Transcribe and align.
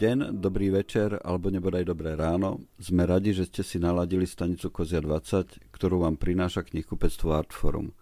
deň, 0.00 0.40
dobrý 0.40 0.72
večer 0.72 1.20
alebo 1.20 1.52
nebodaj 1.52 1.84
dobré 1.84 2.16
ráno. 2.16 2.64
Sme 2.80 3.04
radi, 3.04 3.36
že 3.36 3.44
ste 3.52 3.60
si 3.60 3.76
naladili 3.76 4.24
stanicu 4.24 4.72
Kozia 4.72 5.04
20, 5.04 5.60
ktorú 5.68 6.08
vám 6.08 6.16
prináša 6.16 6.64
knihkupectvo 6.64 7.36
Artforum. 7.36 7.92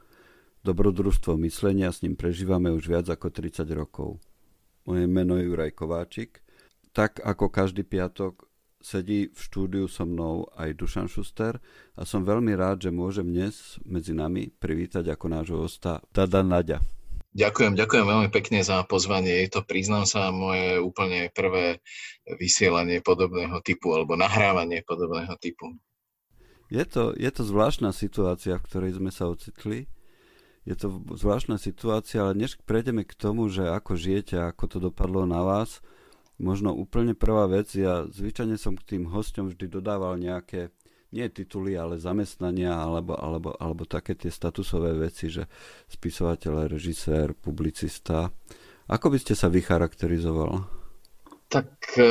Dobrodružstvo 0.62 1.34
myslenia 1.43 1.90
s 1.90 2.07
ním 2.07 2.14
prežívame 2.14 2.71
už 2.71 2.86
viac 2.86 3.11
ako 3.11 3.34
30 3.34 3.66
rokov. 3.75 4.22
Moje 4.86 5.11
meno 5.11 5.43
je 5.43 5.50
Juraj 5.50 5.75
Kováčik. 5.75 6.46
Tak 6.95 7.18
ako 7.18 7.50
každý 7.50 7.82
piatok 7.82 8.46
sedí 8.79 9.35
v 9.35 9.39
štúdiu 9.43 9.90
so 9.90 10.07
mnou 10.07 10.46
aj 10.54 10.79
Dušan 10.79 11.11
Šuster 11.11 11.58
a 11.99 12.07
som 12.07 12.22
veľmi 12.22 12.54
rád, 12.54 12.86
že 12.86 12.94
môžem 12.94 13.26
dnes 13.26 13.75
medzi 13.82 14.14
nami 14.14 14.54
privítať 14.54 15.03
ako 15.11 15.26
nášho 15.35 15.58
hosta 15.67 15.99
Dada 16.14 16.46
Naďa. 16.46 16.79
Ďakujem, 17.38 17.78
ďakujem 17.78 18.02
veľmi 18.02 18.30
pekne 18.34 18.66
za 18.66 18.82
pozvanie. 18.82 19.46
Je 19.46 19.54
to, 19.54 19.62
priznám 19.62 20.10
sa, 20.10 20.34
moje 20.34 20.82
úplne 20.82 21.30
prvé 21.30 21.78
vysielanie 22.34 22.98
podobného 22.98 23.62
typu 23.62 23.94
alebo 23.94 24.18
nahrávanie 24.18 24.82
podobného 24.82 25.38
typu. 25.38 25.78
Je 26.66 26.82
to, 26.82 27.14
je 27.14 27.30
to 27.30 27.46
zvláštna 27.46 27.94
situácia, 27.94 28.58
v 28.58 28.66
ktorej 28.66 28.98
sme 28.98 29.14
sa 29.14 29.30
ocitli. 29.30 29.86
Je 30.66 30.74
to 30.74 30.98
zvláštna 31.14 31.62
situácia, 31.62 32.27
ale 32.27 32.34
než 32.34 32.58
prejdeme 32.66 33.06
k 33.06 33.14
tomu, 33.14 33.47
že 33.47 33.70
ako 33.70 33.94
žijete 33.94 34.36
ako 34.36 34.64
to 34.66 34.78
dopadlo 34.91 35.22
na 35.22 35.41
vás, 35.47 35.78
možno 36.42 36.75
úplne 36.75 37.14
prvá 37.14 37.47
vec, 37.47 37.70
ja 37.72 38.06
zvyčajne 38.11 38.58
som 38.58 38.75
k 38.75 38.98
tým 38.98 39.11
hosťom 39.11 39.55
vždy 39.55 39.66
dodával 39.70 40.19
nejaké 40.19 40.75
nie 41.12 41.27
tituly, 41.33 41.75
ale 41.75 41.97
zamestnania 41.97 42.77
alebo, 42.77 43.17
alebo, 43.17 43.56
alebo 43.56 43.89
také 43.89 44.12
tie 44.12 44.28
statusové 44.28 44.92
veci, 44.92 45.33
že 45.33 45.48
spisovateľ, 45.89 46.69
režisér, 46.69 47.33
publicista. 47.33 48.28
Ako 48.89 49.12
by 49.12 49.19
ste 49.20 49.33
sa 49.36 49.48
vycharakterizoval? 49.48 50.78
Tak 51.49 51.97
e, 51.97 52.05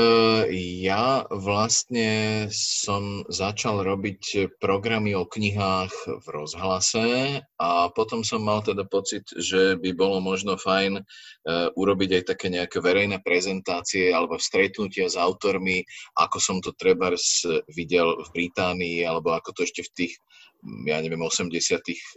ja 0.82 1.22
vlastne 1.30 2.50
som 2.50 3.22
začal 3.30 3.86
robiť 3.86 4.58
programy 4.58 5.14
o 5.14 5.30
knihách 5.30 5.94
v 6.26 6.28
rozhlase 6.34 7.06
a 7.62 7.70
potom 7.94 8.26
som 8.26 8.42
mal 8.42 8.66
teda 8.66 8.90
pocit, 8.90 9.30
že 9.38 9.78
by 9.78 9.94
bolo 9.94 10.18
možno 10.26 10.58
fajn 10.58 10.98
e, 10.98 11.04
urobiť 11.70 12.10
aj 12.18 12.24
také 12.34 12.50
nejaké 12.50 12.82
verejné 12.82 13.22
prezentácie 13.22 14.10
alebo 14.10 14.42
stretnutia 14.42 15.06
s 15.06 15.14
autormi, 15.14 15.86
ako 16.18 16.42
som 16.42 16.58
to 16.58 16.74
treba 16.74 17.14
videl 17.78 18.18
v 18.18 18.30
Británii 18.34 19.06
alebo 19.06 19.38
ako 19.38 19.54
to 19.54 19.70
ešte 19.70 19.86
v 19.86 19.94
tých 19.94 20.14
ja 20.90 20.98
neviem, 20.98 21.22
80 21.22 21.54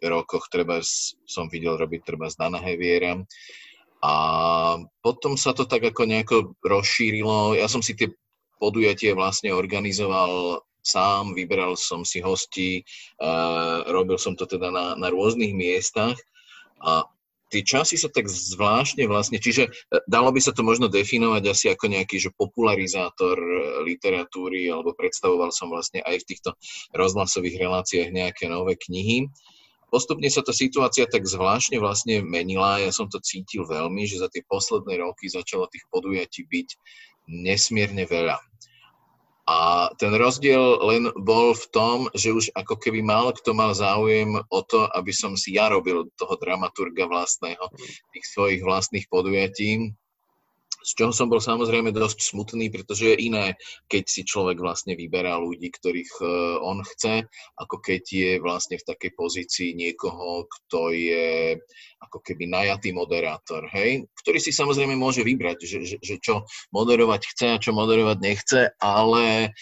rokoch 0.09 0.49
treba 0.49 0.81
som 1.29 1.53
videl 1.53 1.77
robiť 1.77 2.01
treba 2.01 2.33
z 2.33 2.41
Dana 2.41 2.65
Heviera 2.65 3.21
a 4.01 4.15
potom 5.05 5.37
sa 5.37 5.53
to 5.53 5.69
tak 5.69 5.85
ako 5.85 6.09
nejako 6.09 6.37
rozšírilo. 6.65 7.57
Ja 7.57 7.69
som 7.69 7.85
si 7.85 7.93
tie 7.93 8.09
podujatie 8.57 9.13
vlastne 9.13 9.53
organizoval 9.53 10.65
sám, 10.81 11.37
vyberal 11.37 11.77
som 11.77 12.09
si 12.09 12.25
hosti, 12.25 12.81
robil 13.89 14.17
som 14.17 14.33
to 14.37 14.49
teda 14.49 14.73
na, 14.73 14.97
na 14.97 15.13
rôznych 15.13 15.53
miestach 15.53 16.17
a 16.81 17.05
tie 17.51 17.67
časy 17.67 17.99
sa 17.99 18.09
tak 18.09 18.31
zvláštne 18.31 19.05
vlastne, 19.11 19.43
čiže 19.43 19.67
e, 19.67 19.71
dalo 20.07 20.31
by 20.31 20.39
sa 20.39 20.55
to 20.55 20.63
možno 20.63 20.87
definovať 20.87 21.43
asi 21.51 21.67
ako 21.69 21.91
nejaký 21.91 22.23
že 22.23 22.31
popularizátor 22.31 23.37
e, 23.37 23.55
literatúry, 23.91 24.71
alebo 24.71 24.95
predstavoval 24.95 25.51
som 25.51 25.67
vlastne 25.67 25.99
aj 26.07 26.23
v 26.23 26.29
týchto 26.31 26.51
rozhlasových 26.95 27.59
reláciách 27.59 28.15
nejaké 28.15 28.47
nové 28.47 28.79
knihy 28.79 29.27
postupne 29.91 30.31
sa 30.31 30.41
tá 30.41 30.55
situácia 30.55 31.05
tak 31.11 31.27
zvláštne 31.27 31.83
vlastne 31.83 32.23
menila. 32.23 32.79
Ja 32.79 32.95
som 32.95 33.11
to 33.11 33.19
cítil 33.19 33.67
veľmi, 33.67 34.07
že 34.07 34.23
za 34.23 34.31
tie 34.31 34.47
posledné 34.47 35.03
roky 35.03 35.27
začalo 35.27 35.67
tých 35.67 35.85
podujatí 35.91 36.47
byť 36.47 36.69
nesmierne 37.29 38.07
veľa. 38.07 38.39
A 39.51 39.91
ten 39.99 40.15
rozdiel 40.15 40.79
len 40.87 41.11
bol 41.19 41.59
v 41.59 41.67
tom, 41.75 41.99
že 42.15 42.31
už 42.31 42.55
ako 42.55 42.79
keby 42.79 43.03
mal 43.03 43.35
kto 43.35 43.51
mal 43.51 43.75
záujem 43.75 44.39
o 44.39 44.61
to, 44.63 44.87
aby 44.95 45.11
som 45.11 45.35
si 45.35 45.59
ja 45.59 45.67
robil 45.75 46.07
toho 46.15 46.39
dramaturga 46.39 47.11
vlastného, 47.11 47.67
tých 48.15 48.27
svojich 48.31 48.63
vlastných 48.63 49.11
podujatí 49.11 49.91
z 50.81 50.91
čoho 50.97 51.13
som 51.13 51.29
bol 51.29 51.41
samozrejme 51.41 51.93
dosť 51.93 52.33
smutný, 52.33 52.73
pretože 52.73 53.13
je 53.13 53.17
iné, 53.29 53.57
keď 53.87 54.05
si 54.09 54.23
človek 54.25 54.57
vlastne 54.57 54.97
vyberá 54.97 55.37
ľudí, 55.37 55.69
ktorých 55.69 56.13
e, 56.21 56.25
on 56.65 56.81
chce, 56.81 57.29
ako 57.61 57.77
keď 57.85 58.03
je 58.09 58.31
vlastne 58.41 58.81
v 58.81 58.89
takej 58.89 59.13
pozícii 59.13 59.71
niekoho, 59.77 60.49
kto 60.49 60.97
je 60.97 61.61
ako 62.01 62.19
keby 62.25 62.49
najatý 62.49 62.97
moderátor, 62.97 63.69
hej? 63.77 64.09
ktorý 64.25 64.39
si 64.41 64.57
samozrejme 64.57 64.97
môže 64.97 65.21
vybrať, 65.21 65.59
že, 65.69 65.79
že, 65.85 65.97
že 66.01 66.17
čo 66.17 66.49
moderovať 66.73 67.23
chce 67.37 67.47
a 67.53 67.61
čo 67.61 67.77
moderovať 67.77 68.19
nechce, 68.25 68.61
ale 68.81 69.53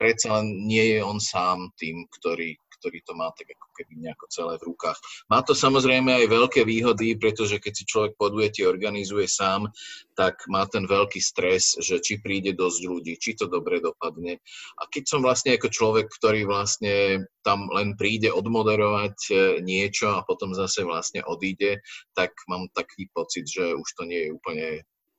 predsa 0.00 0.40
len 0.40 0.64
nie 0.64 0.96
je 0.96 1.00
on 1.04 1.18
sám 1.18 1.68
tým, 1.76 2.06
ktorý, 2.20 2.56
ktorý 2.82 2.98
to 3.06 3.14
má 3.14 3.30
tak 3.38 3.54
ako 3.54 3.68
keby 3.78 4.02
nejako 4.02 4.26
celé 4.26 4.58
v 4.58 4.74
rukách. 4.74 4.98
Má 5.30 5.46
to 5.46 5.54
samozrejme 5.54 6.10
aj 6.10 6.26
veľké 6.26 6.66
výhody, 6.66 7.14
pretože 7.14 7.62
keď 7.62 7.72
si 7.78 7.84
človek 7.86 8.18
podujetie 8.18 8.66
organizuje 8.66 9.30
sám, 9.30 9.70
tak 10.18 10.42
má 10.50 10.66
ten 10.66 10.90
veľký 10.90 11.22
stres, 11.22 11.78
že 11.78 12.02
či 12.02 12.18
príde 12.18 12.50
dosť 12.58 12.80
ľudí, 12.82 13.14
či 13.22 13.38
to 13.38 13.46
dobre 13.46 13.78
dopadne. 13.78 14.42
A 14.82 14.82
keď 14.90 15.04
som 15.06 15.20
vlastne 15.22 15.54
ako 15.54 15.70
človek, 15.70 16.10
ktorý 16.10 16.42
vlastne 16.44 17.22
tam 17.46 17.70
len 17.70 17.94
príde 17.94 18.30
odmoderovať 18.30 19.16
e, 19.30 19.34
niečo 19.62 20.14
a 20.14 20.26
potom 20.26 20.54
zase 20.54 20.82
vlastne 20.82 21.22
odíde, 21.26 21.82
tak 22.18 22.34
mám 22.50 22.66
taký 22.74 23.06
pocit, 23.14 23.46
že 23.46 23.74
už 23.74 23.88
to 23.94 24.02
nie 24.06 24.26
je 24.26 24.34
úplne 24.34 24.66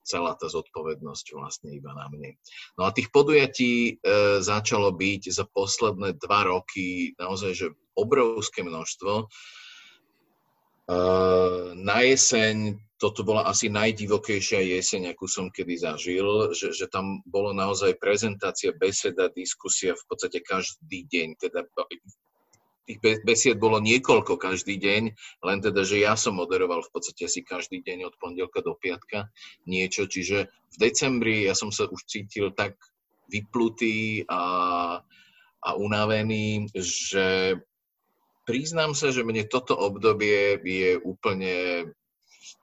celá 0.04 0.36
tá 0.36 0.46
zodpovednosť 0.52 1.26
vlastne 1.32 1.72
iba 1.72 1.96
na 1.96 2.06
mne. 2.12 2.36
No 2.76 2.84
a 2.84 2.92
tých 2.92 3.08
podujatí 3.08 3.72
e, 3.72 3.92
začalo 4.44 4.92
byť 4.92 5.22
za 5.32 5.48
posledné 5.48 6.20
dva 6.20 6.44
roky 6.44 7.16
naozaj, 7.16 7.52
že 7.56 7.66
obrovské 7.96 8.60
množstvo. 8.60 9.12
E, 9.16 9.26
na 11.80 11.98
jeseň, 12.04 12.76
toto 13.00 13.24
bola 13.24 13.48
asi 13.48 13.72
najdivokejšia 13.72 14.60
jeseň, 14.78 15.16
akú 15.16 15.24
som 15.26 15.48
kedy 15.48 15.80
zažil, 15.80 16.52
že, 16.52 16.76
že 16.76 16.86
tam 16.86 17.24
bolo 17.24 17.56
naozaj 17.56 17.96
prezentácia, 17.98 18.76
beseda, 18.76 19.32
diskusia 19.32 19.96
v 19.96 20.04
podstate 20.06 20.44
každý 20.44 21.08
deň, 21.08 21.28
teda 21.40 21.66
tých 22.84 23.00
besied 23.24 23.56
bolo 23.56 23.80
niekoľko 23.80 24.36
každý 24.36 24.76
deň, 24.76 25.02
len 25.44 25.58
teda, 25.64 25.82
že 25.88 26.04
ja 26.04 26.14
som 26.14 26.36
moderoval 26.36 26.84
v 26.84 26.92
podstate 26.92 27.24
asi 27.24 27.40
každý 27.40 27.80
deň 27.80 28.12
od 28.12 28.14
pondelka 28.20 28.60
do 28.60 28.76
piatka 28.76 29.32
niečo, 29.64 30.04
čiže 30.04 30.48
v 30.48 30.76
decembri 30.76 31.48
ja 31.48 31.56
som 31.56 31.72
sa 31.72 31.88
už 31.88 32.04
cítil 32.04 32.52
tak 32.52 32.76
vyplutý 33.32 34.28
a, 34.28 34.42
a 35.64 35.68
unavený, 35.80 36.68
že 36.76 37.56
priznám 38.44 38.92
sa, 38.92 39.08
že 39.08 39.24
mne 39.24 39.48
toto 39.48 39.72
obdobie 39.72 40.60
je 40.60 41.00
úplne 41.00 41.88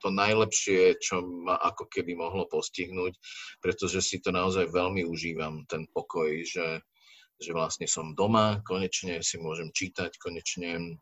to 0.02 0.10
najlepšie, 0.10 0.98
čo 0.98 1.22
ma 1.22 1.58
ako 1.58 1.86
keby 1.90 2.14
mohlo 2.14 2.46
postihnúť, 2.46 3.14
pretože 3.58 4.02
si 4.02 4.18
to 4.22 4.34
naozaj 4.34 4.70
veľmi 4.70 5.06
užívam, 5.06 5.66
ten 5.66 5.86
pokoj, 5.90 6.30
že 6.42 6.82
že 7.42 7.52
vlastne 7.52 7.90
som 7.90 8.14
doma, 8.14 8.62
konečne 8.62 9.18
si 9.20 9.36
môžem 9.42 9.74
čítať, 9.74 10.16
konečne 10.22 10.96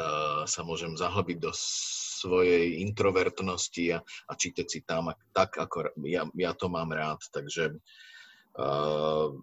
uh, 0.00 0.48
sa 0.48 0.60
môžem 0.64 0.96
zahlbiť 0.96 1.38
do 1.38 1.52
svojej 1.52 2.80
introvertnosti 2.80 3.84
a, 3.92 3.98
a 4.02 4.32
čítať 4.32 4.66
si 4.66 4.80
tam 4.82 5.12
tak, 5.36 5.58
ako 5.58 5.92
ja, 6.06 6.24
ja 6.38 6.52
to 6.56 6.72
mám 6.72 6.94
rád. 6.94 7.20
Takže 7.28 7.76
uh, 8.56 9.34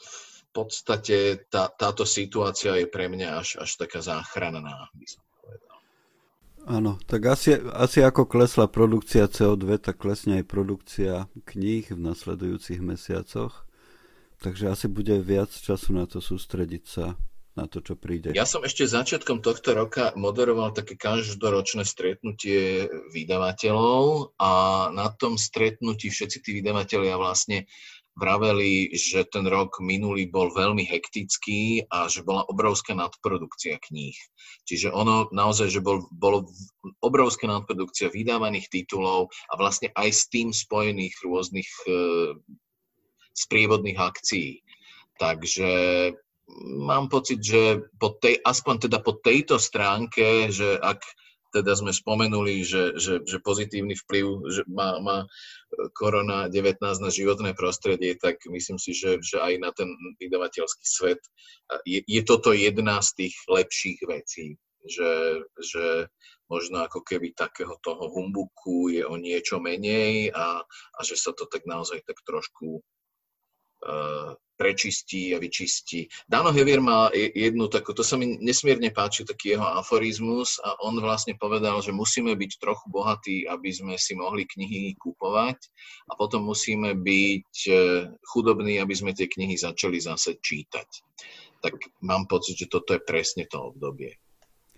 v 0.00 0.42
podstate 0.50 1.46
tá, 1.46 1.70
táto 1.70 2.02
situácia 2.02 2.74
je 2.74 2.90
pre 2.90 3.06
mňa 3.06 3.38
až, 3.38 3.48
až 3.62 3.70
taká 3.78 4.02
záchranná, 4.02 4.90
by 4.98 5.06
som 5.06 5.22
povedal. 5.38 5.76
Áno, 6.66 6.92
tak 7.06 7.30
asi, 7.30 7.54
asi 7.72 8.02
ako 8.02 8.26
klesla 8.26 8.66
produkcia 8.66 9.30
CO2, 9.30 9.78
tak 9.78 10.02
klesne 10.02 10.42
aj 10.42 10.50
produkcia 10.50 11.30
kníh 11.46 11.86
v 11.86 12.00
nasledujúcich 12.02 12.82
mesiacoch. 12.82 13.69
Takže 14.40 14.72
asi 14.72 14.88
bude 14.88 15.20
viac 15.20 15.52
času 15.52 15.92
na 15.92 16.08
to 16.08 16.24
sústrediť 16.24 16.84
sa 16.88 17.12
na 17.58 17.66
to, 17.66 17.82
čo 17.84 17.98
príde. 17.98 18.32
Ja 18.32 18.46
som 18.48 18.62
ešte 18.64 18.88
začiatkom 18.88 19.42
tohto 19.44 19.74
roka 19.76 20.14
moderoval 20.16 20.72
také 20.72 20.96
každoročné 20.96 21.82
stretnutie 21.84 22.88
vydavateľov 23.12 24.32
a 24.38 24.50
na 24.94 25.10
tom 25.12 25.36
stretnutí 25.36 26.08
všetci 26.08 26.38
tí 26.40 26.50
vydavateľia 26.62 27.20
vlastne 27.20 27.66
vraveli, 28.16 28.92
že 28.96 29.28
ten 29.28 29.46
rok 29.46 29.80
minulý 29.80 30.28
bol 30.28 30.50
veľmi 30.52 30.82
hektický 30.84 31.88
a 31.88 32.08
že 32.10 32.26
bola 32.26 32.44
obrovská 32.48 32.92
nadprodukcia 32.92 33.80
kníh. 33.80 34.16
Čiže 34.66 34.92
ono 34.92 35.30
naozaj, 35.32 35.68
že 35.72 35.80
bol, 35.80 36.04
bolo 36.12 36.50
obrovská 37.00 37.48
nadprodukcia 37.48 38.12
vydávaných 38.12 38.68
titulov 38.68 39.32
a 39.48 39.54
vlastne 39.56 39.88
aj 39.94 40.08
s 40.10 40.22
tým 40.28 40.52
spojených 40.52 41.16
rôznych 41.22 41.70
e, 41.86 41.92
sprievodných 43.40 43.96
akcií. 43.96 44.60
Takže 45.16 45.70
mám 46.80 47.08
pocit, 47.08 47.40
že 47.40 47.84
po 47.96 48.16
tej, 48.16 48.40
aspoň 48.44 48.88
teda 48.88 48.98
po 49.00 49.16
tejto 49.20 49.56
stránke, 49.56 50.52
že 50.52 50.76
ak 50.80 51.00
teda 51.50 51.74
sme 51.74 51.90
spomenuli, 51.90 52.62
že, 52.62 52.94
že, 52.94 53.26
že 53.26 53.42
pozitívny 53.42 53.98
vplyv 54.06 54.26
že 54.54 54.62
má, 54.70 55.02
má 55.02 55.26
korona 55.98 56.46
19 56.46 56.78
na 56.78 57.10
životné 57.10 57.58
prostredie, 57.58 58.14
tak 58.14 58.38
myslím 58.46 58.78
si, 58.78 58.94
že, 58.94 59.18
že 59.18 59.42
aj 59.42 59.54
na 59.58 59.70
ten 59.74 59.90
vydavateľský 60.22 60.86
svet 60.86 61.20
je, 61.82 62.06
je 62.06 62.22
toto 62.22 62.54
jedna 62.54 63.02
z 63.02 63.26
tých 63.26 63.34
lepších 63.50 63.98
vecí, 64.06 64.54
že, 64.86 65.42
že 65.58 66.06
možno 66.46 66.86
ako 66.86 67.02
keby 67.02 67.34
takého 67.34 67.74
toho 67.82 68.10
humbuku 68.10 68.94
je 68.94 69.02
o 69.06 69.18
niečo 69.18 69.58
menej 69.58 70.30
a, 70.34 70.62
a 70.66 71.00
že 71.02 71.18
sa 71.18 71.34
to 71.34 71.50
tak 71.50 71.66
naozaj 71.66 72.02
tak 72.06 72.18
trošku 72.26 72.82
prečistí 74.60 75.32
a 75.32 75.40
vyčistí. 75.40 76.04
Dano 76.28 76.52
Hevier 76.52 76.84
má 76.84 77.08
jednu 77.16 77.72
takú, 77.72 77.96
to 77.96 78.04
sa 78.04 78.20
mi 78.20 78.36
nesmierne 78.44 78.92
páči, 78.92 79.24
taký 79.24 79.56
jeho 79.56 79.64
aforizmus 79.64 80.60
a 80.60 80.76
on 80.84 81.00
vlastne 81.00 81.32
povedal, 81.40 81.80
že 81.80 81.96
musíme 81.96 82.36
byť 82.36 82.60
trochu 82.60 82.84
bohatí, 82.92 83.48
aby 83.48 83.72
sme 83.72 83.96
si 83.96 84.12
mohli 84.12 84.44
knihy 84.44 85.00
kupovať 85.00 85.56
a 86.12 86.20
potom 86.20 86.44
musíme 86.44 86.92
byť 86.92 87.56
e, 87.72 87.74
chudobní, 88.28 88.76
aby 88.76 88.92
sme 88.92 89.16
tie 89.16 89.32
knihy 89.32 89.56
začali 89.56 89.96
zase 89.96 90.36
čítať. 90.44 90.88
Tak 91.64 91.80
mám 92.04 92.28
pocit, 92.28 92.60
že 92.60 92.68
toto 92.68 92.92
je 92.92 93.00
presne 93.00 93.48
to 93.48 93.72
obdobie. 93.72 94.12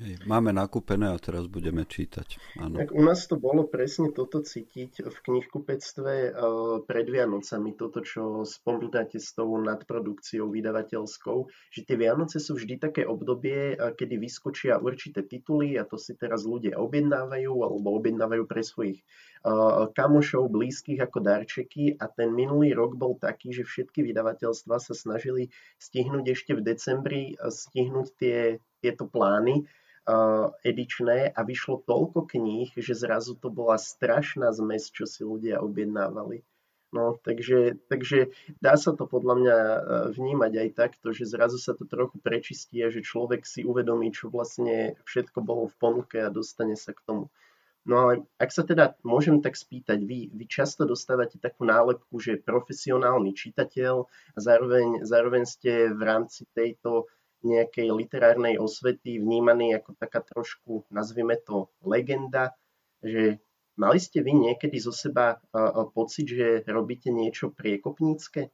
Hej, 0.00 0.25
máme 0.25 0.56
nakúpené 0.56 1.12
a 1.12 1.21
teraz 1.21 1.47
budeme 1.47 1.85
čítať. 1.85 2.59
Áno. 2.59 2.81
Tak 2.81 2.97
u 2.97 3.03
nás 3.05 3.29
to 3.29 3.37
bolo 3.37 3.69
presne 3.69 4.09
toto 4.11 4.41
cítiť 4.41 5.05
v 5.05 5.17
knihkupectve 5.21 6.33
uh, 6.33 6.81
pred 6.83 7.06
Vianocami, 7.06 7.77
toto, 7.77 8.00
čo 8.00 8.43
spomínate 8.49 9.21
s 9.21 9.37
tou 9.37 9.53
nadprodukciou 9.61 10.49
vydavateľskou, 10.49 11.39
že 11.71 11.81
tie 11.85 11.97
Vianoce 12.00 12.41
sú 12.41 12.56
vždy 12.56 12.81
také 12.81 13.03
obdobie, 13.05 13.77
uh, 13.77 13.93
kedy 13.93 14.17
vyskočia 14.17 14.81
určité 14.81 15.29
tituly 15.29 15.77
a 15.77 15.85
to 15.85 16.00
si 16.00 16.17
teraz 16.17 16.49
ľudia 16.49 16.81
objednávajú 16.81 17.53
alebo 17.53 17.95
objednávajú 18.00 18.49
pre 18.49 18.65
svojich 18.65 19.05
uh, 19.45 19.93
kamošov, 19.93 20.49
blízkych 20.50 21.05
ako 21.05 21.21
darčeky 21.21 22.00
a 22.00 22.09
ten 22.09 22.33
minulý 22.33 22.73
rok 22.73 22.97
bol 22.97 23.21
taký, 23.21 23.53
že 23.53 23.69
všetky 23.69 24.03
vydavateľstva 24.09 24.83
sa 24.83 24.95
snažili 24.97 25.53
stihnúť 25.79 26.25
ešte 26.33 26.56
v 26.56 26.65
decembri, 26.65 27.23
stihnúť 27.38 28.09
tie, 28.19 28.38
tieto 28.83 29.06
plány, 29.06 29.62
edičné 30.66 31.31
a 31.31 31.40
vyšlo 31.46 31.87
toľko 31.87 32.26
kníh, 32.26 32.75
že 32.75 32.94
zrazu 32.94 33.38
to 33.38 33.50
bola 33.50 33.78
strašná 33.78 34.50
zmes, 34.50 34.90
čo 34.90 35.06
si 35.06 35.22
ľudia 35.22 35.62
objednávali. 35.62 36.43
No, 36.93 37.16
takže, 37.25 37.81
takže 37.88 38.28
dá 38.60 38.76
sa 38.76 38.93
to 38.93 39.08
podľa 39.08 39.34
mňa 39.40 39.56
vnímať 40.12 40.52
aj 40.60 40.69
takto, 40.76 41.16
že 41.16 41.25
zrazu 41.25 41.56
sa 41.56 41.72
to 41.72 41.88
trochu 41.88 42.20
prečistí 42.20 42.84
a 42.84 42.93
že 42.93 43.00
človek 43.00 43.49
si 43.49 43.64
uvedomí, 43.64 44.12
čo 44.12 44.28
vlastne 44.28 45.00
všetko 45.08 45.40
bolo 45.40 45.72
v 45.72 45.78
ponuke 45.81 46.20
a 46.20 46.28
dostane 46.28 46.76
sa 46.76 46.93
k 46.93 47.00
tomu. 47.08 47.25
No 47.88 47.99
ale 47.99 48.28
ak 48.38 48.52
sa 48.52 48.62
teda 48.62 48.94
môžem 49.02 49.40
tak 49.43 49.56
spýtať, 49.56 50.04
vy, 50.04 50.31
vy 50.37 50.44
často 50.46 50.87
dostávate 50.87 51.40
takú 51.40 51.64
nálepku, 51.64 52.20
že 52.20 52.38
profesionálny 52.38 53.34
čitateľ 53.34 54.06
a 54.06 54.38
zároveň, 54.38 55.02
zároveň 55.02 55.49
ste 55.49 55.90
v 55.90 56.02
rámci 56.04 56.44
tejto 56.52 57.08
nejakej 57.43 57.91
literárnej 57.91 58.56
osvety 58.59 59.19
vnímaný 59.19 59.79
ako 59.79 59.99
taká 59.99 60.23
trošku, 60.23 60.87
nazvime 60.89 61.39
to, 61.43 61.69
legenda, 61.83 62.55
že 63.03 63.43
mali 63.77 63.99
ste 63.99 64.23
vy 64.23 64.33
niekedy 64.33 64.79
zo 64.79 64.94
seba 64.94 65.43
pocit, 65.93 66.31
že 66.31 66.62
robíte 66.71 67.11
niečo 67.11 67.50
priekopnícke? 67.50 68.50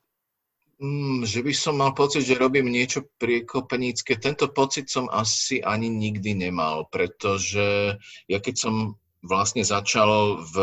Mm, 0.79 1.26
že 1.26 1.43
by 1.43 1.52
som 1.52 1.75
mal 1.75 1.90
pocit, 1.90 2.23
že 2.23 2.38
robím 2.38 2.70
niečo 2.70 3.11
priekopnícke. 3.19 4.14
Tento 4.23 4.46
pocit 4.55 4.87
som 4.87 5.11
asi 5.11 5.58
ani 5.58 5.91
nikdy 5.91 6.38
nemal, 6.38 6.87
pretože 6.87 7.99
ja 8.31 8.38
keď 8.38 8.55
som 8.55 8.94
vlastne 9.23 9.67
začal 9.67 10.43
v 10.47 10.56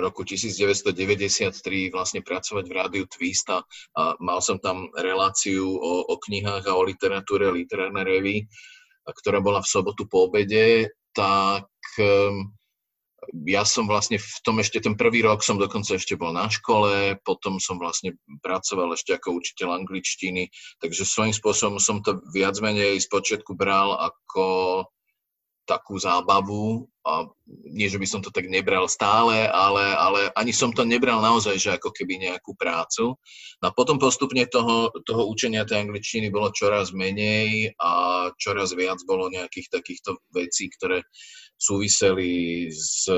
roku 0.00 0.24
1993 0.24 1.92
vlastne 1.92 2.20
pracovať 2.24 2.64
v 2.64 2.76
rádiu 2.76 3.04
Twist 3.04 3.48
a, 3.52 3.60
a 3.96 4.16
mal 4.24 4.40
som 4.40 4.56
tam 4.56 4.88
reláciu 4.96 5.68
o, 5.68 6.08
o 6.08 6.14
knihách 6.16 6.64
a 6.64 6.76
o 6.76 6.82
literatúre, 6.84 7.52
literárne 7.52 8.00
revy, 8.00 8.48
ktorá 9.04 9.44
bola 9.44 9.60
v 9.60 9.68
sobotu 9.68 10.08
po 10.08 10.32
obede, 10.32 10.88
tak 11.12 11.68
um, 12.00 12.48
ja 13.44 13.68
som 13.68 13.84
vlastne 13.84 14.16
v 14.16 14.38
tom 14.40 14.64
ešte 14.64 14.80
ten 14.80 14.96
prvý 14.96 15.20
rok 15.20 15.44
som 15.44 15.60
dokonca 15.60 16.00
ešte 16.00 16.16
bol 16.16 16.32
na 16.32 16.48
škole, 16.48 17.20
potom 17.20 17.60
som 17.60 17.76
vlastne 17.76 18.16
pracoval 18.40 18.96
ešte 18.96 19.12
ako 19.12 19.36
učiteľ 19.44 19.84
angličtiny, 19.84 20.48
takže 20.80 21.04
svojím 21.04 21.34
spôsobom 21.36 21.76
som 21.76 22.00
to 22.00 22.16
viac 22.32 22.56
menej 22.64 22.96
z 22.96 23.06
počiatku 23.12 23.52
bral 23.52 23.92
ako 24.00 24.44
takú 25.70 25.94
zábavu 26.02 26.90
a 27.06 27.30
nie, 27.70 27.86
že 27.86 27.96
by 27.96 28.06
som 28.10 28.20
to 28.20 28.34
tak 28.34 28.50
nebral 28.50 28.90
stále, 28.90 29.46
ale, 29.46 29.86
ale 29.94 30.20
ani 30.34 30.50
som 30.50 30.74
to 30.74 30.82
nebral 30.82 31.22
naozaj, 31.22 31.54
že 31.56 31.70
ako 31.78 31.94
keby 31.94 32.18
nejakú 32.18 32.58
prácu. 32.58 33.14
No 33.62 33.64
a 33.70 33.72
potom 33.72 34.02
postupne 34.02 34.42
toho, 34.50 34.90
toho 35.06 35.30
učenia 35.30 35.62
tej 35.62 35.86
angličtiny 35.86 36.28
bolo 36.34 36.50
čoraz 36.50 36.90
menej 36.90 37.72
a 37.78 37.90
čoraz 38.36 38.74
viac 38.74 38.98
bolo 39.06 39.30
nejakých 39.30 39.70
takýchto 39.70 40.18
vecí, 40.34 40.68
ktoré 40.74 41.06
súviseli 41.60 42.66
s, 42.72 43.08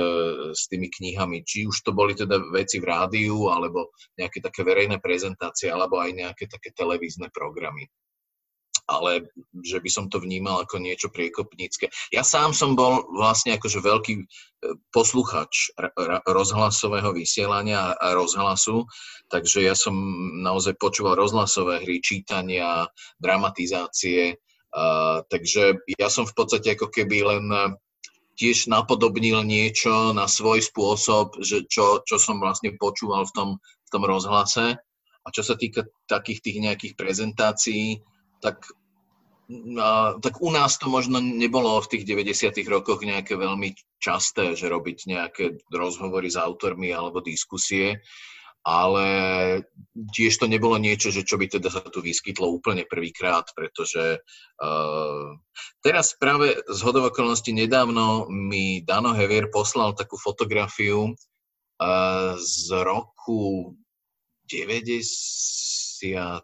s 0.52 0.62
tými 0.69 0.93
knihami. 0.93 1.43
Či 1.43 1.66
už 1.66 1.82
to 1.82 1.90
boli 1.96 2.12
teda 2.12 2.38
veci 2.52 2.78
v 2.82 2.87
rádiu, 2.87 3.48
alebo 3.48 3.94
nejaké 4.19 4.43
také 4.44 4.66
verejné 4.66 4.98
prezentácie, 4.98 5.70
alebo 5.70 5.98
aj 5.98 6.10
nejaké 6.14 6.44
také 6.46 6.75
televízne 6.75 7.31
programy 7.34 7.88
ale 8.92 9.32
že 9.64 9.80
by 9.80 9.88
som 9.88 10.04
to 10.12 10.20
vnímal 10.20 10.62
ako 10.62 10.76
niečo 10.76 11.08
priekopnícke. 11.08 11.88
Ja 12.12 12.20
sám 12.20 12.52
som 12.52 12.76
bol 12.76 13.08
vlastne 13.16 13.56
akože 13.56 13.80
veľký 13.80 14.14
e, 14.20 14.24
posluchač 14.92 15.72
rozhlasového 16.28 17.16
vysielania 17.16 17.96
a 17.96 18.12
rozhlasu, 18.12 18.84
takže 19.32 19.64
ja 19.64 19.72
som 19.72 19.96
naozaj 20.44 20.76
počúval 20.76 21.16
rozhlasové 21.16 21.80
hry, 21.82 22.04
čítania, 22.04 22.86
dramatizácie, 23.18 24.36
takže 25.28 25.84
ja 26.00 26.08
som 26.08 26.24
v 26.24 26.34
podstate 26.36 26.72
ako 26.72 26.88
keby 26.88 27.18
len 27.28 27.44
e, 27.52 27.76
tiež 28.40 28.72
napodobnil 28.72 29.44
niečo 29.44 30.16
na 30.16 30.24
svoj 30.24 30.64
spôsob, 30.64 31.44
že 31.44 31.68
čo, 31.68 32.00
čo 32.08 32.16
som 32.16 32.40
vlastne 32.40 32.72
počúval 32.80 33.28
v 33.28 33.32
tom, 33.36 33.48
v 33.60 33.88
tom 33.92 34.02
rozhlase. 34.08 34.80
A 35.22 35.28
čo 35.30 35.44
sa 35.44 35.54
týka 35.54 35.86
takých 36.10 36.40
tých 36.42 36.58
nejakých 36.58 36.94
prezentácií, 36.98 38.00
tak 38.42 38.64
tak 40.22 40.40
u 40.40 40.50
nás 40.50 40.78
to 40.78 40.88
možno 40.88 41.20
nebolo 41.20 41.81
v 41.82 41.90
tých 41.96 42.05
90. 42.06 42.62
rokoch 42.69 43.02
nejaké 43.02 43.36
veľmi 43.36 43.74
časté, 43.98 44.55
že 44.55 44.70
robiť 44.70 44.98
nejaké 45.06 45.44
rozhovory 45.69 46.31
s 46.31 46.38
autormi 46.38 46.90
alebo 46.94 47.20
diskusie, 47.20 48.00
ale 48.62 49.06
tiež 50.14 50.38
to 50.38 50.46
nebolo 50.46 50.78
niečo, 50.78 51.10
že 51.10 51.26
čo 51.26 51.34
by 51.34 51.50
teda 51.50 51.67
sa 51.67 51.82
tu 51.82 51.98
vyskytlo 51.98 52.46
úplne 52.46 52.86
prvýkrát, 52.86 53.50
pretože 53.58 54.22
uh, 54.22 55.26
teraz 55.82 56.14
práve 56.14 56.62
z 56.70 56.81
hodov 56.86 57.10
okolností 57.10 57.50
nedávno 57.50 58.31
mi 58.31 58.86
Dano 58.86 59.12
Hevier 59.19 59.50
poslal 59.50 59.98
takú 59.98 60.14
fotografiu 60.14 61.10
uh, 61.10 62.38
z 62.38 62.70
roku 62.86 63.74
90 64.46 65.02
jedna 66.02 66.43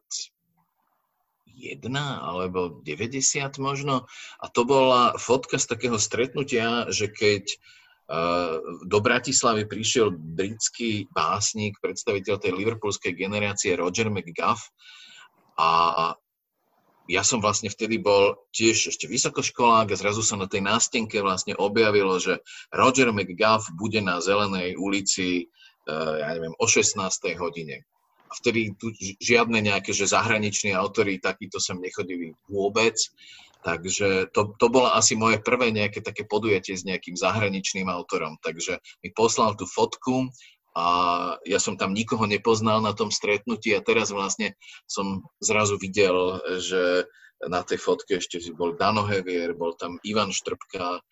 alebo 2.22 2.80
90 2.86 3.58
možno. 3.58 4.06
A 4.38 4.46
to 4.48 4.62
bola 4.62 5.18
fotka 5.18 5.58
z 5.58 5.66
takého 5.66 5.98
stretnutia, 5.98 6.86
že 6.88 7.10
keď 7.10 7.44
uh, 7.50 8.84
do 8.86 8.98
Bratislavy 9.02 9.66
prišiel 9.66 10.14
britský 10.14 11.10
básnik, 11.10 11.80
predstaviteľ 11.82 12.34
tej 12.38 12.52
liverpoolskej 12.54 13.12
generácie 13.18 13.74
Roger 13.74 14.08
McGuff 14.08 14.70
a 15.58 16.14
ja 17.08 17.24
som 17.24 17.40
vlastne 17.40 17.72
vtedy 17.72 17.96
bol 17.96 18.36
tiež 18.52 18.92
ešte 18.92 19.08
vysokoškolák 19.08 19.88
a 19.88 19.96
zrazu 19.96 20.20
sa 20.20 20.36
na 20.36 20.44
tej 20.44 20.60
nástenke 20.60 21.24
vlastne 21.24 21.56
objavilo, 21.56 22.20
že 22.20 22.44
Roger 22.68 23.08
McGuff 23.16 23.72
bude 23.80 24.04
na 24.04 24.20
Zelenej 24.20 24.76
ulici, 24.76 25.48
uh, 25.88 26.20
ja 26.20 26.28
neviem, 26.36 26.52
o 26.60 26.66
16. 26.68 27.00
hodine 27.40 27.88
vtedy 28.42 28.76
tu 28.76 28.92
žiadne 29.18 29.60
nejaké, 29.60 29.90
že 29.96 30.10
zahraniční 30.10 30.76
autory 30.76 31.18
takýto 31.18 31.58
sem 31.58 31.80
nechodili 31.80 32.36
vôbec. 32.48 32.94
Takže 33.66 34.30
to, 34.30 34.54
to 34.54 34.66
bolo 34.70 34.86
asi 34.94 35.18
moje 35.18 35.42
prvé 35.42 35.74
nejaké 35.74 35.98
také 35.98 36.22
podujatie 36.22 36.78
s 36.78 36.86
nejakým 36.86 37.18
zahraničným 37.18 37.90
autorom. 37.90 38.38
Takže 38.38 38.78
mi 39.02 39.10
poslal 39.10 39.58
tú 39.58 39.66
fotku 39.66 40.30
a 40.78 40.86
ja 41.42 41.58
som 41.58 41.74
tam 41.74 41.90
nikoho 41.90 42.22
nepoznal 42.30 42.78
na 42.78 42.94
tom 42.94 43.10
stretnutí 43.10 43.74
a 43.74 43.82
teraz 43.82 44.14
vlastne 44.14 44.54
som 44.86 45.26
zrazu 45.42 45.74
videl, 45.74 46.38
že 46.62 47.10
na 47.50 47.66
tej 47.66 47.82
fotke 47.82 48.18
ešte 48.22 48.38
bol 48.54 48.78
Dano 48.78 49.02
Hevier, 49.06 49.58
bol 49.58 49.74
tam 49.74 49.98
Ivan 50.06 50.30
Štrbka, 50.30 51.02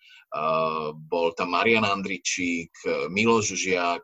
bol 1.07 1.31
tam 1.35 1.55
Marian 1.55 1.87
Andričík, 1.87 2.71
Miloš 3.11 3.55
Žiak, 3.55 4.03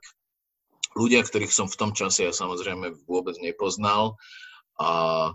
ľudia, 0.94 1.22
ktorých 1.26 1.54
som 1.54 1.68
v 1.70 1.80
tom 1.80 1.92
čase 1.94 2.30
ja 2.30 2.34
samozrejme 2.34 3.06
vôbec 3.10 3.38
nepoznal 3.42 4.18
a 4.78 5.32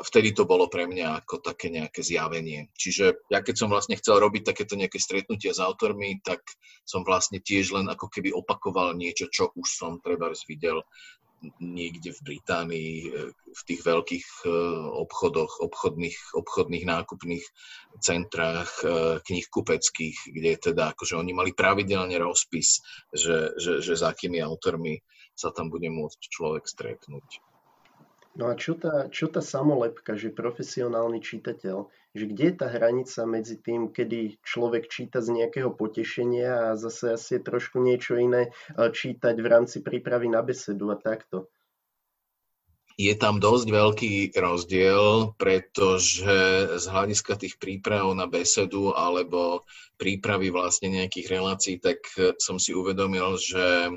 vtedy 0.00 0.32
to 0.32 0.48
bolo 0.48 0.72
pre 0.72 0.88
mňa 0.88 1.20
ako 1.20 1.44
také 1.44 1.68
nejaké 1.68 2.00
zjavenie. 2.00 2.72
Čiže 2.72 3.28
ja 3.28 3.44
keď 3.44 3.54
som 3.60 3.68
vlastne 3.68 3.98
chcel 4.00 4.16
robiť 4.24 4.54
takéto 4.54 4.72
nejaké 4.72 4.96
stretnutia 4.96 5.52
s 5.52 5.60
autormi, 5.60 6.16
tak 6.24 6.40
som 6.88 7.04
vlastne 7.04 7.44
tiež 7.44 7.76
len 7.76 7.86
ako 7.92 8.08
keby 8.08 8.32
opakoval 8.32 8.96
niečo, 8.96 9.28
čo 9.28 9.52
už 9.52 9.68
som 9.68 10.00
treba 10.00 10.32
videl 10.48 10.80
niekde 11.58 12.14
v 12.14 12.20
Británii, 12.22 12.94
e, 13.02 13.08
v 13.32 13.62
tých 13.66 13.80
veľkých 13.82 14.26
e, 14.46 14.48
obchodoch, 15.02 15.58
obchodných, 15.60 16.38
obchodných 16.38 16.84
nákupných 16.86 17.44
centrách, 17.98 18.70
e, 18.82 19.18
knih 19.20 19.46
kupeckých, 19.50 20.18
kde 20.30 20.52
teda 20.72 20.94
akože 20.94 21.18
oni 21.18 21.32
mali 21.34 21.50
pravidelne 21.52 22.14
rozpis, 22.22 22.82
že, 23.10 23.54
že, 23.58 23.82
že 23.82 23.94
s 23.98 24.02
akými 24.06 24.38
autormi 24.38 25.02
sa 25.34 25.50
tam 25.50 25.68
bude 25.72 25.90
môcť 25.90 26.20
človek 26.30 26.64
stretnúť. 26.68 27.51
No 28.32 28.48
a 28.48 28.56
čo 28.56 28.72
tá, 28.72 29.12
čo 29.12 29.28
tá 29.28 29.44
samolepka, 29.44 30.16
že 30.16 30.32
profesionálny 30.32 31.20
čitateľ, 31.20 31.84
že 32.16 32.24
kde 32.24 32.44
je 32.48 32.54
tá 32.56 32.68
hranica 32.72 33.28
medzi 33.28 33.60
tým, 33.60 33.92
kedy 33.92 34.40
človek 34.40 34.88
číta 34.88 35.20
z 35.20 35.36
nejakého 35.36 35.68
potešenia 35.68 36.72
a 36.72 36.80
zase 36.80 37.12
asi 37.12 37.36
je 37.36 37.44
trošku 37.44 37.76
niečo 37.84 38.16
iné 38.16 38.48
čítať 38.76 39.36
v 39.36 39.46
rámci 39.48 39.84
prípravy 39.84 40.32
na 40.32 40.40
besedu 40.40 40.88
a 40.88 40.96
takto? 40.96 41.52
Je 43.00 43.12
tam 43.16 43.40
dosť 43.40 43.68
veľký 43.72 44.14
rozdiel, 44.36 45.32
pretože 45.40 46.36
z 46.76 46.84
hľadiska 46.88 47.40
tých 47.40 47.56
príprav 47.56 48.12
na 48.12 48.28
besedu 48.28 48.92
alebo 48.92 49.64
prípravy 49.96 50.52
vlastne 50.52 50.92
nejakých 50.92 51.26
relácií, 51.32 51.76
tak 51.80 52.04
som 52.36 52.60
si 52.60 52.76
uvedomil, 52.76 53.40
že 53.40 53.96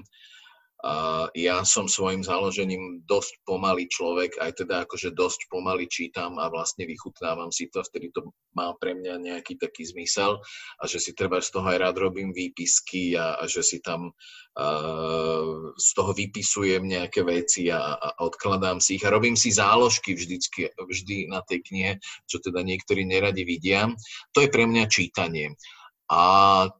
ja 1.33 1.65
som 1.65 1.89
svojim 1.89 2.21
založením 2.21 3.01
dosť 3.09 3.41
pomalý 3.41 3.89
človek, 3.89 4.37
aj 4.37 4.61
teda 4.61 4.85
akože 4.85 5.17
dosť 5.17 5.49
pomaly 5.49 5.89
čítam 5.89 6.37
a 6.37 6.45
vlastne 6.53 6.85
vychutnávam 6.85 7.49
si 7.49 7.73
to, 7.73 7.81
vtedy 7.81 8.13
to 8.13 8.29
má 8.53 8.69
pre 8.77 8.93
mňa 8.93 9.17
nejaký 9.17 9.57
taký 9.57 9.81
zmysel 9.89 10.37
a 10.77 10.83
že 10.85 11.01
si 11.01 11.11
treba 11.17 11.41
z 11.41 11.49
toho 11.49 11.65
aj 11.73 11.81
rád 11.81 11.95
robím 11.97 12.29
výpisky 12.31 13.17
a, 13.17 13.41
a 13.41 13.49
že 13.49 13.65
si 13.65 13.81
tam 13.81 14.13
uh, 14.13 15.73
z 15.73 15.89
toho 15.97 16.11
vypisujem 16.13 16.85
nejaké 16.85 17.25
veci 17.25 17.73
a, 17.73 17.97
a 17.97 18.21
odkladám 18.21 18.77
si 18.77 19.01
ich 19.01 19.03
a 19.09 19.13
robím 19.13 19.33
si 19.33 19.49
záložky 19.49 20.13
vždycky, 20.13 20.69
vždy 20.77 21.33
na 21.33 21.41
tej 21.41 21.65
knihe, 21.65 21.91
čo 22.29 22.37
teda 22.37 22.61
niektorí 22.61 23.09
neradi 23.09 23.41
vidia. 23.41 23.89
To 24.37 24.45
je 24.45 24.53
pre 24.53 24.69
mňa 24.69 24.85
čítanie. 24.85 25.57
A 26.05 26.21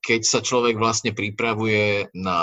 keď 0.06 0.22
sa 0.22 0.40
človek 0.46 0.78
vlastne 0.78 1.10
pripravuje 1.10 2.14
na 2.14 2.40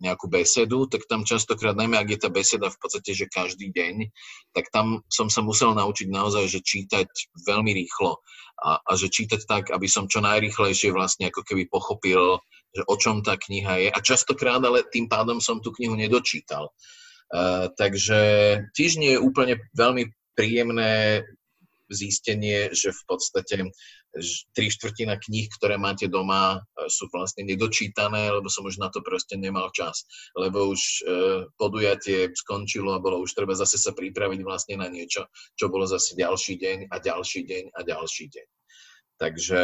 nejakú 0.00 0.24
besedu, 0.32 0.88
tak 0.88 1.04
tam 1.04 1.28
častokrát, 1.28 1.76
najmä 1.76 2.00
ak 2.00 2.08
je 2.08 2.18
tá 2.24 2.30
beseda 2.32 2.72
v 2.72 2.80
podstate, 2.80 3.12
že 3.12 3.28
každý 3.28 3.68
deň, 3.68 4.08
tak 4.56 4.72
tam 4.72 5.04
som 5.12 5.28
sa 5.28 5.44
musel 5.44 5.76
naučiť 5.76 6.08
naozaj, 6.08 6.48
že 6.48 6.64
čítať 6.64 7.08
veľmi 7.44 7.76
rýchlo 7.76 8.24
a, 8.64 8.80
a 8.80 8.92
že 8.96 9.12
čítať 9.12 9.44
tak, 9.44 9.64
aby 9.68 9.84
som 9.84 10.08
čo 10.08 10.24
najrychlejšie 10.24 10.96
vlastne 10.96 11.28
ako 11.28 11.44
keby 11.44 11.68
pochopil, 11.68 12.40
že 12.72 12.82
o 12.88 12.94
čom 12.96 13.20
tá 13.20 13.36
kniha 13.36 13.74
je. 13.84 13.88
A 13.92 13.98
častokrát 14.00 14.64
ale 14.64 14.88
tým 14.88 15.12
pádom 15.12 15.44
som 15.44 15.60
tú 15.60 15.76
knihu 15.76 15.92
nedočítal. 15.92 16.72
Uh, 17.28 17.68
takže 17.76 18.20
tiež 18.72 18.96
nie 18.96 19.12
je 19.12 19.20
úplne 19.20 19.60
veľmi 19.76 20.08
príjemné 20.32 21.20
zistenie, 21.92 22.72
že 22.72 22.92
v 22.92 23.02
podstate 23.04 23.56
tri 24.56 24.66
štvrtina 24.72 25.20
kníh, 25.20 25.48
ktoré 25.52 25.76
máte 25.76 26.08
doma, 26.08 26.58
e, 26.58 26.88
sú 26.88 27.06
vlastne 27.12 27.44
nedočítané, 27.44 28.32
lebo 28.32 28.48
som 28.48 28.64
už 28.64 28.80
na 28.80 28.88
to 28.88 29.04
proste 29.04 29.36
nemal 29.36 29.70
čas. 29.70 30.08
Lebo 30.34 30.72
už 30.72 30.80
e, 30.80 31.00
podujatie 31.60 32.32
skončilo 32.34 32.96
a 32.96 33.02
bolo 33.02 33.22
už 33.22 33.36
treba 33.36 33.54
zase 33.54 33.76
sa 33.76 33.92
pripraviť 33.92 34.40
vlastne 34.42 34.80
na 34.80 34.88
niečo, 34.88 35.28
čo 35.54 35.68
bolo 35.68 35.84
zase 35.84 36.16
ďalší 36.16 36.58
deň 36.58 36.78
a 36.90 36.96
ďalší 36.98 37.40
deň 37.44 37.64
a 37.76 37.80
ďalší 37.84 38.24
deň. 38.32 38.46
Takže 39.18 39.60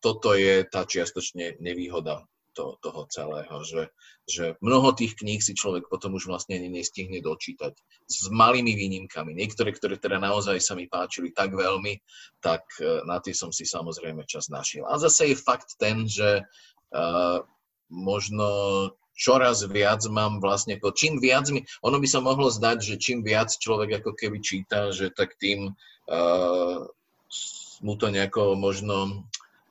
toto 0.00 0.32
je 0.36 0.64
tá 0.64 0.84
čiastočne 0.84 1.60
nevýhoda 1.60 2.24
to, 2.56 2.80
toho 2.80 3.04
celého, 3.12 3.56
že, 3.68 3.82
že 4.24 4.44
mnoho 4.64 4.96
tých 4.96 5.12
kníh 5.20 5.44
si 5.44 5.52
človek 5.52 5.92
potom 5.92 6.16
už 6.16 6.24
vlastne 6.26 6.56
ani 6.56 6.72
nestihne 6.72 7.20
dočítať. 7.20 7.76
S 8.08 8.32
malými 8.32 8.72
výnimkami. 8.72 9.36
Niektoré, 9.36 9.76
ktoré 9.76 10.00
teda 10.00 10.16
naozaj 10.16 10.56
sa 10.64 10.72
mi 10.72 10.88
páčili 10.88 11.36
tak 11.36 11.52
veľmi, 11.52 12.00
tak 12.40 12.64
e, 12.80 13.04
na 13.04 13.20
tie 13.20 13.36
som 13.36 13.52
si 13.52 13.68
samozrejme 13.68 14.24
čas 14.24 14.48
našiel. 14.48 14.88
A 14.88 14.96
zase 14.96 15.30
je 15.30 15.36
fakt 15.36 15.76
ten, 15.76 16.08
že 16.08 16.40
uh, 16.96 17.44
možno 17.92 18.48
čoraz 19.16 19.64
viac 19.64 20.04
mám 20.12 20.38
vlastne, 20.44 20.76
ako 20.76 20.92
čím 20.92 21.18
viac 21.20 21.48
mi, 21.48 21.64
ono 21.80 21.96
by 22.00 22.08
sa 22.08 22.20
mohlo 22.20 22.52
zdať, 22.52 22.78
že 22.84 23.00
čím 23.00 23.24
viac 23.24 23.48
človek 23.48 24.00
ako 24.00 24.12
keby 24.12 24.38
číta, 24.44 24.92
že 24.92 25.08
tak 25.12 25.34
tým 25.40 25.72
uh, 25.72 26.78
mu 27.80 27.94
to 27.96 28.12
nejako 28.12 28.56
možno, 28.56 29.26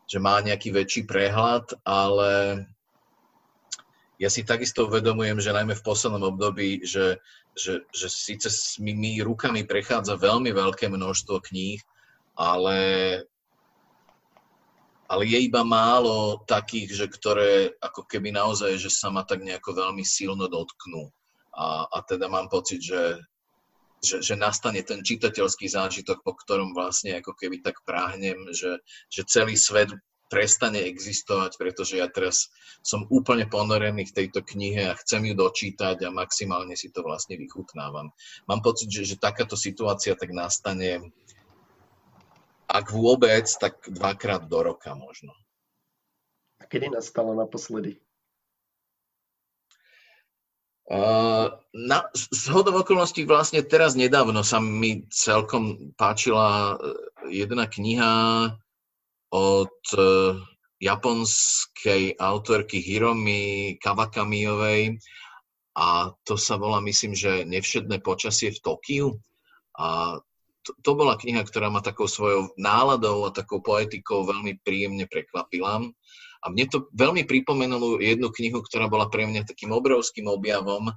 že 0.09 0.21
má 0.21 0.41
nejaký 0.41 0.73
väčší 0.73 1.01
prehľad, 1.09 1.77
ale 1.85 2.65
ja 4.15 4.29
si 4.31 4.47
takisto 4.47 4.87
uvedomujem, 4.87 5.43
že 5.43 5.55
najmä 5.55 5.75
v 5.75 5.85
poslednom 5.85 6.23
období, 6.23 6.83
že, 6.87 7.19
že, 7.51 7.83
že 7.91 8.07
síce 8.07 8.47
s 8.47 8.79
mi 8.79 8.95
rukami 9.19 9.67
prechádza 9.67 10.15
veľmi 10.15 10.55
veľké 10.55 10.87
množstvo 10.87 11.43
kníh, 11.43 11.79
ale, 12.39 12.79
ale 15.11 15.23
je 15.27 15.39
iba 15.43 15.67
málo 15.67 16.43
takých, 16.47 17.03
že 17.03 17.05
ktoré 17.11 17.75
ako 17.83 18.07
keby 18.07 18.31
naozaj, 18.31 18.79
že 18.79 18.91
sa 18.91 19.11
ma 19.11 19.27
tak 19.27 19.43
nejako 19.43 19.75
veľmi 19.75 20.03
silno 20.07 20.47
dotknú. 20.47 21.11
A, 21.55 21.87
a 21.87 21.97
teda 22.03 22.27
mám 22.27 22.47
pocit, 22.51 22.83
že, 22.83 23.19
že, 24.03 24.19
že 24.23 24.35
nastane 24.35 24.83
ten 24.83 25.03
čitateľský 25.03 25.71
zážitok, 25.71 26.23
po 26.23 26.35
ktorom 26.35 26.71
vlastne 26.75 27.15
ako 27.19 27.35
keby 27.35 27.63
tak 27.63 27.79
práhnem, 27.87 28.35
že, 28.51 28.79
že 29.11 29.27
celý 29.27 29.55
svet 29.55 29.91
prestane 30.25 30.81
existovať, 30.89 31.57
pretože 31.61 32.01
ja 32.01 32.09
teraz 32.09 32.49
som 32.81 33.05
úplne 33.13 33.45
ponorený 33.45 34.09
v 34.09 34.15
tejto 34.15 34.41
knihe 34.41 34.89
a 34.89 34.97
chcem 34.97 35.21
ju 35.29 35.33
dočítať 35.37 36.01
a 36.05 36.13
maximálne 36.13 36.73
si 36.73 36.89
to 36.89 37.05
vlastne 37.05 37.37
vychutnávam. 37.37 38.09
Mám 38.49 38.61
pocit, 38.65 38.89
že, 38.89 39.05
že 39.05 39.21
takáto 39.21 39.53
situácia 39.53 40.17
tak 40.17 40.33
nastane, 40.33 41.13
ak 42.65 42.89
vôbec, 42.89 43.45
tak 43.61 43.77
dvakrát 43.85 44.49
do 44.49 44.59
roka 44.65 44.97
možno. 44.97 45.33
A 46.57 46.65
kedy 46.65 46.89
nastala 46.89 47.37
naposledy? 47.37 48.01
Uh, 50.85 51.49
na, 51.73 52.05
z 52.13 52.45
hodov 52.53 52.85
okolností 52.85 53.25
vlastne 53.25 53.65
teraz 53.65 53.97
nedávno 53.97 54.45
sa 54.45 54.61
mi 54.61 55.09
celkom 55.09 55.93
páčila 55.97 56.77
jedna 57.25 57.65
kniha 57.65 58.53
od 59.35 59.75
e, 59.91 59.99
japonskej 60.79 62.15
autorky 62.15 62.79
Hiromi 62.79 63.75
Kawakamiovej 63.83 64.95
a 65.75 66.15
to 66.23 66.39
sa 66.39 66.55
volá, 66.55 66.79
myslím, 66.79 67.11
že 67.11 67.43
Nevšedné 67.43 67.99
počasie 67.99 68.55
v 68.55 68.63
Tokiu. 68.63 69.07
A 69.75 70.19
to, 70.63 70.71
to 70.79 70.91
bola 70.95 71.19
kniha, 71.19 71.43
ktorá 71.43 71.67
ma 71.67 71.83
takou 71.83 72.07
svojou 72.07 72.55
náladou 72.55 73.27
a 73.27 73.35
takou 73.35 73.59
poetikou 73.59 74.23
veľmi 74.23 74.63
príjemne 74.63 75.03
prekvapila. 75.03 75.83
A 76.41 76.45
mne 76.47 76.65
to 76.71 76.87
veľmi 76.95 77.27
pripomenulo 77.27 77.99
jednu 77.99 78.31
knihu, 78.31 78.63
ktorá 78.63 78.87
bola 78.87 79.11
pre 79.11 79.27
mňa 79.27 79.43
takým 79.43 79.75
obrovským 79.75 80.31
objavom 80.31 80.89
e, 80.89 80.93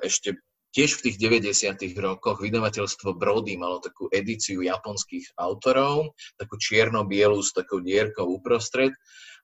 ešte 0.00 0.40
tiež 0.70 0.98
v 0.98 1.02
tých 1.10 1.16
90. 1.18 1.82
rokoch 1.98 2.38
vydavateľstvo 2.38 3.18
Brody 3.18 3.58
malo 3.58 3.82
takú 3.82 4.06
edíciu 4.10 4.62
japonských 4.62 5.34
autorov, 5.34 6.14
takú 6.38 6.54
čierno-bielu 6.56 7.38
s 7.42 7.50
takou 7.50 7.82
dierkou 7.82 8.26
uprostred 8.30 8.94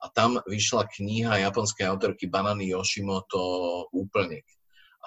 a 0.03 0.07
tam 0.15 0.39
vyšla 0.47 0.87
kniha 0.87 1.43
japonskej 1.43 1.87
autorky 1.91 2.31
Banany 2.31 2.71
Yoshimoto 2.71 3.43
Úplnek. 3.91 4.47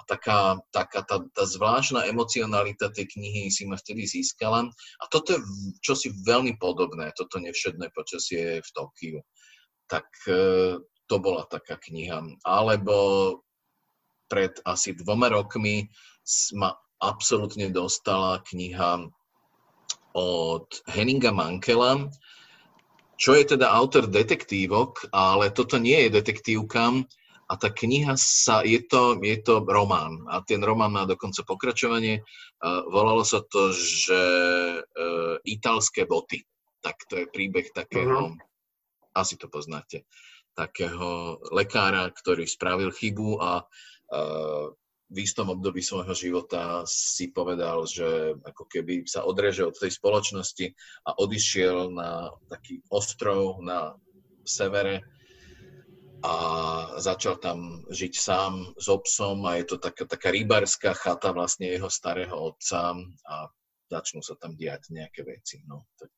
taká, 0.08 0.56
taká 0.72 1.04
tá, 1.04 1.20
tá 1.28 1.44
zvláštna 1.44 2.08
emocionalita 2.08 2.88
tej 2.88 3.04
knihy 3.04 3.52
si 3.52 3.68
ma 3.68 3.76
vtedy 3.76 4.08
získala. 4.08 4.64
A 4.96 5.04
toto 5.12 5.36
je 5.36 5.40
čosi 5.84 6.08
veľmi 6.24 6.56
podobné, 6.56 7.12
toto 7.12 7.36
nevšedné 7.36 7.92
počasie 7.92 8.64
v 8.64 8.68
Tokiu. 8.72 9.20
Tak 9.92 10.08
e, 10.24 10.32
to 11.04 11.16
bola 11.20 11.44
taká 11.44 11.76
kniha. 11.76 12.24
Alebo 12.48 12.96
pred 14.30 14.56
asi 14.62 14.96
dvoma 14.96 15.28
rokmi 15.28 15.90
ma 16.54 16.74
absolútne 17.00 17.72
dostala 17.72 18.44
kniha 18.44 19.08
od 20.12 20.66
Henninga 20.90 21.30
Mankela, 21.30 22.10
čo 23.20 23.36
je 23.36 23.52
teda 23.56 23.68
autor 23.68 24.08
detektívok, 24.08 25.12
ale 25.12 25.52
toto 25.52 25.76
nie 25.76 26.08
je 26.08 26.16
detektívka 26.18 27.04
a 27.50 27.52
tá 27.58 27.68
kniha 27.68 28.14
sa, 28.16 28.62
je 28.62 28.80
to, 28.86 29.18
je 29.20 29.36
to 29.42 29.60
román 29.66 30.22
a 30.30 30.40
ten 30.40 30.62
román 30.62 30.94
má 30.94 31.02
dokonca 31.04 31.42
pokračovanie. 31.42 32.22
Uh, 32.62 32.86
volalo 32.88 33.26
sa 33.26 33.42
to, 33.42 33.74
že 33.74 34.22
uh, 34.80 35.34
Italské 35.42 36.06
boty. 36.06 36.46
Tak 36.80 36.96
to 37.10 37.20
je 37.20 37.26
príbeh 37.28 37.74
takého, 37.76 38.32
uh-huh. 38.32 39.18
asi 39.18 39.36
to 39.36 39.52
poznáte, 39.52 40.08
takého 40.56 41.42
lekára, 41.52 42.08
ktorý 42.08 42.48
spravil 42.48 42.88
chybu 42.88 43.36
a 43.36 43.66
uh, 43.66 44.72
v 45.10 45.16
istom 45.26 45.50
období 45.50 45.82
svojho 45.82 46.14
života 46.14 46.86
si 46.86 47.34
povedal, 47.34 47.82
že 47.84 48.38
ako 48.46 48.64
keby 48.70 49.04
sa 49.10 49.26
odreže 49.26 49.66
od 49.66 49.74
tej 49.74 49.90
spoločnosti 49.90 50.66
a 51.06 51.10
odišiel 51.18 51.90
na 51.90 52.30
taký 52.46 52.78
ostrov 52.88 53.58
na 53.58 53.98
severe 54.46 55.02
a 56.22 56.34
začal 57.00 57.42
tam 57.42 57.82
žiť 57.90 58.12
sám 58.14 58.78
s 58.78 58.86
obsom 58.86 59.42
a 59.50 59.58
je 59.58 59.74
to 59.74 59.76
taká, 59.82 60.06
taká 60.06 60.30
rybárska 60.30 60.94
chata 60.94 61.34
vlastne 61.34 61.66
jeho 61.66 61.90
starého 61.90 62.36
otca 62.38 62.94
a 63.26 63.34
začnú 63.90 64.22
sa 64.22 64.38
tam 64.38 64.54
diať 64.54 64.94
nejaké 64.94 65.26
veci. 65.26 65.64
No, 65.66 65.90
tak 65.98 66.12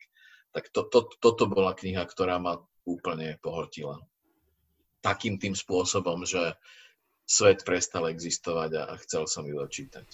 tak 0.53 0.69
to, 0.69 0.85
to, 0.85 1.09
toto 1.19 1.49
bola 1.49 1.73
kniha, 1.73 2.05
ktorá 2.05 2.37
ma 2.37 2.61
úplne 2.85 3.41
pohltila. 3.41 3.99
Takým 5.01 5.41
tým 5.41 5.57
spôsobom, 5.57 6.29
že 6.29 6.55
svet 7.33 7.65
prestal 7.65 8.12
existovať 8.12 8.71
a 8.77 8.83
chcel 9.01 9.25
som 9.25 9.49
ju 9.49 9.57
dočítať. 9.57 10.05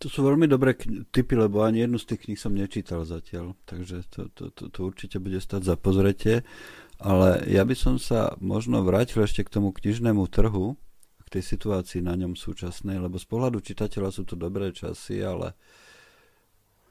To 0.00 0.08
sú 0.08 0.24
veľmi 0.24 0.48
dobré 0.48 0.72
typy, 1.12 1.36
lebo 1.36 1.60
ani 1.60 1.84
jednu 1.84 2.00
z 2.00 2.08
tých 2.08 2.20
kníh 2.24 2.40
som 2.40 2.56
nečítal 2.56 3.04
zatiaľ, 3.04 3.52
takže 3.68 4.08
to, 4.08 4.32
to, 4.32 4.48
to, 4.48 4.72
to 4.72 4.80
určite 4.80 5.20
bude 5.20 5.36
stať 5.38 5.68
za 5.68 5.76
pozretie. 5.76 6.40
Ale 6.96 7.44
ja 7.44 7.68
by 7.68 7.76
som 7.76 7.94
sa 8.00 8.32
možno 8.40 8.80
vrátil 8.80 9.20
ešte 9.24 9.44
k 9.44 9.52
tomu 9.60 9.76
knižnému 9.76 10.24
trhu, 10.32 10.80
k 11.24 11.28
tej 11.28 11.44
situácii 11.44 12.00
na 12.00 12.16
ňom 12.16 12.32
súčasnej, 12.32 12.96
lebo 12.96 13.20
z 13.20 13.28
pohľadu 13.28 13.60
čitateľa 13.60 14.08
sú 14.08 14.24
to 14.24 14.40
dobré 14.40 14.72
časy, 14.72 15.20
ale 15.20 15.52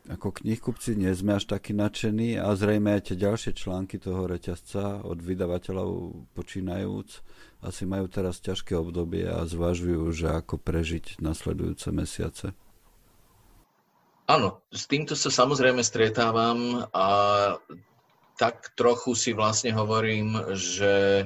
ako 0.10 0.42
knihkupci 0.42 0.98
nie 0.98 1.14
sme 1.14 1.38
až 1.38 1.46
takí 1.46 1.78
nadšení 1.78 2.42
a 2.42 2.50
zrejme 2.58 2.98
aj 2.98 3.14
tie 3.14 3.16
ďalšie 3.22 3.54
články 3.54 4.02
toho 4.02 4.26
reťazca 4.26 5.06
od 5.06 5.22
vydavateľov 5.22 6.26
počínajúc 6.34 7.22
asi 7.62 7.86
majú 7.86 8.10
teraz 8.10 8.42
ťažké 8.42 8.74
obdobie 8.74 9.30
a 9.30 9.46
zvažujú, 9.46 10.10
že 10.10 10.34
ako 10.34 10.58
prežiť 10.58 11.22
nasledujúce 11.22 11.94
mesiace. 11.94 12.58
Áno, 14.26 14.66
s 14.74 14.90
týmto 14.90 15.14
sa 15.14 15.30
samozrejme 15.30 15.86
stretávam 15.86 16.90
a 16.90 17.08
tak 18.38 18.74
trochu 18.74 19.14
si 19.14 19.32
vlastne 19.38 19.74
hovorím, 19.74 20.38
že 20.58 20.94
e, 21.22 21.26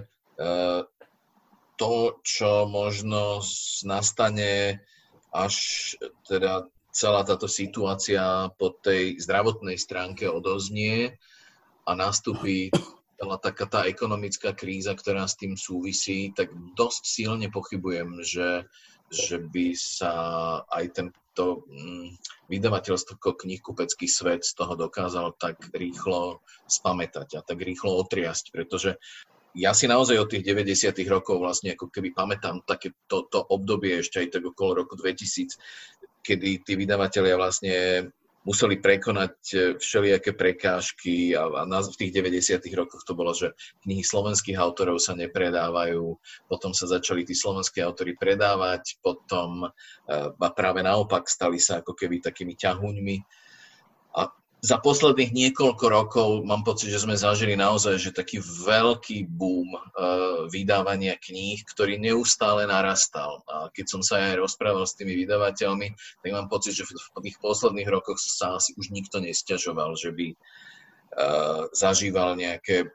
to, 1.80 1.96
čo 2.24 2.66
možno 2.68 3.40
nastane 3.86 4.82
až 5.32 5.56
teda 6.28 6.68
celá 6.94 7.26
táto 7.26 7.50
situácia 7.50 8.54
po 8.56 8.70
tej 8.78 9.18
zdravotnej 9.18 9.82
stránke 9.82 10.30
odoznie 10.30 11.18
a 11.90 11.92
nastúpi 11.98 12.70
celá 13.18 13.42
taká 13.42 13.66
tá 13.66 13.82
ekonomická 13.90 14.54
kríza, 14.54 14.94
ktorá 14.94 15.26
s 15.26 15.36
tým 15.36 15.58
súvisí, 15.58 16.30
tak 16.38 16.54
dosť 16.78 17.02
silne 17.02 17.48
pochybujem, 17.50 18.22
že, 18.22 18.70
že 19.10 19.42
by 19.42 19.74
sa 19.74 20.14
aj 20.70 20.86
tento 20.94 21.66
mm, 21.66 22.20
vydavateľstvo 22.52 23.18
knihkupecký 23.18 24.06
svet 24.06 24.46
z 24.46 24.54
toho 24.54 24.78
dokázal 24.78 25.34
tak 25.42 25.58
rýchlo 25.74 26.46
spamätať 26.70 27.40
a 27.40 27.42
tak 27.42 27.58
rýchlo 27.58 28.06
otriasť, 28.06 28.54
pretože 28.54 29.02
ja 29.54 29.70
si 29.78 29.86
naozaj 29.86 30.18
od 30.18 30.30
tých 30.34 30.44
90. 30.50 30.98
rokov 31.06 31.38
vlastne 31.38 31.78
ako 31.78 31.94
keby 31.94 32.10
pamätám 32.10 32.66
také 32.66 32.98
to, 33.06 33.30
to 33.30 33.38
obdobie 33.38 34.02
ešte 34.02 34.26
aj 34.26 34.28
tak 34.34 34.44
okolo 34.50 34.82
roku 34.86 34.98
2000, 34.98 35.62
kedy 36.24 36.64
tí 36.64 36.74
vydavatelia 36.80 37.36
vlastne 37.36 38.08
museli 38.44 38.80
prekonať 38.80 39.36
e, 39.56 39.58
všelijaké 39.80 40.36
prekážky 40.36 41.32
a, 41.32 41.48
a 41.48 41.64
v 41.96 42.00
tých 42.00 42.12
90. 42.12 42.60
rokoch 42.76 43.04
to 43.08 43.16
bolo, 43.16 43.32
že 43.32 43.56
knihy 43.88 44.04
slovenských 44.04 44.60
autorov 44.60 45.00
sa 45.00 45.16
nepredávajú, 45.16 46.04
potom 46.52 46.76
sa 46.76 46.86
začali 46.92 47.24
tí 47.24 47.32
slovenskí 47.32 47.80
autory 47.80 48.20
predávať, 48.20 49.00
potom 49.00 49.68
a 50.12 50.48
e, 50.48 50.52
práve 50.52 50.84
naopak 50.84 51.24
stali 51.28 51.58
sa 51.58 51.80
ako 51.80 51.96
keby 51.96 52.20
takými 52.20 52.60
ťahuňmi. 52.60 53.18
A 54.20 54.30
za 54.64 54.80
posledných 54.80 55.36
niekoľko 55.36 55.86
rokov 55.92 56.30
mám 56.48 56.64
pocit, 56.64 56.88
že 56.88 57.04
sme 57.04 57.20
zažili 57.20 57.60
naozaj 57.60 58.00
že 58.00 58.16
taký 58.16 58.40
veľký 58.40 59.28
boom 59.28 59.76
uh, 59.76 60.48
vydávania 60.48 61.20
kníh, 61.20 61.60
ktorý 61.68 62.00
neustále 62.00 62.64
narastal. 62.64 63.44
A 63.52 63.68
keď 63.76 63.86
som 63.92 64.00
sa 64.00 64.24
aj 64.24 64.40
rozprával 64.40 64.88
s 64.88 64.96
tými 64.96 65.20
vydavateľmi, 65.20 65.92
tak 66.24 66.32
mám 66.32 66.48
pocit, 66.48 66.80
že 66.80 66.88
v 66.88 66.96
tých 67.28 67.44
posledných 67.44 67.92
rokoch 67.92 68.16
sa 68.24 68.56
asi 68.56 68.72
už 68.80 68.96
nikto 68.96 69.20
nestiažoval, 69.20 70.00
že 70.00 70.16
by 70.16 70.28
uh, 70.32 71.68
zažíval 71.76 72.40
nejaké 72.40 72.88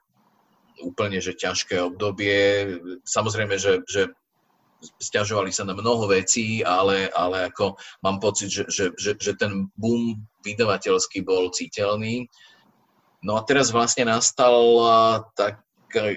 úplne 0.80 1.20
že 1.20 1.36
ťažké 1.36 1.76
obdobie. 1.84 2.80
Samozrejme, 3.04 3.60
že, 3.60 3.84
že 3.84 4.08
stiažovali 4.78 5.50
sa 5.50 5.66
na 5.66 5.74
mnoho 5.74 6.06
vecí, 6.06 6.62
ale, 6.62 7.10
ale 7.10 7.50
ako 7.50 7.74
mám 8.02 8.22
pocit, 8.22 8.50
že, 8.50 8.64
že, 8.70 8.84
že, 8.94 9.18
že 9.18 9.32
ten 9.34 9.66
boom 9.74 10.22
vydavateľský 10.46 11.26
bol 11.26 11.50
citeľný. 11.50 12.30
No 13.26 13.34
a 13.34 13.42
teraz 13.42 13.74
vlastne 13.74 14.06
nastal, 14.06 14.54
tak, 15.34 15.58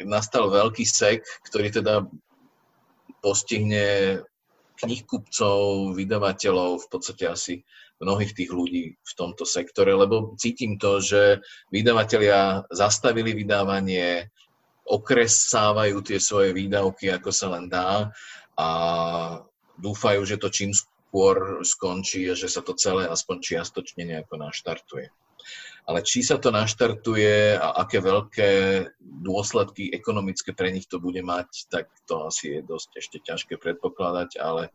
nastal 0.05 0.53
veľký 0.53 0.85
sek, 0.85 1.25
ktorý 1.49 1.73
teda 1.73 2.05
postihne 3.25 4.21
knihkupcov, 4.81 5.93
vydavateľov, 5.93 6.85
v 6.85 6.87
podstate 6.89 7.29
asi 7.29 7.61
mnohých 8.01 8.33
tých 8.33 8.49
ľudí 8.49 8.97
v 8.97 9.13
tomto 9.13 9.45
sektore, 9.45 9.93
lebo 9.93 10.33
cítim 10.41 10.81
to, 10.81 10.97
že 10.97 11.37
vydavatelia 11.69 12.65
zastavili 12.73 13.37
vydávanie, 13.37 14.25
okresávajú 14.89 16.01
tie 16.01 16.17
svoje 16.17 16.57
výdavky, 16.57 17.13
ako 17.13 17.29
sa 17.29 17.53
len 17.53 17.69
dá 17.69 18.09
a 18.61 18.67
dúfajú, 19.81 20.21
že 20.21 20.37
to 20.37 20.53
čím 20.53 20.71
skôr 20.77 21.65
skončí 21.65 22.29
a 22.29 22.37
že 22.37 22.45
sa 22.45 22.61
to 22.61 22.77
celé 22.77 23.09
aspoň 23.09 23.41
čiastočne 23.41 24.05
nejako 24.05 24.37
naštartuje. 24.37 25.09
Ale 25.89 26.05
či 26.05 26.21
sa 26.21 26.37
to 26.37 26.53
naštartuje 26.53 27.57
a 27.57 27.81
aké 27.81 27.97
veľké 27.97 28.51
dôsledky 29.01 29.89
ekonomické 29.89 30.53
pre 30.53 30.69
nich 30.69 30.85
to 30.85 31.01
bude 31.01 31.17
mať, 31.25 31.65
tak 31.73 31.89
to 32.05 32.29
asi 32.29 32.53
je 32.53 32.59
dosť 32.61 32.89
ešte 33.01 33.17
ťažké 33.25 33.57
predpokladať, 33.57 34.37
ale 34.37 34.69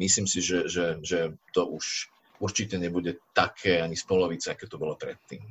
myslím 0.00 0.24
si, 0.24 0.40
že, 0.40 0.64
že, 0.64 0.96
že 1.04 1.36
to 1.52 1.68
už 1.68 2.08
určite 2.40 2.80
nebude 2.80 3.20
také 3.36 3.84
ani 3.84 4.00
z 4.00 4.04
polovice, 4.08 4.48
aké 4.48 4.64
to 4.64 4.80
bolo 4.80 4.96
predtým. 4.96 5.44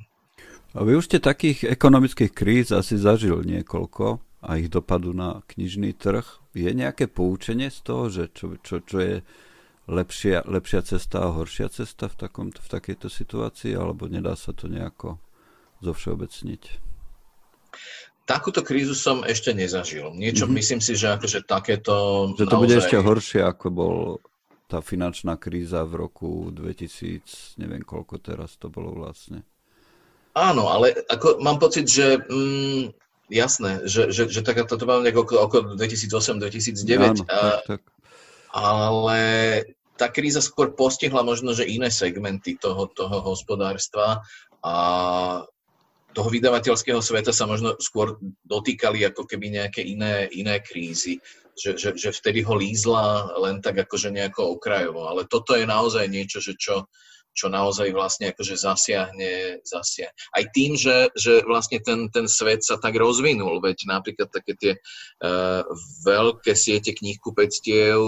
A 0.74 0.82
vy 0.82 0.98
už 0.98 1.06
ste 1.06 1.22
takých 1.22 1.64
ekonomických 1.70 2.34
kríz 2.34 2.74
asi 2.74 2.98
zažil 2.98 3.46
niekoľko 3.46 4.26
a 4.46 4.62
ich 4.62 4.70
dopadu 4.70 5.10
na 5.10 5.42
knižný 5.50 5.98
trh. 5.98 6.24
Je 6.54 6.70
nejaké 6.70 7.10
poučenie 7.10 7.68
z 7.68 7.78
toho, 7.82 8.04
že 8.06 8.30
čo, 8.30 8.54
čo, 8.62 8.78
čo 8.78 8.98
je 9.02 9.16
lepšia, 9.90 10.46
lepšia 10.46 10.86
cesta 10.86 11.26
a 11.26 11.34
horšia 11.34 11.66
cesta 11.66 12.06
v, 12.06 12.14
takom, 12.14 12.46
v 12.54 12.68
takejto 12.70 13.10
situácii, 13.10 13.74
alebo 13.74 14.06
nedá 14.06 14.38
sa 14.38 14.54
to 14.54 14.70
nejako 14.70 15.18
zovšeobecniť? 15.82 16.62
Takúto 18.26 18.62
krízu 18.62 18.94
som 18.94 19.22
ešte 19.22 19.54
nezažil. 19.54 20.10
Niečo, 20.14 20.46
mm-hmm. 20.46 20.58
myslím 20.58 20.80
si, 20.82 20.98
že 20.98 21.14
akože 21.14 21.46
takéto... 21.46 22.30
Že 22.34 22.46
to 22.46 22.56
naozaj... 22.58 22.62
bude 22.62 22.76
ešte 22.82 22.98
horšie, 22.98 23.40
ako 23.42 23.66
bol 23.70 23.96
tá 24.66 24.82
finančná 24.82 25.38
kríza 25.38 25.86
v 25.86 26.06
roku 26.06 26.50
2000, 26.50 27.58
neviem 27.62 27.86
koľko 27.86 28.18
teraz 28.18 28.58
to 28.58 28.66
bolo 28.66 28.98
vlastne. 28.98 29.46
Áno, 30.34 30.68
ale 30.68 31.06
ako 31.06 31.38
mám 31.38 31.62
pocit, 31.62 31.86
že 31.86 32.18
mm, 32.18 33.05
jasné, 33.30 33.86
že, 33.86 34.10
že, 34.14 34.30
že 34.30 34.40
tak 34.42 34.66
to 34.66 34.78
bolo 34.80 35.02
nejako 35.02 35.26
okolo 35.26 35.62
2008-2009. 35.74 36.98
Áno, 36.98 37.24
a, 37.26 37.60
tak, 37.62 37.64
tak. 37.66 37.80
Ale 38.56 39.20
tá 39.96 40.12
kríza 40.12 40.44
skôr 40.44 40.76
postihla 40.76 41.24
možno, 41.24 41.56
že 41.56 41.68
iné 41.68 41.88
segmenty 41.88 42.60
toho, 42.60 42.86
toho 42.92 43.20
hospodárstva 43.24 44.22
a 44.60 44.74
toho 46.16 46.28
vydavateľského 46.32 47.04
sveta 47.04 47.28
sa 47.28 47.44
možno 47.44 47.76
skôr 47.76 48.16
dotýkali 48.48 49.04
ako 49.04 49.28
keby 49.28 49.60
nejaké 49.60 49.84
iné, 49.84 50.24
iné 50.32 50.64
krízy, 50.64 51.20
že, 51.52 51.76
že, 51.76 51.92
že 51.92 52.08
vtedy 52.12 52.40
ho 52.40 52.56
lízla 52.56 53.36
len 53.36 53.60
tak 53.60 53.84
akože 53.84 54.08
nejako 54.08 54.56
okrajovo. 54.56 55.08
Ale 55.12 55.28
toto 55.28 55.52
je 55.52 55.68
naozaj 55.68 56.08
niečo, 56.08 56.40
že 56.40 56.56
čo, 56.56 56.88
čo 57.36 57.52
naozaj 57.52 57.92
vlastne 57.92 58.32
akože 58.32 58.56
zasiahne, 58.56 59.60
zasiahne. 59.60 60.16
Aj 60.32 60.44
tým, 60.56 60.72
že, 60.74 61.12
že 61.12 61.44
vlastne 61.44 61.78
ten, 61.84 62.08
ten 62.08 62.24
svet 62.24 62.64
sa 62.64 62.80
tak 62.80 62.96
rozvinul, 62.96 63.60
veď 63.60 63.84
napríklad 63.84 64.32
také 64.32 64.56
tie 64.56 64.72
uh, 64.80 65.62
veľké 66.08 66.56
siete 66.56 66.96
knihkupectiev, 66.96 68.00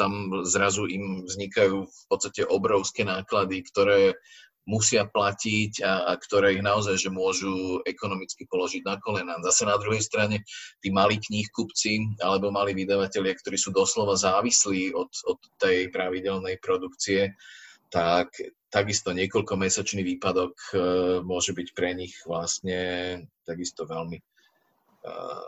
tam 0.00 0.40
zrazu 0.48 0.88
im 0.88 1.28
vznikajú 1.28 1.84
v 1.84 2.02
podstate 2.08 2.48
obrovské 2.48 3.04
náklady, 3.04 3.60
ktoré 3.60 4.16
musia 4.66 5.06
platiť 5.06 5.80
a, 5.86 6.10
a 6.10 6.12
ktoré 6.18 6.58
ich 6.58 6.62
naozaj 6.62 6.98
že 6.98 7.10
môžu 7.10 7.80
ekonomicky 7.86 8.50
položiť 8.50 8.82
na 8.82 8.98
kolena. 8.98 9.38
Zase 9.46 9.62
na 9.62 9.78
druhej 9.78 10.02
strane 10.02 10.42
tí 10.82 10.90
malí 10.90 11.22
knihkupci 11.22 12.18
alebo 12.18 12.50
malí 12.50 12.74
vydavatelia, 12.74 13.38
ktorí 13.38 13.54
sú 13.54 13.70
doslova 13.70 14.18
závislí 14.18 14.90
od, 14.90 15.10
od 15.30 15.38
tej 15.62 15.94
pravidelnej 15.94 16.58
produkcie, 16.58 17.30
tak 17.90 18.34
takisto 18.70 19.14
niekoľkomesačný 19.14 20.02
výpadok 20.02 20.54
e, 20.72 20.76
môže 21.22 21.54
byť 21.54 21.68
pre 21.72 21.94
nich 21.94 22.18
vlastne 22.26 22.78
takisto 23.46 23.86
veľmi 23.86 24.18
e, 24.18 24.24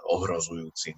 ohrozujúci. 0.09 0.97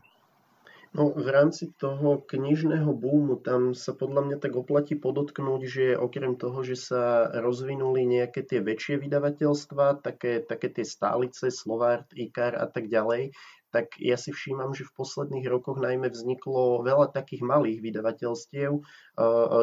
No, 0.91 1.15
v 1.15 1.29
rámci 1.31 1.71
toho 1.79 2.19
knižného 2.27 2.91
búmu 2.91 3.39
tam 3.39 3.79
sa 3.79 3.95
podľa 3.95 4.27
mňa 4.27 4.37
tak 4.43 4.59
oplatí 4.59 4.99
podotknúť, 4.99 5.61
že 5.63 5.85
okrem 5.95 6.35
toho, 6.35 6.67
že 6.67 6.75
sa 6.75 7.31
rozvinuli 7.31 8.03
nejaké 8.11 8.43
tie 8.43 8.59
väčšie 8.59 8.99
vydavateľstva, 8.99 10.03
také, 10.03 10.43
také 10.43 10.67
tie 10.67 10.83
stálice, 10.83 11.55
Slovart, 11.55 12.11
IKAR 12.11 12.59
a 12.59 12.67
tak 12.67 12.91
ďalej, 12.91 13.31
tak 13.71 13.97
ja 14.03 14.19
si 14.19 14.35
všímam, 14.35 14.75
že 14.75 14.83
v 14.83 14.97
posledných 14.99 15.47
rokoch 15.47 15.79
najmä 15.79 16.11
vzniklo 16.11 16.83
veľa 16.83 17.15
takých 17.15 17.47
malých 17.47 17.79
vydavateľstiev, 17.79 18.83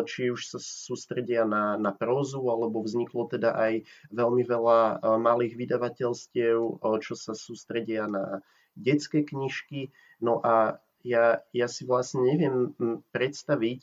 či 0.07 0.21
už 0.31 0.41
sa 0.47 0.59
sústredia 0.63 1.43
na, 1.43 1.75
na 1.75 1.91
prózu, 1.91 2.39
alebo 2.47 2.83
vzniklo 2.83 3.27
teda 3.27 3.51
aj 3.51 3.73
veľmi 4.15 4.43
veľa 4.47 5.03
malých 5.19 5.59
vydavateľstiev, 5.59 6.79
čo 7.03 7.13
sa 7.19 7.35
sústredia 7.35 8.07
na 8.07 8.39
detské 8.79 9.27
knižky. 9.27 9.91
No 10.23 10.39
a 10.39 10.79
ja, 11.03 11.43
ja 11.51 11.67
si 11.67 11.83
vlastne 11.83 12.23
neviem 12.23 12.73
predstaviť, 13.11 13.79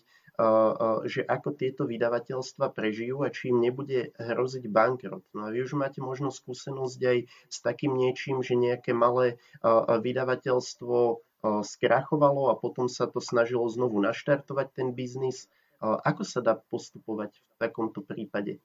že 1.07 1.23
ako 1.23 1.55
tieto 1.55 1.87
vydavateľstva 1.87 2.75
prežijú 2.75 3.23
a 3.23 3.31
či 3.31 3.55
im 3.55 3.62
nebude 3.62 4.11
hroziť 4.18 4.66
bankrot. 4.66 5.23
No 5.31 5.47
a 5.47 5.55
vy 5.55 5.62
už 5.62 5.79
máte 5.79 6.03
možno 6.03 6.35
skúsenosť 6.35 7.01
aj 7.07 7.18
s 7.47 7.59
takým 7.62 7.94
niečím, 7.94 8.42
že 8.42 8.59
nejaké 8.59 8.90
malé 8.90 9.38
vydavateľstvo 9.87 11.23
skrachovalo 11.62 12.51
a 12.51 12.59
potom 12.59 12.90
sa 12.90 13.07
to 13.07 13.23
snažilo 13.23 13.68
znovu 13.70 14.03
naštartovať 14.03 14.75
ten 14.75 14.90
biznis. 14.90 15.47
Ako 15.79 16.27
sa 16.27 16.42
dá 16.42 16.59
postupovať 16.59 17.37
v 17.38 17.55
takomto 17.61 18.03
prípade? 18.03 18.59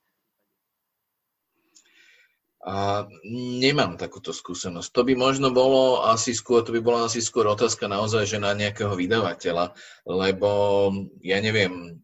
A 2.60 3.08
nemám 3.60 3.96
takúto 3.96 4.36
skúsenosť. 4.36 4.92
To 4.92 5.02
by 5.08 5.16
možno 5.16 5.48
bolo 5.56 6.04
asi 6.04 6.36
skôr, 6.36 6.60
to 6.60 6.76
by 6.76 6.84
bola 6.84 7.08
asi 7.08 7.24
skôr 7.24 7.48
otázka 7.48 7.88
naozaj, 7.88 8.28
že 8.28 8.38
na 8.38 8.52
nejakého 8.52 8.92
vydavateľa, 9.00 9.72
lebo 10.04 10.52
ja 11.24 11.40
neviem, 11.40 12.04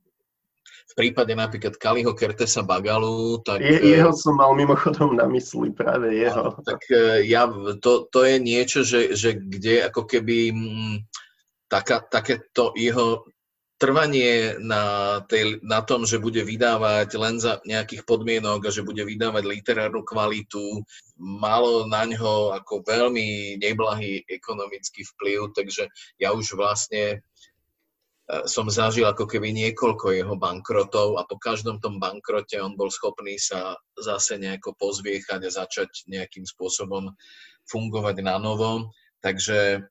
v 0.95 1.11
prípade 1.11 1.35
napríklad 1.35 1.75
Kaliho 1.75 2.15
Kertesa 2.15 2.63
Bagalu, 2.63 3.43
tak... 3.43 3.59
Je, 3.59 3.99
jeho 3.99 4.15
som 4.15 4.39
mal 4.39 4.55
mimochodom 4.55 5.19
na 5.19 5.27
mysli, 5.27 5.75
práve 5.75 6.15
jeho. 6.15 6.55
Tak 6.63 6.79
e, 6.87 7.27
ja, 7.27 7.51
to, 7.83 8.07
to 8.07 8.23
je 8.23 8.39
niečo, 8.39 8.79
že, 8.87 9.11
že 9.11 9.35
kde 9.35 9.91
ako 9.91 10.07
keby 10.07 10.55
mm, 10.55 10.95
taká, 11.67 11.99
takéto 11.99 12.71
jeho 12.79 13.27
trvanie 13.85 14.57
na, 14.57 15.21
tej, 15.29 15.61
na 15.61 15.85
tom, 15.85 16.09
že 16.09 16.17
bude 16.17 16.41
vydávať 16.41 17.13
len 17.21 17.37
za 17.37 17.61
nejakých 17.69 18.01
podmienok 18.09 18.65
a 18.65 18.73
že 18.73 18.81
bude 18.81 19.05
vydávať 19.05 19.45
literárnu 19.45 20.01
kvalitu, 20.01 20.81
malo 21.21 21.85
na 21.85 22.01
ňo 22.09 22.57
ako 22.57 22.81
veľmi 22.81 23.61
neblahý 23.61 24.25
ekonomický 24.25 25.05
vplyv, 25.05 25.53
takže 25.53 25.85
ja 26.17 26.33
už 26.33 26.57
vlastne 26.57 27.03
e, 27.13 27.17
som 28.49 28.65
zažil 28.73 29.05
ako 29.05 29.29
keby 29.29 29.53
niekoľko 29.53 30.17
jeho 30.17 30.33
bankrotov 30.33 31.21
a 31.21 31.29
po 31.29 31.37
každom 31.37 31.77
tom 31.77 32.01
bankrote 32.01 32.57
on 32.57 32.73
bol 32.73 32.89
schopný 32.89 33.37
sa 33.37 33.77
zase 34.01 34.41
nejako 34.41 34.73
pozviechať 34.81 35.45
a 35.45 35.53
začať 35.61 36.09
nejakým 36.09 36.49
spôsobom 36.49 37.13
fungovať 37.69 38.17
na 38.25 38.41
novo. 38.41 38.89
Takže 39.21 39.85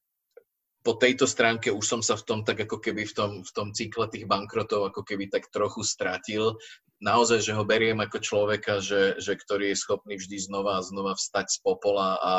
po 0.85 1.01
tejto 1.01 1.25
stránke 1.25 1.73
už 1.73 1.83
som 1.83 2.01
sa 2.05 2.15
v 2.15 2.27
tom 2.29 2.41
tak 2.45 2.69
ako 2.69 2.77
keby 2.79 3.09
v 3.09 3.15
tom, 3.17 3.31
v 3.41 3.51
tom 3.57 3.73
cykle 3.73 4.05
tých 4.13 4.29
bankrotov 4.29 4.93
ako 4.93 5.01
keby 5.01 5.33
tak 5.33 5.49
trochu 5.49 5.81
stratil. 5.81 6.61
Naozaj, 7.01 7.41
že 7.41 7.57
ho 7.57 7.65
beriem 7.65 7.99
ako 8.05 8.21
človeka, 8.21 8.85
že, 8.85 9.17
že 9.17 9.33
ktorý 9.35 9.73
je 9.73 9.81
schopný 9.81 10.21
vždy 10.21 10.45
znova 10.45 10.79
a 10.79 10.87
znova 10.87 11.17
vstať 11.17 11.57
z 11.57 11.59
popola 11.65 12.21
a, 12.21 12.35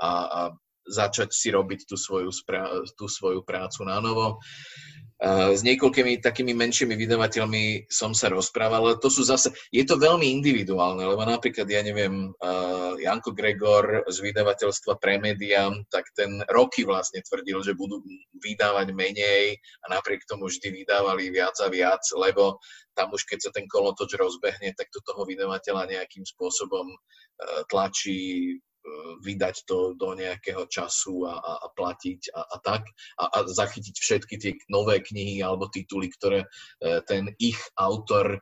a, 0.00 0.10
a 0.10 0.40
začať 0.88 1.30
si 1.30 1.52
robiť 1.52 1.86
tú 1.86 1.94
svoju, 2.00 2.32
tú 2.96 3.06
svoju 3.06 3.44
prácu 3.44 3.84
na 3.84 4.00
novo. 4.00 4.40
S 5.28 5.60
niekoľkými 5.60 6.24
takými 6.24 6.56
menšími 6.56 6.96
vydavateľmi 6.96 7.92
som 7.92 8.16
sa 8.16 8.32
rozprával, 8.32 8.88
ale 8.88 8.96
to 9.04 9.12
sú 9.12 9.20
zase, 9.20 9.52
je 9.68 9.84
to 9.84 10.00
veľmi 10.00 10.24
individuálne, 10.24 11.04
lebo 11.04 11.20
napríklad, 11.28 11.68
ja 11.68 11.84
neviem, 11.84 12.32
Janko 12.96 13.36
Gregor 13.36 14.08
z 14.08 14.16
vydavateľstva 14.16 14.96
Premedia, 14.96 15.68
tak 15.92 16.08
ten 16.16 16.40
roky 16.48 16.88
vlastne 16.88 17.20
tvrdil, 17.20 17.60
že 17.60 17.76
budú 17.76 18.00
vydávať 18.40 18.96
menej 18.96 19.60
a 19.84 19.92
napriek 19.92 20.24
tomu 20.24 20.48
vždy 20.48 20.72
vydávali 20.72 21.28
viac 21.28 21.52
a 21.60 21.68
viac, 21.68 22.00
lebo 22.16 22.56
tam 22.96 23.12
už 23.12 23.28
keď 23.28 23.38
sa 23.44 23.50
ten 23.52 23.68
kolotoč 23.68 24.16
rozbehne, 24.16 24.72
tak 24.72 24.88
to 24.88 25.04
toho 25.04 25.28
vydavateľa 25.28 26.00
nejakým 26.00 26.24
spôsobom 26.24 26.88
tlačí 27.68 28.56
vydať 29.20 29.68
to 29.68 29.92
do 29.94 30.16
nejakého 30.16 30.64
času 30.66 31.28
a, 31.28 31.36
a, 31.36 31.52
a 31.64 31.66
platiť 31.76 32.32
a, 32.32 32.40
a 32.40 32.56
tak 32.64 32.82
a, 33.20 33.24
a 33.28 33.38
zachytiť 33.44 33.96
všetky 33.96 34.34
tie 34.40 34.52
nové 34.72 35.04
knihy 35.04 35.44
alebo 35.44 35.68
tituly, 35.68 36.08
ktoré 36.08 36.44
e, 36.44 36.48
ten 37.04 37.28
ich 37.36 37.60
autor 37.76 38.36
e, 38.36 38.40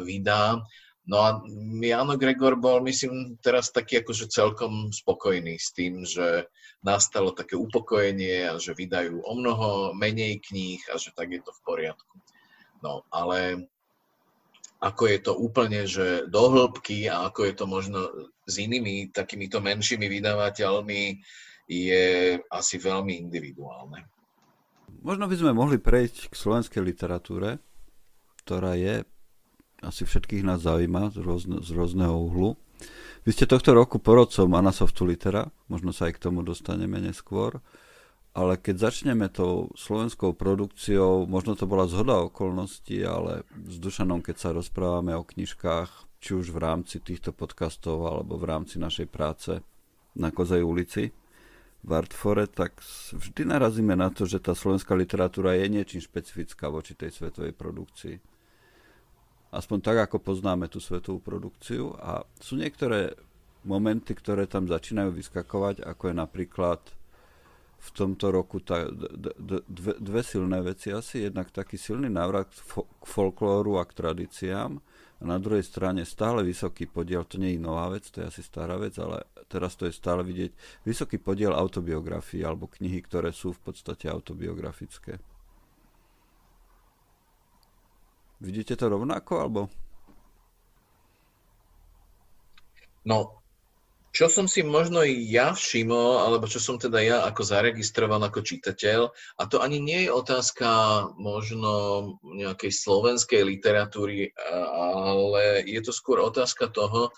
vydá. 0.00 0.64
No 1.06 1.16
a 1.22 1.38
Jano 1.86 2.18
Gregor 2.18 2.58
bol, 2.58 2.82
myslím, 2.82 3.38
teraz 3.38 3.70
taký 3.70 4.02
akože 4.02 4.26
celkom 4.26 4.90
spokojný 4.90 5.54
s 5.54 5.70
tým, 5.70 6.02
že 6.02 6.50
nastalo 6.82 7.30
také 7.30 7.54
upokojenie 7.54 8.50
a 8.50 8.58
že 8.58 8.74
vydajú 8.74 9.22
o 9.22 9.32
mnoho 9.38 9.94
menej 9.94 10.42
kníh 10.42 10.82
a 10.90 10.98
že 10.98 11.14
tak 11.14 11.30
je 11.30 11.40
to 11.46 11.54
v 11.54 11.62
poriadku. 11.62 12.16
No, 12.82 13.06
ale 13.14 13.70
ako 14.86 15.02
je 15.10 15.18
to 15.18 15.32
úplne, 15.34 15.82
že 15.84 16.30
do 16.30 16.46
hĺbky 16.46 17.10
a 17.10 17.26
ako 17.26 17.40
je 17.50 17.54
to 17.58 17.64
možno 17.66 17.98
s 18.46 18.54
inými 18.62 19.10
takýmito 19.10 19.58
menšími 19.58 20.06
vydavateľmi, 20.06 21.02
je 21.66 22.38
asi 22.38 22.76
veľmi 22.78 23.18
individuálne. 23.26 24.06
Možno 25.02 25.26
by 25.26 25.34
sme 25.34 25.52
mohli 25.54 25.82
prejsť 25.82 26.30
k 26.30 26.34
slovenskej 26.34 26.82
literatúre, 26.82 27.58
ktorá 28.46 28.78
je 28.78 29.02
asi 29.82 30.02
všetkých 30.06 30.46
nás 30.46 30.62
zaujíma 30.62 31.10
z, 31.10 31.18
rôzne, 31.20 31.56
z 31.62 31.70
rôzneho 31.74 32.14
uhlu. 32.14 32.54
Vy 33.26 33.34
ste 33.34 33.50
tohto 33.50 33.74
roku 33.74 33.98
porodcom 33.98 34.54
Anasoftu 34.54 35.02
Litera, 35.02 35.50
možno 35.66 35.90
sa 35.90 36.06
aj 36.06 36.18
k 36.18 36.22
tomu 36.30 36.46
dostaneme 36.46 37.02
neskôr 37.02 37.58
ale 38.36 38.60
keď 38.60 38.92
začneme 38.92 39.32
tou 39.32 39.72
slovenskou 39.72 40.36
produkciou, 40.36 41.24
možno 41.24 41.56
to 41.56 41.64
bola 41.64 41.88
zhoda 41.88 42.20
okolností, 42.20 43.00
ale 43.00 43.48
s 43.64 43.80
Dušanom, 43.80 44.20
keď 44.20 44.36
sa 44.36 44.50
rozprávame 44.52 45.16
o 45.16 45.24
knižkách, 45.24 46.20
či 46.20 46.36
už 46.36 46.52
v 46.52 46.60
rámci 46.60 47.00
týchto 47.00 47.32
podcastov, 47.32 48.04
alebo 48.04 48.36
v 48.36 48.44
rámci 48.44 48.76
našej 48.76 49.08
práce 49.08 49.64
na 50.12 50.28
Kozej 50.28 50.60
ulici 50.60 51.16
v 51.80 51.90
Artfore, 51.96 52.44
tak 52.44 52.76
vždy 53.16 53.48
narazíme 53.48 53.96
na 53.96 54.12
to, 54.12 54.28
že 54.28 54.44
tá 54.44 54.52
slovenská 54.52 54.92
literatúra 54.92 55.56
je 55.56 55.72
niečím 55.72 56.04
špecifická 56.04 56.68
voči 56.68 56.92
tej 56.92 57.16
svetovej 57.16 57.56
produkcii. 57.56 58.20
Aspoň 59.56 59.78
tak, 59.80 59.96
ako 60.12 60.20
poznáme 60.20 60.68
tú 60.68 60.76
svetovú 60.76 61.24
produkciu. 61.24 61.96
A 61.96 62.20
sú 62.36 62.60
niektoré 62.60 63.16
momenty, 63.64 64.12
ktoré 64.12 64.44
tam 64.44 64.68
začínajú 64.68 65.14
vyskakovať, 65.16 65.88
ako 65.88 66.12
je 66.12 66.14
napríklad 66.20 66.80
v 67.76 67.90
tomto 67.92 68.32
roku 68.32 68.64
tá, 68.64 68.88
dve, 69.68 69.94
dve 70.00 70.22
silné 70.24 70.58
veci 70.64 70.90
asi. 70.90 71.28
Jednak 71.28 71.52
taký 71.52 71.76
silný 71.78 72.08
návrat 72.08 72.50
k 72.50 73.04
folklóru 73.04 73.78
a 73.78 73.84
k 73.84 73.94
tradíciám 73.94 74.80
a 75.16 75.22
na 75.24 75.40
druhej 75.40 75.64
strane 75.64 76.04
stále 76.04 76.44
vysoký 76.44 76.84
podiel, 76.88 77.24
to 77.24 77.40
nie 77.40 77.56
je 77.56 77.64
nová 77.64 77.88
vec, 77.88 78.04
to 78.12 78.20
je 78.20 78.28
asi 78.28 78.42
stará 78.44 78.76
vec, 78.76 79.00
ale 79.00 79.24
teraz 79.48 79.72
to 79.72 79.88
je 79.88 79.94
stále 79.96 80.20
vidieť, 80.20 80.82
vysoký 80.84 81.16
podiel 81.16 81.56
autobiografií 81.56 82.44
alebo 82.44 82.68
knihy, 82.68 83.00
ktoré 83.00 83.32
sú 83.32 83.56
v 83.56 83.72
podstate 83.72 84.12
autobiografické. 84.12 85.16
Vidíte 88.44 88.76
to 88.76 88.92
rovnako, 88.92 89.32
alebo? 89.40 89.60
No, 93.08 93.40
čo 94.16 94.32
som 94.32 94.48
si 94.48 94.64
možno 94.64 95.04
ja 95.04 95.52
všimol, 95.52 96.24
alebo 96.24 96.48
čo 96.48 96.56
som 96.56 96.80
teda 96.80 97.04
ja 97.04 97.18
ako 97.28 97.44
zaregistroval 97.44 98.24
ako 98.24 98.40
čitateľ, 98.40 99.12
a 99.12 99.42
to 99.44 99.60
ani 99.60 99.76
nie 99.76 100.08
je 100.08 100.16
otázka 100.16 100.68
možno 101.20 101.72
nejakej 102.24 102.72
slovenskej 102.72 103.44
literatúry, 103.44 104.32
ale 104.72 105.68
je 105.68 105.80
to 105.84 105.92
skôr 105.92 106.24
otázka 106.24 106.72
toho, 106.72 107.12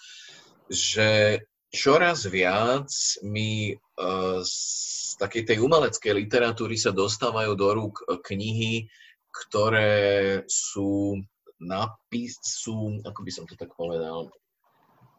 že 0.66 1.38
čoraz 1.70 2.26
viac 2.26 2.90
mi 3.22 3.70
e, 3.70 3.74
z 4.42 4.56
takej 5.22 5.54
tej 5.54 5.58
umeleckej 5.62 6.12
literatúry 6.18 6.74
sa 6.74 6.90
dostávajú 6.90 7.54
do 7.54 7.68
rúk 7.78 8.11
knihy, 8.26 8.90
ktoré 9.30 10.42
sú 10.50 11.14
napis, 11.62 12.42
sú, 12.42 12.98
ako 13.06 13.20
by 13.22 13.30
som 13.30 13.46
to 13.46 13.54
tak 13.54 13.70
povedal, 13.78 14.34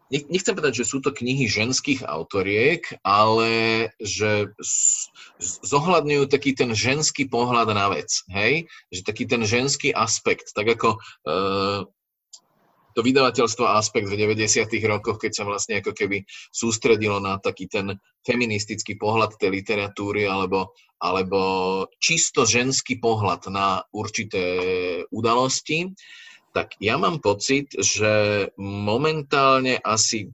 nechcem 0.09 0.57
povedať, 0.57 0.81
že 0.81 0.89
sú 0.89 0.99
to 0.99 1.13
knihy 1.13 1.45
ženských 1.45 2.01
autoriek, 2.05 2.85
ale 3.05 3.49
že 4.01 4.51
zohľadňujú 5.65 6.23
taký 6.29 6.57
ten 6.57 6.73
ženský 6.73 7.29
pohľad 7.29 7.69
na 7.77 7.93
vec, 7.93 8.09
hej? 8.33 8.65
Že 8.89 9.01
taký 9.05 9.23
ten 9.29 9.41
ženský 9.45 9.93
aspekt, 9.93 10.51
tak 10.57 10.65
ako 10.65 10.97
to 11.23 11.39
to 12.99 13.05
vydavateľstvo 13.05 13.63
Aspekt 13.63 14.11
v 14.11 14.19
90. 14.19 14.67
rokoch, 14.89 15.23
keď 15.23 15.31
sa 15.31 15.43
vlastne 15.47 15.79
ako 15.79 15.95
keby 15.95 16.25
sústredilo 16.51 17.23
na 17.23 17.39
taký 17.39 17.71
ten 17.71 17.95
feministický 18.27 18.99
pohľad 18.99 19.39
tej 19.39 19.55
literatúry 19.55 20.27
alebo, 20.27 20.75
alebo 20.99 21.39
čisto 22.03 22.43
ženský 22.43 22.99
pohľad 22.99 23.47
na 23.55 23.79
určité 23.95 24.43
udalosti, 25.15 25.95
tak 26.53 26.77
ja 26.81 26.97
mám 26.97 27.21
pocit, 27.21 27.71
že 27.77 28.47
momentálne 28.57 29.77
asi 29.81 30.33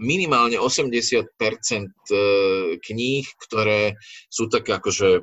minimálne 0.00 0.56
80% 0.56 1.28
e, 1.28 2.16
kníh, 2.80 3.26
ktoré 3.36 4.00
sú 4.32 4.48
také 4.48 4.80
akože 4.80 5.20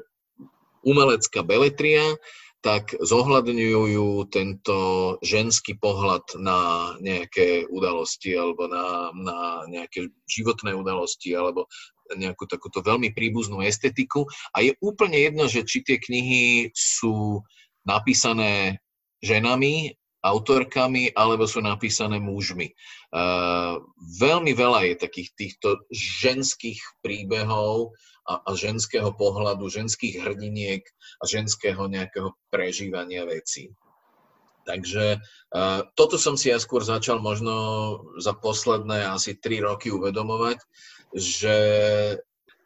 umelecká 0.85 1.41
beletria, 1.41 2.13
tak 2.61 2.93
zohľadňujú 2.97 4.29
tento 4.33 4.77
ženský 5.21 5.77
pohľad 5.77 6.37
na 6.41 6.93
nejaké 7.01 7.65
udalosti 7.69 8.33
alebo 8.33 8.69
na, 8.69 9.13
na 9.13 9.37
nejaké 9.69 10.09
životné 10.29 10.73
udalosti 10.73 11.37
alebo 11.37 11.69
nejakú 12.15 12.47
takúto 12.47 12.79
veľmi 12.81 13.11
príbuznú 13.11 13.61
estetiku. 13.61 14.25
A 14.55 14.63
je 14.63 14.73
úplne 14.79 15.19
jedno, 15.19 15.45
že 15.45 15.67
či 15.67 15.83
tie 15.83 15.99
knihy 15.99 16.71
sú 16.71 17.43
napísané 17.83 18.79
ženami 19.21 19.97
autorkami 20.27 21.13
alebo 21.13 21.45
sú 21.45 21.61
napísané 21.61 22.17
mužmi. 22.19 22.73
Uh, 23.13 23.79
veľmi 24.19 24.51
veľa 24.51 24.91
je 24.91 25.03
takých 25.07 25.29
týchto 25.37 25.67
ženských 25.93 26.81
príbehov 26.99 27.95
a, 28.27 28.43
a 28.43 28.51
ženského 28.57 29.13
pohľadu, 29.15 29.71
ženských 29.71 30.19
hrdiniek 30.19 30.83
a 31.21 31.23
ženského 31.23 31.79
nejakého 31.87 32.35
prežívania 32.51 33.23
vecí. 33.23 33.71
Takže 34.67 35.23
uh, 35.55 35.87
toto 35.95 36.19
som 36.19 36.35
si 36.35 36.51
ja 36.51 36.59
skôr 36.59 36.83
začal 36.83 37.23
možno 37.23 37.55
za 38.19 38.35
posledné 38.35 39.07
asi 39.07 39.39
tri 39.39 39.63
roky 39.63 39.87
uvedomovať, 39.95 40.59
že 41.15 41.55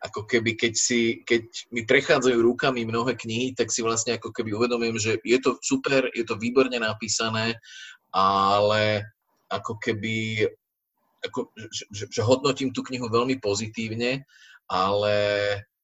ako 0.02 0.26
keby 0.26 0.58
keď, 0.58 0.74
si, 0.74 1.22
keď 1.22 1.46
mi 1.70 1.86
prechádzajú 1.86 2.38
rukami 2.42 2.90
mnohé 2.90 3.14
knihy, 3.14 3.54
tak 3.54 3.70
si 3.70 3.86
vlastne 3.86 4.18
ako 4.18 4.34
keby 4.34 4.58
uvedomujem, 4.58 4.98
že 4.98 5.12
je 5.22 5.38
to 5.38 5.62
super, 5.62 6.10
je 6.18 6.26
to 6.26 6.42
výborne 6.42 6.74
napísané, 6.74 7.62
ale 8.10 9.06
ako 9.54 9.78
keby 9.78 10.46
ako, 11.22 11.54
že, 11.94 12.10
že 12.10 12.22
hodnotím 12.26 12.74
tú 12.74 12.82
knihu 12.82 13.06
veľmi 13.06 13.38
pozitívne, 13.38 14.26
ale 14.66 15.18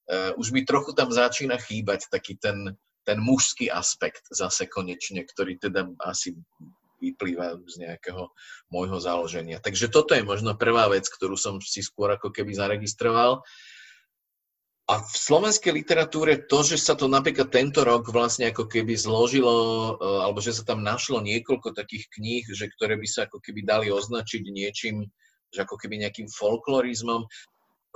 uh, 0.09 0.33
už 0.41 0.49
mi 0.49 0.65
trochu 0.65 0.97
tam 0.97 1.13
začína 1.13 1.61
chýbať 1.61 2.09
taký 2.09 2.41
ten, 2.41 2.73
ten 3.05 3.21
mužský 3.21 3.69
aspekt 3.69 4.25
zase 4.33 4.65
konečne, 4.65 5.21
ktorý 5.21 5.61
teda 5.61 5.93
asi 6.01 6.33
vyplýva 6.97 7.61
z 7.69 7.85
nejakého 7.85 8.33
môjho 8.73 8.97
založenia. 8.97 9.61
Takže 9.61 9.93
toto 9.93 10.17
je 10.17 10.25
možno 10.25 10.57
prvá 10.57 10.89
vec, 10.89 11.05
ktorú 11.05 11.37
som 11.37 11.61
si 11.61 11.85
skôr 11.85 12.09
ako 12.09 12.33
keby 12.33 12.57
zaregistroval. 12.57 13.45
A 14.87 15.03
v 15.03 15.15
slovenskej 15.19 15.75
literatúre 15.75 16.47
to, 16.47 16.63
že 16.63 16.79
sa 16.79 16.95
to 16.95 17.11
napríklad 17.11 17.51
tento 17.51 17.83
rok 17.83 18.07
vlastne 18.07 18.47
ako 18.47 18.71
keby 18.71 18.95
zložilo, 18.95 19.55
eh, 19.99 20.23
alebo 20.23 20.39
že 20.39 20.55
sa 20.55 20.63
tam 20.63 20.79
našlo 20.79 21.19
niekoľko 21.19 21.75
takých 21.75 22.07
kníh, 22.15 22.47
že 22.47 22.71
ktoré 22.71 22.95
by 22.95 23.07
sa 23.07 23.27
ako 23.27 23.43
keby 23.43 23.67
dali 23.67 23.91
označiť 23.91 24.43
niečím, 24.47 25.03
že 25.51 25.67
ako 25.67 25.75
keby 25.75 26.07
nejakým 26.07 26.31
folklorizmom, 26.31 27.27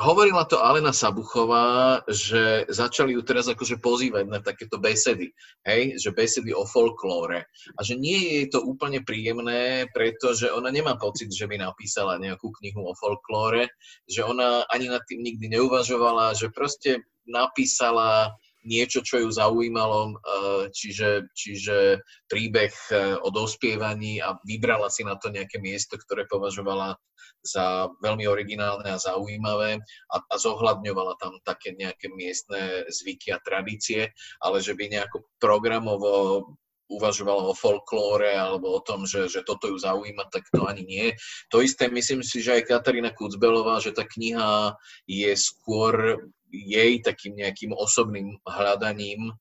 Hovorila 0.01 0.49
to 0.49 0.57
Alena 0.57 0.89
Sabuchová, 0.89 2.01
že 2.09 2.65
začali 2.73 3.13
ju 3.13 3.21
teraz 3.21 3.45
akože 3.45 3.77
pozývať 3.77 4.25
na 4.25 4.41
takéto 4.41 4.81
besedy, 4.81 5.29
hej, 5.61 6.01
že 6.01 6.09
besedy 6.09 6.49
o 6.57 6.65
folklóre. 6.65 7.45
A 7.77 7.79
že 7.85 8.01
nie 8.01 8.41
je 8.41 8.57
to 8.57 8.65
úplne 8.65 9.05
príjemné, 9.05 9.85
pretože 9.93 10.49
ona 10.49 10.73
nemá 10.73 10.97
pocit, 10.97 11.29
že 11.29 11.45
by 11.45 11.61
napísala 11.61 12.17
nejakú 12.17 12.49
knihu 12.49 12.81
o 12.89 12.97
folklóre, 12.97 13.69
že 14.09 14.25
ona 14.25 14.65
ani 14.73 14.89
nad 14.89 15.05
tým 15.05 15.21
nikdy 15.21 15.53
neuvažovala, 15.53 16.33
že 16.33 16.49
proste 16.49 17.05
napísala 17.29 18.33
niečo, 18.63 19.02
čo 19.02 19.26
ju 19.26 19.30
zaujímalo, 19.30 20.15
eh, 20.15 20.63
čiže, 20.74 21.30
čiže 21.34 22.02
príbeh 22.30 22.74
eh, 22.91 23.17
o 23.17 23.30
dospievaní 23.34 24.21
a 24.21 24.38
vybrala 24.45 24.89
si 24.93 25.02
na 25.06 25.17
to 25.17 25.34
nejaké 25.34 25.58
miesto, 25.58 25.97
ktoré 25.97 26.30
považovala 26.30 26.97
za 27.41 27.89
veľmi 28.06 28.30
originálne 28.30 28.86
a 28.93 29.02
zaujímavé 29.02 29.82
a, 30.13 30.17
a 30.21 30.36
zohľadňovala 30.38 31.17
tam 31.17 31.41
také 31.41 31.74
nejaké 31.74 32.13
miestne 32.13 32.86
zvyky 32.89 33.34
a 33.34 33.41
tradície, 33.41 34.13
ale 34.38 34.62
že 34.62 34.78
by 34.78 34.93
nejako 34.93 35.26
programovo 35.41 36.45
uvažovala 36.91 37.47
o 37.47 37.56
folklóre 37.56 38.36
alebo 38.36 38.76
o 38.76 38.84
tom, 38.84 39.08
že, 39.08 39.32
že 39.32 39.47
toto 39.47 39.71
ju 39.71 39.80
zaujíma, 39.80 40.28
tak 40.28 40.43
to 40.52 40.67
ani 40.67 40.84
nie. 40.84 41.08
To 41.56 41.63
isté 41.63 41.88
myslím 41.88 42.19
si, 42.19 42.43
že 42.43 42.60
aj 42.60 42.67
Katarína 42.67 43.15
Kucbelová, 43.15 43.80
že 43.80 43.95
tá 43.95 44.04
kniha 44.04 44.76
je 45.08 45.32
skôr 45.39 46.19
jej 46.51 46.99
takým 47.01 47.39
nejakým 47.39 47.71
osobným 47.73 48.37
hľadaním 48.43 49.31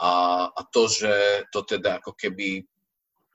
a, 0.00 0.12
a 0.52 0.60
to, 0.72 0.88
že 0.88 1.46
to 1.52 1.62
teda 1.64 2.00
ako 2.00 2.12
keby 2.16 2.64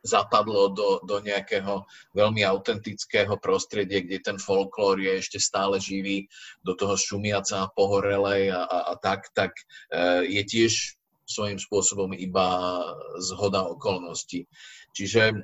zapadlo 0.02 0.74
do, 0.74 0.98
do 1.06 1.22
nejakého 1.22 1.86
veľmi 2.18 2.42
autentického 2.42 3.38
prostredia, 3.38 4.02
kde 4.02 4.18
ten 4.18 4.38
folklór 4.42 4.98
je 4.98 5.22
ešte 5.22 5.38
stále 5.38 5.78
živý, 5.78 6.26
do 6.66 6.74
toho 6.74 6.98
šumiaca, 6.98 7.70
pohorelej 7.78 8.50
a, 8.50 8.66
a, 8.66 8.78
a 8.92 8.94
tak, 8.98 9.30
tak 9.38 9.54
e, 9.94 10.26
je 10.26 10.42
tiež 10.42 10.98
svojím 11.30 11.62
spôsobom 11.62 12.12
iba 12.18 12.82
zhoda 13.22 13.64
okolností. 13.70 14.50
Čiže 14.92 15.38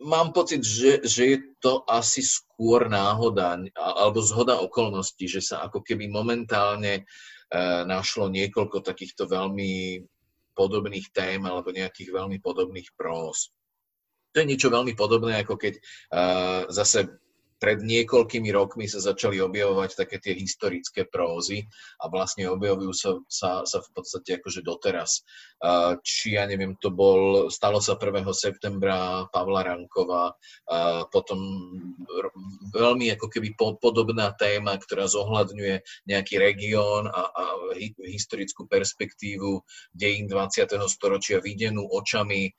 mám 0.00 0.32
pocit, 0.32 0.62
že, 0.62 1.02
že 1.02 1.22
je 1.36 1.38
to 1.58 1.82
asi 1.90 2.22
skôr 2.22 2.51
náhoda 2.88 3.58
alebo 3.76 4.18
zhoda 4.22 4.60
okolností, 4.62 5.26
že 5.28 5.42
sa 5.42 5.66
ako 5.66 5.82
keby 5.82 6.08
momentálne 6.08 7.00
e, 7.00 7.02
našlo 7.86 8.30
niekoľko 8.30 8.82
takýchto 8.82 9.26
veľmi 9.28 10.02
podobných 10.52 11.10
tém 11.12 11.40
alebo 11.42 11.72
nejakých 11.72 12.12
veľmi 12.12 12.38
podobných 12.38 12.92
prós. 12.96 13.52
To 14.32 14.40
je 14.40 14.48
niečo 14.48 14.72
veľmi 14.72 14.96
podobné, 14.96 15.44
ako 15.44 15.60
keď 15.60 15.76
uh, 15.76 16.64
zase 16.72 17.04
pred 17.62 17.78
niekoľkými 17.78 18.50
rokmi 18.50 18.90
sa 18.90 18.98
začali 18.98 19.38
objavovať 19.38 19.94
také 19.94 20.18
tie 20.18 20.34
historické 20.34 21.06
prózy 21.06 21.62
a 22.02 22.10
vlastne 22.10 22.50
objavujú 22.50 22.90
sa, 22.90 23.10
sa, 23.30 23.50
sa 23.62 23.78
v 23.78 23.88
podstate 23.94 24.42
akože 24.42 24.66
doteraz. 24.66 25.22
Či 26.02 26.34
ja 26.34 26.50
neviem, 26.50 26.74
to 26.82 26.90
bol, 26.90 27.46
stalo 27.54 27.78
sa 27.78 27.94
1. 27.94 28.18
septembra 28.34 29.30
Pavla 29.30 29.62
Rankova, 29.62 30.34
potom 31.14 31.38
veľmi 32.74 33.14
ako 33.14 33.30
keby 33.30 33.54
podobná 33.78 34.34
téma, 34.34 34.74
ktorá 34.82 35.06
zohľadňuje 35.06 36.10
nejaký 36.10 36.42
región 36.42 37.06
a, 37.06 37.30
a 37.30 37.44
historickú 38.10 38.66
perspektívu 38.66 39.62
dejín 39.94 40.26
20. 40.26 40.66
storočia 40.90 41.38
videnú 41.38 41.86
očami 41.86 42.50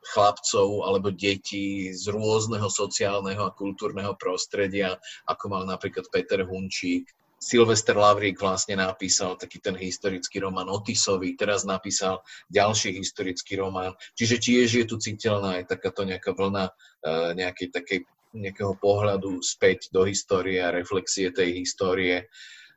chlapcov 0.00 0.88
alebo 0.88 1.12
detí 1.12 1.92
z 1.92 2.08
rôzneho 2.08 2.66
sociálneho 2.72 3.44
a 3.44 3.54
kultúrneho 3.54 4.16
prostredia, 4.16 4.96
ako 5.28 5.44
mal 5.52 5.62
napríklad 5.68 6.08
Peter 6.08 6.42
Hunčík. 6.44 7.08
Silvester 7.40 7.96
Lavrík 7.96 8.36
vlastne 8.36 8.76
napísal 8.76 9.32
taký 9.40 9.64
ten 9.64 9.72
historický 9.72 10.44
román 10.44 10.68
Otisovi, 10.68 11.40
teraz 11.40 11.64
napísal 11.64 12.20
ďalší 12.52 12.92
historický 13.00 13.56
román. 13.56 13.96
Čiže 14.12 14.36
tiež 14.36 14.68
je 14.76 14.84
tu 14.84 15.00
citeľná 15.00 15.56
aj 15.56 15.72
takáto 15.72 16.04
nejaká 16.04 16.36
vlna 16.36 16.68
uh, 16.68 17.32
nejakej 17.32 17.72
takej, 17.72 17.98
nejakého 18.36 18.76
pohľadu 18.76 19.40
späť 19.40 19.88
do 19.88 20.04
histórie 20.04 20.60
a 20.60 20.68
reflexie 20.68 21.32
tej 21.32 21.64
histórie. 21.64 22.28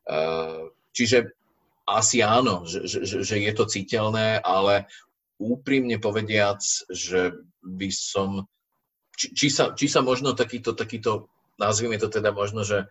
Uh, 0.07 0.71
čiže 0.95 1.36
asi 1.83 2.23
áno, 2.23 2.63
že, 2.63 2.88
že, 2.88 3.19
že 3.19 3.36
je 3.43 3.51
to 3.51 3.67
citeľné, 3.67 4.39
ale 4.39 4.88
úprimne 5.41 5.97
povediac, 5.97 6.61
že 6.91 7.33
by 7.63 7.89
som, 7.89 8.45
či, 9.17 9.33
či, 9.33 9.47
sa, 9.49 9.73
či 9.73 9.89
sa 9.89 10.05
možno 10.05 10.37
takýto, 10.37 10.77
takýto, 10.77 11.29
nazvime 11.57 11.97
to 11.97 12.09
teda 12.09 12.33
možno, 12.33 12.65
že 12.65 12.89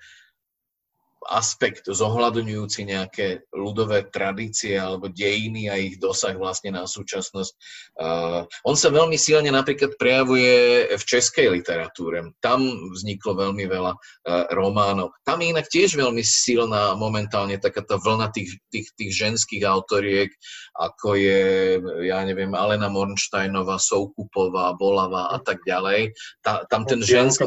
aspekt 1.30 1.86
zohľadňujúci 1.86 2.88
nejaké 2.88 3.46
ľudové 3.54 4.08
tradície 4.10 4.74
alebo 4.74 5.06
dejiny 5.10 5.70
a 5.70 5.78
ich 5.78 5.98
dosah 6.02 6.34
vlastne 6.34 6.74
na 6.74 6.88
súčasnosť. 6.88 7.52
Uh, 7.98 8.42
on 8.66 8.74
sa 8.74 8.90
veľmi 8.90 9.14
silne 9.14 9.50
napríklad 9.54 9.94
prejavuje 9.96 10.86
v 10.90 11.04
českej 11.04 11.54
literatúre. 11.54 12.34
Tam 12.42 12.62
vzniklo 12.92 13.38
veľmi 13.38 13.64
veľa 13.70 13.92
uh, 13.94 14.44
románov. 14.54 15.14
Tam 15.22 15.38
je 15.42 15.54
inak 15.54 15.66
tiež 15.70 15.94
veľmi 15.94 16.22
silná 16.26 16.98
momentálne 16.98 17.58
taká 17.58 17.86
tá 17.86 17.98
vlna 17.98 18.34
tých, 18.34 18.58
tých, 18.74 18.90
tých 18.98 19.12
ženských 19.14 19.62
autoriek, 19.66 20.30
ako 20.78 21.14
je, 21.18 21.78
ja 22.06 22.24
neviem, 22.26 22.56
Alena 22.56 22.90
Mornsteinová, 22.90 23.78
Soukupová, 23.78 24.74
Bolava 24.74 25.30
a 25.30 25.38
tak 25.38 25.62
ďalej. 25.62 26.14
Ta, 26.42 26.64
tam 26.66 26.82
ten 26.88 27.02
ženský 27.04 27.46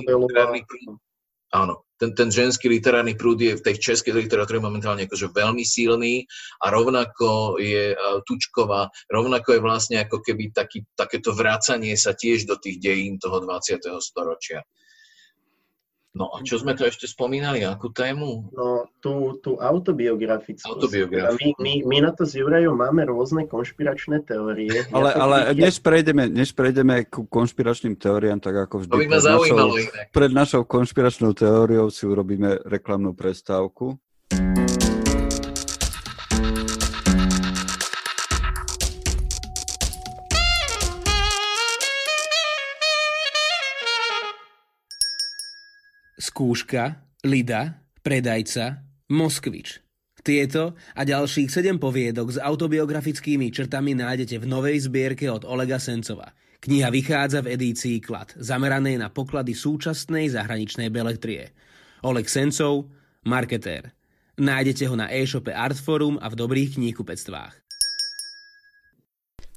Áno, 1.56 1.85
ten, 1.96 2.12
ten 2.12 2.30
ženský 2.32 2.68
literárny 2.68 3.16
prúd 3.16 3.40
je 3.40 3.56
v 3.56 3.66
tej 3.66 3.76
českej 3.80 4.14
literatúre 4.16 4.60
momentálne 4.60 5.08
akože 5.08 5.32
veľmi 5.32 5.64
silný 5.64 6.28
a 6.64 6.72
rovnako 6.72 7.60
je 7.60 7.96
uh, 7.96 8.20
Tučková, 8.28 8.92
rovnako 9.08 9.56
je 9.56 9.62
vlastne 9.64 9.98
ako 10.04 10.20
keby 10.20 10.52
taký, 10.52 10.84
takéto 10.96 11.32
vracanie 11.32 11.96
sa 11.96 12.12
tiež 12.12 12.48
do 12.48 12.60
tých 12.60 12.84
dejín 12.84 13.16
toho 13.20 13.40
20. 13.44 13.80
storočia. 14.04 14.64
No 16.16 16.32
a 16.32 16.40
čo 16.48 16.56
sme 16.56 16.72
to 16.80 16.88
ešte 16.88 17.12
spomínali, 17.12 17.68
akú 17.68 17.92
tému? 17.92 18.48
No, 18.56 18.88
tú, 19.04 19.36
tú 19.44 19.60
autobiografickú. 19.60 20.64
Autobiografickú. 20.64 21.60
My, 21.60 21.84
my, 21.84 21.92
my 21.92 21.98
na 22.08 22.12
to 22.16 22.24
s 22.24 22.40
Jurajom 22.40 22.72
máme 22.72 23.04
rôzne 23.04 23.44
konšpiračné 23.52 24.24
teórie. 24.24 24.88
Ale, 24.96 25.12
ja 25.12 25.20
ale 25.20 25.38
než, 25.60 25.84
prejdeme, 25.84 26.32
než 26.32 26.56
prejdeme 26.56 27.04
ku 27.12 27.28
konšpiračným 27.28 28.00
teóriám, 28.00 28.40
tak 28.40 28.56
ako 28.64 28.88
vždy, 28.88 28.92
to 28.96 29.02
by 29.04 29.08
ma 29.12 29.20
pred, 29.20 29.36
našou, 29.36 29.58
pred 30.16 30.32
našou 30.32 30.62
konšpiračnou 30.64 31.36
teóriou 31.36 31.92
si 31.92 32.08
urobíme 32.08 32.64
reklamnú 32.64 33.12
prestávku. 33.12 34.00
Skúška, 46.36 47.00
Lida, 47.24 47.80
Predajca, 48.04 48.84
Moskvič. 49.08 49.80
Tieto 50.20 50.76
a 50.92 51.08
ďalších 51.08 51.48
7 51.48 51.80
poviedok 51.80 52.36
s 52.36 52.44
autobiografickými 52.44 53.56
črtami 53.56 53.96
nájdete 53.96 54.44
v 54.44 54.46
novej 54.52 54.84
zbierke 54.84 55.32
od 55.32 55.48
Olega 55.48 55.80
Sencova. 55.80 56.36
Kniha 56.60 56.92
vychádza 56.92 57.40
v 57.40 57.56
edícii 57.56 58.04
Klad, 58.04 58.36
zameranej 58.36 59.00
na 59.00 59.08
poklady 59.08 59.56
súčasnej 59.56 60.36
zahraničnej 60.36 60.92
belektrie. 60.92 61.56
Oleg 62.04 62.28
Sencov, 62.28 62.92
marketér. 63.24 63.96
Nájdete 64.36 64.92
ho 64.92 64.96
na 65.00 65.08
e-shope 65.08 65.56
Artforum 65.56 66.20
a 66.20 66.28
v 66.28 66.36
dobrých 66.36 66.76
kníhkupectvách. 66.76 67.64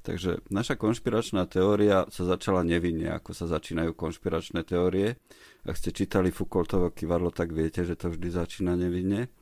Takže 0.09 0.41
naša 0.49 0.81
konšpiračná 0.81 1.45
teória 1.45 2.09
sa 2.09 2.25
začala 2.25 2.65
nevinne, 2.65 3.13
ako 3.13 3.37
sa 3.37 3.45
začínajú 3.45 3.93
konšpiračné 3.93 4.65
teórie. 4.65 5.21
Ak 5.67 5.81
ste 5.81 5.91
čítali 5.91 6.31
Foucaultovo 6.31 6.95
kivadlo, 6.95 7.35
tak 7.35 7.51
viete, 7.51 7.83
že 7.83 7.99
to 7.99 8.15
vždy 8.15 8.29
začína 8.31 8.79
nevinne. 8.79 9.33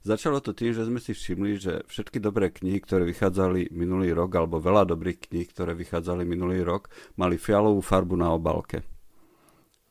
Začalo 0.00 0.40
to 0.40 0.56
tým, 0.56 0.72
že 0.72 0.88
sme 0.88 0.96
si 0.96 1.12
všimli, 1.12 1.60
že 1.60 1.72
všetky 1.84 2.24
dobré 2.24 2.48
knihy, 2.48 2.80
ktoré 2.80 3.04
vychádzali 3.04 3.68
minulý 3.76 4.16
rok, 4.16 4.32
alebo 4.32 4.56
veľa 4.56 4.88
dobrých 4.88 5.28
kníh, 5.28 5.44
ktoré 5.52 5.76
vychádzali 5.76 6.24
minulý 6.24 6.64
rok, 6.64 6.88
mali 7.20 7.36
fialovú 7.36 7.84
farbu 7.84 8.16
na 8.16 8.32
obálke. 8.32 8.80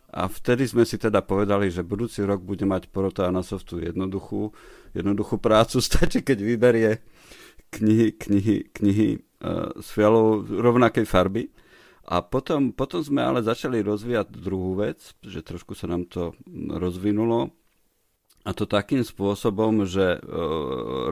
A 0.09 0.25
vtedy 0.25 0.65
sme 0.65 0.89
si 0.89 0.97
teda 0.97 1.21
povedali, 1.21 1.69
že 1.69 1.85
budúci 1.85 2.25
rok 2.25 2.41
bude 2.41 2.65
mať 2.65 2.89
porota 2.89 3.29
Anasoftu 3.29 3.77
jednoduchú, 3.77 4.49
jednoduchú 4.97 5.37
prácu. 5.37 5.77
Stačí, 5.85 6.25
keď 6.25 6.41
vyberie 6.41 6.91
knihy, 7.69 8.17
knihy, 8.17 8.57
knihy 8.73 9.09
s 9.77 9.87
e, 9.87 9.93
fialou 9.93 10.41
rovnakej 10.41 11.05
farby. 11.05 11.53
A 12.09 12.25
potom, 12.25 12.73
potom 12.73 13.05
sme 13.05 13.21
ale 13.21 13.45
začali 13.45 13.85
rozvíjať 13.85 14.33
druhú 14.33 14.73
vec, 14.81 15.13
že 15.21 15.45
trošku 15.45 15.77
sa 15.77 15.85
nám 15.85 16.09
to 16.09 16.33
rozvinulo. 16.73 17.53
A 18.47 18.55
to 18.55 18.65
takým 18.65 19.05
spôsobom, 19.05 19.85
že 19.85 20.17
e, 20.17 20.19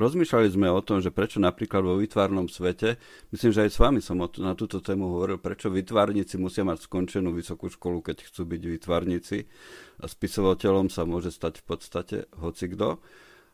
rozmýšľali 0.01 0.47
sme 0.47 0.73
o 0.73 0.81
tom, 0.81 1.03
že 1.03 1.13
prečo 1.13 1.37
napríklad 1.37 1.85
vo 1.85 1.99
vytvárnom 2.01 2.49
svete, 2.49 2.97
myslím, 3.29 3.51
že 3.53 3.67
aj 3.67 3.71
s 3.75 3.81
vami 3.83 3.99
som 4.01 4.17
o, 4.23 4.31
na 4.41 4.57
túto 4.57 4.81
tému 4.81 5.11
hovoril, 5.11 5.37
prečo 5.37 5.69
vytvárnici 5.69 6.39
musia 6.41 6.65
mať 6.65 6.89
skončenú 6.89 7.29
vysokú 7.35 7.69
školu, 7.69 8.01
keď 8.01 8.25
chcú 8.25 8.47
byť 8.47 8.61
vytvárnici. 8.79 9.43
A 10.01 10.09
spisovateľom 10.09 10.89
sa 10.89 11.05
môže 11.05 11.29
stať 11.29 11.61
v 11.61 11.63
podstate 11.67 12.17
hocikdo. 12.41 13.03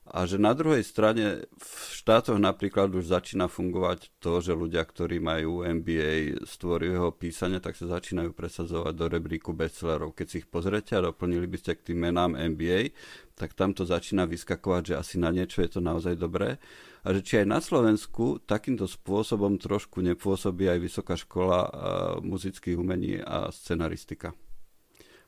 A 0.04 0.28
že 0.28 0.36
na 0.36 0.52
druhej 0.52 0.84
strane 0.84 1.48
v 1.48 1.72
štátoch 1.96 2.36
napríklad 2.36 2.92
už 2.92 3.08
začína 3.08 3.48
fungovať 3.48 4.12
to, 4.20 4.44
že 4.44 4.52
ľudia, 4.52 4.84
ktorí 4.84 5.24
majú 5.24 5.64
MBA 5.64 6.44
z 6.44 6.54
tvorivého 6.60 7.16
písania, 7.16 7.64
tak 7.64 7.80
sa 7.80 7.88
začínajú 7.88 8.36
presadzovať 8.36 8.94
do 9.00 9.06
rebríku 9.08 9.56
bestsellerov. 9.56 10.12
Keď 10.12 10.28
si 10.28 10.36
ich 10.44 10.48
pozrete 10.52 11.00
a 11.00 11.08
doplnili 11.08 11.48
by 11.48 11.56
ste 11.56 11.80
k 11.80 11.96
tým 11.96 12.04
menám 12.04 12.36
MBA, 12.36 12.92
tak 13.40 13.56
tam 13.56 13.72
to 13.72 13.88
začína 13.88 14.28
vyskakovať, 14.28 14.92
že 14.92 15.00
asi 15.00 15.16
na 15.24 15.32
niečo 15.32 15.64
je 15.64 15.72
to 15.72 15.80
naozaj 15.80 16.20
dobré. 16.20 16.60
A 17.08 17.16
že 17.16 17.24
či 17.24 17.34
aj 17.40 17.48
na 17.48 17.64
Slovensku 17.64 18.44
takýmto 18.44 18.92
spôsobom 18.92 19.56
trošku 19.56 20.04
nepôsobí 20.04 20.68
aj 20.68 20.84
Vysoká 20.84 21.16
škola 21.16 21.72
muzických 22.20 22.76
umení 22.76 23.24
a 23.24 23.56
scenaristika. 23.56 24.36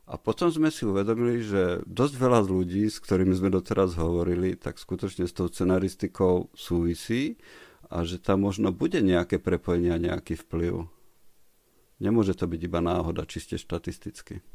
A 0.06 0.22
potom 0.22 0.54
sme 0.54 0.70
si 0.70 0.86
uvedomili, 0.86 1.42
že 1.42 1.82
dosť 1.90 2.14
veľa 2.22 2.46
ľudí, 2.46 2.86
s 2.86 3.02
ktorými 3.02 3.34
sme 3.34 3.50
doteraz 3.50 3.98
hovorili, 3.98 4.54
tak 4.54 4.78
skutočne 4.78 5.26
s 5.26 5.34
tou 5.34 5.50
scenaristikou 5.50 6.54
súvisí 6.54 7.42
a 7.90 8.06
že 8.06 8.22
tam 8.22 8.46
možno 8.46 8.70
bude 8.70 9.02
nejaké 9.02 9.42
prepojenie 9.42 9.90
a 9.90 9.98
nejaký 9.98 10.38
vplyv. 10.46 10.86
Nemôže 11.98 12.38
to 12.38 12.46
byť 12.46 12.62
iba 12.70 12.86
náhoda, 12.86 13.26
čiste 13.26 13.58
štatisticky. 13.58 14.46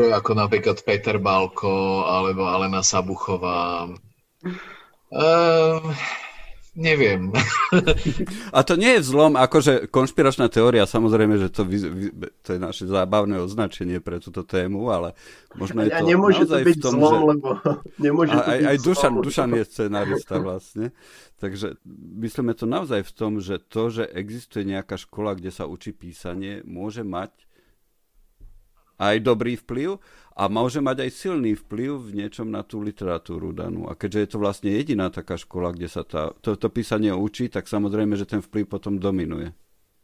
Ako 0.00 0.32
napríklad 0.36 0.80
Peter 0.84 1.16
Balko 1.16 2.04
alebo 2.04 2.48
Alena 2.48 2.84
Sabuchová. 2.84 3.92
Um, 5.12 5.82
neviem. 6.74 7.34
A 8.56 8.62
to 8.62 8.78
nie 8.78 8.98
je 8.98 9.04
vzlom, 9.06 9.34
akože 9.34 9.90
konšpiračná 9.90 10.46
teória, 10.46 10.86
samozrejme, 10.86 11.38
že 11.40 11.48
to, 11.50 11.62
vy, 11.66 11.78
to 12.42 12.56
je 12.56 12.60
naše 12.60 12.84
zábavné 12.86 13.42
označenie 13.42 13.98
pre 13.98 14.22
túto 14.22 14.46
tému, 14.46 14.90
ale 14.90 15.18
možno 15.58 15.82
je 15.86 15.90
to 15.90 15.96
ja 15.98 16.00
nemôže 16.06 16.44
to 16.46 16.56
byť 16.62 16.76
v 16.78 16.82
tom, 16.82 16.94
zlom, 16.98 17.14
že... 17.14 17.26
lebo 17.34 17.48
nemôže 18.06 18.34
to 18.34 18.42
aj, 18.46 18.58
byť 18.58 18.68
aj 18.70 18.76
zlom, 18.76 18.86
Dušan, 18.86 19.12
lebo... 19.12 19.24
Dušan 19.26 19.50
je 19.54 19.64
scenárista 19.66 20.34
vlastne. 20.38 20.86
Takže 21.40 21.80
myslíme 22.20 22.52
to 22.52 22.68
naozaj 22.68 23.00
v 23.00 23.12
tom, 23.16 23.32
že 23.40 23.56
to, 23.58 23.88
že 23.88 24.04
existuje 24.06 24.68
nejaká 24.68 25.00
škola, 25.00 25.34
kde 25.34 25.48
sa 25.48 25.64
učí 25.64 25.96
písanie, 25.96 26.60
môže 26.68 27.00
mať 27.00 27.32
aj 29.00 29.16
dobrý 29.24 29.56
vplyv 29.56 29.96
a 30.40 30.48
môže 30.48 30.80
mať 30.80 31.04
aj 31.04 31.10
silný 31.12 31.52
vplyv 31.52 32.00
v 32.00 32.10
niečom 32.24 32.48
na 32.48 32.64
tú 32.64 32.80
literatúru 32.80 33.52
danú. 33.52 33.84
A 33.84 33.92
keďže 33.92 34.20
je 34.24 34.28
to 34.32 34.38
vlastne 34.40 34.72
jediná 34.72 35.12
taká 35.12 35.36
škola, 35.36 35.76
kde 35.76 35.92
sa 35.92 36.00
tá, 36.00 36.32
to, 36.40 36.56
to 36.56 36.72
písanie 36.72 37.12
učí, 37.12 37.52
tak 37.52 37.68
samozrejme, 37.68 38.16
že 38.16 38.24
ten 38.24 38.40
vplyv 38.40 38.64
potom 38.64 38.96
dominuje. 38.96 39.52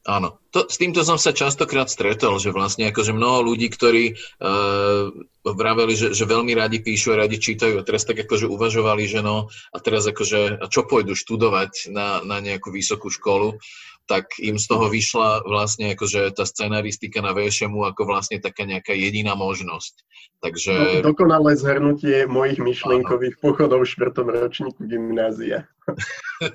Áno, 0.07 0.39
to, 0.55 0.71
s 0.71 0.79
týmto 0.79 1.03
som 1.03 1.19
sa 1.19 1.35
častokrát 1.35 1.91
stretol, 1.91 2.39
že 2.39 2.55
vlastne 2.55 2.87
akože 2.87 3.11
mnoho 3.11 3.43
ľudí, 3.43 3.67
ktorí 3.75 4.15
uh, 4.15 5.11
vraveli, 5.43 5.99
že, 5.99 6.15
že 6.15 6.31
veľmi 6.31 6.55
radi 6.55 6.79
píšu 6.79 7.11
a 7.17 7.27
radi 7.27 7.43
čítajú 7.43 7.75
a 7.75 7.83
teraz 7.83 8.07
tak 8.07 8.23
akože 8.23 8.47
uvažovali, 8.47 9.03
že 9.11 9.19
no 9.19 9.51
a 9.51 9.77
teraz 9.83 10.07
akože 10.07 10.63
a 10.63 10.67
čo 10.71 10.87
pôjdu 10.87 11.19
študovať 11.19 11.91
na, 11.91 12.23
na 12.23 12.39
nejakú 12.39 12.71
vysokú 12.71 13.11
školu, 13.11 13.59
tak 14.07 14.39
im 14.39 14.57
z 14.57 14.67
toho 14.71 14.87
vyšla 14.87 15.43
vlastne 15.45 15.93
akože 15.99 16.31
tá 16.39 16.47
scenaristika 16.47 17.19
na 17.19 17.35
VŠMu 17.35 17.83
ako 17.91 18.07
vlastne 18.07 18.39
taká 18.39 18.63
nejaká 18.63 18.95
jediná 18.95 19.35
možnosť. 19.35 20.07
Takže... 20.41 20.73
No, 21.03 21.13
dokonalé 21.13 21.59
zhrnutie 21.59 22.31
mojich 22.31 22.63
myšlienkových 22.63 23.43
pochodov 23.43 23.83
v 23.83 23.91
štvrtom 23.91 24.27
ročníku 24.31 24.81
gymnázia. 24.87 25.67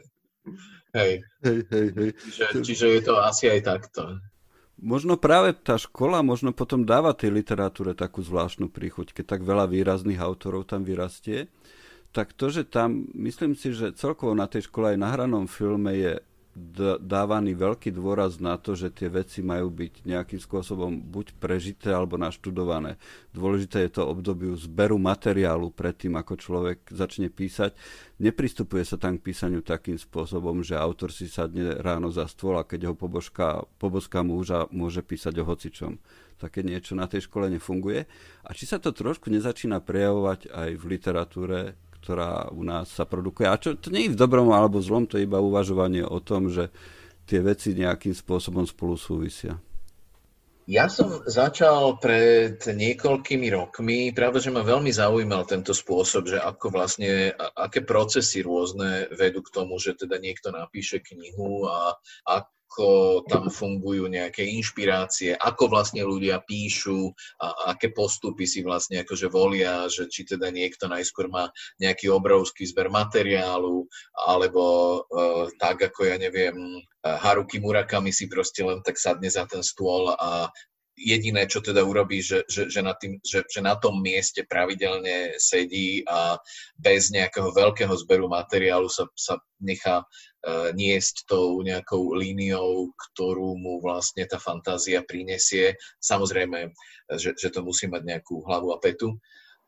Hej. 0.91 1.23
Hej, 1.39 1.59
hej, 1.71 1.87
hej. 1.95 2.09
Čiže, 2.19 2.43
čiže 2.67 2.85
je 2.99 3.01
to 3.07 3.15
asi 3.23 3.47
aj 3.47 3.63
takto. 3.63 4.19
Možno 4.81 5.15
práve 5.15 5.55
tá 5.55 5.79
škola 5.79 6.19
možno 6.19 6.51
potom 6.51 6.83
dáva 6.83 7.15
tej 7.15 7.31
literatúre 7.31 7.95
takú 7.95 8.19
zvláštnu 8.19 8.67
príchuť, 8.67 9.15
keď 9.15 9.37
tak 9.37 9.41
veľa 9.47 9.71
výrazných 9.71 10.19
autorov 10.19 10.67
tam 10.67 10.83
vyrastie, 10.83 11.47
tak 12.11 12.35
to, 12.35 12.51
že 12.51 12.67
tam, 12.67 13.07
myslím 13.15 13.55
si, 13.55 13.71
že 13.71 13.95
celkovo 13.95 14.35
na 14.35 14.51
tej 14.51 14.67
škole 14.67 14.91
aj 14.91 14.99
na 14.99 15.15
hranom 15.15 15.47
filme 15.47 15.95
je 15.95 16.13
dávaný 16.99 17.55
veľký 17.55 17.95
dôraz 17.95 18.43
na 18.43 18.59
to, 18.59 18.75
že 18.75 18.91
tie 18.91 19.07
veci 19.07 19.39
majú 19.39 19.71
byť 19.71 20.03
nejakým 20.03 20.35
spôsobom 20.35 20.99
buď 20.99 21.39
prežité 21.39 21.95
alebo 21.95 22.19
naštudované. 22.19 22.99
Dôležité 23.31 23.87
je 23.87 23.95
to 23.95 24.03
obdobiu 24.03 24.51
zberu 24.59 24.99
materiálu 24.99 25.71
predtým, 25.71 26.19
ako 26.19 26.35
človek 26.35 26.91
začne 26.91 27.31
písať. 27.31 27.71
Nepristupuje 28.19 28.83
sa 28.83 28.99
tam 28.99 29.15
k 29.15 29.31
písaniu 29.31 29.63
takým 29.63 29.95
spôsobom, 29.95 30.59
že 30.59 30.75
autor 30.75 31.15
si 31.15 31.31
sadne 31.31 31.79
ráno 31.79 32.11
za 32.11 32.27
stôl 32.27 32.59
a 32.59 32.67
keď 32.67 32.91
ho 32.91 32.93
pobožka, 32.99 33.63
pobožka 33.79 34.19
múža, 34.19 34.67
môže 34.75 34.99
písať 34.99 35.39
o 35.39 35.47
hocičom. 35.47 36.03
Také 36.35 36.67
niečo 36.67 36.99
na 36.99 37.07
tej 37.07 37.31
škole 37.31 37.47
nefunguje. 37.47 38.09
A 38.43 38.49
či 38.51 38.67
sa 38.67 38.81
to 38.81 38.91
trošku 38.91 39.31
nezačína 39.31 39.79
prejavovať 39.79 40.51
aj 40.51 40.69
v 40.73 40.83
literatúre, 40.89 41.59
ktorá 42.01 42.49
u 42.49 42.65
nás 42.65 42.89
sa 42.89 43.05
produkuje. 43.05 43.45
A 43.45 43.61
čo, 43.61 43.77
to 43.77 43.93
nie 43.93 44.09
je 44.09 44.13
v 44.17 44.19
dobrom 44.19 44.49
alebo 44.49 44.81
zlom, 44.81 45.05
to 45.05 45.21
je 45.21 45.29
iba 45.29 45.37
uvažovanie 45.37 46.01
o 46.01 46.17
tom, 46.17 46.49
že 46.49 46.73
tie 47.29 47.39
veci 47.39 47.77
nejakým 47.77 48.11
spôsobom 48.11 48.65
spolu 48.65 48.97
súvisia. 48.97 49.61
Ja 50.69 50.87
som 50.87 51.25
začal 51.25 51.97
pred 51.97 52.61
niekoľkými 52.61 53.49
rokmi, 53.49 54.13
práve 54.13 54.39
že 54.39 54.53
ma 54.53 54.61
veľmi 54.61 54.93
zaujímal 54.93 55.43
tento 55.49 55.73
spôsob, 55.73 56.29
že 56.31 56.37
ako 56.37 56.69
vlastne, 56.69 57.33
aké 57.57 57.81
procesy 57.81 58.45
rôzne 58.45 59.09
vedú 59.11 59.41
k 59.41 59.51
tomu, 59.51 59.81
že 59.81 59.97
teda 59.97 60.21
niekto 60.21 60.53
napíše 60.53 61.01
knihu 61.01 61.65
a, 61.65 61.97
a 62.29 62.45
ako 62.71 63.27
tam 63.27 63.51
fungujú 63.51 64.07
nejaké 64.07 64.47
inšpirácie, 64.47 65.35
ako 65.35 65.67
vlastne 65.67 66.07
ľudia 66.07 66.39
píšu 66.39 67.11
a 67.43 67.75
aké 67.75 67.91
postupy 67.91 68.47
si 68.47 68.63
vlastne 68.63 69.03
akože 69.03 69.27
volia, 69.27 69.91
že 69.91 70.07
či 70.07 70.23
teda 70.23 70.47
niekto 70.47 70.87
najskôr 70.87 71.27
má 71.27 71.51
nejaký 71.83 72.07
obrovský 72.07 72.63
zber 72.63 72.87
materiálu, 72.87 73.83
alebo 74.15 74.63
uh, 75.03 75.51
tak 75.59 75.83
ako 75.91 76.15
ja 76.15 76.15
neviem, 76.15 76.79
Haruki 77.03 77.59
Murakami 77.59 78.13
si 78.13 78.31
proste 78.31 78.63
len 78.63 78.79
tak 78.85 78.95
sadne 78.95 79.27
za 79.27 79.43
ten 79.49 79.65
stôl 79.65 80.13
a 80.15 80.47
jediné, 80.97 81.47
čo 81.47 81.63
teda 81.63 81.81
urobí, 81.81 82.21
že, 82.21 82.43
že, 82.45 82.67
že, 82.67 82.81
na 82.83 82.93
tým, 82.93 83.17
že, 83.23 83.43
že 83.47 83.59
na 83.63 83.75
tom 83.79 83.99
mieste 84.03 84.43
pravidelne 84.45 85.35
sedí 85.39 86.03
a 86.05 86.37
bez 86.77 87.09
nejakého 87.09 87.49
veľkého 87.51 87.91
zberu 87.95 88.27
materiálu 88.29 88.91
sa, 88.91 89.07
sa 89.17 89.39
nechá 89.61 90.03
uh, 90.03 90.69
niesť 90.75 91.25
tou 91.25 91.59
nejakou 91.63 92.13
líniou, 92.13 92.91
ktorú 92.95 93.57
mu 93.57 93.81
vlastne 93.81 94.27
tá 94.27 94.37
fantázia 94.37 95.01
prinesie. 95.01 95.79
Samozrejme, 96.03 96.71
že, 97.17 97.33
že 97.35 97.49
to 97.49 97.65
musí 97.65 97.87
mať 97.89 98.03
nejakú 98.05 98.43
hlavu 98.45 98.75
a 98.75 98.77
petu. 98.77 99.17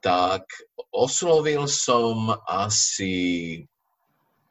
Tak 0.03 0.43
oslovil 0.91 1.63
som 1.71 2.35
asi 2.43 3.63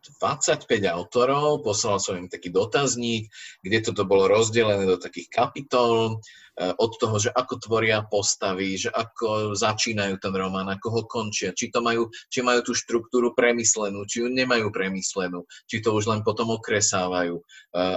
25 0.02 0.66
autorov, 0.90 1.62
poslal 1.62 2.02
som 2.02 2.18
im 2.18 2.26
taký 2.26 2.50
dotazník, 2.50 3.30
kde 3.62 3.78
toto 3.86 4.02
bolo 4.02 4.26
rozdelené 4.26 4.82
do 4.82 4.98
takých 4.98 5.30
kapitol, 5.30 6.18
e, 6.58 6.74
od 6.74 6.92
toho, 6.98 7.22
že 7.22 7.30
ako 7.30 7.54
tvoria 7.62 8.02
postavy, 8.02 8.74
že 8.74 8.90
ako 8.90 9.54
začínajú 9.54 10.18
ten 10.18 10.34
román, 10.34 10.66
ako 10.66 10.88
ho 10.90 11.02
končia, 11.06 11.54
či, 11.54 11.70
to 11.70 11.78
majú, 11.78 12.10
či 12.26 12.42
majú 12.42 12.66
tú 12.66 12.74
štruktúru 12.74 13.30
premyslenú, 13.38 14.02
či 14.10 14.26
ju 14.26 14.28
nemajú 14.28 14.74
premyslenú, 14.74 15.46
či 15.70 15.78
to 15.78 15.94
už 15.94 16.10
len 16.10 16.26
potom 16.26 16.50
okresávajú, 16.50 17.38
e, 17.38 17.42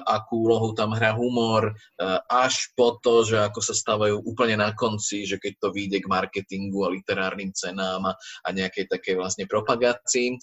akú 0.05 0.45
úlohu 0.45 0.77
tam 0.77 0.93
hrá 0.93 1.17
humor, 1.17 1.73
e, 1.73 2.05
až 2.29 2.69
po 2.77 3.01
to, 3.01 3.25
že 3.25 3.41
ako 3.41 3.65
sa 3.65 3.73
stávajú 3.73 4.21
úplne 4.21 4.61
na 4.61 4.77
konci, 4.77 5.25
že 5.25 5.41
keď 5.41 5.53
to 5.57 5.67
vyjde 5.73 6.05
k 6.05 6.11
marketingu 6.11 6.85
a 6.85 6.93
literárnym 6.93 7.49
cenám 7.49 8.05
a, 8.09 8.13
a 8.45 8.47
nejakej 8.53 8.93
takej 8.93 9.17
vlastne 9.17 9.49
propagácii 9.49 10.37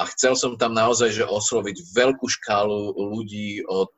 a 0.00 0.08
chcel 0.16 0.32
som 0.32 0.56
tam 0.56 0.72
naozaj 0.72 1.12
že 1.12 1.28
osloviť 1.28 1.92
veľkú 1.92 2.24
škálu 2.24 2.96
ľudí 2.96 3.60
od 3.68 3.92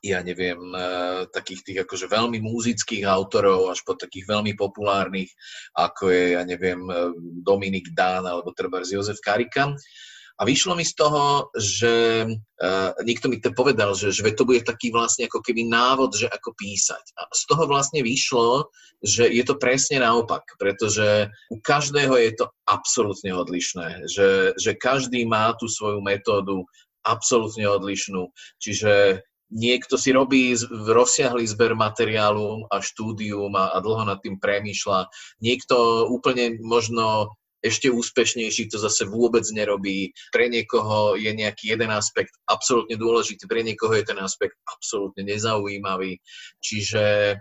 ja 0.00 0.24
neviem, 0.24 0.56
e, 0.72 0.80
takých 1.28 1.60
tých 1.60 1.78
akože 1.84 2.08
veľmi 2.08 2.40
muzických 2.40 3.04
autorov 3.04 3.68
až 3.68 3.84
po 3.84 3.92
takých 3.92 4.32
veľmi 4.32 4.56
populárnych, 4.56 5.28
ako 5.76 6.08
je, 6.08 6.24
ja 6.40 6.42
neviem, 6.48 6.80
e, 6.88 7.12
Dominik 7.44 7.92
Dán 7.92 8.24
alebo 8.24 8.56
treba 8.56 8.80
Jozef 8.80 9.20
Karika. 9.20 9.76
A 10.40 10.48
vyšlo 10.48 10.72
mi 10.72 10.88
z 10.88 10.96
toho, 10.96 11.52
že 11.52 12.24
uh, 12.24 12.90
niekto 13.04 13.28
mi 13.28 13.36
to 13.44 13.52
povedal, 13.52 13.92
že, 13.92 14.08
že 14.08 14.24
to 14.32 14.48
bude 14.48 14.64
taký 14.64 14.88
vlastne 14.88 15.28
ako 15.28 15.44
keby 15.44 15.68
návod, 15.68 16.16
že 16.16 16.32
ako 16.32 16.56
písať. 16.56 17.04
A 17.20 17.28
z 17.28 17.42
toho 17.44 17.68
vlastne 17.68 18.00
vyšlo, 18.00 18.72
že 19.04 19.28
je 19.28 19.44
to 19.44 19.60
presne 19.60 20.00
naopak, 20.00 20.40
pretože 20.56 21.28
u 21.52 21.60
každého 21.60 22.16
je 22.16 22.32
to 22.40 22.48
absolútne 22.64 23.36
odlišné. 23.36 24.08
Že, 24.08 24.56
že 24.56 24.70
každý 24.80 25.28
má 25.28 25.52
tú 25.60 25.68
svoju 25.68 26.00
metódu 26.00 26.64
absolútne 27.04 27.68
odlišnú. 27.68 28.32
Čiže 28.60 29.20
niekto 29.50 29.98
si 29.98 30.14
robí 30.14 30.54
rozsiahly 30.70 31.42
zber 31.44 31.74
materiálu 31.74 32.64
a 32.70 32.78
štúdium 32.78 33.52
a, 33.58 33.74
a 33.74 33.78
dlho 33.82 34.06
nad 34.06 34.22
tým 34.22 34.38
premýšľa. 34.38 35.10
Niekto 35.42 36.06
úplne 36.08 36.56
možno 36.62 37.34
ešte 37.60 37.92
úspešnejší 37.92 38.72
to 38.72 38.80
zase 38.80 39.04
vôbec 39.04 39.44
nerobí. 39.52 40.16
Pre 40.32 40.48
niekoho 40.48 41.14
je 41.16 41.28
nejaký 41.32 41.76
jeden 41.76 41.92
aspekt 41.92 42.32
absolútne 42.48 42.96
dôležitý, 42.96 43.44
pre 43.44 43.60
niekoho 43.60 43.92
je 43.96 44.04
ten 44.08 44.18
aspekt 44.20 44.56
absolútne 44.64 45.28
nezaujímavý. 45.28 46.16
Čiže 46.64 47.36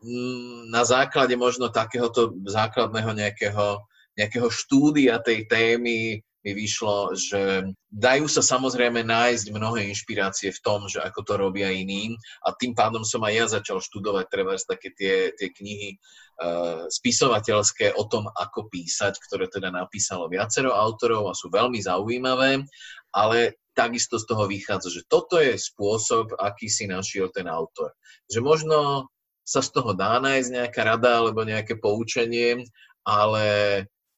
mm, 0.00 0.72
na 0.72 0.82
základe 0.88 1.36
možno 1.36 1.68
takéhoto 1.68 2.32
základného 2.48 3.12
nejakého, 3.12 3.84
nejakého 4.16 4.48
štúdia 4.48 5.20
tej 5.20 5.44
témy 5.44 6.24
mi 6.42 6.52
vyšlo, 6.58 7.14
že 7.14 7.70
dajú 7.86 8.26
sa 8.26 8.42
samozrejme 8.42 9.06
nájsť 9.06 9.54
mnohé 9.54 9.86
inšpirácie 9.94 10.50
v 10.50 10.62
tom, 10.62 10.90
že 10.90 10.98
ako 10.98 11.20
to 11.22 11.34
robia 11.38 11.70
iní 11.70 12.18
a 12.42 12.50
tým 12.50 12.74
pádom 12.74 13.06
som 13.06 13.22
aj 13.22 13.32
ja 13.34 13.46
začal 13.46 13.78
študovať 13.78 14.26
treba 14.26 14.58
také 14.58 14.90
tie, 14.94 15.30
tie 15.38 15.48
knihy 15.54 15.96
uh, 15.96 16.90
spisovateľské 16.90 17.94
o 17.94 18.04
tom, 18.10 18.26
ako 18.26 18.66
písať, 18.66 19.22
ktoré 19.22 19.46
teda 19.46 19.70
napísalo 19.70 20.26
viacero 20.26 20.74
autorov 20.74 21.30
a 21.30 21.38
sú 21.38 21.46
veľmi 21.46 21.78
zaujímavé, 21.78 22.66
ale 23.14 23.62
takisto 23.72 24.20
z 24.20 24.28
toho 24.28 24.44
vychádza, 24.50 24.88
že 24.92 25.02
toto 25.08 25.40
je 25.40 25.56
spôsob, 25.56 26.36
aký 26.36 26.68
si 26.68 26.84
našiel 26.84 27.32
ten 27.32 27.48
autor. 27.48 27.96
Že 28.28 28.40
možno 28.44 29.08
sa 29.42 29.64
z 29.64 29.74
toho 29.74 29.96
dá 29.96 30.20
nájsť 30.20 30.48
nejaká 30.52 30.82
rada 30.84 31.22
alebo 31.24 31.42
nejaké 31.42 31.80
poučenie, 31.80 32.62
ale 33.02 33.46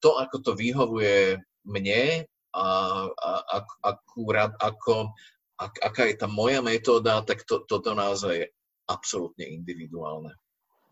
to, 0.02 0.20
ako 0.20 0.36
to 0.44 0.52
vyhovuje 0.52 1.40
mne 1.66 2.28
a, 2.54 2.66
a, 3.10 3.30
a 3.42 3.56
akurát 3.82 4.54
ako, 4.62 5.10
ak, 5.58 5.74
aká 5.82 6.02
je 6.06 6.16
tá 6.16 6.28
moja 6.30 6.62
metóda, 6.62 7.24
tak 7.26 7.42
to, 7.48 7.66
toto 7.66 7.92
naozaj 7.92 8.46
je 8.46 8.46
absolútne 8.86 9.48
individuálne. 9.48 10.36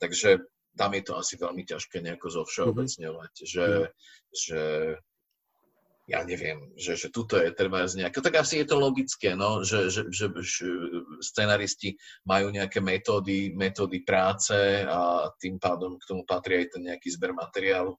Takže 0.02 0.42
tam 0.74 0.96
je 0.96 1.02
to 1.04 1.12
asi 1.14 1.34
veľmi 1.36 1.62
ťažké 1.68 2.00
nejako 2.00 2.42
zovšeobecňovať, 2.42 3.32
mm-hmm. 3.32 3.52
že, 3.52 3.66
že 4.32 4.60
ja 6.10 6.26
neviem, 6.26 6.74
že, 6.74 6.98
že 6.98 7.14
tuto 7.14 7.38
je 7.38 7.54
treba 7.54 7.86
z 7.86 8.02
nejaké, 8.02 8.18
tak 8.18 8.42
asi 8.42 8.58
je 8.58 8.66
to 8.66 8.76
logické, 8.82 9.38
no, 9.38 9.62
že, 9.62 9.86
že, 9.86 10.10
že, 10.10 10.26
že 10.42 10.66
scenaristi 11.22 11.94
majú 12.26 12.50
nejaké 12.50 12.82
metódy, 12.82 13.54
metódy 13.54 14.02
práce 14.02 14.82
a 14.82 15.30
tým 15.38 15.62
pádom 15.62 15.94
k 16.02 16.08
tomu 16.10 16.26
patrí 16.26 16.66
aj 16.66 16.74
ten 16.74 16.82
nejaký 16.90 17.06
zber 17.06 17.32
materiálu 17.38 17.94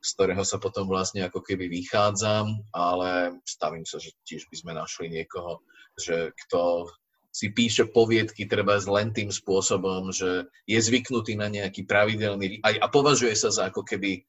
z 0.00 0.08
ktorého 0.16 0.44
sa 0.48 0.56
potom 0.56 0.88
vlastne 0.88 1.24
ako 1.28 1.44
keby 1.44 1.68
vychádzam, 1.68 2.72
ale 2.72 3.36
stavím 3.44 3.84
sa, 3.84 4.00
že 4.00 4.16
tiež 4.24 4.48
by 4.48 4.56
sme 4.56 4.72
našli 4.72 5.12
niekoho, 5.12 5.60
že 6.00 6.32
kto 6.46 6.88
si 7.30 7.54
píše 7.54 7.86
poviedky 7.86 8.50
treba 8.50 8.74
len 8.80 9.14
tým 9.14 9.30
spôsobom, 9.30 10.10
že 10.10 10.50
je 10.66 10.78
zvyknutý 10.82 11.38
na 11.38 11.46
nejaký 11.46 11.86
pravidelný 11.86 12.58
a, 12.66 12.74
a 12.82 12.86
považuje 12.90 13.36
sa 13.38 13.54
za 13.54 13.70
ako 13.70 13.86
keby 13.86 14.26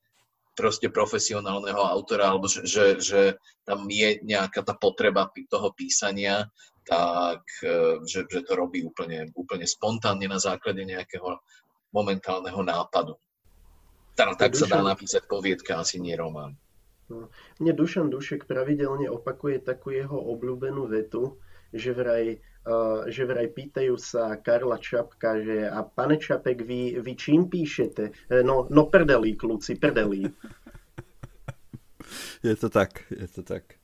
proste 0.53 0.91
profesionálneho 0.91 1.81
autora, 1.81 2.29
alebo 2.29 2.45
že, 2.45 2.67
že, 2.67 2.85
že 2.99 3.21
tam 3.65 3.87
je 3.87 4.19
nejaká 4.21 4.61
tá 4.61 4.75
potreba 4.75 5.31
toho 5.49 5.71
písania, 5.73 6.45
tak 6.85 7.41
e, 7.63 8.03
že, 8.05 8.27
že 8.27 8.43
to 8.43 8.53
robí 8.53 8.83
úplne, 8.83 9.31
úplne 9.33 9.65
spontánne 9.65 10.27
na 10.27 10.37
základe 10.37 10.83
nejakého 10.83 11.39
momentálneho 11.95 12.61
nápadu. 12.61 13.15
Teda 14.15 14.35
tak 14.35 14.53
sa 14.55 14.67
dá 14.67 14.79
napísať 14.83 15.23
poviedka, 15.25 15.79
asi 15.79 15.97
nie 15.97 16.13
román. 16.15 16.59
No. 17.11 17.27
Mne 17.59 17.75
Dušan 17.75 18.07
Dušek 18.07 18.47
pravidelne 18.47 19.11
opakuje 19.11 19.59
takú 19.59 19.91
jeho 19.91 20.15
obľúbenú 20.15 20.87
vetu, 20.87 21.35
že 21.75 21.91
vraj, 21.91 22.39
uh, 22.67 23.07
že 23.11 23.27
vraj 23.27 23.51
pýtajú 23.51 23.99
sa 23.99 24.39
Karla 24.39 24.79
Čapka, 24.79 25.43
že 25.43 25.67
a 25.67 25.83
pane 25.83 26.15
Čapek, 26.15 26.63
vy, 26.63 27.03
vy 27.03 27.13
čím 27.19 27.51
píšete? 27.51 28.31
E, 28.31 28.39
no, 28.43 28.67
no 28.71 28.87
prdelí, 28.87 29.35
kluci, 29.35 29.75
prdelí. 29.75 30.27
Je 32.43 32.55
to 32.55 32.67
tak, 32.69 33.05
je 33.07 33.27
to 33.27 33.45
tak. 33.45 33.77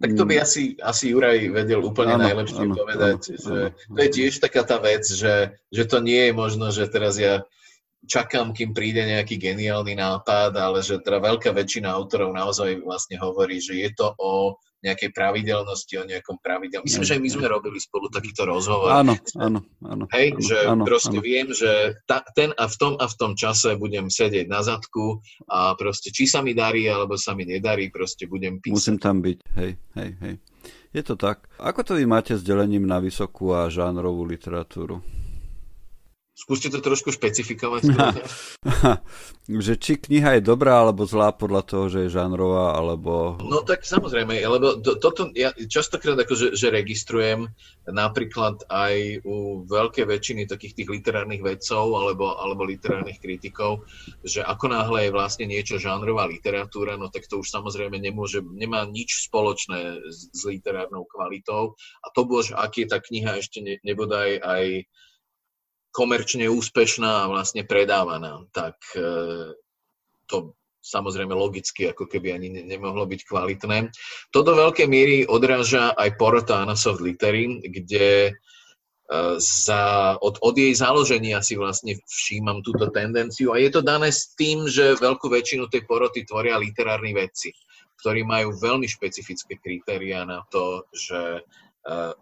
Tak 0.00 0.16
to 0.16 0.24
by 0.24 0.40
mm. 0.40 0.42
asi, 0.42 0.62
asi 0.80 1.12
Juraj 1.12 1.52
vedel 1.52 1.84
úplne 1.84 2.16
ano, 2.16 2.24
najlepšie 2.24 2.64
ano, 2.64 2.74
povedať. 2.74 3.18
Ano, 3.20 3.38
že 3.38 3.58
ano, 3.68 3.92
to 3.92 4.00
je 4.00 4.10
tiež 4.10 4.32
taká 4.40 4.62
tá 4.64 4.80
vec, 4.80 5.04
že, 5.04 5.58
že 5.68 5.84
to 5.84 6.00
nie 6.00 6.30
je 6.30 6.32
možno, 6.32 6.72
že 6.72 6.88
teraz 6.88 7.20
ja 7.20 7.44
čakám, 8.06 8.50
kým 8.50 8.74
príde 8.74 9.06
nejaký 9.06 9.38
geniálny 9.38 9.94
nápad, 9.94 10.54
ale 10.58 10.82
že 10.82 10.98
teda 11.00 11.22
veľká 11.22 11.54
väčšina 11.54 11.88
autorov 11.90 12.34
naozaj 12.34 12.82
vlastne 12.82 13.16
hovorí, 13.18 13.62
že 13.62 13.78
je 13.78 13.90
to 13.94 14.10
o 14.18 14.58
nejakej 14.82 15.14
pravidelnosti, 15.14 15.94
o 15.94 16.04
nejakom 16.04 16.42
pravidel. 16.42 16.82
Myslím, 16.82 17.06
že 17.06 17.14
aj 17.14 17.22
my 17.22 17.30
sme 17.30 17.46
robili 17.46 17.78
spolu 17.78 18.10
takýto 18.10 18.42
rozhovor. 18.42 18.90
Áno, 18.90 19.14
áno, 19.38 19.62
áno. 19.86 20.04
Hej, 20.10 20.34
áno, 20.34 20.42
že 20.42 20.58
áno, 20.66 20.82
proste 20.82 21.18
áno. 21.22 21.22
viem, 21.22 21.48
že 21.54 22.02
ta, 22.02 22.26
ten 22.34 22.50
a 22.58 22.66
v 22.66 22.74
tom 22.74 22.92
a 22.98 23.06
v 23.06 23.14
tom 23.14 23.32
čase 23.38 23.78
budem 23.78 24.10
sedieť 24.10 24.50
na 24.50 24.66
zadku 24.66 25.22
a 25.46 25.78
proste 25.78 26.10
či 26.10 26.26
sa 26.26 26.42
mi 26.42 26.50
darí, 26.50 26.90
alebo 26.90 27.14
sa 27.14 27.30
mi 27.38 27.46
nedarí, 27.46 27.94
proste 27.94 28.26
budem 28.26 28.58
písať. 28.58 28.74
Musím 28.74 28.98
tam 28.98 29.22
byť, 29.22 29.38
hej, 29.62 29.72
hej, 29.94 30.10
hej. 30.18 30.34
Je 30.92 31.02
to 31.06 31.14
tak. 31.14 31.46
Ako 31.62 31.86
to 31.86 31.96
vy 31.96 32.04
máte 32.04 32.34
s 32.34 32.42
delením 32.42 32.84
na 32.84 32.98
vysokú 32.98 33.54
a 33.54 33.70
žánrovú 33.70 34.26
literatúru? 34.26 35.00
Skúste 36.42 36.74
to 36.74 36.82
trošku 36.82 37.14
špecifikovať. 37.14 37.94
že 39.62 39.74
či 39.78 39.94
kniha 39.94 40.38
je 40.38 40.42
dobrá 40.42 40.82
alebo 40.82 41.06
zlá 41.06 41.30
podľa 41.30 41.62
toho, 41.62 41.84
že 41.86 41.98
je 42.06 42.14
žánrová, 42.18 42.74
alebo... 42.74 43.38
No 43.46 43.62
tak 43.62 43.86
samozrejme, 43.86 44.42
lebo 44.42 44.82
to, 44.82 44.98
toto 44.98 45.30
ja 45.38 45.54
častokrát 45.54 46.18
akože 46.18 46.58
že 46.58 46.74
registrujem 46.74 47.46
napríklad 47.86 48.66
aj 48.66 49.22
u 49.22 49.62
veľkej 49.70 50.02
väčšiny 50.02 50.50
takých 50.50 50.82
tých 50.82 50.88
literárnych 50.90 51.46
vedcov 51.46 51.94
alebo, 51.94 52.34
alebo 52.34 52.66
literárnych 52.66 53.22
kritikov, 53.22 53.86
že 54.26 54.42
ako 54.42 54.66
náhle 54.74 55.06
je 55.06 55.14
vlastne 55.14 55.46
niečo 55.46 55.78
žánrová 55.78 56.26
literatúra, 56.26 56.98
no 56.98 57.06
tak 57.06 57.30
to 57.30 57.38
už 57.38 57.54
samozrejme 57.54 58.02
nemôže, 58.02 58.42
nemá 58.42 58.82
nič 58.90 59.30
spoločné 59.30 60.10
s, 60.10 60.26
s 60.34 60.42
literárnou 60.42 61.06
kvalitou 61.06 61.78
a 62.02 62.10
to 62.10 62.26
bož, 62.26 62.50
aký 62.50 62.82
je 62.82 62.90
tá 62.90 62.98
kniha 62.98 63.38
ešte 63.38 63.62
ne, 63.62 63.78
nebodaj 63.86 64.42
aj 64.42 64.90
komerčne 65.92 66.48
úspešná 66.48 67.28
a 67.28 67.30
vlastne 67.30 67.68
predávaná, 67.68 68.48
tak 68.50 68.80
e, 68.96 69.52
to 70.24 70.56
samozrejme 70.82 71.30
logicky 71.30 71.86
ako 71.92 72.10
keby 72.10 72.34
ani 72.34 72.48
nemohlo 72.66 73.06
byť 73.06 73.20
kvalitné. 73.28 73.92
To 74.34 74.40
do 74.42 74.56
veľkej 74.58 74.88
miery 74.90 75.16
odráža 75.28 75.94
aj 75.94 76.18
porota 76.18 76.64
Anna 76.64 76.74
Soft 76.74 77.04
Litery, 77.04 77.62
kde 77.62 78.08
e, 78.28 78.32
za, 79.38 80.16
od, 80.18 80.40
od 80.42 80.54
jej 80.56 80.74
založenia 80.74 81.44
si 81.44 81.54
vlastne 81.54 82.00
všímam 82.08 82.64
túto 82.64 82.90
tendenciu 82.90 83.52
a 83.52 83.60
je 83.60 83.70
to 83.70 83.84
dané 83.84 84.10
s 84.10 84.32
tým, 84.34 84.66
že 84.66 84.98
veľkú 84.98 85.28
väčšinu 85.28 85.68
tej 85.68 85.84
poroty 85.86 86.24
tvoria 86.26 86.58
literárni 86.58 87.14
vedci, 87.14 87.52
ktorí 88.00 88.24
majú 88.26 88.56
veľmi 88.56 88.88
špecifické 88.88 89.60
kritériá 89.60 90.24
na 90.24 90.42
to, 90.48 90.88
že 90.90 91.20
e, 91.38 91.42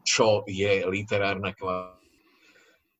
čo 0.04 0.42
je 0.50 0.84
literárna 0.90 1.54
kvalita 1.54 1.99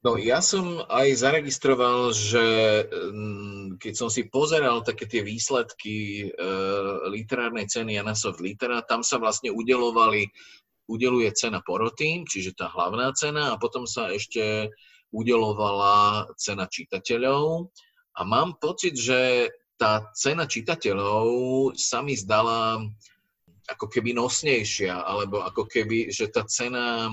No 0.01 0.17
ja 0.17 0.41
som 0.41 0.81
aj 0.89 1.13
zaregistroval, 1.13 2.17
že 2.17 2.41
mm, 2.89 3.77
keď 3.77 3.93
som 3.93 4.09
si 4.09 4.33
pozeral 4.33 4.81
také 4.81 5.05
tie 5.05 5.21
výsledky 5.21 6.25
e, 6.25 6.29
literárnej 7.13 7.69
ceny 7.69 8.01
Janasov 8.01 8.41
Litera, 8.41 8.81
tam 8.81 9.05
sa 9.05 9.21
vlastne 9.21 9.53
udelovali, 9.53 10.25
udeluje 10.89 11.29
cena 11.37 11.61
poroty, 11.61 12.25
čiže 12.25 12.57
tá 12.57 12.73
hlavná 12.73 13.13
cena 13.13 13.53
a 13.53 13.61
potom 13.61 13.85
sa 13.85 14.09
ešte 14.09 14.73
udelovala 15.13 16.33
cena 16.41 16.65
čitateľov. 16.65 17.69
A 18.17 18.21
mám 18.25 18.57
pocit, 18.57 18.97
že 18.97 19.53
tá 19.77 20.09
cena 20.17 20.49
čitateľov 20.49 21.29
sa 21.77 22.01
mi 22.01 22.17
zdala 22.17 22.81
ako 23.69 23.85
keby 23.85 24.17
nosnejšia, 24.17 24.97
alebo 24.97 25.45
ako 25.45 25.69
keby, 25.69 26.09
že 26.09 26.33
tá 26.33 26.49
cena 26.49 27.13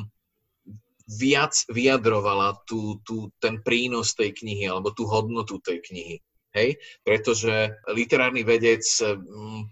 viac 1.08 1.56
vyjadrovala 1.72 2.60
tú, 2.68 3.00
tú, 3.08 3.32
ten 3.40 3.64
prínos 3.64 4.12
tej 4.14 4.36
knihy 4.36 4.68
alebo 4.68 4.92
tú 4.92 5.08
hodnotu 5.08 5.58
tej 5.64 5.80
knihy. 5.88 6.16
Hej? 6.52 6.80
Pretože 7.08 7.80
literárny 7.92 8.44
vedec 8.44 8.84
mm, 9.00 9.72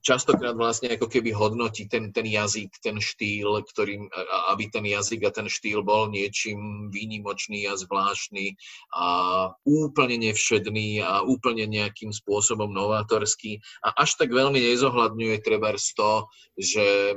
častokrát 0.00 0.54
vlastne 0.54 0.94
ako 0.94 1.10
keby 1.10 1.34
hodnotí 1.34 1.90
ten, 1.90 2.14
ten 2.14 2.24
jazyk, 2.24 2.70
ten 2.80 3.02
štýl, 3.02 3.60
ktorým, 3.66 4.06
aby 4.52 4.70
ten 4.70 4.84
jazyk 4.86 5.26
a 5.26 5.34
ten 5.34 5.50
štýl 5.50 5.82
bol 5.82 6.08
niečím 6.08 6.88
výnimočný 6.88 7.66
a 7.66 7.74
zvláštny 7.76 8.54
a 8.94 9.06
úplne 9.66 10.16
nevšedný 10.30 11.02
a 11.02 11.26
úplne 11.26 11.66
nejakým 11.66 12.14
spôsobom 12.14 12.70
novátorský 12.70 13.60
a 13.84 14.00
až 14.00 14.16
tak 14.16 14.30
veľmi 14.30 14.58
nezohľadňuje 14.58 15.36
treba 15.42 15.70
to, 15.76 16.24
že 16.56 17.16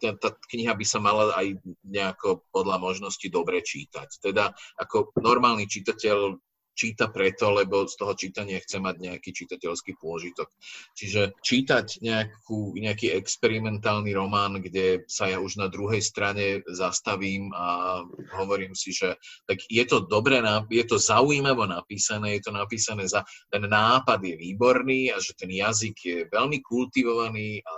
tá, 0.00 0.16
tá 0.16 0.30
kniha 0.52 0.74
by 0.76 0.84
sa 0.86 0.98
mala 1.02 1.32
aj 1.36 1.58
nejako 1.84 2.44
podľa 2.52 2.76
možnosti 2.80 3.26
dobre 3.28 3.64
čítať. 3.64 4.20
Teda 4.20 4.54
ako 4.78 5.12
normálny 5.18 5.66
čitateľ 5.68 6.40
číta 6.80 7.12
preto, 7.12 7.52
lebo 7.52 7.84
z 7.84 7.94
toho 8.00 8.16
čítania 8.16 8.56
chce 8.56 8.80
mať 8.80 8.96
nejaký 9.04 9.30
čitateľský 9.36 10.00
pôžitok. 10.00 10.48
Čiže 10.96 11.36
čítať 11.44 12.00
nejakú, 12.00 12.72
nejaký 12.80 13.12
experimentálny 13.20 14.16
román, 14.16 14.64
kde 14.64 15.04
sa 15.04 15.28
ja 15.28 15.36
už 15.42 15.60
na 15.60 15.68
druhej 15.68 16.00
strane 16.00 16.64
zastavím 16.72 17.52
a 17.52 18.00
hovorím 18.40 18.72
si, 18.72 18.96
že 18.96 19.20
tak 19.44 19.60
je 19.68 19.84
to 19.84 20.08
dobre, 20.08 20.40
je 20.72 20.84
to 20.88 20.96
zaujímavo 20.96 21.68
napísané, 21.68 22.40
je 22.40 22.48
to 22.48 22.52
napísané 22.56 23.04
za, 23.04 23.28
ten 23.52 23.68
nápad 23.68 24.24
je 24.24 24.40
výborný 24.40 25.12
a 25.12 25.20
že 25.20 25.36
ten 25.36 25.52
jazyk 25.52 25.96
je 26.00 26.18
veľmi 26.32 26.64
kultivovaný 26.64 27.60
a, 27.60 27.72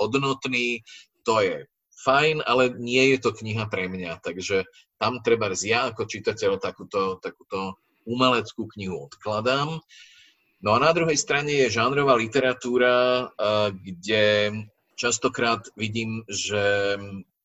hodnotný, 0.00 0.80
to 1.24 1.40
je 1.40 1.56
fajn, 2.00 2.40
ale 2.48 2.72
nie 2.80 3.14
je 3.14 3.18
to 3.20 3.30
kniha 3.36 3.68
pre 3.68 3.88
mňa. 3.88 4.24
Takže 4.24 4.64
tam 4.96 5.20
treba 5.20 5.52
ja 5.60 5.92
ako 5.92 6.08
čitateľ 6.08 6.60
takúto, 6.60 7.20
takúto 7.20 7.76
umeleckú 8.08 8.68
knihu 8.76 9.08
odkladám. 9.08 9.80
No 10.60 10.76
a 10.76 10.78
na 10.80 10.92
druhej 10.92 11.16
strane 11.16 11.52
je 11.64 11.72
žánrová 11.72 12.16
literatúra, 12.16 13.28
kde 13.72 14.52
častokrát 14.96 15.64
vidím, 15.72 16.20
že, 16.28 16.96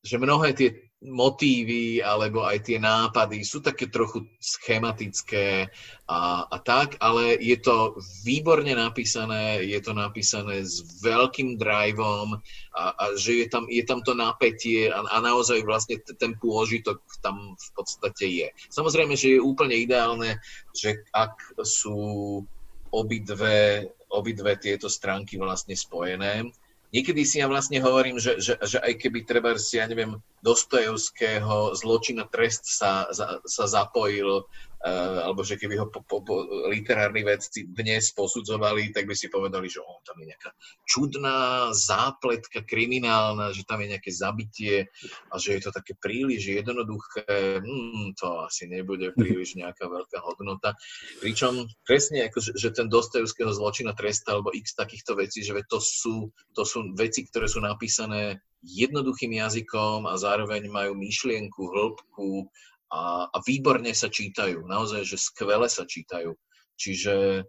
že 0.04 0.16
mnohé 0.20 0.52
tie 0.52 0.85
motívy 1.04 2.00
alebo 2.00 2.48
aj 2.48 2.72
tie 2.72 2.78
nápady 2.80 3.44
sú 3.44 3.60
také 3.60 3.92
trochu 3.92 4.24
schematické 4.40 5.68
a, 6.08 6.48
a 6.48 6.56
tak, 6.64 6.96
ale 7.04 7.36
je 7.36 7.60
to 7.60 8.00
výborne 8.24 8.72
napísané, 8.72 9.60
je 9.60 9.76
to 9.84 9.92
napísané 9.92 10.64
s 10.64 10.80
veľkým 11.04 11.60
driveom 11.60 12.40
a, 12.72 12.82
a 12.96 13.04
že 13.12 13.44
je 13.44 13.46
tam, 13.52 13.68
je 13.68 13.84
tam 13.84 14.00
to 14.00 14.16
napätie 14.16 14.88
a, 14.88 15.04
a 15.04 15.16
naozaj 15.20 15.60
vlastne 15.68 16.00
t- 16.00 16.16
ten 16.16 16.32
pôžitok 16.40 17.04
tam 17.20 17.52
v 17.60 17.68
podstate 17.76 18.26
je. 18.32 18.48
Samozrejme, 18.72 19.20
že 19.20 19.36
je 19.36 19.44
úplne 19.44 19.76
ideálne, 19.76 20.40
že 20.72 21.04
ak 21.12 21.60
sú 21.60 22.40
obidve, 22.88 23.84
obidve 24.08 24.56
tieto 24.56 24.88
stránky 24.88 25.36
vlastne 25.36 25.76
spojené, 25.76 26.48
niekedy 26.94 27.22
si 27.26 27.42
ja 27.42 27.46
vlastne 27.50 27.82
hovorím, 27.82 28.18
že, 28.20 28.38
že, 28.38 28.58
že 28.60 28.78
aj 28.78 28.92
keby 29.02 29.26
treba, 29.26 29.54
si, 29.58 29.78
ja 29.78 29.86
neviem, 29.86 30.18
Dostojevského 30.42 31.74
zločina 31.74 32.28
trest 32.30 32.70
sa, 32.70 33.10
sa, 33.10 33.42
sa 33.42 33.64
zapojil 33.66 34.46
alebo 34.86 35.42
že 35.42 35.58
keby 35.58 35.74
ho 35.82 35.86
po, 35.90 36.06
po, 36.06 36.22
po, 36.22 36.46
literárni 36.70 37.26
vedci 37.26 37.66
dnes 37.66 38.14
posudzovali, 38.14 38.94
tak 38.94 39.10
by 39.10 39.14
si 39.18 39.26
povedali, 39.26 39.66
že 39.66 39.82
on 39.82 39.98
tam 40.06 40.22
je 40.22 40.30
nejaká 40.30 40.50
čudná 40.86 41.70
zápletka 41.74 42.62
kriminálna, 42.62 43.50
že 43.50 43.66
tam 43.66 43.82
je 43.82 43.98
nejaké 43.98 44.10
zabitie 44.14 44.86
a 45.30 45.42
že 45.42 45.58
je 45.58 45.60
to 45.66 45.70
také 45.74 45.98
príliš 45.98 46.62
jednoduché, 46.62 47.26
hmm, 47.58 48.14
to 48.14 48.46
asi 48.46 48.70
nebude 48.70 49.10
príliš 49.18 49.58
nejaká 49.58 49.90
veľká 49.90 50.22
hodnota. 50.22 50.78
Pričom 51.18 51.66
presne 51.82 52.30
ako, 52.30 52.38
že, 52.38 52.52
že 52.54 52.68
ten 52.70 52.86
Dostojevského 52.86 53.50
zločina 53.50 53.90
tresta 53.90 54.38
alebo 54.38 54.54
x 54.54 54.78
takýchto 54.78 55.18
vecí, 55.18 55.42
že 55.42 55.58
to 55.66 55.82
sú, 55.82 56.30
to 56.54 56.62
sú 56.62 56.94
veci, 56.94 57.26
ktoré 57.26 57.50
sú 57.50 57.58
napísané 57.58 58.38
jednoduchým 58.62 59.38
jazykom 59.38 60.06
a 60.10 60.14
zároveň 60.18 60.66
majú 60.70 60.94
myšlienku, 60.98 61.58
hĺbku 61.58 62.50
a, 62.92 63.26
a 63.26 63.38
výborne 63.42 63.90
sa 63.94 64.06
čítajú, 64.06 64.62
naozaj, 64.66 65.02
že 65.02 65.18
skvele 65.18 65.66
sa 65.66 65.82
čítajú. 65.86 66.34
Čiže 66.76 67.44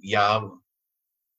ja 0.00 0.40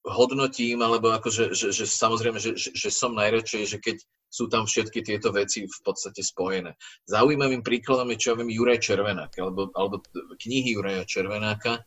hodnotím, 0.05 0.81
alebo 0.81 1.13
akože, 1.13 1.53
že, 1.53 1.69
že 1.73 1.85
samozrejme, 1.85 2.41
že, 2.41 2.57
že, 2.57 2.89
som 2.89 3.13
najradšej, 3.13 3.63
že 3.65 3.77
keď 3.77 3.97
sú 4.31 4.47
tam 4.47 4.63
všetky 4.65 5.03
tieto 5.03 5.29
veci 5.35 5.67
v 5.67 5.79
podstate 5.83 6.23
spojené. 6.23 6.73
Zaujímavým 7.05 7.61
príkladom 7.61 8.09
je, 8.15 8.17
čo 8.17 8.27
ja 8.33 8.39
viem, 8.39 8.49
Juraj 8.49 8.79
Červenák, 8.79 9.31
alebo, 9.37 9.69
alebo 9.75 9.99
knihy 10.39 10.73
Juraja 10.79 11.03
Červenáka, 11.03 11.83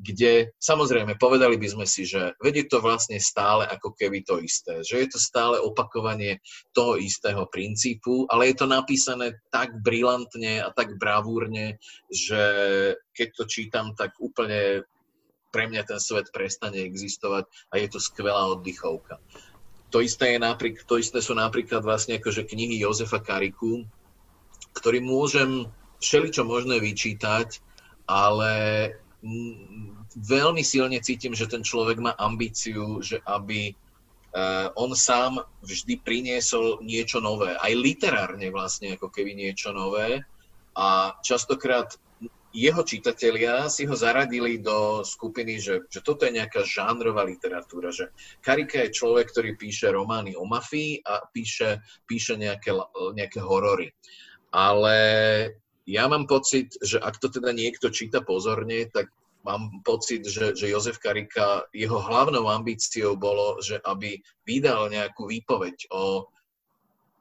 kde 0.00 0.50
samozrejme 0.58 1.14
povedali 1.20 1.54
by 1.60 1.68
sme 1.70 1.86
si, 1.86 2.02
že 2.08 2.34
vedie 2.42 2.66
to 2.66 2.82
vlastne 2.82 3.20
stále 3.22 3.62
ako 3.68 3.94
keby 3.94 4.24
to 4.26 4.42
isté, 4.42 4.82
že 4.82 4.98
je 4.98 5.08
to 5.14 5.18
stále 5.20 5.60
opakovanie 5.60 6.40
toho 6.74 6.98
istého 6.98 7.46
princípu, 7.46 8.26
ale 8.32 8.50
je 8.50 8.56
to 8.58 8.66
napísané 8.66 9.38
tak 9.54 9.76
brilantne 9.84 10.64
a 10.64 10.72
tak 10.74 10.98
bravúrne, 10.98 11.78
že 12.10 12.42
keď 13.14 13.28
to 13.36 13.44
čítam, 13.46 13.86
tak 13.94 14.16
úplne 14.18 14.82
pre 15.54 15.70
mňa 15.70 15.86
ten 15.86 16.00
svet 16.02 16.34
prestane 16.34 16.82
existovať 16.82 17.46
a 17.70 17.78
je 17.78 17.86
to 17.86 18.02
skvelá 18.02 18.58
oddychovka. 18.58 19.22
To 19.94 20.02
isté, 20.02 20.34
je 20.34 20.42
napríklad, 20.42 20.82
to 20.90 20.98
isté 20.98 21.22
sú 21.22 21.38
napríklad 21.38 21.86
vlastne 21.86 22.18
akože 22.18 22.50
knihy 22.50 22.82
Jozefa 22.82 23.22
Kariku, 23.22 23.86
ktorý 24.74 24.98
môžem 24.98 25.70
všeličo 26.02 26.42
možné 26.42 26.82
vyčítať, 26.82 27.62
ale 28.10 28.52
veľmi 30.14 30.62
silne 30.62 31.00
cítim, 31.00 31.32
že 31.32 31.48
ten 31.48 31.64
človek 31.64 31.98
má 31.98 32.12
ambíciu, 32.20 33.00
že 33.00 33.18
aby 33.24 33.72
uh, 33.72 34.68
on 34.76 34.92
sám 34.92 35.40
vždy 35.64 36.00
priniesol 36.04 36.84
niečo 36.84 37.24
nové. 37.24 37.56
Aj 37.56 37.72
literárne 37.72 38.52
vlastne 38.52 38.94
ako 38.94 39.08
keby 39.08 39.32
niečo 39.32 39.72
nové. 39.72 40.22
A 40.74 41.16
častokrát 41.24 41.96
jeho 42.54 42.86
čitatelia 42.86 43.66
si 43.66 43.82
ho 43.82 43.98
zaradili 43.98 44.62
do 44.62 45.02
skupiny, 45.02 45.58
že, 45.58 45.90
že 45.90 46.00
toto 46.06 46.22
je 46.22 46.38
nejaká 46.38 46.62
žánrová 46.62 47.26
literatúra, 47.26 47.90
že 47.90 48.14
Karika 48.38 48.86
je 48.86 48.94
človek, 48.94 49.26
ktorý 49.34 49.58
píše 49.58 49.90
romány 49.90 50.38
o 50.38 50.46
mafii 50.46 51.02
a 51.02 51.26
píše, 51.34 51.82
píše 52.06 52.38
nejaké, 52.38 52.70
nejaké 53.18 53.42
horory. 53.42 53.90
Ale 54.54 54.94
ja 55.84 56.08
mám 56.08 56.24
pocit, 56.24 56.76
že 56.80 56.96
ak 56.96 57.20
to 57.20 57.28
teda 57.28 57.52
niekto 57.52 57.92
číta 57.92 58.24
pozorne, 58.24 58.88
tak 58.88 59.12
mám 59.44 59.84
pocit, 59.84 60.24
že, 60.24 60.56
že 60.56 60.72
Jozef 60.72 60.96
Karika, 60.96 61.68
jeho 61.76 62.00
hlavnou 62.00 62.48
ambíciou 62.48 63.14
bolo, 63.20 63.60
že 63.60 63.76
aby 63.84 64.16
vydal 64.48 64.88
nejakú 64.88 65.28
výpoveď 65.28 65.92
o 65.92 66.32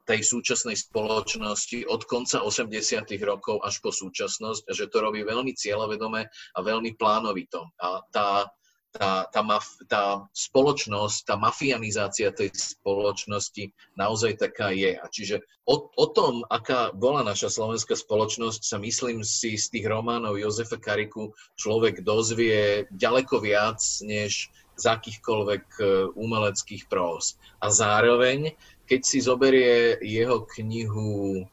tej 0.04 0.20
súčasnej 0.20 0.76
spoločnosti 0.76 1.88
od 1.88 2.04
konca 2.08 2.44
80. 2.44 3.08
rokov 3.24 3.64
až 3.64 3.80
po 3.80 3.92
súčasnosť, 3.92 4.68
že 4.72 4.92
to 4.92 4.98
robí 5.00 5.24
veľmi 5.24 5.56
cieľavedome 5.56 6.28
a 6.28 6.60
veľmi 6.60 6.96
plánovito. 7.00 7.72
A 7.80 8.04
tá, 8.12 8.52
tá, 8.94 9.26
tá, 9.28 9.42
maf, 9.42 9.82
tá 9.90 10.24
spoločnosť, 10.32 11.26
tá 11.26 11.36
mafianizácia 11.36 12.30
tej 12.30 12.54
spoločnosti 12.54 13.74
naozaj 13.98 14.38
taká 14.38 14.70
je. 14.72 14.94
A 14.96 15.06
čiže 15.10 15.42
o, 15.66 15.90
o 15.90 16.06
tom, 16.14 16.46
aká 16.48 16.94
bola 16.94 17.26
naša 17.26 17.50
slovenská 17.50 17.98
spoločnosť, 17.98 18.62
sa 18.62 18.78
myslím 18.78 19.26
si 19.26 19.58
z 19.58 19.74
tých 19.74 19.86
románov 19.90 20.38
Jozefa 20.38 20.78
Kariku 20.78 21.34
človek 21.58 22.06
dozvie 22.06 22.86
ďaleko 22.94 23.42
viac, 23.42 23.82
než 24.06 24.54
z 24.74 24.84
akýchkoľvek 24.90 25.66
e, 25.78 25.84
umeleckých 26.18 26.90
prós. 26.90 27.38
A 27.62 27.70
zároveň 27.70 28.58
keď 28.84 29.02
si 29.02 29.20
zoberie 29.24 29.98
jeho 30.04 30.44
knihu, 30.60 31.44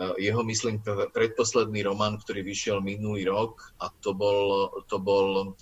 eh, 0.00 0.14
jeho, 0.18 0.42
myslím, 0.44 0.80
predposledný 1.12 1.84
román, 1.84 2.16
ktorý 2.18 2.42
vyšiel 2.42 2.80
minulý 2.80 3.28
rok 3.28 3.76
a 3.80 3.92
to 4.00 4.16
bol, 4.16 4.72
to 4.88 4.96
bol 4.98 5.54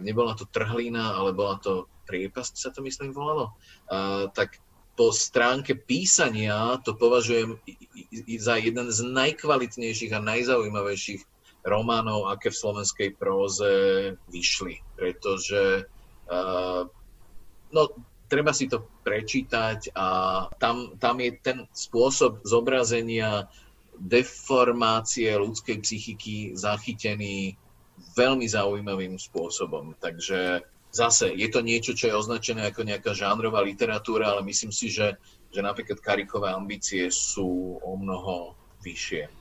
nebola 0.00 0.34
to 0.34 0.44
trhlina, 0.50 1.14
ale 1.14 1.30
bola 1.34 1.58
to 1.62 1.86
priepasť, 2.08 2.54
sa 2.56 2.70
to 2.72 2.80
myslím 2.82 3.12
volalo, 3.12 3.52
tak 4.32 4.58
po 4.98 5.14
stránke 5.14 5.78
písania 5.78 6.82
to 6.82 6.98
považujem 6.98 7.62
za 8.42 8.58
jeden 8.58 8.90
z 8.90 8.98
najkvalitnejších 9.06 10.10
a 10.10 10.24
najzaujímavejších 10.24 11.22
románov, 11.62 12.26
aké 12.26 12.50
v 12.50 12.58
slovenskej 12.58 13.10
próze 13.14 13.70
vyšli. 14.26 14.82
Pretože 14.98 15.86
no, 17.70 17.82
treba 18.26 18.50
si 18.50 18.66
to 18.66 18.90
prečítať 19.06 19.94
a 19.94 20.06
tam, 20.58 20.98
tam 20.98 21.22
je 21.22 21.30
ten 21.46 21.58
spôsob 21.70 22.42
zobrazenia 22.42 23.46
deformácie 24.02 25.30
ľudskej 25.30 25.78
psychiky 25.82 26.36
zachytený 26.58 27.54
veľmi 28.16 28.46
zaujímavým 28.48 29.18
spôsobom. 29.18 29.94
Takže 29.98 30.62
zase 30.90 31.32
je 31.34 31.48
to 31.48 31.60
niečo, 31.60 31.92
čo 31.94 32.10
je 32.10 32.18
označené 32.18 32.68
ako 32.68 32.86
nejaká 32.86 33.12
žánrová 33.12 33.60
literatúra, 33.60 34.34
ale 34.34 34.46
myslím 34.48 34.72
si, 34.72 34.88
že, 34.88 35.16
že 35.52 35.60
napríklad 35.60 36.00
Karikové 36.00 36.50
ambície 36.50 37.10
sú 37.12 37.78
o 37.82 37.92
mnoho 37.96 38.56
vyššie. 38.82 39.38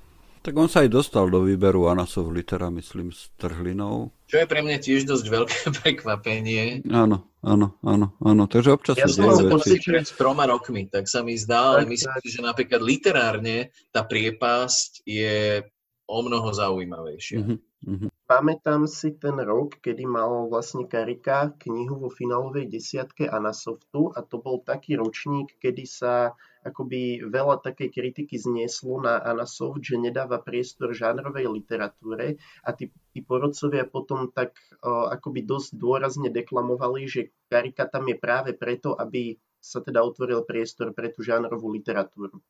Tak 0.47 0.55
on 0.55 0.71
sa 0.71 0.87
aj 0.87 0.95
dostal 0.95 1.27
do 1.27 1.43
výberu 1.43 1.91
Anasov 1.91 2.31
litera, 2.31 2.71
myslím, 2.71 3.11
s 3.11 3.27
Trhlinou. 3.35 4.15
Čo 4.31 4.39
je 4.39 4.47
pre 4.47 4.63
mňa 4.63 4.79
tiež 4.79 5.03
dosť 5.03 5.25
veľké 5.27 5.59
prekvapenie. 5.83 6.87
Áno, 6.87 7.27
áno, 7.43 7.75
áno, 7.83 8.15
áno. 8.23 8.43
Takže 8.47 8.71
občas 8.71 8.95
ja 8.95 9.11
sa 9.11 9.27
dejú 9.27 9.59
veci. 9.59 9.75
pred 9.83 10.07
troma 10.07 10.47
rokmi, 10.47 10.87
tak 10.87 11.11
sa 11.11 11.19
mi 11.19 11.35
zdá, 11.35 11.75
ale 11.75 11.83
myslím 11.91 12.15
si, 12.23 12.29
že 12.31 12.39
napríklad 12.39 12.79
literárne 12.79 13.75
tá 13.91 14.07
priepasť 14.07 15.03
je 15.03 15.67
o 16.07 16.19
mnoho 16.23 16.47
zaujímavejšia. 16.55 17.43
Mm-hmm. 17.43 18.07
Pamätám 18.27 18.91
si 18.91 19.15
ten 19.15 19.39
rok, 19.39 19.79
kedy 19.79 20.03
mal 20.03 20.51
vlastne 20.51 20.83
Karika 20.83 21.55
knihu 21.63 21.95
vo 21.95 22.11
finálovej 22.11 22.67
desiatke 22.67 23.23
Anasoftu 23.23 24.11
a 24.11 24.19
to 24.19 24.43
bol 24.43 24.59
taký 24.67 24.99
ročník, 24.99 25.55
kedy 25.63 25.87
sa 25.87 26.35
akoby 26.59 27.23
veľa 27.23 27.63
takej 27.63 27.87
kritiky 27.87 28.35
znieslo 28.35 28.99
na 28.99 29.23
Anasoft, 29.23 29.79
že 29.79 29.95
nedáva 29.95 30.43
priestor 30.43 30.91
žánrovej 30.91 31.47
literatúre 31.47 32.35
a 32.67 32.75
tí, 32.75 32.91
tí 33.15 33.23
porodcovia 33.23 33.87
potom 33.87 34.27
tak 34.35 34.59
uh, 34.83 35.07
akoby 35.07 35.47
dosť 35.47 35.79
dôrazne 35.79 36.27
deklamovali, 36.27 37.07
že 37.07 37.31
Karika 37.47 37.87
tam 37.87 38.11
je 38.11 38.19
práve 38.19 38.51
preto, 38.51 38.91
aby 38.91 39.39
sa 39.63 39.79
teda 39.79 40.03
otvoril 40.03 40.43
priestor 40.43 40.91
pre 40.91 41.15
tú 41.15 41.23
žánrovú 41.23 41.71
literatúru. 41.71 42.43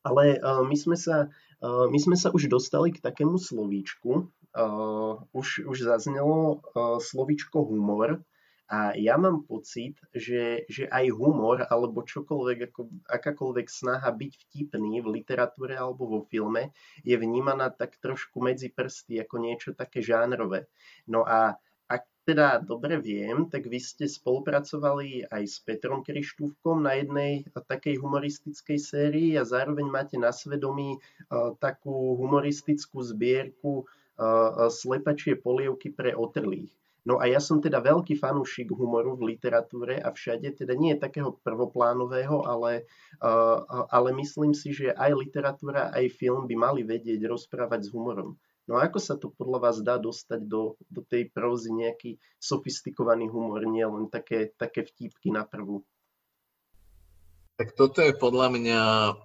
Ale 0.00 0.40
uh, 0.40 0.64
my, 0.64 0.76
sme 0.80 0.96
sa, 0.96 1.28
uh, 1.60 1.86
my 1.92 1.98
sme 2.00 2.16
sa 2.16 2.32
už 2.32 2.48
dostali 2.48 2.88
k 2.88 3.04
takému 3.04 3.36
slovíčku, 3.36 4.32
uh, 4.56 5.20
už, 5.32 5.66
už 5.66 5.76
zaznelo 5.84 6.60
uh, 6.74 6.98
slovíčko 6.98 7.62
humor 7.66 8.22
a 8.70 8.94
ja 8.94 9.18
mám 9.18 9.42
pocit, 9.50 9.98
že, 10.14 10.62
že 10.70 10.86
aj 10.86 11.10
humor 11.10 11.66
alebo 11.66 12.06
čokoľvek, 12.06 12.70
ako, 12.70 12.86
akákoľvek 13.10 13.66
snaha 13.66 14.14
byť 14.14 14.32
vtipný 14.46 15.02
v 15.02 15.18
literatúre 15.18 15.74
alebo 15.74 16.06
vo 16.06 16.20
filme 16.22 16.70
je 17.02 17.18
vnímaná 17.18 17.74
tak 17.74 17.98
trošku 17.98 18.38
medzi 18.38 18.70
prsty 18.70 19.18
ako 19.26 19.42
niečo 19.42 19.70
také 19.74 20.06
žánrové. 20.06 20.70
No 21.10 21.26
a 21.26 21.58
ak 21.90 22.06
teda 22.22 22.62
dobre 22.62 23.02
viem, 23.02 23.50
tak 23.50 23.66
vy 23.66 23.82
ste 23.82 24.06
spolupracovali 24.06 25.26
aj 25.26 25.42
s 25.50 25.58
Petrom 25.66 26.06
Krištúvkom 26.06 26.86
na 26.86 26.94
jednej 26.94 27.42
takej 27.50 27.98
humoristickej 27.98 28.78
sérii 28.78 29.34
a 29.34 29.42
zároveň 29.42 29.90
máte 29.90 30.14
na 30.14 30.30
svedomí 30.30 30.94
uh, 30.94 31.58
takú 31.58 32.14
humoristickú 32.22 33.02
zbierku 33.02 33.90
slepačie 34.68 35.40
polievky 35.40 35.90
pre 35.92 36.12
otrlých. 36.12 36.70
No 37.00 37.16
a 37.16 37.24
ja 37.24 37.40
som 37.40 37.64
teda 37.64 37.80
veľký 37.80 38.12
fanúšik 38.20 38.76
humoru 38.76 39.16
v 39.16 39.32
literatúre 39.32 40.04
a 40.04 40.12
všade, 40.12 40.52
teda 40.52 40.76
nie 40.76 40.92
takého 41.00 41.32
prvoplánového, 41.40 42.44
ale, 42.44 42.84
ale 43.88 44.08
myslím 44.20 44.52
si, 44.52 44.76
že 44.76 44.92
aj 44.92 45.16
literatúra, 45.16 45.88
aj 45.96 46.12
film 46.12 46.44
by 46.44 46.54
mali 46.60 46.84
vedieť 46.84 47.24
rozprávať 47.24 47.88
s 47.88 47.92
humorom. 47.96 48.36
No 48.68 48.76
a 48.76 48.86
ako 48.86 49.00
sa 49.00 49.16
to 49.16 49.32
podľa 49.32 49.58
vás 49.64 49.80
dá 49.80 49.96
dostať 49.96 50.44
do, 50.44 50.76
do 50.92 51.00
tej 51.02 51.32
prózy 51.32 51.72
nejaký 51.72 52.20
sofistikovaný 52.36 53.32
humor, 53.32 53.64
nie 53.64 53.82
len 53.82 54.12
také, 54.12 54.52
také 54.60 54.84
vtípky 54.84 55.32
na 55.32 55.48
prvú? 55.48 55.82
Tak 57.56 57.76
toto 57.76 58.04
je 58.04 58.12
podľa 58.12 58.48
mňa 58.56 58.82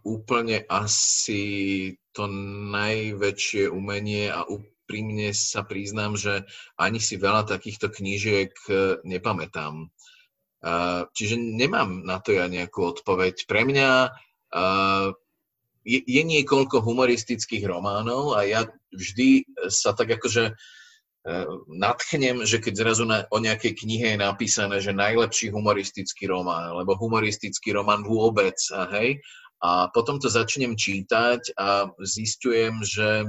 úplne 0.08 0.64
asi 0.68 1.43
to 2.16 2.28
najväčšie 2.72 3.68
umenie 3.68 4.32
a 4.32 4.48
úprimne 4.86 5.34
sa 5.34 5.66
priznám, 5.66 6.14
že 6.14 6.46
ani 6.78 7.02
si 7.02 7.18
veľa 7.18 7.50
takýchto 7.50 7.90
knížiek 7.90 8.54
e, 8.70 9.02
nepamätám. 9.02 9.90
Čiže 11.14 11.38
nemám 11.38 12.02
na 12.02 12.18
to 12.18 12.34
ja 12.34 12.50
nejakú 12.50 12.90
odpoveď. 12.90 13.46
Pre 13.46 13.70
mňa 13.70 14.10
je, 15.86 16.00
je 16.02 16.22
niekoľko 16.26 16.82
humoristických 16.82 17.64
románov 17.70 18.34
a 18.34 18.44
ja 18.44 18.66
vždy 18.90 19.46
sa 19.70 19.94
tak 19.94 20.18
akože 20.18 20.50
e, 20.50 20.54
nadchnem, 21.70 22.42
že 22.50 22.58
keď 22.58 22.74
zrazu 22.74 23.06
na, 23.06 23.30
o 23.30 23.38
nejakej 23.38 23.78
knihe 23.86 24.18
je 24.18 24.20
napísané, 24.20 24.82
že 24.82 24.98
najlepší 24.98 25.54
humoristický 25.54 26.26
román, 26.26 26.74
alebo 26.74 26.98
humoristický 26.98 27.78
román 27.78 28.02
vôbec, 28.02 28.58
a 28.74 28.90
hej, 28.98 29.22
a 29.62 29.88
potom 29.94 30.18
to 30.18 30.28
začnem 30.28 30.74
čítať 30.74 31.54
a 31.56 31.90
zistujem, 32.02 32.82
že 32.82 33.24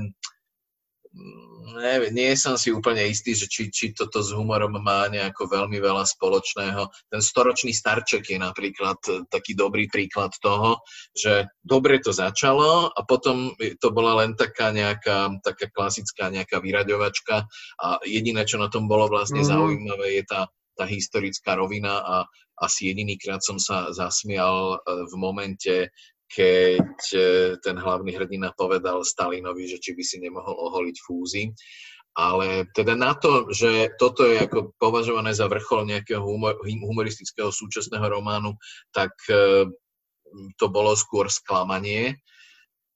ne, 1.76 2.10
nie 2.10 2.32
som 2.38 2.56
si 2.56 2.72
úplne 2.72 3.04
istý, 3.06 3.36
že 3.36 3.46
či, 3.50 3.68
či 3.68 3.92
toto 3.92 4.22
s 4.22 4.32
humorom 4.32 4.78
má 4.80 5.10
nejako 5.10 5.50
veľmi 5.50 5.76
veľa 5.82 6.06
spoločného. 6.06 6.88
Ten 7.10 7.20
storočný 7.20 7.74
starček 7.74 8.32
je 8.32 8.38
napríklad 8.40 8.98
e, 9.10 9.12
taký 9.28 9.52
dobrý 9.52 9.90
príklad 9.90 10.32
toho, 10.40 10.80
že 11.12 11.50
dobre 11.60 12.00
to 12.00 12.14
začalo 12.14 12.90
a 12.90 13.00
potom 13.04 13.52
to 13.58 13.88
bola 13.92 14.24
len 14.24 14.38
taká 14.38 14.72
nejaká 14.72 15.38
taká 15.42 15.66
klasická 15.70 16.30
nejaká 16.32 16.62
vyraďovačka 16.62 17.44
a 17.82 17.86
jediné, 18.06 18.46
čo 18.46 18.56
na 18.56 18.70
tom 18.70 18.86
bolo 18.86 19.10
vlastne 19.10 19.42
mm. 19.42 19.48
zaujímavé, 19.48 20.06
je 20.22 20.24
tá, 20.24 20.40
tá 20.78 20.84
historická 20.86 21.58
rovina 21.58 22.00
a 22.00 22.16
asi 22.56 22.88
jedinýkrát 22.88 23.44
som 23.44 23.60
sa 23.60 23.92
zasmial 23.92 24.80
e, 24.80 25.04
v 25.12 25.14
momente, 25.20 25.92
keď 26.26 26.90
e, 27.14 27.20
ten 27.62 27.76
hlavný 27.78 28.14
hrdina 28.14 28.50
povedal 28.54 29.06
Stalinovi, 29.06 29.70
že 29.70 29.78
či 29.78 29.94
by 29.94 30.02
si 30.02 30.16
nemohol 30.18 30.54
oholiť 30.54 30.96
fúzy. 31.02 31.54
Ale 32.16 32.64
teda 32.72 32.96
na 32.96 33.12
to, 33.12 33.52
že 33.52 33.92
toto 34.00 34.24
je 34.24 34.40
ako 34.48 34.72
považované 34.80 35.36
za 35.36 35.52
vrchol 35.52 35.84
nejakého 35.84 36.24
humor, 36.24 36.56
humoristického 36.64 37.52
súčasného 37.52 38.08
románu, 38.08 38.56
tak 38.90 39.12
e, 39.28 39.68
to 40.56 40.66
bolo 40.72 40.96
skôr 40.96 41.28
sklamanie. 41.30 42.18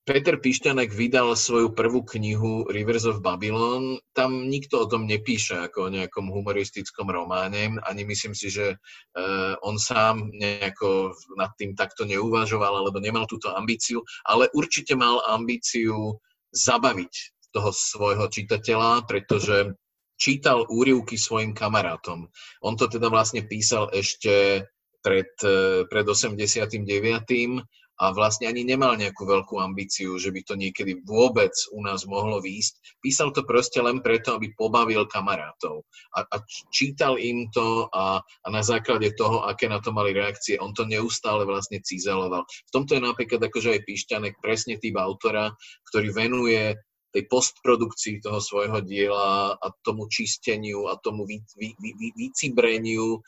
Peter 0.09 0.41
Pišťanek 0.41 0.97
vydal 0.97 1.37
svoju 1.37 1.77
prvú 1.77 2.01
knihu 2.17 2.65
Rivers 2.73 3.05
of 3.05 3.21
Babylon. 3.21 4.01
Tam 4.17 4.49
nikto 4.49 4.83
o 4.83 4.89
tom 4.89 5.05
nepíše 5.05 5.61
ako 5.69 5.87
o 5.87 5.93
nejakom 5.93 6.33
humoristickom 6.33 7.13
románe. 7.13 7.77
Ani 7.85 8.03
myslím 8.09 8.33
si, 8.33 8.49
že 8.49 8.81
uh, 8.81 9.55
on 9.61 9.77
sám 9.77 10.33
nejako 10.33 11.13
nad 11.37 11.53
tým 11.61 11.77
takto 11.77 12.09
neuvažoval 12.09 12.81
alebo 12.81 12.97
nemal 12.97 13.29
túto 13.29 13.53
ambíciu, 13.53 14.01
ale 14.25 14.49
určite 14.57 14.97
mal 14.97 15.21
ambíciu 15.29 16.17
zabaviť 16.51 17.15
toho 17.53 17.71
svojho 17.71 18.27
čitateľa, 18.33 19.05
pretože 19.05 19.77
čítal 20.17 20.65
úrivky 20.69 21.21
svojim 21.21 21.53
kamarátom. 21.53 22.29
On 22.65 22.75
to 22.77 22.89
teda 22.89 23.13
vlastne 23.13 23.45
písal 23.45 23.93
ešte 23.93 24.65
pred, 25.01 25.33
e, 25.45 25.89
pred 25.89 26.05
89 26.05 27.65
a 28.01 28.17
vlastne 28.17 28.49
ani 28.49 28.65
nemal 28.65 28.97
nejakú 28.97 29.29
veľkú 29.29 29.61
ambíciu, 29.61 30.17
že 30.17 30.33
by 30.33 30.41
to 30.49 30.57
niekedy 30.57 31.05
vôbec 31.05 31.53
u 31.77 31.85
nás 31.85 32.09
mohlo 32.09 32.41
výjsť. 32.41 33.05
Písal 33.05 33.37
to 33.37 33.45
proste 33.45 33.77
len 33.77 34.01
preto, 34.01 34.41
aby 34.41 34.57
pobavil 34.57 35.05
kamarátov. 35.05 35.85
A, 36.17 36.25
a 36.25 36.37
čítal 36.73 37.21
im 37.21 37.53
to 37.53 37.93
a, 37.93 38.25
a 38.25 38.49
na 38.49 38.65
základe 38.65 39.13
toho, 39.21 39.45
aké 39.45 39.69
na 39.69 39.85
to 39.85 39.93
mali 39.93 40.17
reakcie, 40.17 40.57
on 40.57 40.73
to 40.73 40.89
neustále 40.89 41.45
vlastne 41.45 41.85
cizeloval. 41.85 42.49
V 42.49 42.73
tomto 42.73 42.97
je 42.97 43.05
napríklad 43.05 43.45
akože 43.45 43.77
aj 43.77 43.85
Pišťanek 43.85 44.35
presne 44.41 44.81
typ 44.81 44.97
autora, 44.97 45.53
ktorý 45.93 46.09
venuje 46.17 46.73
tej 47.11 47.27
postprodukcii 47.27 48.23
toho 48.23 48.39
svojho 48.39 48.79
diela 48.87 49.59
a 49.59 49.67
tomu 49.83 50.07
čisteniu 50.07 50.87
a 50.87 50.95
tomu 51.03 51.27
vy, 51.27 51.43
vy, 51.59 51.75
vy, 51.75 52.09
vycibreniu 52.15 53.19
e, 53.19 53.21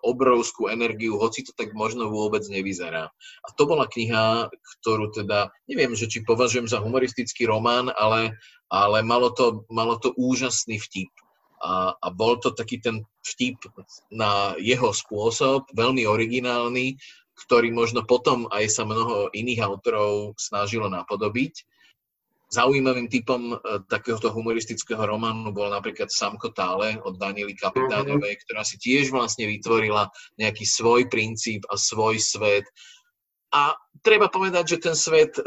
obrovskú 0.00 0.72
energiu, 0.72 1.20
hoci 1.20 1.44
to 1.44 1.52
tak 1.52 1.76
možno 1.76 2.08
vôbec 2.08 2.42
nevyzerá. 2.48 3.12
A 3.44 3.48
to 3.52 3.68
bola 3.68 3.84
kniha, 3.84 4.48
ktorú 4.80 5.12
teda, 5.12 5.52
neviem, 5.68 5.92
že 5.92 6.08
či 6.08 6.24
považujem 6.24 6.68
za 6.68 6.80
humoristický 6.80 7.44
román, 7.44 7.92
ale, 7.92 8.32
ale 8.72 9.04
malo, 9.04 9.28
to, 9.36 9.68
malo 9.68 10.00
to 10.00 10.16
úžasný 10.16 10.80
vtip. 10.80 11.12
A, 11.60 11.96
a 11.96 12.08
bol 12.12 12.36
to 12.40 12.52
taký 12.52 12.80
ten 12.80 13.04
vtip 13.24 13.60
na 14.12 14.56
jeho 14.60 14.92
spôsob, 14.92 15.68
veľmi 15.72 16.04
originálny, 16.04 16.96
ktorý 17.36 17.68
možno 17.72 18.00
potom 18.04 18.48
aj 18.48 18.72
sa 18.72 18.88
mnoho 18.88 19.28
iných 19.36 19.60
autorov 19.60 20.36
snažilo 20.40 20.88
napodobiť 20.88 21.75
Zaujímavým 22.46 23.10
typom 23.10 23.54
e, 23.54 23.56
takéhoto 23.90 24.30
humoristického 24.30 25.02
románu 25.02 25.50
bol 25.50 25.66
napríklad 25.66 26.14
Samko 26.14 26.54
Tále 26.54 26.94
od 27.02 27.18
Daniely 27.18 27.58
Kapitáňovej, 27.58 28.46
ktorá 28.46 28.62
si 28.62 28.78
tiež 28.78 29.10
vlastne 29.10 29.50
vytvorila 29.50 30.06
nejaký 30.38 30.62
svoj 30.62 31.10
princíp 31.10 31.66
a 31.66 31.74
svoj 31.74 32.22
svet. 32.22 32.70
A 33.50 33.74
treba 34.06 34.30
povedať, 34.30 34.78
že 34.78 34.82
ten 34.90 34.94
svet 34.94 35.34
e, 35.38 35.42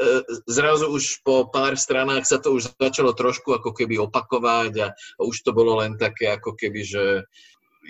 zrazu 0.52 0.92
už 0.92 1.24
po 1.24 1.48
pár 1.48 1.80
stranách 1.80 2.28
sa 2.28 2.36
to 2.44 2.52
už 2.52 2.76
začalo 2.76 3.16
trošku 3.16 3.56
ako 3.56 3.72
keby 3.72 3.96
opakovať 4.04 4.74
a 4.84 4.88
už 5.24 5.48
to 5.48 5.56
bolo 5.56 5.80
len 5.80 5.96
také 5.96 6.36
ako 6.36 6.52
keby, 6.60 6.84
že 6.84 7.04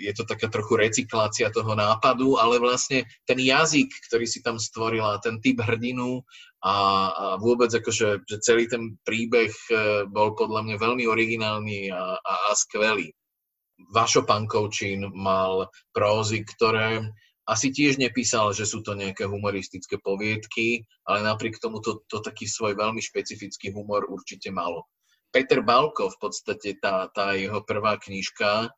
je 0.00 0.12
to 0.16 0.24
taká 0.24 0.48
trochu 0.48 0.80
recyklácia 0.80 1.52
toho 1.52 1.76
nápadu, 1.76 2.40
ale 2.40 2.56
vlastne 2.56 3.04
ten 3.28 3.36
jazyk, 3.36 3.92
ktorý 4.08 4.24
si 4.24 4.40
tam 4.40 4.56
stvorila, 4.56 5.20
ten 5.20 5.36
typ 5.44 5.60
hrdinu 5.60 6.24
a, 6.64 6.74
a 7.12 7.24
vôbec 7.36 7.68
akože, 7.68 8.24
že 8.24 8.36
celý 8.40 8.64
ten 8.66 8.96
príbeh 9.04 9.52
e, 9.68 9.74
bol 10.08 10.32
podľa 10.32 10.64
mňa 10.64 10.76
veľmi 10.80 11.04
originálny 11.04 11.92
a, 11.92 12.16
a, 12.16 12.34
a 12.48 12.50
skvelý. 12.56 13.12
Vašo 13.92 14.28
Pankovčín 14.28 15.08
mal 15.16 15.72
prózy, 15.92 16.44
ktoré 16.44 17.00
asi 17.48 17.72
tiež 17.74 17.98
nepísal, 17.98 18.52
že 18.52 18.68
sú 18.68 18.84
to 18.84 18.94
nejaké 18.94 19.26
humoristické 19.26 19.98
poviedky, 19.98 20.86
ale 21.08 21.26
napriek 21.26 21.58
tomu 21.58 21.80
to, 21.82 22.04
to 22.06 22.22
taký 22.22 22.46
svoj 22.46 22.76
veľmi 22.76 23.00
špecifický 23.02 23.74
humor 23.74 24.06
určite 24.06 24.52
malo. 24.54 24.86
Peter 25.30 25.62
Balko, 25.62 26.10
v 26.10 26.18
podstate 26.18 26.78
tá, 26.78 27.06
tá 27.10 27.38
jeho 27.38 27.62
prvá 27.62 27.98
knižka, 27.98 28.70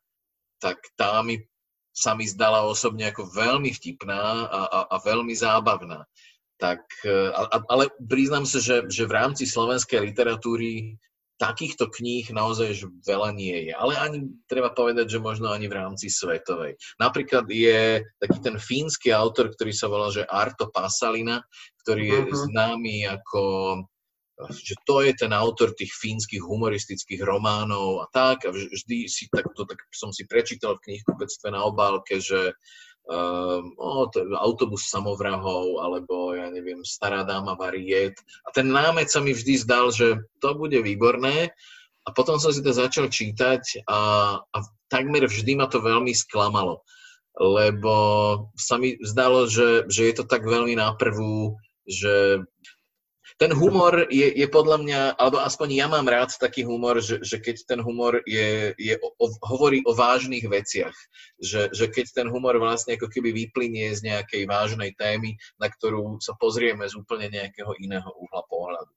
tak 0.63 0.79
tá 0.95 1.19
mi, 1.19 1.43
sa 1.91 2.15
mi 2.15 2.23
zdala 2.23 2.63
osobne 2.63 3.11
ako 3.11 3.27
veľmi 3.27 3.75
vtipná 3.75 4.47
a, 4.47 4.61
a, 4.63 4.79
a 4.87 4.95
veľmi 5.03 5.35
zábavná. 5.35 6.07
Tak, 6.55 6.79
e, 7.03 7.35
a, 7.35 7.59
ale 7.67 7.91
priznám 7.99 8.47
sa, 8.47 8.63
že, 8.63 8.87
že 8.87 9.03
v 9.03 9.19
rámci 9.19 9.43
slovenskej 9.43 9.99
literatúry 9.99 10.95
takýchto 11.41 11.91
kníh 11.91 12.29
naozaj 12.31 12.71
že 12.71 12.87
veľa 13.03 13.35
nie 13.35 13.67
je. 13.67 13.73
Ale 13.75 13.99
ani 13.99 14.31
treba 14.47 14.71
povedať, 14.71 15.11
že 15.11 15.19
možno 15.19 15.51
ani 15.51 15.67
v 15.67 15.75
rámci 15.75 16.07
svetovej. 16.07 16.79
Napríklad 17.03 17.43
je 17.51 17.99
taký 18.23 18.39
ten 18.39 18.55
fínsky 18.55 19.11
autor, 19.11 19.51
ktorý 19.51 19.75
sa 19.75 19.91
volá, 19.91 20.07
že 20.07 20.23
Arto 20.23 20.71
Pasalina, 20.71 21.43
ktorý 21.83 22.03
je 22.07 22.21
uh-huh. 22.23 22.39
známy 22.47 23.11
ako 23.11 23.41
že 24.49 24.73
to 24.89 25.05
je 25.05 25.13
ten 25.13 25.29
autor 25.29 25.77
tých 25.77 25.93
fínskych 25.93 26.41
humoristických 26.41 27.21
románov 27.21 28.01
a 28.01 28.05
tak. 28.09 28.49
A 28.49 28.49
vždy 28.51 29.05
si 29.05 29.29
takto, 29.29 29.65
tak 29.69 29.77
som 29.93 30.09
si 30.09 30.25
prečítal 30.25 30.77
v 30.77 30.89
knihkupectve 30.89 31.53
na 31.53 31.61
obálke, 31.63 32.17
že 32.17 32.57
um, 33.05 33.77
o, 33.77 34.09
to, 34.09 34.25
autobus 34.41 34.89
samovrahov, 34.89 35.79
alebo 35.85 36.33
ja 36.33 36.49
neviem, 36.49 36.81
stará 36.81 37.21
dáma 37.21 37.53
variet. 37.53 38.17
A 38.47 38.49
ten 38.49 38.73
námet 38.73 39.13
sa 39.13 39.21
mi 39.21 39.37
vždy 39.37 39.53
zdal, 39.61 39.93
že 39.93 40.17
to 40.41 40.57
bude 40.57 40.81
výborné. 40.81 41.53
A 42.03 42.09
potom 42.11 42.35
som 42.35 42.51
si 42.51 42.59
to 42.59 42.75
začal 42.75 43.07
čítať 43.07 43.87
a, 43.87 43.99
a 44.43 44.57
takmer 44.91 45.23
vždy 45.23 45.55
ma 45.55 45.71
to 45.71 45.79
veľmi 45.79 46.11
sklamalo. 46.11 46.83
Lebo 47.39 47.95
sa 48.59 48.75
mi 48.75 48.99
zdalo, 48.99 49.47
že, 49.47 49.87
že 49.87 50.11
je 50.11 50.13
to 50.19 50.25
tak 50.27 50.43
veľmi 50.43 50.75
na 50.75 50.91
prvú, 50.99 51.55
že 51.87 52.43
ten 53.43 53.51
humor 53.51 54.07
je, 54.07 54.31
je 54.39 54.47
podľa 54.47 54.77
mňa, 54.79 54.99
alebo 55.19 55.43
aspoň 55.43 55.75
ja 55.75 55.91
mám 55.91 56.07
rád 56.07 56.31
taký 56.39 56.63
humor, 56.63 57.03
že, 57.03 57.19
že 57.19 57.43
keď 57.43 57.67
ten 57.67 57.79
humor 57.83 58.23
je, 58.23 58.71
je 58.79 58.95
o, 59.03 59.27
hovorí 59.43 59.83
o 59.83 59.91
vážnych 59.91 60.47
veciach, 60.47 60.95
že, 61.43 61.67
že 61.75 61.91
keď 61.91 62.23
ten 62.23 62.27
humor 62.31 62.55
vlastne 62.55 62.95
ako 62.95 63.11
keby 63.11 63.35
vyplynie 63.35 63.91
z 63.91 64.07
nejakej 64.07 64.47
vážnej 64.47 64.95
témy, 64.95 65.35
na 65.59 65.67
ktorú 65.67 66.23
sa 66.23 66.39
pozrieme 66.39 66.87
z 66.87 66.95
úplne 66.95 67.27
nejakého 67.27 67.75
iného 67.83 68.07
uhla 68.15 68.47
pohľadu. 68.47 68.95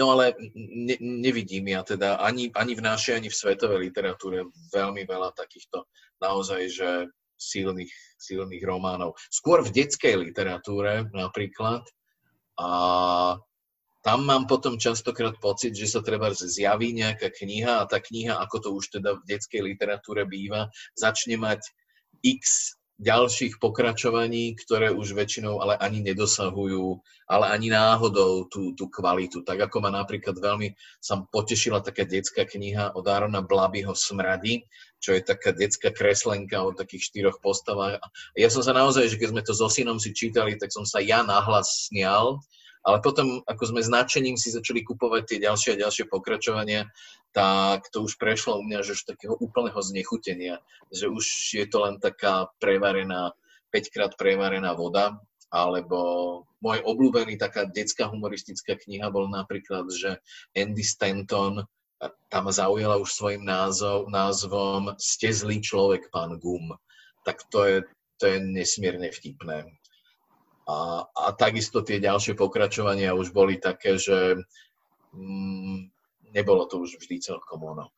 No 0.00 0.16
ale 0.16 0.32
ne, 0.56 0.96
nevidím 0.98 1.68
ja 1.68 1.84
teda 1.84 2.16
ani, 2.16 2.48
ani 2.56 2.72
v 2.72 2.82
našej, 2.82 3.20
ani 3.20 3.28
v 3.28 3.38
svetovej 3.44 3.92
literatúre 3.92 4.48
veľmi 4.72 5.04
veľa 5.04 5.36
takýchto 5.36 5.84
naozaj, 6.16 6.64
že 6.72 6.88
silných, 7.36 7.92
silných 8.16 8.64
románov. 8.64 9.20
Skôr 9.28 9.60
v 9.60 9.84
detskej 9.84 10.16
literatúre 10.16 11.12
napríklad, 11.12 11.84
a 12.58 12.68
tam 14.04 14.28
mám 14.28 14.44
potom 14.44 14.76
častokrát 14.76 15.40
pocit, 15.40 15.72
že 15.72 15.88
sa 15.88 16.04
treba 16.04 16.28
zjaví 16.36 16.92
nejaká 16.92 17.32
kniha 17.32 17.80
a 17.80 17.88
tá 17.88 18.04
kniha, 18.04 18.36
ako 18.36 18.56
to 18.60 18.68
už 18.76 19.00
teda 19.00 19.16
v 19.16 19.24
detskej 19.24 19.64
literatúre 19.64 20.28
býva, 20.28 20.68
začne 20.92 21.40
mať 21.40 21.64
x 22.20 22.76
ďalších 23.02 23.58
pokračovaní, 23.58 24.54
ktoré 24.54 24.94
už 24.94 25.18
väčšinou 25.18 25.58
ale 25.58 25.74
ani 25.82 25.98
nedosahujú, 26.06 27.02
ale 27.26 27.50
ani 27.50 27.74
náhodou 27.74 28.46
tú, 28.46 28.70
tú 28.78 28.86
kvalitu. 28.86 29.42
Tak 29.42 29.66
ako 29.66 29.82
ma 29.82 29.90
napríklad 29.90 30.38
veľmi 30.38 30.78
sa 31.02 31.18
potešila 31.26 31.82
taká 31.82 32.06
detská 32.06 32.46
kniha 32.46 32.94
od 32.94 33.04
Arona 33.10 33.42
Blabyho 33.42 33.98
Smradi, 33.98 34.62
čo 35.02 35.10
je 35.12 35.26
taká 35.26 35.50
detská 35.50 35.90
kreslenka 35.90 36.62
o 36.62 36.70
takých 36.70 37.10
štyroch 37.10 37.42
postavách. 37.42 37.98
Ja 38.38 38.48
som 38.48 38.62
sa 38.62 38.70
naozaj, 38.70 39.10
že 39.10 39.18
keď 39.18 39.28
sme 39.34 39.42
to 39.42 39.52
so 39.52 39.66
synom 39.66 39.98
si 39.98 40.14
čítali, 40.14 40.54
tak 40.54 40.70
som 40.70 40.86
sa 40.86 41.02
ja 41.02 41.26
nahlas 41.26 41.90
snial, 41.90 42.38
ale 42.84 43.00
potom, 43.00 43.40
ako 43.48 43.72
sme 43.72 43.80
značením 43.80 44.36
si 44.36 44.52
začali 44.52 44.84
kupovať 44.84 45.22
tie 45.24 45.38
ďalšie 45.40 45.74
a 45.74 45.80
ďalšie 45.88 46.04
pokračovania, 46.12 46.84
tak 47.32 47.88
to 47.90 48.04
už 48.04 48.20
prešlo 48.20 48.60
u 48.60 48.62
mňa, 48.62 48.84
že 48.84 48.94
už 48.94 49.08
takého 49.08 49.34
úplného 49.40 49.80
znechutenia, 49.80 50.60
že 50.92 51.08
už 51.08 51.24
je 51.56 51.66
to 51.66 51.80
len 51.82 51.96
taká 51.96 52.52
prevarená, 52.60 53.32
5 53.72 53.90
krát 53.90 54.12
prevarená 54.20 54.76
voda, 54.76 55.16
alebo 55.48 55.98
môj 56.60 56.82
obľúbený 56.84 57.40
taká 57.40 57.64
detská 57.64 58.10
humoristická 58.10 58.76
kniha 58.76 59.08
bol 59.08 59.30
napríklad, 59.32 59.88
že 59.88 60.20
Andy 60.52 60.84
Stanton 60.84 61.64
tam 62.28 62.44
zaujala 62.52 63.00
už 63.00 63.10
svojim 63.14 63.46
názov, 63.46 64.10
názvom 64.12 64.92
Ste 65.00 65.32
zlý 65.32 65.62
človek, 65.64 66.12
pán 66.12 66.36
Gum. 66.36 66.74
Tak 67.24 67.48
to 67.48 67.64
je, 67.64 67.76
to 68.20 68.28
je 68.28 68.36
nesmierne 68.44 69.08
vtipné. 69.08 69.72
A, 70.64 71.04
a 71.06 71.24
takisto 71.38 71.84
tie 71.84 72.02
ďalšie 72.02 72.34
pokračovania 72.34 73.14
už 73.14 73.30
boli 73.30 73.60
také, 73.60 74.00
že 74.00 74.42
mm, 75.14 75.92
nebolo 76.34 76.66
to 76.66 76.82
už 76.82 76.98
vždy 76.98 77.22
celkom 77.22 77.62
ono. 77.62 77.93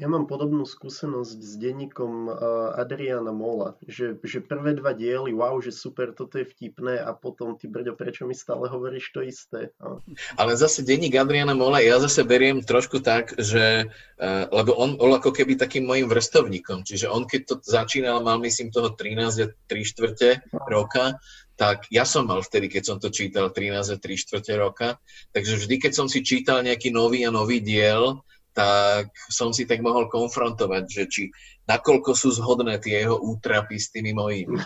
Ja 0.00 0.08
mám 0.08 0.24
podobnú 0.24 0.64
skúsenosť 0.64 1.38
s 1.44 1.52
denníkom 1.60 2.32
Adriana 2.72 3.36
Mola, 3.36 3.76
že, 3.84 4.16
že 4.24 4.40
prvé 4.40 4.72
dva 4.72 4.96
diely, 4.96 5.36
wow, 5.36 5.60
že 5.60 5.76
super, 5.76 6.16
toto 6.16 6.40
je 6.40 6.48
vtipné 6.48 6.96
a 6.96 7.12
potom 7.12 7.52
ty 7.60 7.68
brďo, 7.68 8.00
prečo 8.00 8.24
mi 8.24 8.32
stále 8.32 8.64
hovoríš 8.72 9.12
to 9.12 9.20
isté? 9.20 9.76
A... 9.76 10.00
Ale 10.40 10.56
zase 10.56 10.80
denník 10.80 11.12
Adriana 11.20 11.52
Mola 11.52 11.84
ja 11.84 12.00
zase 12.00 12.24
beriem 12.24 12.64
trošku 12.64 13.04
tak, 13.04 13.36
že 13.36 13.92
uh, 13.92 14.48
lebo 14.48 14.72
on 14.80 14.96
bol 14.96 15.12
ako 15.12 15.36
keby 15.36 15.60
takým 15.60 15.84
mojim 15.84 16.08
vrstovníkom, 16.08 16.80
čiže 16.80 17.04
on 17.04 17.28
keď 17.28 17.40
to 17.44 17.54
začínal, 17.60 18.24
mal 18.24 18.40
myslím 18.40 18.72
toho 18.72 18.96
13 18.96 19.44
a 19.44 19.46
3 19.52 19.84
štvrte 19.84 20.28
roka, 20.64 21.20
tak 21.60 21.92
ja 21.92 22.08
som 22.08 22.24
mal 22.24 22.40
vtedy, 22.40 22.72
keď 22.72 22.82
som 22.88 22.96
to 22.96 23.12
čítal 23.12 23.52
13 23.52 23.92
a 23.92 23.96
3 24.00 24.00
štvrte 24.00 24.52
roka, 24.56 24.96
takže 25.36 25.60
vždy, 25.60 25.76
keď 25.76 25.92
som 25.92 26.08
si 26.08 26.24
čítal 26.24 26.64
nejaký 26.64 26.88
nový 26.88 27.28
a 27.28 27.30
nový 27.30 27.60
diel, 27.60 28.24
tak 28.52 29.14
som 29.30 29.54
si 29.54 29.64
tak 29.64 29.80
mohol 29.80 30.10
konfrontovať, 30.10 30.84
že 30.90 31.04
či 31.06 31.22
nakoľko 31.70 32.10
sú 32.14 32.34
zhodné 32.34 32.82
tie 32.82 33.06
jeho 33.06 33.16
útrapy 33.18 33.78
s 33.78 33.94
tými 33.94 34.10
mojimi. 34.10 34.58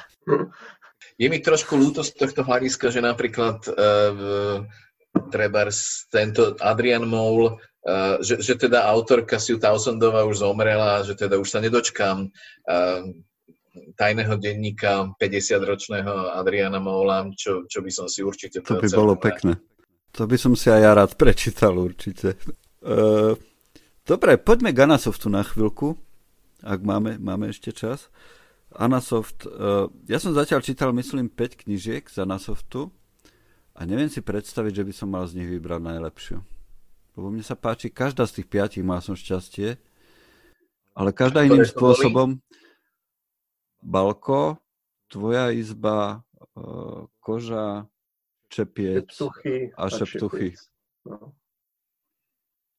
Je 1.20 1.26
mi 1.28 1.38
trošku 1.38 1.76
ľúto 1.76 2.00
z 2.00 2.16
tohto 2.16 2.42
hľadiska, 2.42 2.90
že 2.90 3.04
napríklad 3.04 3.60
uh, 3.70 4.64
treba 5.30 5.68
tento 6.10 6.56
Adrian 6.58 7.06
Moul, 7.06 7.54
uh, 7.54 8.18
že, 8.24 8.40
že 8.40 8.56
teda 8.56 8.88
autorka 8.88 9.36
Sue 9.38 9.60
Townsendová 9.60 10.24
už 10.24 10.42
zomrela, 10.42 11.04
že 11.04 11.14
teda 11.14 11.38
už 11.38 11.48
sa 11.48 11.60
nedočkám 11.60 12.26
uh, 12.26 13.02
tajného 13.94 14.34
denníka 14.38 15.14
50-ročného 15.18 16.34
Adriana 16.38 16.78
Moula, 16.78 17.26
čo, 17.34 17.66
čo 17.66 17.82
by 17.82 17.90
som 17.90 18.06
si 18.06 18.22
určite... 18.22 18.62
To 18.62 18.78
by 18.78 18.90
bolo 18.90 19.14
pekné. 19.18 19.58
To 20.14 20.30
by 20.30 20.38
som 20.38 20.54
si 20.54 20.70
aj 20.70 20.80
ja 20.80 20.92
rád 20.94 21.12
prečítal 21.18 21.74
určite. 21.74 22.38
Uh, 22.82 23.34
dobre, 24.04 24.36
poďme 24.36 24.70
k 24.70 24.84
Anasoftu 24.84 25.32
na 25.32 25.40
chvíľku, 25.40 25.96
ak 26.64 26.80
máme, 26.80 27.20
máme 27.20 27.52
ešte 27.52 27.72
čas. 27.72 28.08
Anasoft, 28.74 29.46
uh, 29.46 29.86
ja 30.08 30.18
som 30.18 30.34
zatiaľ 30.34 30.60
čítal, 30.64 30.90
myslím, 30.96 31.30
5 31.30 31.64
knižiek 31.66 32.04
z 32.08 32.24
Anasoftu 32.24 32.90
a 33.74 33.80
neviem 33.86 34.10
si 34.10 34.24
predstaviť, 34.24 34.82
že 34.82 34.86
by 34.86 34.92
som 34.92 35.08
mal 35.12 35.24
z 35.30 35.38
nich 35.38 35.48
vybrať 35.48 35.80
najlepšiu. 35.80 36.38
Lebo 37.14 37.26
mne 37.30 37.46
sa 37.46 37.54
páči, 37.54 37.94
každá 37.94 38.26
z 38.26 38.42
tých 38.42 38.50
piatich 38.50 38.82
má 38.82 38.98
som 38.98 39.14
šťastie, 39.14 39.78
ale 40.94 41.10
každá 41.14 41.46
iným 41.46 41.66
spôsobom. 41.66 42.42
Balko, 43.84 44.58
tvoja 45.12 45.52
izba, 45.52 46.24
uh, 46.56 47.06
koža, 47.20 47.86
čepiec 48.48 49.10
šeptuchy 49.10 49.74
a 49.74 49.82
šeptuchy. 49.90 50.48
No. 51.04 51.34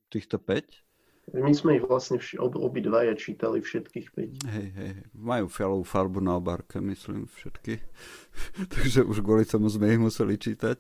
Týchto 0.09 0.39
5? 0.39 0.84
My 1.33 1.49
sme 1.57 1.81
ich 1.81 1.85
vlastne 1.85 2.21
vš- 2.21 2.37
ob, 2.37 2.53
obidvaja 2.53 3.17
čítali 3.17 3.57
všetkých 3.57 4.07
5. 4.13 4.45
Hej, 4.45 4.67
hej, 4.77 4.91
majú 5.17 5.49
fialovú 5.49 5.81
farbu 5.81 6.21
na 6.21 6.37
obárke, 6.37 6.77
myslím, 6.77 7.25
všetky. 7.25 7.81
Takže 8.77 9.01
už 9.01 9.25
kvôli 9.25 9.41
tomu 9.41 9.65
sme 9.73 9.89
ich 9.89 10.01
museli 10.01 10.37
čítať. 10.37 10.77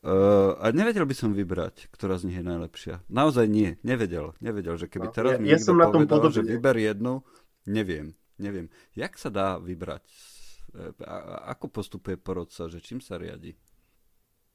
Uh, 0.00 0.56
a 0.56 0.72
nevedel 0.72 1.04
by 1.04 1.12
som 1.12 1.36
vybrať, 1.36 1.92
ktorá 1.92 2.16
z 2.16 2.32
nich 2.32 2.40
je 2.40 2.44
najlepšia. 2.48 3.04
Naozaj 3.12 3.44
nie, 3.44 3.76
nevedel. 3.84 4.32
Nevedel, 4.40 4.80
že 4.80 4.88
keby 4.88 5.08
no, 5.08 5.12
teraz 5.12 5.32
ja, 5.36 5.40
mi 5.40 5.52
ja 5.52 5.60
som 5.60 5.76
na 5.76 5.92
tom 5.92 6.08
povedal, 6.08 6.32
že 6.32 6.44
vyber 6.44 6.80
jednu, 6.80 7.20
neviem, 7.68 8.16
neviem. 8.40 8.72
Jak 8.96 9.20
sa 9.20 9.28
dá 9.28 9.60
vybrať? 9.60 10.04
A, 11.04 11.52
ako 11.54 11.70
postupuje 11.70 12.16
porodca, 12.16 12.66
že 12.72 12.80
čím 12.80 13.04
sa 13.04 13.20
riadi? 13.20 13.54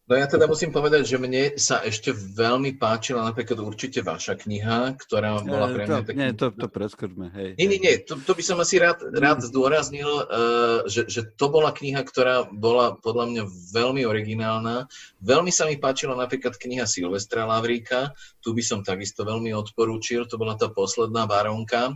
No 0.10 0.18
ja 0.18 0.26
teda 0.26 0.50
musím 0.50 0.74
povedať, 0.74 1.06
že 1.06 1.22
mne 1.22 1.54
sa 1.62 1.86
ešte 1.86 2.10
veľmi 2.10 2.82
páčila 2.82 3.30
napríklad 3.30 3.62
určite 3.62 4.02
vaša 4.02 4.42
kniha, 4.42 4.98
ktorá 4.98 5.38
bola 5.46 5.70
pre 5.70 5.86
mňa... 5.86 6.02
To, 6.02 6.12
Nie, 6.18 6.30
to, 6.34 6.50
to 6.50 6.66
preskočme, 6.66 7.30
hej. 7.30 7.54
Nie, 7.62 7.70
nie, 7.70 7.78
nie, 7.78 7.94
to, 8.02 8.18
to 8.18 8.34
by 8.34 8.42
som 8.42 8.58
asi 8.58 8.82
rád, 8.82 9.06
rád 9.06 9.46
zdôraznil, 9.46 10.10
uh, 10.10 10.82
že, 10.90 11.06
že 11.06 11.30
to 11.38 11.54
bola 11.54 11.70
kniha, 11.70 12.02
ktorá 12.02 12.50
bola 12.50 12.98
podľa 12.98 13.26
mňa 13.30 13.44
veľmi 13.70 14.02
originálna. 14.10 14.90
Veľmi 15.22 15.54
sa 15.54 15.70
mi 15.70 15.78
páčila 15.78 16.18
napríklad 16.18 16.58
kniha 16.58 16.90
Silvestra 16.90 17.46
Lavríka, 17.46 18.10
tu 18.42 18.58
by 18.58 18.66
som 18.66 18.82
takisto 18.82 19.22
veľmi 19.22 19.54
odporúčil, 19.54 20.26
to 20.26 20.42
bola 20.42 20.58
tá 20.58 20.74
posledná 20.74 21.30
baronka. 21.30 21.94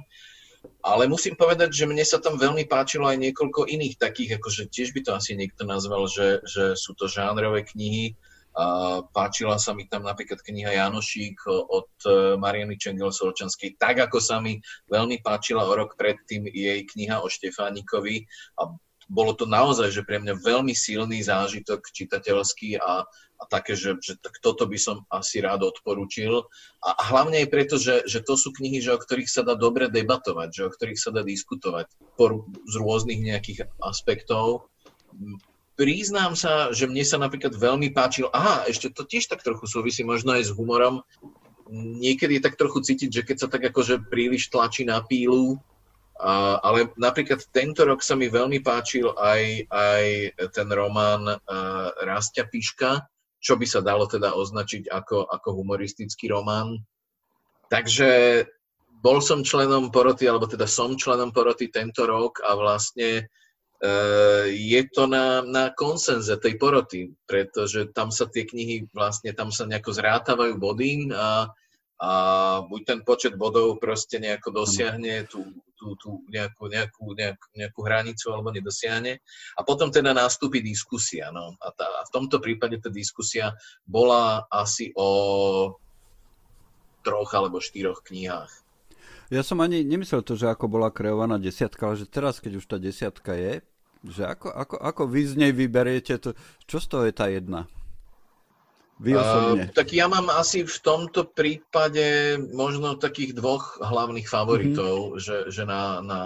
Ale 0.84 1.08
musím 1.08 1.36
povedať, 1.36 1.72
že 1.72 1.88
mne 1.88 2.04
sa 2.04 2.20
tam 2.20 2.36
veľmi 2.36 2.68
páčilo 2.68 3.08
aj 3.08 3.20
niekoľko 3.20 3.68
iných 3.68 4.00
takých, 4.00 4.40
akože 4.40 4.72
tiež 4.72 4.92
by 4.92 5.02
to 5.04 5.12
asi 5.16 5.36
niekto 5.36 5.64
nazval, 5.68 6.08
že, 6.08 6.44
že 6.44 6.76
sú 6.76 6.96
to 6.96 7.08
žánrové 7.08 7.64
knihy. 7.68 8.16
A 8.54 9.02
páčila 9.10 9.58
sa 9.58 9.74
mi 9.74 9.90
tam 9.90 10.06
napríklad 10.06 10.38
kniha 10.46 10.78
Janošík 10.78 11.42
od 11.50 11.90
e, 12.06 12.38
Mariany 12.38 12.78
Čengel-Solčanskej, 12.78 13.82
tak 13.82 13.98
ako 13.98 14.22
sa 14.22 14.38
mi 14.38 14.62
veľmi 14.94 15.26
páčila 15.26 15.66
o 15.66 15.74
rok 15.74 15.98
predtým 15.98 16.46
jej 16.46 16.86
kniha 16.86 17.26
o 17.26 17.28
Štefánikovi 17.34 18.30
a 18.62 18.70
bolo 19.14 19.38
to 19.38 19.46
naozaj, 19.46 19.94
že 19.94 20.02
pre 20.02 20.18
mňa 20.18 20.42
veľmi 20.42 20.74
silný 20.74 21.22
zážitok 21.22 21.86
čitateľský 21.94 22.82
a 22.82 23.06
a 23.44 23.46
také, 23.52 23.76
že, 23.76 24.00
že 24.00 24.16
toto 24.40 24.64
by 24.64 24.80
som 24.80 25.04
asi 25.12 25.44
rád 25.44 25.68
odporučil. 25.68 26.48
A, 26.80 26.96
a 26.96 27.02
hlavne 27.12 27.44
aj 27.44 27.52
preto, 27.52 27.76
že, 27.76 28.08
že 28.08 28.24
to 28.24 28.40
sú 28.40 28.56
knihy, 28.56 28.80
že 28.80 28.96
o 28.96 29.00
ktorých 29.00 29.28
sa 29.28 29.44
dá 29.44 29.60
dobre 29.60 29.92
debatovať, 29.92 30.50
že 30.56 30.62
o 30.64 30.72
ktorých 30.72 31.00
sa 31.00 31.12
dá 31.12 31.28
diskutovať 31.28 31.92
por, 32.16 32.48
z 32.64 32.74
rôznych 32.80 33.20
nejakých 33.20 33.68
aspektov. 33.84 34.72
Priznám 35.76 36.40
sa, 36.40 36.72
že 36.72 36.88
mne 36.88 37.04
sa 37.04 37.20
napríklad 37.20 37.52
veľmi 37.52 37.92
páčil, 37.92 38.32
aha, 38.32 38.64
ešte 38.72 38.94
to 38.96 39.04
tiež 39.04 39.28
tak 39.28 39.44
trochu 39.44 39.68
súvisí 39.68 40.08
možno 40.08 40.40
aj 40.40 40.48
s 40.48 40.56
humorom, 40.56 41.04
niekedy 41.74 42.38
je 42.38 42.46
tak 42.46 42.56
trochu 42.56 42.86
cítiť, 42.86 43.10
že 43.10 43.26
keď 43.26 43.38
sa 43.42 43.48
tak 43.50 43.66
akože 43.74 44.08
príliš 44.08 44.54
tlačí 44.54 44.86
na 44.86 45.02
pílu, 45.02 45.58
a, 46.20 46.62
ale 46.62 46.94
napríklad 46.96 47.42
tento 47.50 47.84
rok 47.88 48.06
sa 48.06 48.14
mi 48.14 48.30
veľmi 48.30 48.62
páčil 48.62 49.10
aj, 49.18 49.66
aj 49.72 50.04
ten 50.54 50.68
román 50.70 51.26
uh, 51.26 51.90
Rastia 52.06 52.46
Piška, 52.46 53.02
čo 53.44 53.60
by 53.60 53.66
sa 53.68 53.84
dalo 53.84 54.08
teda 54.08 54.32
označiť 54.32 54.88
ako, 54.88 55.28
ako 55.28 55.50
humoristický 55.60 56.32
román. 56.32 56.80
Takže 57.68 58.46
bol 59.04 59.20
som 59.20 59.44
členom 59.44 59.92
poroty, 59.92 60.32
alebo 60.32 60.48
teda 60.48 60.64
som 60.64 60.96
členom 60.96 61.36
poroty 61.36 61.68
tento 61.68 62.08
rok 62.08 62.40
a 62.40 62.56
vlastne 62.56 63.28
e, 63.84 63.94
je 64.48 64.82
to 64.88 65.12
na, 65.12 65.44
na 65.44 65.76
konsenze 65.76 66.32
tej 66.40 66.56
poroty, 66.56 67.12
pretože 67.28 67.92
tam 67.92 68.16
sa 68.16 68.32
tie 68.32 68.48
knihy 68.48 68.88
vlastne, 68.96 69.36
tam 69.36 69.52
sa 69.52 69.68
nejako 69.68 69.92
zrátavajú 69.92 70.56
body 70.56 71.12
a, 71.12 71.52
a 72.00 72.12
buď 72.64 72.82
ten 72.88 73.00
počet 73.04 73.36
bodov 73.36 73.84
proste 73.84 74.24
nejako 74.24 74.64
dosiahne 74.64 75.28
tú, 75.28 75.44
tú, 75.84 76.00
tú 76.00 76.24
nejakú, 76.32 76.72
nejakú, 76.72 77.12
nejakú, 77.12 77.46
nejakú 77.60 77.80
hranicu 77.84 78.32
alebo 78.32 78.56
nedosiahne. 78.56 79.20
A 79.60 79.62
potom 79.68 79.92
teda 79.92 80.16
nástupí 80.16 80.64
diskusia. 80.64 81.28
No. 81.36 81.60
A, 81.60 81.76
tá, 81.76 81.84
a 81.84 82.08
v 82.08 82.12
tomto 82.16 82.40
prípade 82.40 82.80
tá 82.80 82.88
diskusia 82.88 83.52
bola 83.84 84.48
asi 84.48 84.96
o 84.96 85.76
troch 87.04 87.36
alebo 87.36 87.60
štyroch 87.60 88.00
knihách. 88.08 88.64
Ja 89.28 89.44
som 89.44 89.60
ani 89.60 89.84
nemyslel 89.84 90.24
to, 90.24 90.40
že 90.40 90.48
ako 90.48 90.72
bola 90.72 90.88
kreovaná 90.94 91.36
desiatka, 91.36 91.92
ale 91.92 92.00
že 92.00 92.08
teraz, 92.08 92.40
keď 92.40 92.64
už 92.64 92.66
tá 92.70 92.78
desiatka 92.80 93.36
je, 93.36 93.60
že 94.08 94.24
ako, 94.24 94.52
ako, 94.52 94.76
ako 94.80 95.04
vy 95.08 95.22
z 95.28 95.34
nej 95.36 95.52
vyberiete, 95.52 96.16
to, 96.20 96.36
čo 96.68 96.78
z 96.80 96.88
toho 96.88 97.04
je 97.08 97.14
tá 97.16 97.28
jedna? 97.28 97.68
Vy 99.04 99.20
osobne. 99.20 99.68
Uh, 99.68 99.76
tak 99.76 99.92
ja 99.92 100.08
mám 100.08 100.32
asi 100.32 100.64
v 100.64 100.78
tomto 100.80 101.28
prípade 101.28 102.40
možno 102.56 102.96
takých 102.96 103.36
dvoch 103.36 103.84
hlavných 103.84 104.24
favoritov, 104.32 104.96
mm-hmm. 104.96 105.20
že, 105.20 105.38
že 105.52 105.68
na, 105.68 106.00
na, 106.00 106.22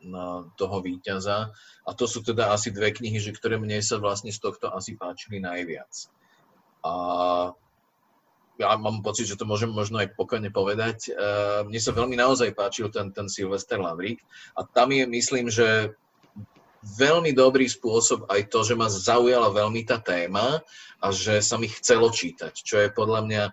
na 0.00 0.48
toho 0.56 0.80
víťaza. 0.80 1.52
A 1.84 1.90
to 1.92 2.08
sú 2.08 2.24
teda 2.24 2.48
asi 2.48 2.72
dve 2.72 2.96
knihy, 2.96 3.20
že 3.20 3.36
ktoré 3.36 3.60
mne 3.60 3.76
sa 3.84 4.00
vlastne 4.00 4.32
z 4.32 4.40
tohto 4.40 4.72
asi 4.72 4.96
páčili 4.96 5.36
najviac. 5.36 5.92
A 6.80 6.92
ja 8.56 8.74
mám 8.80 9.04
pocit, 9.04 9.28
že 9.28 9.36
to 9.36 9.44
môžem 9.44 9.68
možno 9.68 10.00
aj 10.00 10.16
pokojne 10.16 10.48
povedať. 10.48 11.12
Uh, 11.12 11.68
mne 11.68 11.76
sa 11.76 11.92
veľmi 11.92 12.16
naozaj 12.16 12.56
páčil 12.56 12.88
ten, 12.88 13.12
ten 13.12 13.28
Sylvester 13.28 13.76
Lavrik 13.76 14.24
a 14.56 14.64
tam 14.64 14.96
je, 14.96 15.04
myslím, 15.04 15.52
že 15.52 15.92
veľmi 16.84 17.34
dobrý 17.34 17.66
spôsob 17.66 18.30
aj 18.30 18.50
to, 18.52 18.62
že 18.62 18.74
ma 18.78 18.86
zaujala 18.86 19.50
veľmi 19.50 19.82
tá 19.82 19.98
téma 19.98 20.62
a 21.02 21.06
že 21.10 21.42
sa 21.42 21.58
mi 21.58 21.66
chcelo 21.66 22.10
čítať, 22.10 22.54
čo 22.54 22.82
je 22.82 22.88
podľa 22.94 23.20
mňa 23.26 23.44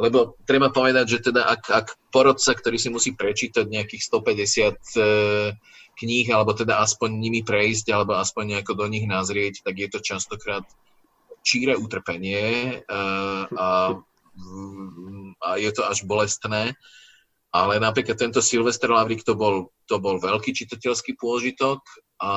lebo 0.00 0.40
treba 0.48 0.72
povedať, 0.72 1.06
že 1.08 1.18
teda 1.30 1.44
ak, 1.44 1.62
ak 1.68 1.86
porodca, 2.08 2.56
ktorý 2.56 2.80
si 2.80 2.88
musí 2.88 3.12
prečítať 3.12 3.68
nejakých 3.68 4.02
150 4.08 4.80
e, 4.80 5.04
kníh, 6.00 6.26
alebo 6.32 6.56
teda 6.56 6.80
aspoň 6.80 7.20
nimi 7.20 7.44
prejsť, 7.44 7.92
alebo 7.92 8.16
aspoň 8.16 8.56
nejako 8.56 8.80
do 8.80 8.86
nich 8.88 9.04
nazrieť, 9.04 9.60
tak 9.60 9.76
je 9.76 9.88
to 9.92 10.00
častokrát 10.00 10.64
číre 11.44 11.76
utrpenie 11.76 12.80
e, 12.80 12.96
a, 13.52 13.92
a 15.44 15.48
je 15.60 15.70
to 15.76 15.82
až 15.84 16.08
bolestné. 16.08 16.72
Ale 17.54 17.78
napríklad 17.78 18.18
tento 18.18 18.42
Silvester 18.42 18.90
Lavrik 18.90 19.22
to 19.22 19.38
bol, 19.38 19.70
to 19.86 20.02
bol 20.02 20.18
veľký 20.18 20.50
čitateľský 20.50 21.14
pôžitok 21.14 21.78
a 22.18 22.32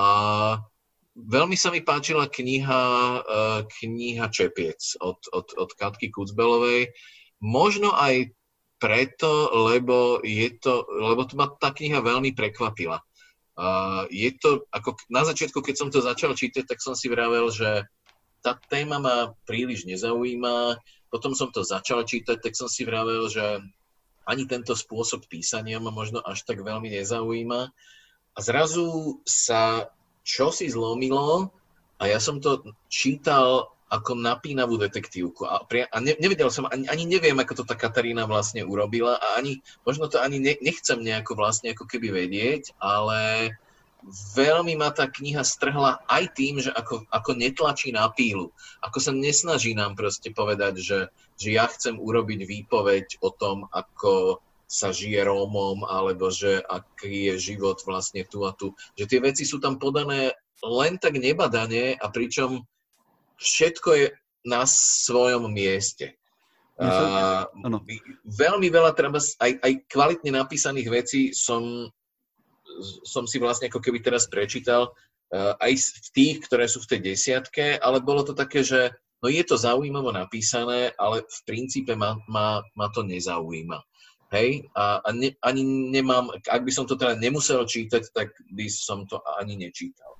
veľmi 1.17 1.57
sa 1.57 1.73
mi 1.73 1.81
páčila 1.81 2.29
kniha, 2.29 2.83
uh, 3.25 3.59
kniha 3.65 4.29
Čepiec 4.29 5.01
od, 5.01 5.17
od, 5.33 5.57
od 5.57 5.69
Katky 5.73 6.13
Kucbelovej. 6.13 6.93
Možno 7.41 7.97
aj 7.97 8.29
preto, 8.77 9.49
lebo, 9.73 10.21
je 10.21 10.53
to, 10.61 10.85
lebo 10.85 11.25
to 11.25 11.33
ma 11.33 11.49
tá 11.49 11.73
kniha 11.73 11.97
veľmi 12.01 12.37
prekvapila. 12.37 13.01
Je 14.13 14.29
to, 14.37 14.69
ako 14.69 14.93
na 15.09 15.25
začiatku, 15.25 15.65
keď 15.65 15.75
som 15.75 15.89
to 15.89 15.97
začal 15.97 16.37
čítať, 16.37 16.69
tak 16.69 16.77
som 16.77 16.93
si 16.93 17.09
vravel, 17.09 17.49
že 17.49 17.89
tá 18.45 18.53
téma 18.69 19.01
ma 19.01 19.33
príliš 19.49 19.89
nezaujíma. 19.89 20.77
Potom 21.09 21.33
som 21.33 21.49
to 21.49 21.65
začal 21.65 22.05
čítať, 22.05 22.37
tak 22.37 22.53
som 22.53 22.69
si 22.69 22.85
vravel, 22.85 23.25
že 23.33 23.65
ani 24.27 24.43
tento 24.43 24.75
spôsob 24.75 25.25
písania 25.31 25.79
ma 25.79 25.89
možno 25.89 26.19
až 26.19 26.43
tak 26.43 26.59
veľmi 26.59 26.91
nezaujíma. 26.91 27.61
A 28.37 28.39
zrazu 28.43 29.17
sa 29.23 29.89
čosi 30.27 30.67
zlomilo 30.67 31.49
a 31.97 32.03
ja 32.11 32.19
som 32.19 32.43
to 32.43 32.75
čítal 32.91 33.71
ako 33.87 34.19
napínavú 34.19 34.75
detektívku. 34.75 35.47
A, 35.47 35.63
pri, 35.63 35.87
a 35.87 35.97
ne, 36.03 36.11
nevedel 36.19 36.51
som, 36.51 36.67
ani, 36.67 36.91
ani 36.91 37.07
neviem, 37.07 37.39
ako 37.39 37.63
to 37.63 37.63
tá 37.63 37.79
Katarína 37.79 38.27
vlastne 38.27 38.67
urobila 38.67 39.15
a 39.15 39.39
ani, 39.39 39.63
možno 39.87 40.11
to 40.11 40.19
ani 40.19 40.43
ne, 40.43 40.59
nechcem 40.59 40.99
nejako 40.99 41.39
vlastne 41.39 41.71
ako 41.71 41.87
keby 41.87 42.11
vedieť, 42.11 42.75
ale 42.83 43.55
veľmi 44.37 44.77
ma 44.77 44.93
tá 44.93 45.09
kniha 45.09 45.41
strhla 45.41 45.99
aj 46.07 46.23
tým, 46.37 46.61
že 46.61 46.71
ako, 46.71 47.09
ako 47.09 47.31
netlačí 47.33 47.89
na 47.91 48.07
pílu. 48.13 48.53
Ako 48.85 49.01
sa 49.01 49.11
nesnaží 49.11 49.73
nám 49.73 49.97
proste 49.97 50.29
povedať, 50.31 50.79
že, 50.79 50.99
že 51.35 51.49
ja 51.55 51.65
chcem 51.67 51.97
urobiť 51.97 52.45
výpoveď 52.45 53.19
o 53.25 53.29
tom, 53.33 53.65
ako 53.73 54.39
sa 54.67 54.91
žije 54.91 55.23
Rómom, 55.23 55.87
alebo 55.87 56.27
že 56.27 56.59
aký 56.59 57.31
je 57.31 57.55
život 57.55 57.79
vlastne 57.87 58.27
tu 58.27 58.43
a 58.43 58.51
tu. 58.51 58.75
Že 58.99 59.05
tie 59.07 59.19
veci 59.23 59.43
sú 59.47 59.63
tam 59.63 59.79
podané 59.79 60.35
len 60.61 60.99
tak 60.99 61.15
nebadane 61.15 61.95
a 61.95 62.05
pričom 62.11 62.67
všetko 63.39 63.89
je 63.95 64.05
na 64.43 64.67
svojom 64.67 65.47
mieste. 65.51 66.19
A, 66.77 67.49
veľmi 68.21 68.69
veľa 68.69 68.93
treba, 68.93 69.17
aj, 69.17 69.51
aj 69.65 69.73
kvalitne 69.89 70.29
napísaných 70.37 70.89
vecí 70.93 71.21
som, 71.33 71.89
som 73.03 73.25
si 73.25 73.41
vlastne 73.41 73.67
ako 73.67 73.81
keby 73.81 74.01
teraz 74.01 74.29
prečítal, 74.29 74.93
aj 75.35 75.73
v 75.75 76.07
tých, 76.15 76.35
ktoré 76.47 76.71
sú 76.71 76.79
v 76.83 76.95
tej 76.95 76.99
desiatke, 77.13 77.75
ale 77.79 77.99
bolo 77.99 78.23
to 78.23 78.31
také, 78.31 78.63
že 78.63 78.95
no 79.19 79.27
je 79.27 79.43
to 79.43 79.59
zaujímavo 79.59 80.15
napísané, 80.15 80.95
ale 80.95 81.25
v 81.27 81.39
princípe 81.43 81.97
ma, 81.99 82.15
ma, 82.31 82.63
ma 82.77 82.87
to 82.93 83.03
nezaujíma. 83.03 83.83
Hej, 84.27 84.67
a, 84.75 84.99
a 84.99 85.09
ne, 85.15 85.31
ani 85.39 85.63
nemám, 85.63 86.27
ak 86.51 86.67
by 86.67 86.71
som 86.71 86.83
to 86.83 86.99
teda 86.99 87.15
nemusel 87.15 87.63
čítať, 87.63 88.11
tak 88.11 88.35
by 88.51 88.67
som 88.67 89.07
to 89.07 89.23
ani 89.39 89.55
nečítal. 89.55 90.19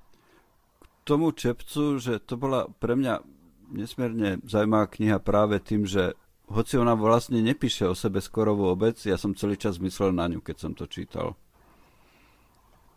K 0.80 1.00
tomu 1.04 1.32
Čepcu, 1.36 2.00
že 2.00 2.16
to 2.16 2.40
bola 2.40 2.72
pre 2.80 2.96
mňa 2.96 3.20
nesmierne 3.68 4.40
zaujímavá 4.48 4.88
kniha 4.88 5.20
práve 5.20 5.60
tým, 5.60 5.84
že 5.84 6.16
hoci 6.48 6.80
ona 6.80 6.96
vlastne 6.96 7.44
nepíše 7.44 7.84
o 7.84 7.92
sebe 7.92 8.24
skorovú 8.24 8.72
obec, 8.72 8.96
ja 9.04 9.20
som 9.20 9.36
celý 9.36 9.60
čas 9.60 9.76
myslel 9.76 10.16
na 10.16 10.24
ňu, 10.24 10.40
keď 10.40 10.56
som 10.56 10.72
to 10.72 10.88
čítal. 10.88 11.36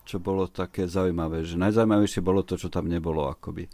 Čo 0.02 0.18
bolo 0.18 0.50
také 0.50 0.90
zaujímavé, 0.90 1.46
že 1.46 1.62
najzaujímavejšie 1.62 2.22
bolo 2.26 2.42
to, 2.42 2.58
čo 2.58 2.74
tam 2.74 2.90
nebolo 2.90 3.30
akoby. 3.30 3.70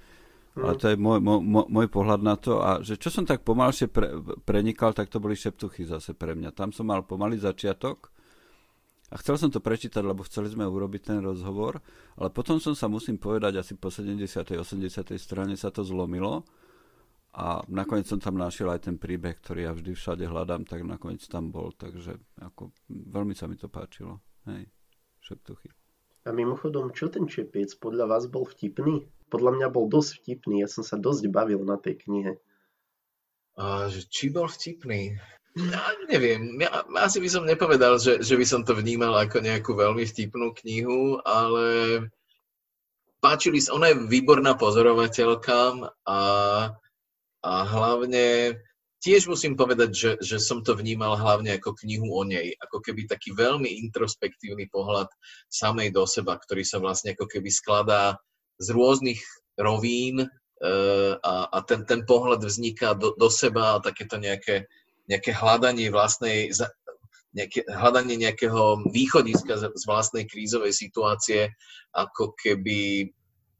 Mm. 0.57 0.63
Ale 0.65 0.73
to 0.75 0.85
je 0.89 0.97
môj, 0.97 1.19
môj, 1.21 1.67
môj 1.69 1.87
pohľad 1.87 2.21
na 2.25 2.35
to. 2.35 2.59
A 2.59 2.81
že 2.81 2.97
čo 2.97 3.13
som 3.13 3.23
tak 3.23 3.45
pomalšie 3.45 3.87
pre, 3.87 4.11
prenikal, 4.43 4.91
tak 4.91 5.07
to 5.07 5.21
boli 5.21 5.37
šeptuchy 5.37 5.85
zase 5.85 6.17
pre 6.17 6.33
mňa. 6.33 6.51
Tam 6.51 6.73
som 6.73 6.89
mal 6.89 7.05
pomalý 7.05 7.37
začiatok 7.37 8.09
a 9.07 9.15
chcel 9.23 9.39
som 9.39 9.47
to 9.47 9.63
prečítať, 9.63 10.03
lebo 10.03 10.25
chceli 10.27 10.51
sme 10.51 10.67
urobiť 10.67 11.01
ten 11.13 11.19
rozhovor, 11.23 11.79
ale 12.19 12.27
potom 12.27 12.59
som 12.59 12.75
sa, 12.75 12.91
musím 12.91 13.15
povedať, 13.15 13.63
asi 13.63 13.79
po 13.79 13.87
70. 13.87 14.19
80. 14.27 14.83
strane 15.15 15.55
sa 15.55 15.71
to 15.71 15.85
zlomilo 15.87 16.43
a 17.37 17.61
nakoniec 17.69 18.09
som 18.09 18.17
tam 18.17 18.35
našiel 18.35 18.67
aj 18.73 18.89
ten 18.89 18.97
príbeh, 18.97 19.37
ktorý 19.37 19.69
ja 19.69 19.71
vždy 19.71 19.93
všade 19.93 20.25
hľadám, 20.25 20.65
tak 20.65 20.81
nakoniec 20.81 21.21
tam 21.29 21.53
bol, 21.53 21.69
takže 21.71 22.17
ako, 22.41 22.73
veľmi 22.89 23.37
sa 23.37 23.45
mi 23.45 23.55
to 23.55 23.69
páčilo. 23.69 24.19
Hej, 24.49 24.67
šeptuchy. 25.21 25.76
A 26.27 26.35
mimochodom, 26.35 26.91
čo 26.91 27.07
ten 27.07 27.23
čepiec 27.23 27.71
podľa 27.79 28.11
vás 28.11 28.27
bol 28.27 28.43
vtipný? 28.43 29.07
Podľa 29.31 29.51
mňa 29.55 29.67
bol 29.71 29.87
dosť 29.87 30.23
vtipný, 30.23 30.59
ja 30.59 30.67
som 30.67 30.83
sa 30.83 30.99
dosť 30.99 31.31
bavil 31.31 31.63
na 31.63 31.79
tej 31.79 32.03
knihe. 32.03 32.35
A, 33.55 33.87
či 33.87 34.27
bol 34.27 34.51
vtipný? 34.51 35.15
Ja 35.57 35.89
neviem, 36.05 36.59
ja 36.61 36.85
asi 37.01 37.17
by 37.17 37.29
som 37.31 37.47
nepovedal, 37.47 37.97
že, 37.97 38.21
že 38.21 38.37
by 38.37 38.45
som 38.45 38.61
to 38.61 38.77
vnímal 38.77 39.15
ako 39.17 39.41
nejakú 39.41 39.73
veľmi 39.73 40.05
vtipnú 40.05 40.53
knihu, 40.61 41.17
ale 41.25 41.65
páčili 43.23 43.57
sa, 43.57 43.73
ona 43.73 43.89
je 43.89 44.05
výborná 44.05 44.53
pozorovateľka 44.53 45.89
a 46.05 46.19
a 47.47 47.63
hlavne 47.63 48.57
tiež 49.01 49.29
musím 49.29 49.53
povedať, 49.53 49.89
že, 49.93 50.11
že 50.21 50.37
som 50.41 50.65
to 50.65 50.73
vnímal 50.73 51.17
hlavne 51.17 51.53
ako 51.57 51.77
knihu 51.85 52.09
o 52.09 52.23
nej, 52.25 52.53
ako 52.57 52.81
keby 52.81 53.05
taký 53.05 53.33
veľmi 53.33 53.69
introspektívny 53.87 54.69
pohľad 54.73 55.07
samej 55.49 55.93
do 55.93 56.03
seba, 56.09 56.37
ktorý 56.37 56.65
sa 56.65 56.81
vlastne 56.81 57.13
ako 57.13 57.29
keby 57.29 57.49
skladá 57.53 58.17
z 58.57 58.73
rôznych 58.73 59.21
rovín 59.57 60.25
e, 60.25 60.27
a, 61.21 61.33
a 61.49 61.57
ten, 61.65 61.85
ten 61.85 62.05
pohľad 62.05 62.41
vzniká 62.41 62.97
do, 62.97 63.13
do 63.13 63.29
seba 63.29 63.77
a 63.77 63.83
takéto 63.83 64.17
nejaké, 64.17 64.65
nejaké 65.05 65.29
hľadanie 65.33 65.93
vlastnej, 65.93 66.49
nejaké, 67.37 67.65
hľadanie 67.69 68.17
nejakého 68.17 68.89
východiska 68.89 69.61
z, 69.61 69.63
z 69.77 69.83
vlastnej 69.85 70.25
krízovej 70.25 70.73
situácie, 70.73 71.53
ako 71.93 72.33
keby 72.33 73.09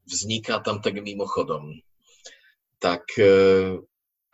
vzniká 0.07 0.63
tam 0.65 0.81
tak 0.81 0.97
mimochodom. 0.97 1.77
Tak 2.81 3.05
e, 3.21 3.77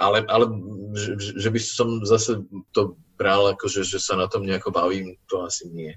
ale, 0.04 0.28
ale 0.28 0.46
že, 0.94 1.40
že 1.40 1.50
by 1.50 1.60
som 1.60 2.04
zase 2.04 2.44
to 2.76 3.00
bral 3.16 3.48
ako, 3.50 3.72
že, 3.72 3.88
že 3.88 4.00
sa 4.04 4.20
na 4.20 4.28
tom 4.28 4.44
nejako 4.44 4.76
bavím, 4.76 5.16
to 5.32 5.42
asi 5.48 5.70
nie. 5.72 5.96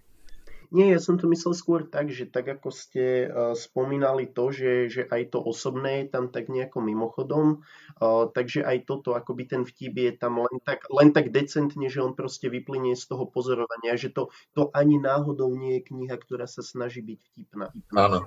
Nie, 0.75 0.99
ja 0.99 1.01
som 1.01 1.15
to 1.15 1.31
myslel 1.31 1.55
skôr 1.55 1.87
tak, 1.87 2.11
že 2.11 2.27
tak 2.27 2.51
ako 2.51 2.75
ste 2.75 3.31
uh, 3.31 3.55
spomínali 3.55 4.27
to, 4.27 4.51
že, 4.51 4.91
že 4.91 5.03
aj 5.07 5.31
to 5.31 5.39
osobné 5.39 6.03
je 6.03 6.07
tam 6.11 6.35
tak 6.35 6.51
nejako 6.51 6.83
mimochodom, 6.83 7.63
uh, 8.03 8.27
takže 8.35 8.67
aj 8.67 8.83
toto, 8.83 9.15
akoby 9.15 9.47
ten 9.47 9.63
vtip 9.63 9.95
je 9.95 10.13
tam 10.19 10.43
len 10.43 10.59
tak, 10.67 10.91
len 10.91 11.15
tak 11.15 11.31
decentne, 11.31 11.87
že 11.87 12.03
on 12.03 12.19
proste 12.19 12.51
vyplynie 12.51 12.99
z 12.99 13.05
toho 13.07 13.31
pozorovania, 13.31 13.95
že 13.95 14.11
to, 14.11 14.35
to 14.59 14.75
ani 14.75 14.99
náhodou 14.99 15.55
nie 15.55 15.79
je 15.79 15.95
kniha, 15.95 16.19
ktorá 16.19 16.51
sa 16.51 16.67
snaží 16.67 16.99
byť 16.99 17.19
vtipná. 17.31 17.71
Áno, 17.95 18.27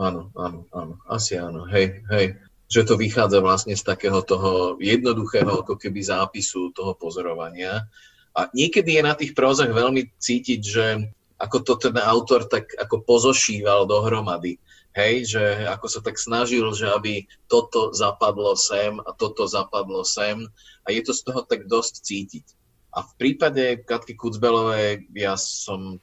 áno, 0.00 0.32
áno, 0.40 0.64
áno, 0.72 0.94
asi 1.04 1.36
áno, 1.36 1.68
hej, 1.68 2.00
hej 2.08 2.40
že 2.74 2.82
to 2.82 2.98
vychádza 2.98 3.38
vlastne 3.38 3.78
z 3.78 3.86
takého 3.86 4.18
toho 4.26 4.74
jednoduchého 4.82 5.62
ako 5.62 5.78
keby 5.78 6.02
zápisu 6.02 6.74
toho 6.74 6.98
pozorovania. 6.98 7.86
A 8.34 8.50
niekedy 8.50 8.98
je 8.98 9.02
na 9.06 9.14
tých 9.14 9.30
prózach 9.30 9.70
veľmi 9.70 10.10
cítiť, 10.18 10.58
že 10.58 11.06
ako 11.38 11.62
to 11.62 11.74
ten 11.78 11.94
autor 12.02 12.50
tak 12.50 12.74
ako 12.74 13.06
pozošíval 13.06 13.86
dohromady. 13.86 14.58
Hej, 14.90 15.38
že 15.38 15.42
ako 15.70 15.86
sa 15.86 16.00
tak 16.02 16.18
snažil, 16.18 16.66
že 16.74 16.90
aby 16.90 17.30
toto 17.46 17.94
zapadlo 17.94 18.58
sem 18.58 18.98
a 18.98 19.10
toto 19.14 19.46
zapadlo 19.46 20.02
sem 20.02 20.42
a 20.82 20.88
je 20.90 21.02
to 21.02 21.14
z 21.14 21.30
toho 21.30 21.46
tak 21.46 21.70
dosť 21.70 21.94
cítiť. 22.02 22.46
A 22.94 23.06
v 23.06 23.12
prípade 23.18 23.86
Katky 23.86 24.18
Kucbelovej 24.18 25.06
ja 25.14 25.38
som 25.38 26.02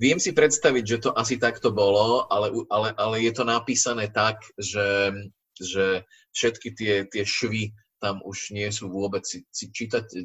Viem 0.00 0.16
si 0.16 0.32
predstaviť, 0.32 0.84
že 0.88 1.02
to 1.04 1.10
asi 1.12 1.36
takto 1.36 1.76
bolo, 1.76 2.24
ale, 2.32 2.64
ale, 2.72 2.96
ale 2.96 3.20
je 3.20 3.36
to 3.36 3.44
napísané 3.44 4.08
tak, 4.08 4.40
že 4.56 5.12
že 5.60 6.08
všetky 6.32 6.68
tie, 6.74 6.94
tie 7.06 7.24
švy 7.28 7.76
tam 8.00 8.24
už 8.24 8.56
nie 8.56 8.66
sú 8.72 8.88
vôbec 8.88 9.22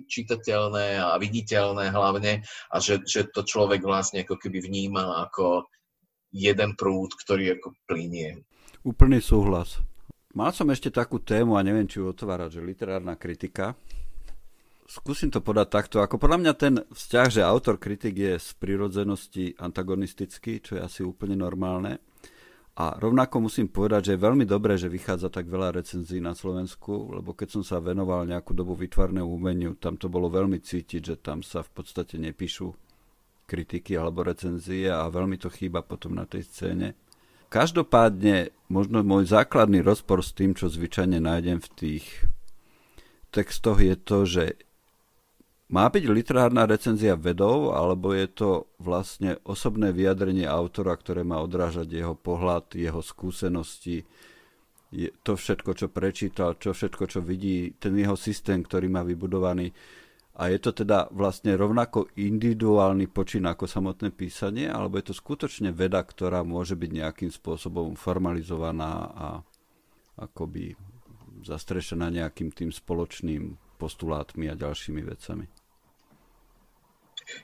čitateľné 0.07 0.95
a 0.95 1.19
viditeľné 1.19 1.91
hlavne 1.91 2.47
a 2.71 2.75
že, 2.79 3.03
že 3.03 3.27
to 3.27 3.43
človek 3.43 3.83
vlastne 3.83 4.23
ako 4.23 4.39
keby 4.39 4.63
vníma 4.63 5.27
ako 5.27 5.67
jeden 6.31 6.79
prúd, 6.79 7.11
ktorý 7.19 7.59
ako 7.59 7.75
plinie. 7.83 8.47
Úplný 8.87 9.19
súhlas. 9.19 9.83
Mal 10.35 10.51
som 10.55 10.67
ešte 10.71 10.91
takú 10.91 11.19
tému 11.19 11.55
a 11.55 11.63
neviem, 11.63 11.87
či 11.87 11.99
ju 11.99 12.11
otvárať, 12.11 12.59
že 12.59 12.67
literárna 12.67 13.15
kritika. 13.15 13.75
Skúsim 14.87 15.31
to 15.31 15.39
podať 15.39 15.67
takto. 15.71 15.97
Ako 16.03 16.19
podľa 16.19 16.39
mňa 16.43 16.53
ten 16.55 16.75
vzťah, 16.91 17.27
že 17.31 17.41
autor 17.41 17.79
kritik 17.79 18.15
je 18.15 18.35
z 18.35 18.49
prírodzenosti 18.59 19.55
antagonistický, 19.57 20.61
čo 20.61 20.77
je 20.77 20.81
asi 20.83 21.01
úplne 21.01 21.39
normálne 21.39 22.03
a 22.75 22.99
rovnako 22.99 23.47
musím 23.47 23.71
povedať, 23.71 24.11
že 24.11 24.13
je 24.19 24.25
veľmi 24.27 24.43
dobré, 24.43 24.75
že 24.75 24.91
vychádza 24.91 25.31
tak 25.31 25.47
veľa 25.47 25.79
recenzií 25.79 26.19
na 26.19 26.35
Slovensku, 26.35 27.15
lebo 27.15 27.31
keď 27.31 27.55
som 27.55 27.63
sa 27.63 27.79
venoval 27.79 28.27
nejakú 28.27 28.51
dobu 28.51 28.75
vytvarnému 28.75 29.23
umeniu, 29.23 29.79
tam 29.79 29.95
to 29.95 30.11
bolo 30.11 30.27
veľmi 30.27 30.59
cítiť, 30.59 31.01
že 31.01 31.15
tam 31.23 31.39
sa 31.39 31.63
v 31.63 31.71
podstate 31.71 32.19
nepíšu 32.19 32.75
kritiky 33.47 33.95
alebo 33.95 34.27
recenzie 34.27 34.91
a 34.91 35.07
veľmi 35.07 35.39
to 35.39 35.47
chýba 35.47 35.87
potom 35.87 36.19
na 36.19 36.27
tej 36.27 36.43
scéne. 36.51 36.99
Každopádne 37.47 38.51
možno 38.67 39.07
môj 39.07 39.31
základný 39.31 39.79
rozpor 39.79 40.19
s 40.19 40.35
tým, 40.35 40.51
čo 40.51 40.67
zvyčajne 40.67 41.23
nájdem 41.23 41.63
v 41.63 41.69
tých 41.79 42.05
textoch 43.31 43.79
je 43.79 43.95
to, 43.95 44.27
že 44.27 44.43
má 45.65 45.89
byť 45.89 46.03
literárna 46.13 46.69
recenzia 46.69 47.17
vedou, 47.17 47.73
alebo 47.73 48.13
je 48.13 48.29
to 48.29 48.49
vlastne 48.77 49.41
osobné 49.49 49.89
vyjadrenie 49.89 50.45
autora, 50.45 50.93
ktoré 50.93 51.25
má 51.25 51.41
odrážať 51.41 51.89
jeho 51.89 52.13
pohľad, 52.13 52.77
jeho 52.77 53.01
skúsenosti, 53.01 54.05
to 55.25 55.33
všetko, 55.35 55.71
čo 55.75 55.87
prečítal, 55.89 56.55
čo 56.55 56.71
všetko, 56.71 57.03
čo 57.09 57.19
vidí, 57.19 57.73
ten 57.81 57.97
jeho 57.97 58.15
systém, 58.15 58.61
ktorý 58.63 58.87
má 58.87 59.01
vybudovaný. 59.01 59.73
A 60.35 60.51
je 60.51 60.59
to 60.59 60.75
teda 60.75 61.07
vlastne 61.15 61.55
rovnako 61.55 62.11
individuálny 62.19 63.07
počin 63.07 63.47
ako 63.47 63.65
samotné 63.65 64.11
písanie, 64.11 64.67
alebo 64.67 64.99
je 64.99 65.11
to 65.11 65.15
skutočne 65.15 65.71
veda, 65.71 66.03
ktorá 66.03 66.43
môže 66.43 66.75
byť 66.75 66.91
nejakým 66.91 67.31
spôsobom 67.31 67.95
formalizovaná 67.95 68.91
a 69.15 69.27
akoby 70.19 70.75
zastrešená 71.43 72.11
nejakým 72.11 72.51
tým 72.51 72.71
spoločným 72.71 73.64
postulátmi 73.85 74.49
a 74.49 74.57
ďalšími 74.57 75.01
vecami? 75.05 75.45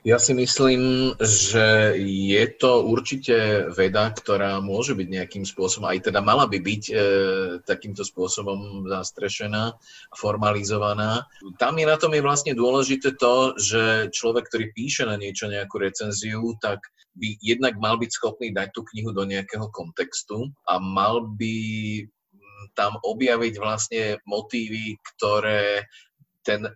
Ja 0.06 0.18
si 0.22 0.30
myslím, 0.30 1.14
že 1.18 1.98
je 1.98 2.44
to 2.54 2.86
určite 2.86 3.66
veda, 3.74 4.14
ktorá 4.14 4.62
môže 4.62 4.94
byť 4.94 5.08
nejakým 5.10 5.42
spôsobom, 5.42 5.90
aj 5.90 6.06
teda 6.06 6.22
mala 6.22 6.46
by 6.46 6.58
byť 6.62 6.82
e, 6.86 6.94
takýmto 7.66 8.06
spôsobom 8.06 8.86
zastrešená 8.86 9.74
formalizovaná. 10.14 11.26
Tam 11.58 11.74
je 11.82 11.86
na 11.86 11.98
tom 11.98 12.14
je 12.14 12.22
vlastne 12.22 12.54
dôležité 12.54 13.18
to, 13.18 13.58
že 13.58 14.14
človek, 14.14 14.46
ktorý 14.46 14.70
píše 14.70 15.02
na 15.02 15.18
niečo 15.18 15.50
nejakú 15.50 15.82
recenziu, 15.82 16.54
tak 16.62 16.78
by 17.18 17.42
jednak 17.42 17.74
mal 17.82 17.98
byť 17.98 18.10
schopný 18.14 18.54
dať 18.54 18.70
tú 18.78 18.86
knihu 18.94 19.10
do 19.10 19.26
nejakého 19.26 19.66
kontextu 19.74 20.46
a 20.70 20.78
mal 20.78 21.26
by 21.26 21.54
tam 22.78 22.96
objaviť 23.02 23.54
vlastne 23.58 24.02
motívy, 24.24 24.96
ktoré 25.14 25.90
ten 26.42 26.68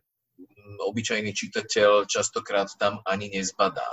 obyčajný 0.83 1.33
čitateľ 1.33 2.11
častokrát 2.11 2.71
tam 2.81 3.01
ani 3.07 3.31
nezbadá. 3.31 3.87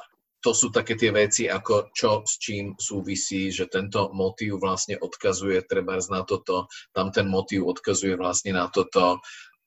To 0.43 0.51
sú 0.51 0.75
také 0.75 0.99
tie 0.99 1.15
veci, 1.15 1.47
ako 1.47 1.95
čo 1.95 2.27
s 2.27 2.35
čím 2.35 2.75
súvisí, 2.75 3.47
že 3.47 3.71
tento 3.71 4.11
motív 4.11 4.59
vlastne 4.59 4.99
odkazuje 4.99 5.63
treba 5.63 5.95
na 6.11 6.27
toto, 6.27 6.67
tam 6.91 7.15
ten 7.15 7.31
motív 7.31 7.71
odkazuje 7.71 8.19
vlastne 8.19 8.51
na 8.51 8.67
toto 8.67 9.23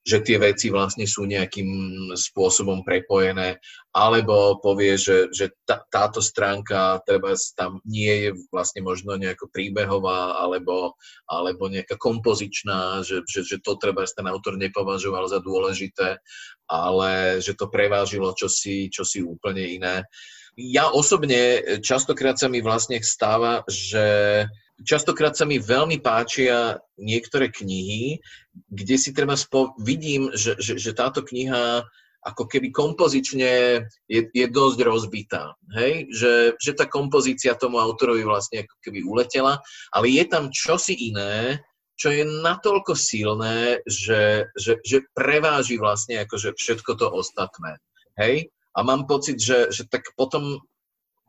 že 0.07 0.23
tie 0.23 0.39
veci 0.39 0.71
vlastne 0.71 1.03
sú 1.03 1.27
nejakým 1.27 1.67
spôsobom 2.15 2.87
prepojené, 2.87 3.59
alebo 3.91 4.63
povie, 4.63 4.95
že, 4.95 5.35
že 5.35 5.51
tá, 5.67 5.83
táto 5.91 6.23
stránka 6.23 7.03
treba 7.03 7.35
tam 7.59 7.83
nie 7.83 8.31
je 8.31 8.31
vlastne 8.55 8.87
možno 8.87 9.19
nejako 9.19 9.51
príbehová, 9.51 10.39
alebo, 10.39 10.95
alebo 11.27 11.67
nejaká 11.67 11.99
kompozičná, 11.99 13.03
že, 13.03 13.27
že, 13.27 13.43
že 13.43 13.59
to 13.59 13.75
treba 13.83 14.07
ten 14.07 14.31
autor 14.31 14.55
nepovažoval 14.55 15.27
za 15.27 15.43
dôležité, 15.43 16.23
ale 16.71 17.43
že 17.43 17.59
to 17.59 17.67
prevážilo 17.67 18.31
čosi, 18.31 18.87
čosi 18.87 19.27
úplne 19.27 19.67
iné. 19.67 20.07
Ja 20.55 20.89
osobne 20.89 21.61
častokrát 21.83 22.39
sa 22.39 22.47
mi 22.47 22.63
vlastne 22.63 23.03
stáva, 23.03 23.67
že 23.67 24.47
častokrát 24.85 25.33
sa 25.33 25.49
mi 25.49 25.57
veľmi 25.57 26.03
páčia 26.05 26.77
niektoré 27.01 27.49
knihy, 27.49 28.21
kde 28.69 28.97
si 29.01 29.17
treba 29.17 29.39
spo... 29.39 29.73
vidím, 29.81 30.29
že, 30.37 30.59
že, 30.61 30.77
že 30.77 30.93
táto 30.93 31.25
kniha 31.25 31.87
ako 32.27 32.51
keby 32.51 32.75
kompozične 32.75 33.87
je, 34.11 34.21
je 34.35 34.47
dosť 34.51 34.79
rozbitá. 34.83 35.55
Hej? 35.79 36.11
Že, 36.11 36.33
že 36.59 36.73
tá 36.75 36.91
kompozícia 36.91 37.55
tomu 37.55 37.79
autorovi 37.79 38.27
vlastne 38.27 38.67
ako 38.67 38.77
keby 38.83 39.07
uletela, 39.07 39.63
ale 39.95 40.11
je 40.11 40.25
tam 40.27 40.51
čosi 40.51 41.15
iné, 41.15 41.63
čo 41.97 42.11
je 42.13 42.27
natoľko 42.27 42.93
silné, 42.99 43.81
že, 43.87 44.51
že, 44.59 44.83
že 44.83 45.07
preváži 45.15 45.79
vlastne 45.81 46.21
akože 46.27 46.59
všetko 46.59 46.93
to 46.99 47.07
ostatné. 47.09 47.79
Hej? 48.19 48.51
A 48.77 48.83
mám 48.85 49.07
pocit, 49.09 49.39
že, 49.41 49.71
že 49.73 49.87
tak 49.89 50.11
potom 50.19 50.61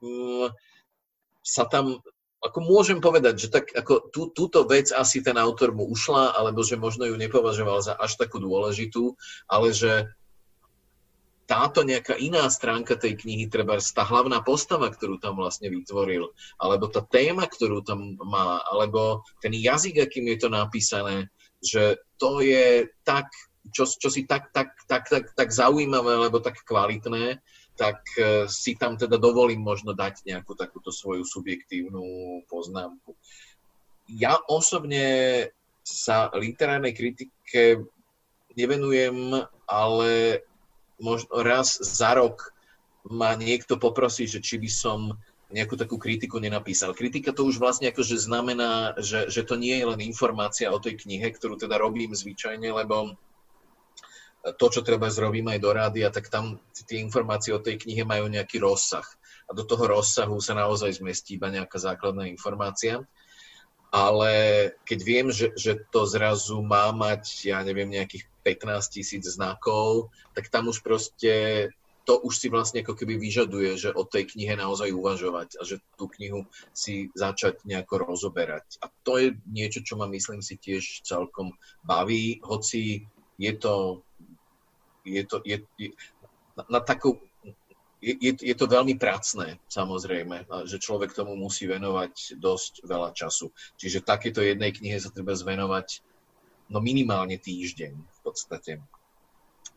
mm, 0.01 0.49
sa 1.45 1.63
tam 1.69 2.01
ako 2.37 2.59
môžem 2.61 3.01
povedať, 3.01 3.35
že 3.35 3.47
tak 3.49 3.73
ako 3.73 4.13
tú, 4.13 4.21
túto 4.29 4.61
vec 4.69 4.93
asi 4.93 5.25
ten 5.25 5.35
autor 5.41 5.73
mu 5.73 5.89
ušla, 5.89 6.37
alebo 6.37 6.61
že 6.61 6.77
možno 6.77 7.09
ju 7.09 7.17
nepovažoval 7.17 7.81
za 7.81 7.97
až 7.97 8.13
takú 8.17 8.37
dôležitú, 8.37 9.17
ale 9.49 9.73
že 9.73 10.05
táto 11.47 11.81
nejaká 11.81 12.19
iná 12.19 12.43
stránka 12.51 12.99
tej 12.99 13.15
knihy, 13.23 13.47
treba 13.47 13.79
tá 13.79 14.03
hlavná 14.03 14.43
postava, 14.43 14.91
ktorú 14.91 15.17
tam 15.17 15.39
vlastne 15.39 15.71
vytvoril, 15.71 16.29
alebo 16.59 16.91
tá 16.91 16.99
téma, 17.01 17.47
ktorú 17.47 17.81
tam 17.87 18.19
má, 18.19 18.59
alebo 18.67 19.23
ten 19.39 19.55
jazyk, 19.55 20.05
akým 20.05 20.27
je 20.35 20.37
to 20.43 20.49
napísané, 20.51 21.31
že 21.63 22.03
to 22.19 22.43
je 22.43 22.91
tak, 23.07 23.31
čo, 23.71 23.87
čo 23.87 24.11
si 24.11 24.27
tak, 24.27 24.51
tak, 24.51 24.75
tak, 24.91 25.07
tak, 25.07 25.31
tak 25.33 25.49
zaujímavé, 25.49 26.19
alebo 26.19 26.43
tak 26.43 26.59
kvalitné, 26.67 27.39
tak 27.77 28.01
e, 28.17 28.49
si 28.49 28.73
tam 28.73 28.97
teda 28.97 29.21
dovolím 29.21 29.61
možno 29.61 29.93
dať 29.93 30.25
nejakú 30.25 30.57
takúto 30.57 30.89
svoju 30.89 31.21
subjektívnu 31.21 32.03
poznámku. 32.49 33.13
Ja 34.09 34.41
osobne 34.49 35.47
sa 35.85 36.33
literárnej 36.33 36.97
kritike 36.97 37.85
nevenujem, 38.57 39.37
ale 39.69 40.41
možno 40.97 41.45
raz 41.45 41.77
za 41.77 42.17
rok 42.17 42.51
ma 43.07 43.37
niekto 43.37 43.79
poprosí, 43.79 44.27
že 44.27 44.43
či 44.43 44.59
by 44.59 44.67
som 44.67 44.99
nejakú 45.47 45.79
takú 45.79 45.95
kritiku 45.95 46.43
nenapísal. 46.43 46.91
Kritika 46.91 47.31
to 47.31 47.47
už 47.47 47.55
vlastne 47.63 47.87
akože 47.87 48.19
znamená, 48.19 48.99
že, 48.99 49.31
že 49.31 49.47
to 49.47 49.55
nie 49.55 49.79
je 49.79 49.85
len 49.87 50.01
informácia 50.03 50.67
o 50.67 50.81
tej 50.81 50.99
knihe, 50.99 51.31
ktorú 51.31 51.55
teda 51.55 51.79
robím 51.79 52.11
zvyčajne, 52.11 52.67
lebo 52.67 53.15
to, 54.55 54.65
čo 54.71 54.81
treba 54.85 55.11
zrobím 55.11 55.51
aj 55.51 55.59
do 55.59 55.71
rádia, 55.73 56.07
tak 56.13 56.31
tam 56.31 56.61
tie 56.71 57.03
informácie 57.03 57.51
o 57.51 57.63
tej 57.63 57.81
knihe 57.81 58.07
majú 58.07 58.31
nejaký 58.31 58.61
rozsah. 58.61 59.05
A 59.47 59.55
do 59.55 59.63
toho 59.63 59.87
rozsahu 59.87 60.39
sa 60.39 60.55
naozaj 60.55 60.99
zmestí 60.99 61.35
iba 61.35 61.51
nejaká 61.51 61.79
základná 61.79 62.27
informácia. 62.27 63.03
Ale 63.87 64.31
keď 64.83 64.99
viem, 64.99 65.27
že, 65.31 65.55
že 65.55 65.79
to 65.89 66.03
zrazu 66.03 66.59
má 66.59 66.91
mať, 66.91 67.47
ja 67.47 67.63
neviem, 67.63 67.87
nejakých 67.87 68.27
15 68.43 68.91
tisíc 68.91 69.23
znakov, 69.23 70.11
tak 70.35 70.51
tam 70.51 70.67
už 70.67 70.83
proste 70.83 71.67
to 72.07 72.23
už 72.23 72.39
si 72.39 72.47
vlastne 72.47 72.87
ako 72.87 72.95
keby 72.95 73.19
vyžaduje, 73.19 73.75
že 73.75 73.91
o 73.91 74.07
tej 74.07 74.31
knihe 74.31 74.55
naozaj 74.55 74.95
uvažovať 74.95 75.59
a 75.59 75.67
že 75.67 75.83
tú 75.99 76.07
knihu 76.15 76.47
si 76.71 77.11
začať 77.11 77.67
nejako 77.67 78.07
rozoberať. 78.07 78.79
A 78.79 78.87
to 79.03 79.19
je 79.19 79.35
niečo, 79.43 79.83
čo 79.83 79.99
ma 79.99 80.07
myslím 80.07 80.39
si 80.39 80.55
tiež 80.55 81.03
celkom 81.03 81.51
baví, 81.83 82.39
hoci 82.47 83.03
je 83.35 83.53
to 83.59 84.06
je 85.07 85.23
to, 85.23 85.37
je, 85.47 85.57
je, 85.79 85.89
na, 86.59 86.63
na 86.67 86.79
takú, 86.83 87.15
je, 88.03 88.13
je, 88.19 88.31
je 88.43 88.55
to 88.55 88.67
veľmi 88.67 88.99
pracné, 88.99 89.57
samozrejme, 89.71 90.45
že 90.67 90.83
človek 90.83 91.15
tomu 91.15 91.33
musí 91.39 91.65
venovať 91.65 92.37
dosť 92.37 92.85
veľa 92.85 93.15
času. 93.15 93.49
Čiže 93.79 94.05
takéto 94.05 94.43
jednej 94.43 94.75
knihe 94.75 94.99
sa 94.99 95.09
treba 95.09 95.33
zvenovať 95.33 96.03
no 96.69 96.83
minimálne 96.83 97.39
týždeň 97.39 97.93
v 97.95 98.19
podstate, 98.21 98.83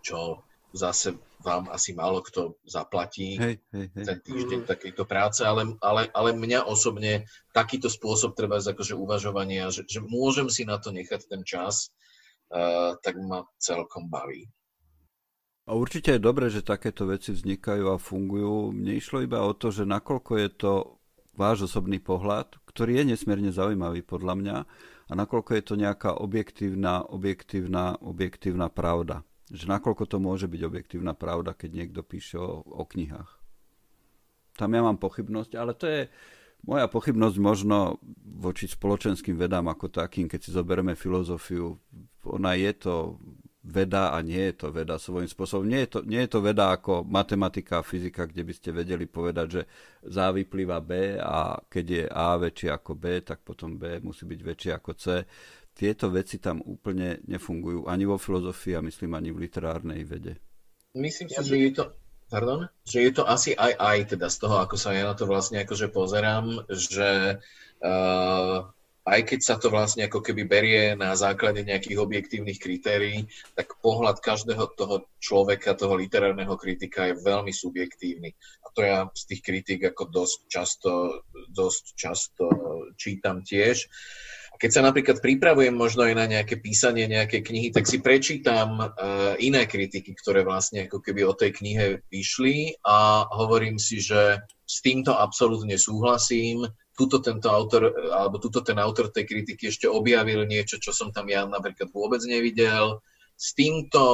čo 0.03 0.43
zase 0.71 1.19
vám 1.43 1.67
asi 1.73 1.97
málo 1.97 2.23
kto 2.23 2.55
zaplatí 2.63 3.35
hej, 3.41 3.59
hej, 3.75 3.87
hej. 3.91 4.05
ten 4.07 4.19
týždeň 4.23 4.61
takejto 4.69 5.03
práce, 5.03 5.43
ale, 5.43 5.75
ale, 5.83 6.07
ale 6.15 6.31
mňa 6.37 6.69
osobne 6.69 7.27
takýto 7.51 7.91
spôsob 7.91 8.39
treba 8.39 8.61
akože 8.61 8.95
uvažovania, 8.95 9.73
že, 9.73 9.83
že 9.89 9.99
môžem 10.05 10.47
si 10.47 10.63
na 10.63 10.79
to 10.79 10.95
nechať 10.95 11.27
ten 11.27 11.43
čas, 11.43 11.91
uh, 12.55 12.95
tak 13.03 13.19
ma 13.19 13.49
celkom 13.59 14.07
baví. 14.07 14.47
A 15.71 15.79
určite 15.79 16.19
je 16.19 16.27
dobré, 16.27 16.51
že 16.51 16.67
takéto 16.67 17.07
veci 17.07 17.31
vznikajú 17.31 17.95
a 17.95 18.03
fungujú. 18.03 18.75
Mne 18.75 18.99
išlo 18.99 19.23
iba 19.23 19.47
o 19.47 19.55
to, 19.55 19.71
že 19.71 19.87
nakoľko 19.87 20.33
je 20.43 20.49
to 20.51 20.73
váš 21.39 21.71
osobný 21.71 22.03
pohľad, 22.03 22.59
ktorý 22.67 22.99
je 22.99 23.15
nesmierne 23.15 23.55
zaujímavý 23.55 24.03
podľa 24.03 24.35
mňa, 24.35 24.57
a 25.11 25.13
nakoľko 25.15 25.51
je 25.55 25.63
to 25.63 25.75
nejaká 25.79 26.11
objektívna, 26.19 27.07
objektívna, 27.07 27.95
objektívna 28.03 28.67
pravda. 28.67 29.23
Že 29.51 29.79
nakoľko 29.79 30.11
to 30.11 30.19
môže 30.19 30.51
byť 30.51 30.63
objektívna 30.67 31.15
pravda, 31.15 31.55
keď 31.55 31.71
niekto 31.87 32.03
píše 32.03 32.39
o, 32.39 32.67
o 32.67 32.83
knihách. 32.83 33.31
Tam 34.59 34.75
ja 34.75 34.83
mám 34.83 34.99
pochybnosť, 34.99 35.55
ale 35.55 35.79
to 35.79 35.87
je 35.87 36.01
moja 36.67 36.91
pochybnosť 36.91 37.37
možno 37.39 38.03
voči 38.27 38.67
spoločenským 38.67 39.39
vedám 39.39 39.71
ako 39.71 39.87
takým, 39.87 40.27
keď 40.27 40.41
si 40.43 40.51
zoberieme 40.51 40.99
filozofiu. 40.99 41.79
Ona 42.27 42.59
je 42.59 42.71
to 42.75 42.95
veda 43.61 44.17
a 44.17 44.25
nie 44.25 44.41
je 44.51 44.55
to 44.57 44.73
veda 44.73 44.97
svojím 44.97 45.29
spôsobom. 45.29 45.69
Nie 45.69 45.85
je 45.85 45.91
to, 45.93 46.01
nie 46.09 46.25
je 46.25 46.31
to 46.33 46.41
veda 46.41 46.73
ako 46.73 47.05
matematika 47.05 47.81
a 47.81 47.87
fyzika, 47.87 48.25
kde 48.25 48.43
by 48.49 48.53
ste 48.57 48.71
vedeli 48.73 49.05
povedať, 49.05 49.47
že 49.53 49.63
za 50.09 50.33
vyplýva 50.33 50.81
B 50.81 51.21
a 51.21 51.61
keď 51.69 51.85
je 51.85 52.05
A 52.09 52.41
väčšie 52.41 52.69
ako 52.73 52.93
B, 52.97 53.21
tak 53.21 53.45
potom 53.45 53.77
B 53.77 54.01
musí 54.01 54.25
byť 54.25 54.41
väčšie 54.41 54.71
ako 54.73 54.91
C. 54.97 55.05
Tieto 55.77 56.09
veci 56.09 56.41
tam 56.41 56.65
úplne 56.65 57.21
nefungujú 57.29 57.85
ani 57.85 58.09
vo 58.09 58.17
filozofii 58.17 58.81
a 58.81 58.85
myslím 58.85 59.13
ani 59.17 59.31
v 59.33 59.45
literárnej 59.45 60.03
vede. 60.09 60.41
Myslím 60.97 61.29
si, 61.31 61.39
že 61.39 61.57
je 61.57 61.71
to, 61.71 61.85
pardon, 62.33 62.67
že 62.83 63.07
je 63.07 63.13
to 63.15 63.23
asi 63.29 63.55
aj 63.55 63.77
aj 63.79 63.99
teda 64.17 64.27
z 64.27 64.37
toho, 64.41 64.57
ako 64.59 64.75
sa 64.75 64.91
ja 64.97 65.07
na 65.07 65.15
to 65.15 65.29
vlastne 65.29 65.63
akože 65.63 65.93
pozerám, 65.93 66.67
že 66.67 67.39
uh, 67.85 68.67
aj 69.09 69.21
keď 69.33 69.41
sa 69.41 69.57
to 69.57 69.73
vlastne 69.73 70.05
ako 70.05 70.21
keby 70.21 70.45
berie 70.45 70.83
na 70.93 71.17
základe 71.17 71.65
nejakých 71.65 71.97
objektívnych 71.97 72.61
kritérií, 72.61 73.25
tak 73.57 73.81
pohľad 73.81 74.21
každého 74.21 74.77
toho 74.77 75.09
človeka, 75.17 75.79
toho 75.79 75.97
literárneho 75.97 76.53
kritika 76.61 77.09
je 77.09 77.21
veľmi 77.25 77.53
subjektívny. 77.53 78.37
A 78.61 78.67
to 78.77 78.81
ja 78.85 79.09
z 79.17 79.23
tých 79.25 79.41
kritík 79.41 79.81
ako 79.89 80.05
dosť 80.13 80.39
často, 80.53 80.93
dosť 81.49 81.85
často 81.97 82.45
čítam 83.01 83.41
tiež. 83.41 83.89
Keď 84.61 84.71
sa 84.77 84.85
napríklad 84.85 85.25
pripravujem 85.25 85.73
možno 85.73 86.05
aj 86.05 86.15
na 86.21 86.29
nejaké 86.29 86.61
písanie 86.61 87.09
nejakej 87.09 87.41
knihy, 87.49 87.69
tak 87.73 87.89
si 87.89 88.05
prečítam 88.05 88.77
uh, 88.77 89.33
iné 89.41 89.65
kritiky, 89.65 90.13
ktoré 90.13 90.45
vlastne 90.45 90.85
ako 90.85 91.01
keby 91.01 91.25
o 91.25 91.33
tej 91.33 91.57
knihe 91.57 92.05
vyšli 92.13 92.77
a 92.85 93.25
hovorím 93.33 93.81
si, 93.81 94.05
že 94.05 94.45
s 94.69 94.85
týmto 94.85 95.17
absolútne 95.17 95.81
súhlasím, 95.81 96.69
tuto 97.01 97.25
tento 97.25 97.49
autor, 97.49 98.13
alebo 98.13 98.37
tuto 98.37 98.61
ten 98.61 98.77
autor 98.77 99.09
tej 99.09 99.25
kritiky 99.25 99.73
ešte 99.73 99.89
objavil 99.89 100.45
niečo, 100.45 100.77
čo 100.77 100.93
som 100.93 101.09
tam 101.09 101.25
ja 101.33 101.49
napríklad 101.49 101.89
vôbec 101.89 102.21
nevidel. 102.29 103.01
S 103.41 103.57
týmto, 103.57 104.05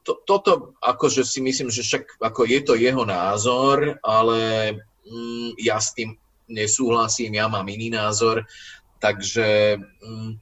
to, 0.00 0.24
toto 0.24 0.72
akože 0.80 1.20
si 1.20 1.44
myslím, 1.44 1.68
že 1.68 1.84
však 1.84 2.16
ako 2.24 2.48
je 2.48 2.60
to 2.64 2.74
jeho 2.80 3.04
názor, 3.04 4.00
ale 4.00 4.72
mm, 5.04 5.60
ja 5.60 5.76
s 5.76 5.92
tým 5.92 6.16
nesúhlasím, 6.48 7.36
ja 7.36 7.44
mám 7.52 7.68
iný 7.68 7.92
názor, 7.92 8.48
takže 8.96 9.76
mm, 9.76 10.32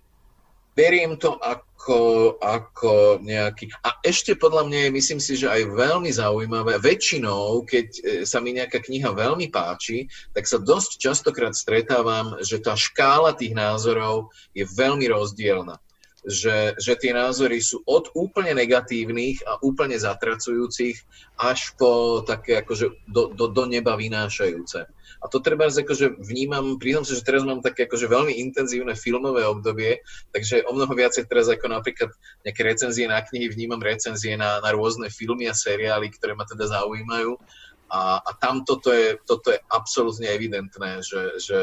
beriem 0.79 1.19
to 1.19 1.35
ako 1.43 1.74
ako, 1.85 2.41
ako 2.41 3.21
nejaký... 3.21 3.69
A 3.85 4.01
ešte 4.01 4.33
podľa 4.33 4.65
mňa 4.65 4.79
je, 4.89 4.97
myslím 4.97 5.21
si, 5.21 5.37
že 5.37 5.53
aj 5.53 5.69
veľmi 5.77 6.09
zaujímavé, 6.09 6.81
väčšinou, 6.81 7.61
keď 7.69 7.87
e, 7.93 8.01
sa 8.25 8.41
mi 8.41 8.57
nejaká 8.57 8.81
kniha 8.81 9.13
veľmi 9.13 9.53
páči, 9.53 10.09
tak 10.33 10.49
sa 10.49 10.57
dosť 10.57 10.97
častokrát 10.97 11.53
stretávam, 11.53 12.41
že 12.41 12.57
tá 12.65 12.73
škála 12.73 13.37
tých 13.37 13.53
názorov 13.53 14.33
je 14.57 14.65
veľmi 14.65 15.05
rozdielna. 15.13 15.77
Že, 16.25 16.73
že 16.81 16.97
tie 16.97 17.13
názory 17.13 17.61
sú 17.61 17.85
od 17.85 18.09
úplne 18.17 18.57
negatívnych 18.57 19.45
a 19.45 19.61
úplne 19.61 20.01
zatracujúcich 20.01 20.97
až 21.37 21.77
po 21.77 22.25
také 22.25 22.65
akože 22.65 23.05
do, 23.05 23.29
do, 23.33 23.53
do 23.53 23.65
neba 23.69 23.93
vynášajúce. 23.95 24.89
A 25.21 25.29
to 25.29 25.41
treba 25.41 25.69
akože 25.69 26.21
vnímam, 26.21 26.77
priznám 26.77 27.09
sa, 27.09 27.17
že 27.17 27.25
teraz 27.25 27.49
mám 27.49 27.65
také 27.65 27.89
akože 27.89 28.13
veľmi 28.13 28.37
intenzívne 28.45 28.93
filmové 28.93 29.45
obdobie, 29.49 30.05
takže 30.37 30.69
o 30.69 30.77
mnoho 30.77 30.93
viacej 30.93 31.29
teraz 31.29 31.49
ako 31.49 31.73
napríklad 31.73 32.13
nejaké 32.45 32.61
recenzie 32.61 33.09
na 33.09 33.25
knihy, 33.25 33.49
vnímam 33.49 33.81
recenzie 33.81 34.37
na, 34.37 34.61
na 34.61 34.71
rôzne 34.77 35.09
filmy 35.09 35.49
a 35.49 35.57
seriály, 35.57 36.13
ktoré 36.13 36.37
ma 36.37 36.45
teda 36.45 36.69
zaujímajú. 36.69 37.41
A, 37.89 38.21
a 38.21 38.31
tam 38.37 38.65
toto 38.69 38.93
je, 38.93 39.17
toto 39.25 39.53
je 39.53 39.61
absolútne 39.73 40.29
evidentné, 40.29 41.01
že, 41.05 41.41
že 41.41 41.61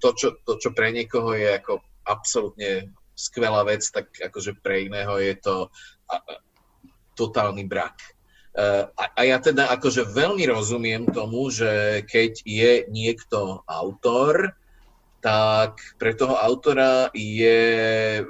to, 0.00 0.12
čo, 0.12 0.28
to, 0.44 0.60
čo 0.60 0.72
pre 0.76 0.92
niekoho 0.92 1.32
je 1.32 1.48
ako 1.60 1.80
absolútne 2.04 2.92
skvelá 3.18 3.66
vec, 3.66 3.82
tak 3.90 4.14
akože 4.14 4.62
pre 4.62 4.86
iného 4.86 5.18
je 5.18 5.34
to 5.42 5.54
totálny 7.18 7.66
brak. 7.66 7.98
A, 8.58 8.86
a 9.14 9.20
ja 9.26 9.42
teda 9.42 9.74
akože 9.74 10.06
veľmi 10.14 10.46
rozumiem 10.46 11.10
tomu, 11.10 11.50
že 11.50 12.02
keď 12.06 12.42
je 12.46 12.72
niekto 12.90 13.66
autor, 13.66 14.54
tak 15.18 15.82
pre 15.98 16.14
toho 16.14 16.38
autora 16.38 17.10
je 17.10 17.58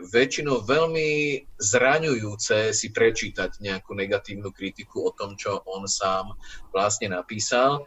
väčšinou 0.08 0.64
veľmi 0.64 1.44
zraňujúce 1.60 2.72
si 2.72 2.88
prečítať 2.88 3.60
nejakú 3.60 3.92
negatívnu 3.92 4.48
kritiku 4.56 5.12
o 5.12 5.12
tom, 5.12 5.36
čo 5.36 5.60
on 5.68 5.84
sám 5.84 6.32
vlastne 6.72 7.12
napísal. 7.12 7.84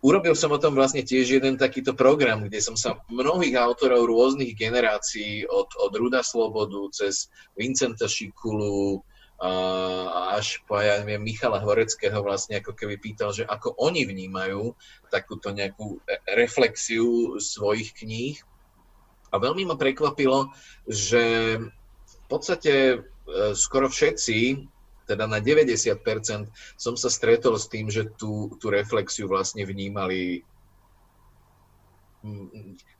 Urobil 0.00 0.32
som 0.32 0.48
o 0.48 0.62
tom 0.62 0.72
vlastne 0.72 1.04
tiež 1.04 1.40
jeden 1.40 1.60
takýto 1.60 1.92
program, 1.92 2.48
kde 2.48 2.64
som 2.64 2.72
sa 2.72 2.96
mnohých 3.12 3.52
autorov 3.60 4.08
rôznych 4.08 4.56
generácií, 4.56 5.44
od, 5.44 5.68
od 5.76 5.92
Ruda 5.92 6.24
Slobodu 6.24 6.88
cez 6.88 7.28
Vincenta 7.52 8.08
Šikulu, 8.08 9.04
až 9.40 10.60
po, 10.68 10.76
ja 10.76 11.00
neviem, 11.00 11.24
Michala 11.24 11.64
Horeckého 11.64 12.20
vlastne 12.20 12.60
ako 12.60 12.76
keby 12.76 13.00
pýtal, 13.00 13.32
že 13.32 13.48
ako 13.48 13.72
oni 13.80 14.04
vnímajú 14.04 14.76
takúto 15.08 15.48
nejakú 15.48 15.96
e, 16.04 16.20
reflexiu 16.36 17.40
svojich 17.40 17.96
kníh. 17.96 18.36
A 19.32 19.40
veľmi 19.40 19.64
ma 19.64 19.80
prekvapilo, 19.80 20.52
že 20.84 21.56
v 22.04 22.16
podstate 22.28 22.72
e, 22.92 22.96
skoro 23.56 23.88
všetci, 23.88 24.68
teda 25.10 25.26
na 25.26 25.42
90% 25.42 25.98
som 26.78 26.94
sa 26.94 27.10
stretol 27.10 27.58
s 27.58 27.66
tým, 27.66 27.90
že 27.90 28.06
tú, 28.14 28.54
tú 28.62 28.70
reflexiu 28.70 29.26
vlastne 29.26 29.66
vnímali 29.66 30.46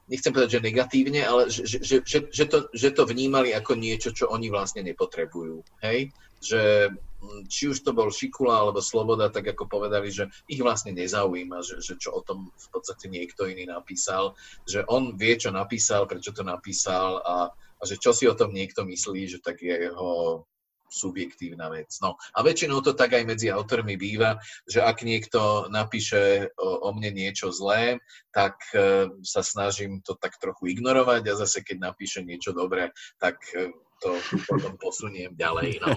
nechcem 0.09 0.33
povedať, 0.33 0.59
že 0.59 0.65
negatívne, 0.65 1.21
ale 1.21 1.53
že, 1.53 1.69
že, 1.69 2.01
že, 2.01 2.19
že, 2.33 2.45
to, 2.49 2.73
že 2.73 2.89
to 2.97 3.05
vnímali 3.05 3.53
ako 3.53 3.77
niečo, 3.77 4.17
čo 4.17 4.33
oni 4.33 4.49
vlastne 4.49 4.81
nepotrebujú. 4.81 5.61
Hej? 5.85 6.09
že 6.41 6.89
mm, 7.21 7.47
či 7.47 7.69
už 7.69 7.85
to 7.85 7.93
bol 7.93 8.09
Šikula 8.09 8.65
alebo 8.65 8.81
Sloboda, 8.81 9.29
tak 9.29 9.53
ako 9.53 9.69
povedali, 9.69 10.09
že 10.09 10.33
ich 10.49 10.65
vlastne 10.65 10.97
nezaujíma, 10.97 11.61
že, 11.61 11.85
že 11.85 12.01
čo 12.01 12.17
o 12.17 12.25
tom 12.25 12.49
v 12.49 12.69
podstate 12.73 13.13
niekto 13.13 13.45
iný 13.45 13.69
napísal, 13.69 14.35
že 14.65 14.83
on 14.89 15.15
vie, 15.21 15.37
čo 15.37 15.53
napísal, 15.53 16.09
prečo 16.09 16.33
to 16.33 16.41
napísal 16.41 17.21
a, 17.21 17.53
a 17.53 17.83
že 17.85 18.01
čo 18.01 18.17
si 18.17 18.25
o 18.25 18.35
tom 18.35 18.57
niekto 18.57 18.89
myslí, 18.89 19.37
že 19.37 19.39
tak 19.45 19.61
je 19.61 19.93
jeho 19.93 20.43
subjektívna 20.91 21.71
vec. 21.71 21.95
No 22.03 22.19
a 22.35 22.39
väčšinou 22.43 22.83
to 22.83 22.93
tak 22.99 23.15
aj 23.15 23.25
medzi 23.25 23.49
autormi 23.49 23.95
býva, 23.95 24.43
že 24.67 24.83
ak 24.83 25.07
niekto 25.07 25.71
napíše 25.71 26.51
o, 26.59 26.91
o 26.91 26.93
mne 26.93 27.15
niečo 27.15 27.55
zlé, 27.55 28.03
tak 28.35 28.59
e, 28.75 29.07
sa 29.23 29.47
snažím 29.47 30.03
to 30.03 30.19
tak 30.19 30.35
trochu 30.43 30.75
ignorovať 30.75 31.23
a 31.31 31.39
zase 31.39 31.63
keď 31.63 31.95
napíše 31.95 32.27
niečo 32.27 32.51
dobré, 32.51 32.91
tak 33.23 33.39
e, 33.55 33.71
to 34.01 34.17
potom 34.49 34.75
posuniem 34.81 35.37
ďalej. 35.37 35.79
No. 35.79 35.89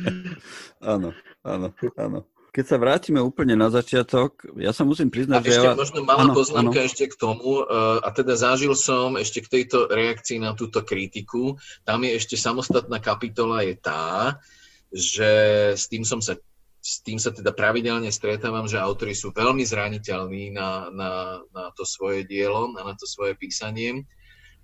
áno, 0.94 1.10
áno, 1.42 1.68
áno. 1.96 2.20
Keď 2.56 2.64
sa 2.64 2.80
vrátime 2.80 3.20
úplne 3.20 3.52
na 3.52 3.68
začiatok, 3.68 4.48
ja 4.56 4.72
sa 4.72 4.88
musím 4.88 5.12
priznať, 5.12 5.40
a 5.40 5.44
že... 5.44 5.52
Ešte 5.52 5.68
ja... 5.68 5.76
možno 5.76 6.00
malá 6.08 6.24
ano, 6.24 6.32
poznámka 6.32 6.80
ano. 6.80 6.88
ešte 6.88 7.04
k 7.12 7.14
tomu, 7.20 7.60
uh, 7.60 8.00
a 8.00 8.08
teda 8.16 8.32
zažil 8.32 8.72
som 8.72 9.20
ešte 9.20 9.44
k 9.44 9.60
tejto 9.60 9.92
reakcii 9.92 10.40
na 10.40 10.56
túto 10.56 10.80
kritiku, 10.80 11.60
tam 11.84 12.08
je 12.08 12.16
ešte 12.16 12.40
samostatná 12.40 12.96
kapitola, 12.96 13.60
je 13.60 13.76
tá, 13.76 14.40
že 14.88 15.30
s 15.76 15.84
tým 15.92 16.00
som 16.08 16.24
sa 16.24 16.40
s 16.86 17.02
tým 17.02 17.18
sa 17.18 17.34
teda 17.34 17.50
pravidelne 17.50 18.14
stretávam, 18.14 18.70
že 18.70 18.78
autori 18.78 19.10
sú 19.10 19.34
veľmi 19.34 19.66
zraniteľní 19.66 20.54
na, 20.54 20.86
na, 20.94 21.10
na 21.50 21.74
to 21.74 21.82
svoje 21.82 22.22
dielo, 22.22 22.70
na, 22.70 22.86
na 22.86 22.94
to 22.94 23.10
svoje 23.10 23.34
písanie 23.34 24.06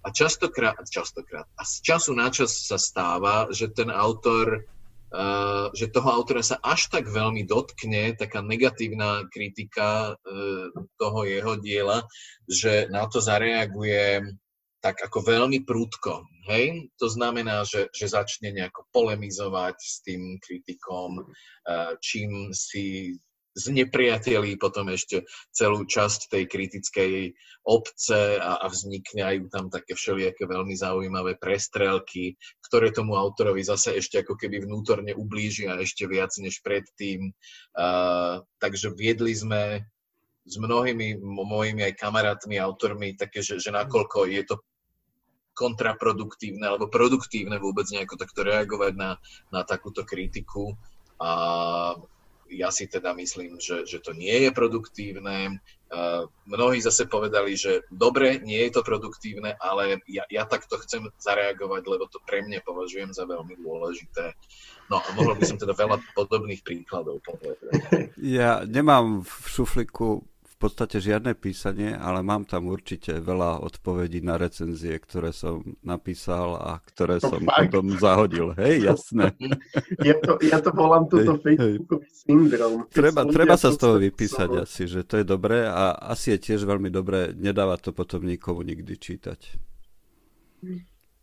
a 0.06 0.08
častokrát, 0.14 0.78
častokrát, 0.86 1.50
a 1.58 1.62
z 1.66 1.82
času 1.82 2.14
na 2.14 2.30
čas 2.30 2.54
sa 2.54 2.78
stáva, 2.78 3.50
že 3.50 3.70
ten 3.74 3.90
autor, 3.90 4.66
že 5.76 5.92
toho 5.92 6.08
autora 6.08 6.40
sa 6.40 6.56
až 6.64 6.88
tak 6.88 7.04
veľmi 7.08 7.44
dotkne 7.44 8.16
taká 8.16 8.40
negatívna 8.40 9.28
kritika 9.28 10.16
uh, 10.16 10.72
toho 10.96 11.20
jeho 11.28 11.60
diela, 11.60 12.08
že 12.48 12.88
na 12.88 13.04
to 13.04 13.20
zareaguje 13.20 14.24
tak 14.82 14.98
ako 14.98 15.22
veľmi 15.22 15.62
prúdko. 15.62 16.26
Hej? 16.50 16.90
To 16.98 17.06
znamená, 17.06 17.62
že, 17.62 17.86
že 17.94 18.10
začne 18.10 18.50
nejako 18.50 18.88
polemizovať 18.90 19.76
s 19.78 20.02
tým 20.02 20.40
kritikom, 20.42 21.22
uh, 21.22 21.94
čím 22.02 22.50
si 22.50 23.14
znepriatelí 23.52 24.56
potom 24.56 24.88
ešte 24.88 25.28
celú 25.52 25.84
časť 25.84 26.32
tej 26.32 26.44
kritickej 26.48 27.12
obce 27.68 28.40
a, 28.40 28.58
a 28.58 28.66
vzniknajú 28.66 29.52
tam 29.52 29.68
také 29.68 29.94
všelijaké 29.94 30.48
veľmi 30.48 30.74
zaujímavé 30.74 31.36
prestrelky, 31.36 32.34
ktoré 32.64 32.90
tomu 32.90 33.14
autorovi 33.14 33.60
zase 33.62 33.94
ešte 33.96 34.24
ako 34.24 34.34
keby 34.40 34.64
vnútorne 34.64 35.12
ublížia 35.14 35.76
ešte 35.78 36.08
viac 36.08 36.32
než 36.40 36.64
predtým. 36.64 37.30
Uh, 37.76 38.42
takže 38.58 38.96
viedli 38.96 39.36
sme 39.36 39.84
s 40.42 40.58
mnohými 40.58 41.22
mojimi 41.22 41.86
aj 41.86 41.98
kamarátmi, 42.02 42.58
autormi 42.58 43.14
také, 43.14 43.46
že, 43.46 43.62
že 43.62 43.70
nakoľko 43.70 44.26
je 44.26 44.42
to 44.42 44.56
kontraproduktívne 45.52 46.64
alebo 46.64 46.88
produktívne 46.88 47.60
vôbec 47.60 47.84
nejako 47.92 48.16
takto 48.16 48.42
reagovať 48.42 48.92
na, 48.96 49.20
na 49.52 49.62
takúto 49.62 50.02
kritiku. 50.02 50.74
A 51.22 51.94
ja 52.52 52.68
si 52.68 52.86
teda 52.86 53.16
myslím, 53.16 53.56
že, 53.56 53.88
že 53.88 53.98
to 53.98 54.12
nie 54.12 54.48
je 54.48 54.50
produktívne. 54.52 55.60
Uh, 55.92 56.24
mnohí 56.48 56.80
zase 56.80 57.04
povedali, 57.04 57.52
že 57.52 57.84
dobre, 57.92 58.40
nie 58.40 58.64
je 58.68 58.80
to 58.80 58.82
produktívne, 58.84 59.52
ale 59.60 60.00
ja, 60.08 60.24
ja 60.32 60.48
takto 60.48 60.80
chcem 60.80 61.12
zareagovať, 61.20 61.82
lebo 61.84 62.08
to 62.08 62.16
pre 62.24 62.40
mňa 62.40 62.64
považujem 62.64 63.12
za 63.12 63.28
veľmi 63.28 63.60
dôležité. 63.60 64.32
No 64.88 65.04
a 65.04 65.08
mohol 65.12 65.36
by 65.36 65.44
som 65.44 65.60
teda 65.60 65.76
veľa 65.76 66.00
podobných 66.16 66.64
príkladov 66.64 67.20
povedať. 67.24 67.56
Ja 68.22 68.62
nemám 68.62 69.26
v 69.26 69.32
šufliku 69.50 70.22
podstate 70.62 71.02
žiadne 71.02 71.34
písanie, 71.34 71.90
ale 71.90 72.22
mám 72.22 72.46
tam 72.46 72.70
určite 72.70 73.18
veľa 73.18 73.66
odpovedí 73.66 74.22
na 74.22 74.38
recenzie, 74.38 74.94
ktoré 75.02 75.34
som 75.34 75.66
napísal 75.82 76.54
a 76.54 76.78
ktoré 76.78 77.18
to 77.18 77.34
som 77.34 77.42
fakt? 77.42 77.74
potom 77.74 77.98
zahodil. 77.98 78.54
Hej, 78.54 78.94
jasné. 78.94 79.34
Ja 80.02 80.18
to, 80.18 80.38
ja 80.42 80.58
to 80.58 80.70
volám 80.74 81.06
túto 81.06 81.38
Facebookový 81.38 82.08
syndrom. 82.10 82.86
Treba, 82.90 83.22
treba 83.28 83.54
sa 83.54 83.70
z 83.70 83.78
toho 83.78 83.96
vypísať 84.02 84.50
slovo. 84.50 84.64
asi, 84.64 84.82
že 84.90 85.00
to 85.06 85.20
je 85.20 85.24
dobré 85.26 85.64
a 85.68 85.94
asi 85.94 86.34
je 86.34 86.38
tiež 86.50 86.66
veľmi 86.66 86.90
dobré 86.90 87.30
nedávať 87.32 87.88
to 87.88 87.90
potom 87.94 88.26
nikomu 88.26 88.66
nikdy 88.66 88.98
čítať. 88.98 89.40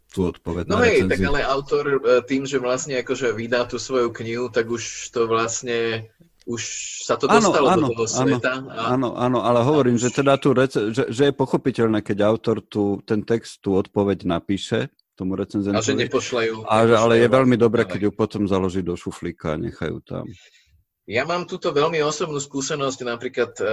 Tú 0.09 0.19
odpoveď 0.25 0.63
no 0.65 0.81
hej, 0.81 1.05
tak 1.05 1.21
ale 1.21 1.45
autor 1.45 1.85
e, 1.85 1.97
tým, 2.25 2.47
že 2.49 2.57
vlastne 2.57 2.97
akože 2.97 3.29
vydá 3.35 3.69
tú 3.69 3.77
svoju 3.77 4.09
knihu, 4.09 4.49
tak 4.49 4.65
už 4.65 5.13
to 5.13 5.29
vlastne 5.29 6.09
už 6.49 6.61
sa 7.05 7.13
to 7.13 7.29
dostalo 7.29 7.69
áno, 7.69 7.93
do 7.93 8.01
toho 8.01 8.09
sveta. 8.09 8.57
Áno, 8.57 8.69
a... 8.73 8.81
áno, 8.97 9.09
áno, 9.13 9.39
ale 9.45 9.61
hovorím, 9.61 10.01
že 10.01 10.09
teda 10.09 10.41
tu 10.41 10.57
rece- 10.57 10.89
že, 10.89 11.13
že 11.13 11.29
je 11.29 11.33
pochopiteľné, 11.33 12.01
keď 12.01 12.25
autor 12.25 12.65
tu, 12.65 12.97
ten 13.05 13.21
text, 13.21 13.61
tú 13.61 13.77
odpoveď 13.77 14.25
napíše 14.25 14.89
tomu 15.13 15.37
recenzentovi. 15.37 15.77
A 15.77 15.85
že 15.85 15.93
nepošľajú. 15.93 16.65
A, 16.65 16.75
ale 16.89 17.13
je 17.21 17.27
veľmi 17.29 17.53
dobré, 17.53 17.85
keď 17.85 18.09
ju 18.09 18.11
potom 18.15 18.49
založí 18.49 18.81
do 18.81 18.97
šuflíka 18.97 19.53
a 19.53 19.61
nechajú 19.61 20.01
tam. 20.01 20.25
Ja 21.09 21.25
mám 21.25 21.49
túto 21.49 21.73
veľmi 21.73 22.05
osobnú 22.05 22.37
skúsenosť, 22.37 22.99
napríklad 23.01 23.57
e, 23.57 23.65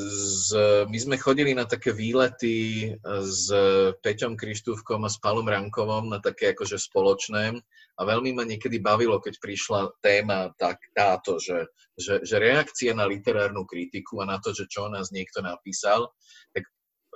z, 0.00 0.48
my 0.88 0.96
sme 0.96 1.16
chodili 1.20 1.52
na 1.52 1.68
také 1.68 1.92
výlety 1.92 2.56
e, 2.56 2.88
s 3.20 3.52
Peťom 4.00 4.40
Krištúvkom 4.40 5.04
a 5.04 5.12
s 5.12 5.20
Palom 5.20 5.44
Rankovom 5.44 6.08
na 6.08 6.16
také 6.16 6.56
akože 6.56 6.80
spoločné 6.80 7.60
a 7.98 8.06
veľmi 8.06 8.30
ma 8.30 8.46
niekedy 8.46 8.78
bavilo, 8.78 9.18
keď 9.18 9.34
prišla 9.42 9.80
téma 9.98 10.54
tak, 10.54 10.78
táto, 10.94 11.42
že, 11.42 11.66
že, 11.98 12.22
že 12.22 12.36
reakcia 12.38 12.94
na 12.94 13.10
literárnu 13.10 13.66
kritiku 13.66 14.22
a 14.22 14.28
na 14.30 14.38
to, 14.38 14.54
že 14.54 14.70
čo 14.70 14.86
o 14.86 14.92
nás 14.92 15.10
niekto 15.10 15.42
napísal, 15.42 16.06
tak 16.54 16.62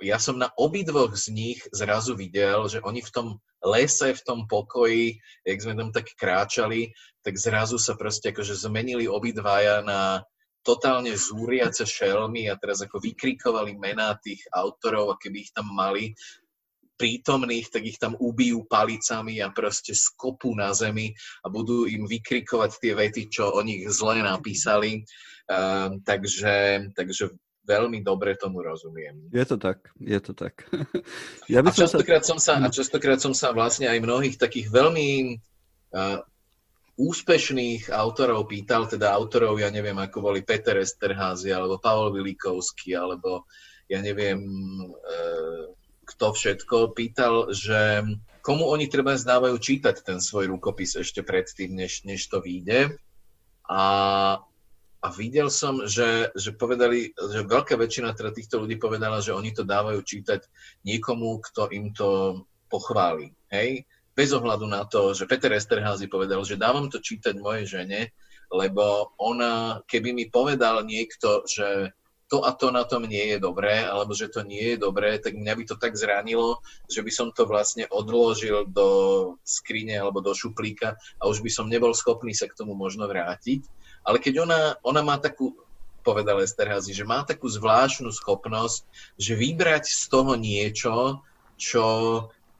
ja 0.03 0.19
som 0.19 0.35
na 0.35 0.51
obidvoch 0.59 1.15
z 1.15 1.31
nich 1.31 1.59
zrazu 1.71 2.19
videl, 2.19 2.67
že 2.67 2.83
oni 2.83 2.99
v 2.99 3.13
tom 3.15 3.27
lese, 3.63 4.11
v 4.11 4.25
tom 4.27 4.43
pokoji, 4.51 5.15
jak 5.47 5.59
sme 5.63 5.79
tam 5.79 5.89
tak 5.95 6.11
kráčali, 6.19 6.91
tak 7.23 7.39
zrazu 7.39 7.79
sa 7.79 7.95
proste 7.95 8.35
akože 8.35 8.51
zmenili 8.57 9.07
obidvaja 9.07 9.79
na 9.85 10.19
totálne 10.63 11.11
zúriace 11.15 11.83
šelmy 11.83 12.47
a 12.47 12.55
teraz 12.55 12.83
ako 12.83 13.03
vykrikovali 13.03 13.75
mená 13.75 14.15
tých 14.19 14.43
autorov 14.51 15.15
a 15.15 15.19
keby 15.19 15.47
ich 15.47 15.51
tam 15.51 15.71
mali. 15.71 16.15
Prítomných, 17.03 17.67
tak 17.67 17.83
ich 17.83 17.99
tam 17.99 18.15
ubijú 18.15 18.63
palicami 18.63 19.43
a 19.43 19.51
proste 19.51 19.91
skopú 19.91 20.55
na 20.55 20.71
zemi 20.71 21.11
a 21.43 21.51
budú 21.51 21.83
im 21.83 22.07
vykrikovať 22.07 22.71
tie 22.79 22.95
vety, 22.95 23.27
čo 23.27 23.51
o 23.51 23.59
nich 23.59 23.83
zle 23.91 24.23
napísali. 24.23 25.03
Um, 25.43 25.99
takže, 26.07 26.87
takže 26.95 27.35
veľmi 27.67 27.99
dobre 27.99 28.39
tomu 28.39 28.63
rozumiem. 28.63 29.27
Je 29.35 29.43
to 29.43 29.59
tak, 29.59 29.91
je 29.99 30.15
to 30.23 30.31
tak. 30.31 30.63
ja 31.51 31.59
by 31.59 31.67
a, 31.67 31.75
častokrát 31.75 32.23
sa... 32.23 32.35
som 32.35 32.39
sa, 32.39 32.53
a 32.63 32.71
častokrát 32.71 33.19
som 33.19 33.35
sa 33.35 33.51
vlastne 33.51 33.91
aj 33.91 33.99
mnohých 33.99 34.39
takých 34.39 34.71
veľmi 34.71 35.35
uh, 35.91 36.23
úspešných 36.95 37.91
autorov 37.91 38.47
pýtal, 38.47 38.87
teda 38.87 39.11
autorov, 39.11 39.59
ja 39.59 39.67
neviem, 39.67 39.99
ako 39.99 40.31
boli 40.31 40.47
Peter 40.47 40.79
Esterházy, 40.79 41.51
alebo 41.51 41.83
Pavel 41.83 42.15
Vilikovský, 42.15 42.95
alebo 42.95 43.43
ja 43.91 43.99
neviem, 43.99 44.39
uh, 44.87 45.67
kto 46.03 46.35
všetko, 46.35 46.95
pýtal, 46.95 47.51
že 47.55 48.03
komu 48.43 48.67
oni 48.67 48.91
treba 48.91 49.15
zdávajú 49.15 49.55
čítať 49.55 50.03
ten 50.03 50.19
svoj 50.19 50.51
rukopis 50.51 50.99
ešte 50.99 51.23
predtým, 51.23 51.73
než, 51.73 52.03
než 52.03 52.27
to 52.27 52.43
vyjde. 52.43 52.99
A 53.67 53.81
a 55.03 55.11
videl 55.11 55.51
som, 55.51 55.83
že, 55.83 56.31
že 56.31 56.55
povedali, 56.55 57.11
že 57.11 57.43
veľká 57.43 57.75
väčšina 57.75 58.15
teda 58.15 58.31
týchto 58.31 58.63
ľudí 58.63 58.79
povedala, 58.79 59.19
že 59.19 59.35
oni 59.35 59.51
to 59.51 59.67
dávajú 59.67 59.99
čítať 59.99 60.47
niekomu, 60.87 61.43
kto 61.43 61.67
im 61.75 61.91
to 61.91 62.39
pochváli. 62.71 63.35
Hej? 63.51 63.83
Bez 64.15 64.31
ohľadu 64.31 64.63
na 64.63 64.87
to, 64.87 65.11
že 65.11 65.27
Peter 65.27 65.51
Esterházy 65.51 66.07
povedal, 66.07 66.47
že 66.47 66.55
dávam 66.55 66.87
to 66.87 67.03
čítať 67.03 67.35
mojej 67.35 67.67
žene, 67.67 68.15
lebo 68.47 69.11
ona, 69.19 69.83
keby 69.91 70.15
mi 70.15 70.31
povedal 70.31 70.87
niekto, 70.87 71.43
že 71.51 71.91
to 72.33 72.41
a 72.41 72.49
to 72.57 72.73
na 72.73 72.81
tom 72.81 73.05
nie 73.05 73.29
je 73.29 73.37
dobré, 73.37 73.85
alebo 73.85 74.17
že 74.17 74.25
to 74.25 74.41
nie 74.41 74.73
je 74.73 74.77
dobré, 74.81 75.21
tak 75.21 75.37
mňa 75.37 75.53
by 75.53 75.63
to 75.69 75.75
tak 75.77 75.93
zranilo, 75.93 76.65
že 76.89 77.05
by 77.05 77.13
som 77.13 77.29
to 77.29 77.45
vlastne 77.45 77.85
odložil 77.93 78.65
do 78.65 78.89
skrine 79.45 79.93
alebo 80.01 80.17
do 80.17 80.33
šuplíka 80.33 80.97
a 81.21 81.23
už 81.29 81.45
by 81.45 81.53
som 81.53 81.69
nebol 81.69 81.93
schopný 81.93 82.33
sa 82.33 82.49
k 82.49 82.57
tomu 82.57 82.73
možno 82.73 83.05
vrátiť. 83.05 83.69
Ale 84.01 84.17
keď 84.17 84.49
ona, 84.49 84.61
ona 84.81 85.05
má 85.05 85.21
takú, 85.21 85.53
povedal 86.01 86.41
Esterhazy, 86.41 86.97
že 86.97 87.05
má 87.05 87.21
takú 87.21 87.45
zvláštnu 87.45 88.09
schopnosť, 88.09 88.81
že 89.21 89.37
vybrať 89.37 89.85
z 89.85 90.03
toho 90.09 90.33
niečo, 90.33 91.21
čo 91.61 91.85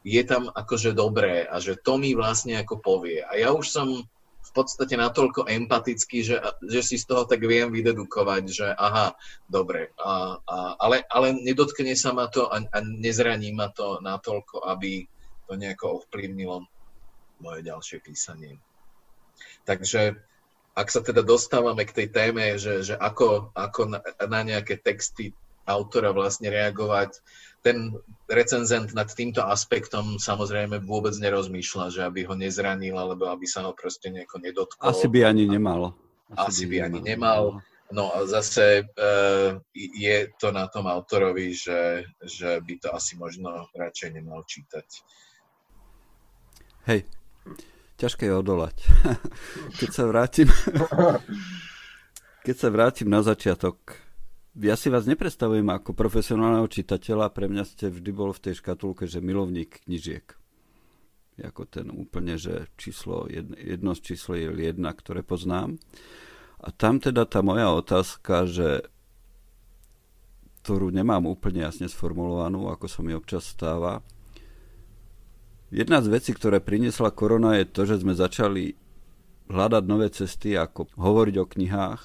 je 0.05 0.21
tam 0.21 0.53
akože 0.53 0.93
dobré 0.93 1.49
a 1.49 1.57
že 1.57 1.81
to 1.81 1.97
mi 1.97 2.13
vlastne 2.13 2.61
ako 2.61 2.77
povie. 2.77 3.25
A 3.25 3.41
ja 3.41 3.49
už 3.49 3.73
som 3.73 4.05
podstate 4.53 4.93
natoľko 4.95 5.49
empatický, 5.49 6.21
že, 6.21 6.37
že 6.61 6.81
si 6.85 6.95
z 7.01 7.09
toho 7.09 7.25
tak 7.25 7.41
viem 7.41 7.73
vydedukovať, 7.73 8.43
že 8.47 8.67
aha, 8.69 9.17
dobre, 9.49 9.89
a, 9.97 10.37
a, 10.39 10.55
ale, 10.77 11.03
ale 11.09 11.33
nedotkne 11.33 11.97
sa 11.97 12.13
ma 12.13 12.29
to 12.29 12.45
a, 12.47 12.61
a 12.61 12.79
nezraní 12.85 13.51
ma 13.51 13.73
to 13.73 13.97
natoľko, 13.99 14.61
aby 14.69 15.09
to 15.49 15.57
nejako 15.57 16.01
ovplyvnilo 16.01 16.69
moje 17.41 17.59
ďalšie 17.65 17.97
písanie. 17.99 18.61
Takže 19.67 20.15
ak 20.73 20.87
sa 20.89 21.01
teda 21.05 21.21
dostávame 21.21 21.85
k 21.85 21.95
tej 22.03 22.07
téme, 22.09 22.57
že, 22.57 22.81
že 22.81 22.95
ako, 22.97 23.53
ako 23.53 23.81
na, 23.93 23.99
na 24.25 24.41
nejaké 24.41 24.81
texty 24.81 25.33
autora 25.63 26.11
vlastne 26.11 26.49
reagovať, 26.51 27.21
ten 27.63 27.95
recenzent 28.27 28.91
nad 28.91 29.07
týmto 29.07 29.39
aspektom 29.39 30.19
samozrejme 30.19 30.83
vôbec 30.83 31.15
nerozmýšľa, 31.15 31.85
že 31.95 32.01
aby 32.03 32.27
ho 32.27 32.35
nezranil, 32.35 32.99
alebo 32.99 33.31
aby 33.31 33.47
sa 33.47 33.63
ho 33.63 33.71
proste 33.71 34.11
nejako 34.11 34.43
nedotkol. 34.43 34.83
Asi 34.83 35.07
by 35.07 35.23
ani 35.23 35.47
nemal. 35.47 35.95
Asi, 36.35 36.61
Asi 36.61 36.63
by, 36.67 36.69
by 36.69 36.77
ani 36.83 36.99
nemal. 36.99 37.41
No 37.93 38.11
a 38.11 38.27
zase 38.27 38.83
uh, 38.83 39.49
je 39.75 40.17
to 40.41 40.51
na 40.51 40.67
tom 40.67 40.91
autorovi, 40.91 41.55
že, 41.55 42.03
že 42.19 42.59
by 42.59 42.83
to 42.83 42.89
asi 42.91 43.15
možno 43.15 43.71
radšej 43.71 44.09
nemal 44.11 44.43
čítať. 44.43 44.87
Hej, 46.83 47.07
ťažké 47.95 48.27
je 48.27 48.35
odolať. 48.35 48.75
Keď 49.79 49.89
sa 49.93 50.03
vrátim, 50.09 50.51
keď 52.45 52.55
sa 52.59 52.67
vrátim 52.75 53.07
na 53.07 53.23
začiatok, 53.23 54.02
ja 54.57 54.75
si 54.77 54.87
vás 54.93 55.09
nepredstavujem 55.09 55.65
ako 55.69 55.97
profesionálneho 55.97 56.69
čitateľa, 56.69 57.33
pre 57.33 57.49
mňa 57.49 57.63
ste 57.65 57.89
vždy 57.89 58.11
bol 58.13 58.33
v 58.33 58.43
tej 58.49 58.61
škatulke, 58.61 59.09
že 59.09 59.23
milovník 59.23 59.85
knižiek. 59.85 60.25
Ako 61.41 61.65
ten 61.65 61.89
úplne, 61.89 62.37
že 62.37 62.69
číslo, 62.77 63.25
jedno, 63.25 63.57
jedno 63.57 63.91
z 63.97 64.13
číslo 64.13 64.37
je 64.37 64.53
jedna, 64.53 64.93
ktoré 64.93 65.25
poznám. 65.25 65.81
A 66.61 66.69
tam 66.69 67.01
teda 67.01 67.25
tá 67.25 67.41
moja 67.41 67.73
otázka, 67.73 68.45
že 68.45 68.85
ktorú 70.61 70.93
nemám 70.93 71.25
úplne 71.27 71.65
jasne 71.65 71.89
sformulovanú, 71.89 72.69
ako 72.69 72.85
sa 72.87 73.01
mi 73.01 73.11
občas 73.17 73.49
stáva, 73.49 74.05
Jedna 75.73 76.05
z 76.05 76.13
vecí, 76.13 76.37
ktoré 76.37 76.61
priniesla 76.61 77.09
korona, 77.09 77.57
je 77.57 77.65
to, 77.65 77.89
že 77.89 78.05
sme 78.05 78.13
začali 78.13 78.77
hľadať 79.49 79.83
nové 79.89 80.13
cesty, 80.13 80.53
ako 80.53 80.85
hovoriť 80.93 81.35
o 81.41 81.49
knihách, 81.49 82.01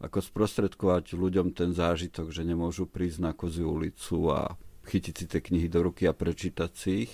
ako 0.00 0.18
sprostredkovať 0.24 1.12
ľuďom 1.12 1.52
ten 1.52 1.76
zážitok, 1.76 2.32
že 2.32 2.42
nemôžu 2.42 2.88
prísť 2.88 3.18
na 3.20 3.32
koziu 3.36 3.68
ulicu 3.68 4.32
a 4.32 4.56
chytiť 4.88 5.14
si 5.14 5.24
tie 5.28 5.40
knihy 5.44 5.68
do 5.68 5.84
ruky 5.84 6.08
a 6.08 6.16
prečítať 6.16 6.70
si 6.72 6.90
ich. 7.04 7.12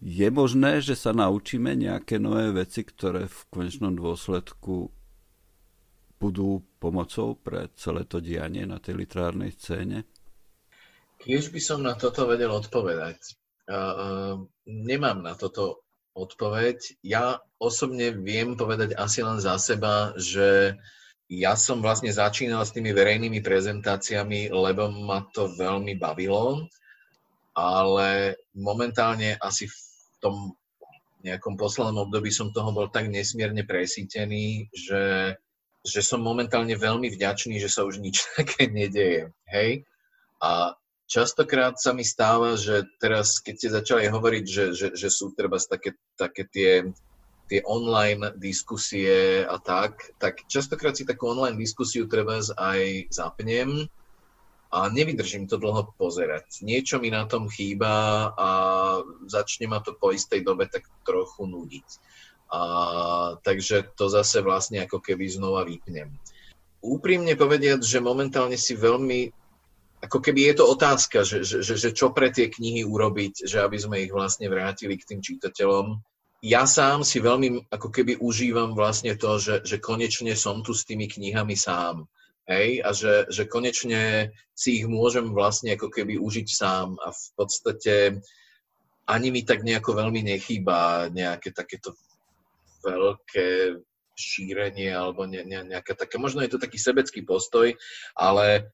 Je 0.00 0.24
možné, 0.32 0.80
že 0.80 0.96
sa 0.96 1.12
naučíme 1.12 1.76
nejaké 1.76 2.16
nové 2.16 2.48
veci, 2.56 2.88
ktoré 2.88 3.28
v 3.28 3.40
konečnom 3.52 3.92
dôsledku 3.92 4.88
budú 6.16 6.64
pomocou 6.80 7.36
pre 7.36 7.68
celé 7.76 8.08
to 8.08 8.24
dianie 8.24 8.64
na 8.64 8.80
tej 8.80 8.96
literárnej 8.96 9.52
scéne? 9.52 10.08
Kiež 11.20 11.52
by 11.52 11.60
som 11.60 11.84
na 11.84 11.92
toto 12.00 12.24
vedel 12.24 12.48
odpovedať. 12.48 13.36
Uh, 13.68 14.48
nemám 14.64 15.20
na 15.20 15.36
toto 15.36 15.84
odpoveď. 16.16 17.00
Ja 17.04 17.44
osobne 17.60 18.16
viem 18.16 18.56
povedať 18.56 18.96
asi 18.96 19.20
len 19.20 19.36
za 19.36 19.60
seba, 19.60 20.16
že 20.16 20.80
ja 21.30 21.54
som 21.54 21.78
vlastne 21.78 22.10
začínal 22.10 22.66
s 22.66 22.74
tými 22.74 22.90
verejnými 22.90 23.38
prezentáciami, 23.38 24.50
lebo 24.50 24.90
ma 24.90 25.22
to 25.30 25.46
veľmi 25.54 25.94
bavilo, 25.94 26.66
ale 27.54 28.34
momentálne 28.58 29.38
asi 29.38 29.70
v 29.70 29.76
tom 30.18 30.34
nejakom 31.22 31.54
poslednom 31.54 32.10
období 32.10 32.34
som 32.34 32.50
toho 32.50 32.74
bol 32.74 32.90
tak 32.90 33.06
nesmierne 33.06 33.62
presítený, 33.62 34.74
že, 34.74 35.36
že 35.86 36.00
som 36.02 36.18
momentálne 36.18 36.74
veľmi 36.74 37.06
vďačný, 37.14 37.62
že 37.62 37.70
sa 37.70 37.86
už 37.86 38.02
nič 38.02 38.26
také 38.38 38.66
nedeje. 38.66 39.30
Hej? 39.46 39.86
A 40.42 40.74
častokrát 41.06 41.78
sa 41.78 41.94
mi 41.94 42.02
stáva, 42.02 42.58
že 42.58 42.90
teraz, 42.98 43.38
keď 43.38 43.54
ste 43.54 43.68
začali 43.70 44.10
hovoriť, 44.10 44.44
že, 44.50 44.64
že, 44.74 44.88
že 44.98 45.08
sú 45.12 45.30
treba 45.36 45.62
také, 45.62 45.94
také 46.18 46.42
tie, 46.50 46.70
tie 47.50 47.60
online 47.66 48.38
diskusie 48.38 49.42
a 49.42 49.58
tak, 49.58 50.14
tak 50.22 50.46
častokrát 50.46 50.94
si 50.94 51.02
takú 51.02 51.34
online 51.34 51.58
diskusiu 51.58 52.06
treba 52.06 52.38
aj 52.38 53.10
zapnem 53.10 53.90
a 54.70 54.86
nevydržím 54.86 55.50
to 55.50 55.58
dlho 55.58 55.90
pozerať. 55.98 56.62
Niečo 56.62 57.02
mi 57.02 57.10
na 57.10 57.26
tom 57.26 57.50
chýba 57.50 58.30
a 58.38 58.48
začne 59.26 59.66
ma 59.66 59.82
to 59.82 59.98
po 59.98 60.14
istej 60.14 60.46
dobe 60.46 60.70
tak 60.70 60.86
trochu 61.02 61.50
nudiť. 61.50 61.88
A, 62.54 62.60
takže 63.42 63.90
to 63.98 64.06
zase 64.06 64.46
vlastne 64.46 64.86
ako 64.86 65.02
keby 65.02 65.26
znova 65.26 65.66
vypnem. 65.66 66.14
Úprimne 66.86 67.34
povediať, 67.34 67.82
že 67.82 67.98
momentálne 67.98 68.54
si 68.54 68.78
veľmi 68.78 69.34
ako 70.00 70.18
keby 70.24 70.48
je 70.48 70.54
to 70.56 70.64
otázka, 70.64 71.28
že, 71.28 71.44
že, 71.44 71.60
že, 71.60 71.76
že 71.76 71.90
čo 71.92 72.08
pre 72.16 72.32
tie 72.32 72.48
knihy 72.48 72.88
urobiť, 72.88 73.44
že 73.44 73.60
aby 73.60 73.76
sme 73.76 74.00
ich 74.00 74.08
vlastne 74.08 74.48
vrátili 74.48 74.96
k 74.96 75.12
tým 75.12 75.20
čitateľom. 75.20 76.00
Ja 76.40 76.64
sám 76.64 77.04
si 77.04 77.20
veľmi 77.20 77.68
ako 77.68 77.92
keby 77.92 78.16
užívam 78.16 78.72
vlastne 78.72 79.12
to, 79.12 79.36
že, 79.36 79.60
že 79.60 79.76
konečne 79.76 80.32
som 80.32 80.64
tu 80.64 80.72
s 80.72 80.88
tými 80.88 81.04
knihami 81.04 81.52
sám. 81.52 82.08
Hej? 82.48 82.80
A 82.80 82.90
že, 82.96 83.14
že 83.28 83.44
konečne 83.44 84.32
si 84.56 84.80
ich 84.80 84.86
môžem 84.88 85.36
vlastne 85.36 85.76
ako 85.76 85.92
keby 85.92 86.16
užiť 86.16 86.48
sám 86.48 86.96
a 86.96 87.12
v 87.12 87.26
podstate 87.36 87.94
ani 89.04 89.28
mi 89.28 89.42
tak 89.44 89.66
nejako 89.66 90.00
veľmi 90.00 90.22
nechýba 90.22 91.12
nejaké 91.12 91.52
takéto 91.52 91.92
veľké 92.80 93.76
šírenie 94.16 94.92
alebo 94.92 95.24
ne, 95.24 95.44
ne, 95.44 95.64
nejaké 95.64 95.96
také, 95.96 96.20
možno 96.20 96.44
je 96.44 96.52
to 96.52 96.62
taký 96.62 96.76
sebecký 96.76 97.24
postoj, 97.24 97.72
ale 98.16 98.70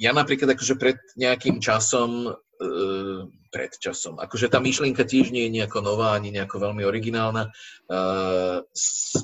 ja 0.00 0.16
napríklad 0.16 0.56
akože 0.56 0.80
pred 0.80 0.96
nejakým 1.16 1.60
časom, 1.60 2.32
uh, 2.32 3.20
pred 3.50 3.74
časom, 3.76 4.16
akože 4.22 4.46
tá 4.46 4.62
myšlienka 4.62 5.02
tiež 5.02 5.34
nie 5.34 5.50
je 5.50 5.54
nejako 5.60 5.82
nová, 5.82 6.14
ani 6.14 6.30
nejako 6.30 6.70
veľmi 6.70 6.86
originálna. 6.86 7.50
Uh, 7.90 8.62
s, 8.70 9.18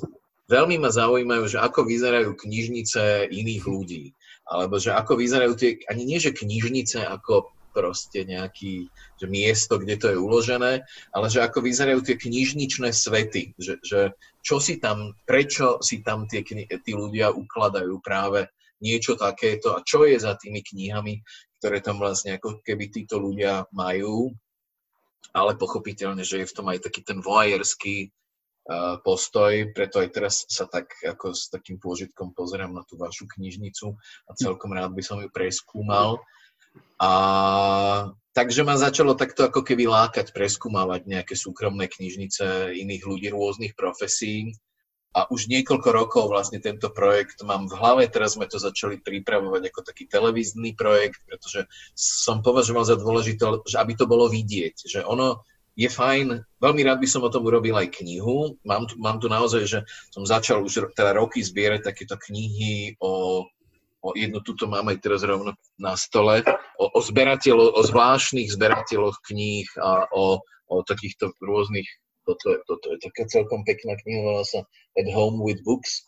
veľmi 0.50 0.78
ma 0.82 0.90
zaujímajú, 0.90 1.46
že 1.46 1.58
ako 1.62 1.86
vyzerajú 1.86 2.34
knižnice 2.34 3.30
iných 3.30 3.64
ľudí. 3.66 4.04
Alebo 4.46 4.78
že 4.78 4.94
ako 4.94 5.18
vyzerajú 5.18 5.52
tie, 5.58 5.70
ani 5.90 6.06
nie 6.06 6.22
že 6.22 6.30
knižnice 6.30 7.02
ako 7.02 7.50
proste 7.74 8.24
nejaký 8.24 8.88
že 9.20 9.26
miesto, 9.28 9.76
kde 9.76 10.00
to 10.00 10.06
je 10.08 10.16
uložené, 10.16 10.80
ale 11.12 11.26
že 11.28 11.44
ako 11.44 11.60
vyzerajú 11.60 12.00
tie 12.00 12.16
knižničné 12.16 12.88
svety, 12.88 13.52
že, 13.60 13.76
že 13.84 14.16
čo 14.40 14.56
si 14.60 14.80
tam, 14.80 15.12
prečo 15.28 15.84
si 15.84 16.00
tam 16.00 16.24
tie, 16.24 16.40
tí 16.56 16.92
ľudia 16.96 17.32
ukladajú 17.36 18.00
práve 18.00 18.48
niečo 18.80 19.16
takéto 19.16 19.76
a 19.76 19.84
čo 19.84 20.04
je 20.08 20.16
za 20.20 20.36
tými 20.36 20.60
knihami, 20.64 21.20
ktoré 21.58 21.80
tam 21.80 21.96
vlastne 22.00 22.36
ako 22.36 22.60
keby 22.62 22.92
títo 22.92 23.20
ľudia 23.20 23.66
majú. 23.72 24.32
ale 25.36 25.52
pochopiteľne, 25.58 26.24
že 26.24 26.44
je 26.44 26.48
v 26.48 26.54
tom 26.56 26.66
aj 26.72 26.86
taký 26.86 27.04
ten 27.04 27.20
voajerský 27.20 28.08
postoj, 29.06 29.70
preto 29.70 30.02
aj 30.02 30.08
teraz 30.10 30.34
sa 30.50 30.66
tak 30.66 30.90
ako 31.06 31.30
s 31.30 31.46
takým 31.46 31.78
pôžitkom 31.78 32.34
pozerám 32.34 32.74
na 32.74 32.82
tú 32.82 32.98
vašu 32.98 33.30
knižnicu 33.30 33.94
a 34.26 34.30
celkom 34.34 34.74
rád 34.74 34.90
by 34.90 35.02
som 35.06 35.22
ju 35.22 35.30
preskúmal. 35.30 36.18
A 36.98 37.10
takže 38.34 38.66
ma 38.66 38.74
začalo 38.74 39.14
takto 39.14 39.46
ako 39.46 39.62
keby 39.62 39.86
lákať 39.86 40.34
preskúmavať 40.34 41.06
nejaké 41.06 41.38
súkromné 41.38 41.86
knižnice 41.86 42.74
iných 42.74 43.02
ľudí 43.06 43.28
rôznych 43.30 43.78
profesí. 43.78 44.50
A 45.16 45.24
už 45.32 45.48
niekoľko 45.48 45.88
rokov 45.96 46.24
vlastne 46.28 46.60
tento 46.60 46.92
projekt 46.92 47.40
mám 47.40 47.72
v 47.72 47.76
hlave, 47.80 48.04
teraz 48.12 48.36
sme 48.36 48.44
to 48.44 48.60
začali 48.60 49.00
pripravovať 49.00 49.72
ako 49.72 49.80
taký 49.80 50.04
televízny 50.04 50.76
projekt, 50.76 51.24
pretože 51.24 51.64
som 51.96 52.44
považoval 52.44 52.84
za 52.84 53.00
dôležité, 53.00 53.64
že 53.64 53.80
aby 53.80 53.96
to 53.96 54.04
bolo 54.04 54.28
vidieť, 54.28 54.76
že 54.84 55.00
ono 55.00 55.40
je 55.76 55.88
fajn, 55.92 56.40
veľmi 56.56 56.82
rád 56.84 57.04
by 57.04 57.08
som 57.08 57.24
o 57.24 57.32
tom 57.32 57.44
urobil 57.44 57.76
aj 57.76 58.00
knihu. 58.00 58.56
Mám 58.64 58.88
tu, 58.88 58.96
mám 58.96 59.20
tu 59.20 59.28
naozaj, 59.28 59.62
že 59.68 59.78
som 60.08 60.24
začal 60.24 60.64
už 60.64 60.92
teda 60.96 61.12
roky 61.12 61.44
zbierať 61.44 61.92
takéto 61.92 62.16
knihy 62.16 62.96
o, 62.96 63.44
o 64.00 64.08
jednu, 64.16 64.40
tuto 64.40 64.64
mám 64.68 64.88
aj 64.88 65.04
teraz 65.04 65.20
rovno 65.20 65.52
na 65.76 65.92
stole, 66.00 66.40
o, 66.80 66.92
o 66.92 67.00
zberateľoch, 67.04 67.76
o 67.76 67.80
zvláštnych 67.84 68.52
zberateľoch 68.56 69.20
kníh 69.20 69.68
a 69.76 70.08
o, 70.12 70.40
o 70.68 70.74
takýchto 70.80 71.36
rôznych, 71.44 71.88
toto, 72.26 72.58
toto 72.66 72.86
je 72.92 72.98
taká 72.98 73.24
celkom 73.30 73.62
pekná 73.62 73.94
kniha, 73.94 74.20
volá 74.26 74.42
sa 74.42 74.66
At 74.98 75.08
Home 75.14 75.40
with 75.46 75.62
Books. 75.62 76.04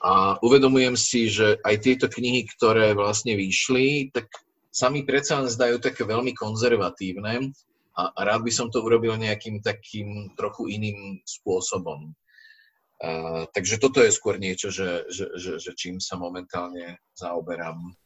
A 0.00 0.40
uvedomujem 0.40 0.96
si, 0.96 1.28
že 1.28 1.60
aj 1.60 1.84
tieto 1.84 2.06
knihy, 2.08 2.48
ktoré 2.56 2.96
vlastne 2.96 3.36
vyšli, 3.36 4.14
tak 4.14 4.32
sami 4.72 5.04
predsa 5.04 5.44
zdajú 5.44 5.82
také 5.82 6.08
veľmi 6.08 6.32
konzervatívne 6.32 7.52
a, 7.98 8.02
a 8.08 8.20
rád 8.24 8.46
by 8.46 8.52
som 8.54 8.72
to 8.72 8.80
urobil 8.80 9.18
nejakým 9.18 9.60
takým 9.60 10.32
trochu 10.38 10.72
iným 10.72 11.20
spôsobom. 11.26 12.14
Uh, 13.00 13.48
takže 13.56 13.80
toto 13.80 14.04
je 14.04 14.12
skôr 14.12 14.36
niečo, 14.36 14.68
že, 14.68 15.08
že, 15.08 15.32
že, 15.36 15.52
že 15.56 15.72
čím 15.72 16.00
sa 16.00 16.20
momentálne 16.20 17.00
zaoberám. 17.16 17.96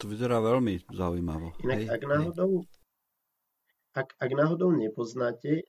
To 0.00 0.04
vyzerá 0.08 0.40
veľmi 0.40 0.90
zaujímavo. 0.90 1.54
Inak, 1.60 1.78
hej, 1.78 1.86
ak 1.90 2.02
náhodou, 2.08 2.64
ak, 3.90 4.14
ak 4.22 4.30
náhodou 4.30 4.70
nepoznáte, 4.70 5.66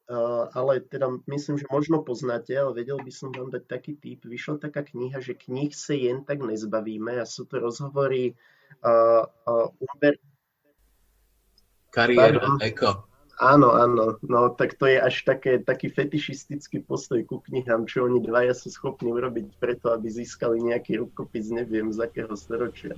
ale 0.53 0.85
teda 0.85 1.10
myslím, 1.26 1.57
že 1.57 1.65
možno 1.73 2.06
poznáte, 2.06 2.53
ale 2.53 2.77
vedel 2.77 3.02
by 3.02 3.10
som 3.10 3.34
vám 3.34 3.49
dať 3.49 3.64
taký 3.65 3.98
typ. 3.98 4.22
Vyšla 4.26 4.61
taká 4.61 4.85
kniha, 4.85 5.18
že 5.18 5.34
knih 5.34 5.73
sa 5.73 5.98
jen 5.98 6.22
tak 6.22 6.45
nezbavíme 6.45 7.18
a 7.18 7.26
sú 7.26 7.49
to 7.49 7.57
rozhovory 7.57 8.38
uh, 8.85 9.26
uh, 9.26 9.68
Umber, 9.81 10.22
Kariéra, 11.91 12.56
eko. 12.64 13.11
Áno, 13.41 13.73
áno, 13.73 14.22
no 14.22 14.53
tak 14.53 14.77
to 14.77 14.85
je 14.85 15.02
až 15.02 15.26
také, 15.26 15.57
taký 15.60 15.89
fetišistický 15.89 16.85
postoj 16.85 17.26
ku 17.26 17.41
knihám, 17.41 17.89
čo 17.89 18.06
oni 18.06 18.22
dvaja 18.22 18.53
sú 18.53 18.69
schopní 18.69 19.10
urobiť 19.10 19.57
preto, 19.57 19.89
aby 19.89 20.14
získali 20.14 20.61
nejaký 20.61 21.02
rukopis, 21.02 21.49
neviem 21.49 21.89
z 21.89 22.06
akého 22.06 22.38
storočia. 22.38 22.93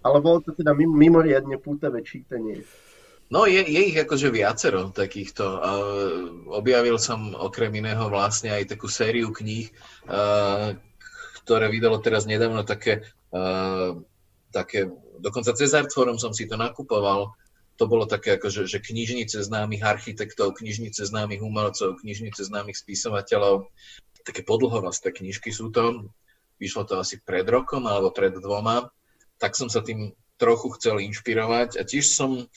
Ale 0.00 0.24
bolo 0.24 0.40
to 0.40 0.56
teda 0.56 0.72
mimoriadne 0.72 1.60
pútavé 1.60 2.00
čítanie. 2.00 2.64
No 3.28 3.44
je, 3.44 3.60
je 3.60 3.82
ich 3.92 3.98
akože 4.00 4.32
viacero 4.32 4.88
takýchto. 4.88 5.44
objavil 6.48 6.96
som 6.96 7.36
okrem 7.36 7.68
iného 7.76 8.08
vlastne 8.08 8.56
aj 8.56 8.72
takú 8.72 8.88
sériu 8.88 9.28
kníh, 9.36 9.68
ktoré 11.44 11.66
vydalo 11.68 12.00
teraz 12.00 12.24
nedávno 12.24 12.64
také, 12.64 13.04
také 14.48 14.88
dokonca 15.20 15.52
cez 15.52 15.76
Artforum 15.76 16.16
som 16.16 16.32
si 16.32 16.48
to 16.48 16.56
nakupoval, 16.56 17.36
to 17.78 17.86
bolo 17.86 18.10
také 18.10 18.40
ako, 18.40 18.66
že, 18.66 18.80
knižnice 18.82 19.38
známych 19.38 19.86
architektov, 19.86 20.58
knižnice 20.58 20.98
známych 21.06 21.38
umelcov, 21.38 22.02
knižnice 22.02 22.42
známych 22.42 22.74
spisovateľov. 22.74 23.70
Také 24.26 24.42
podlhovasté 24.42 25.14
knižky 25.14 25.54
sú 25.54 25.70
to. 25.70 26.10
Vyšlo 26.58 26.82
to 26.90 26.98
asi 26.98 27.22
pred 27.22 27.46
rokom 27.46 27.86
alebo 27.86 28.10
pred 28.10 28.34
dvoma. 28.34 28.90
Tak 29.38 29.54
som 29.54 29.70
sa 29.70 29.78
tým 29.78 30.10
trochu 30.42 30.74
chcel 30.74 30.98
inšpirovať 30.98 31.78
a 31.78 31.86
tiež 31.86 32.02
som 32.02 32.50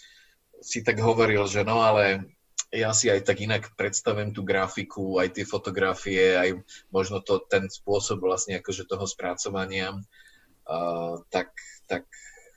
si 0.61 0.85
tak 0.85 1.01
hovoril, 1.01 1.49
že 1.49 1.65
no 1.65 1.81
ale 1.81 2.37
ja 2.71 2.95
si 2.95 3.11
aj 3.11 3.27
tak 3.27 3.43
inak 3.43 3.75
predstavím 3.75 4.31
tú 4.31 4.47
grafiku, 4.47 5.19
aj 5.19 5.35
tie 5.35 5.43
fotografie, 5.43 6.39
aj 6.39 6.55
možno 6.93 7.19
to, 7.19 7.43
ten 7.43 7.67
spôsob 7.67 8.23
vlastne 8.23 8.61
akože 8.61 8.87
toho 8.87 9.03
spracovania, 9.03 9.91
uh, 9.91 11.19
tak, 11.27 11.51
tak 11.83 12.07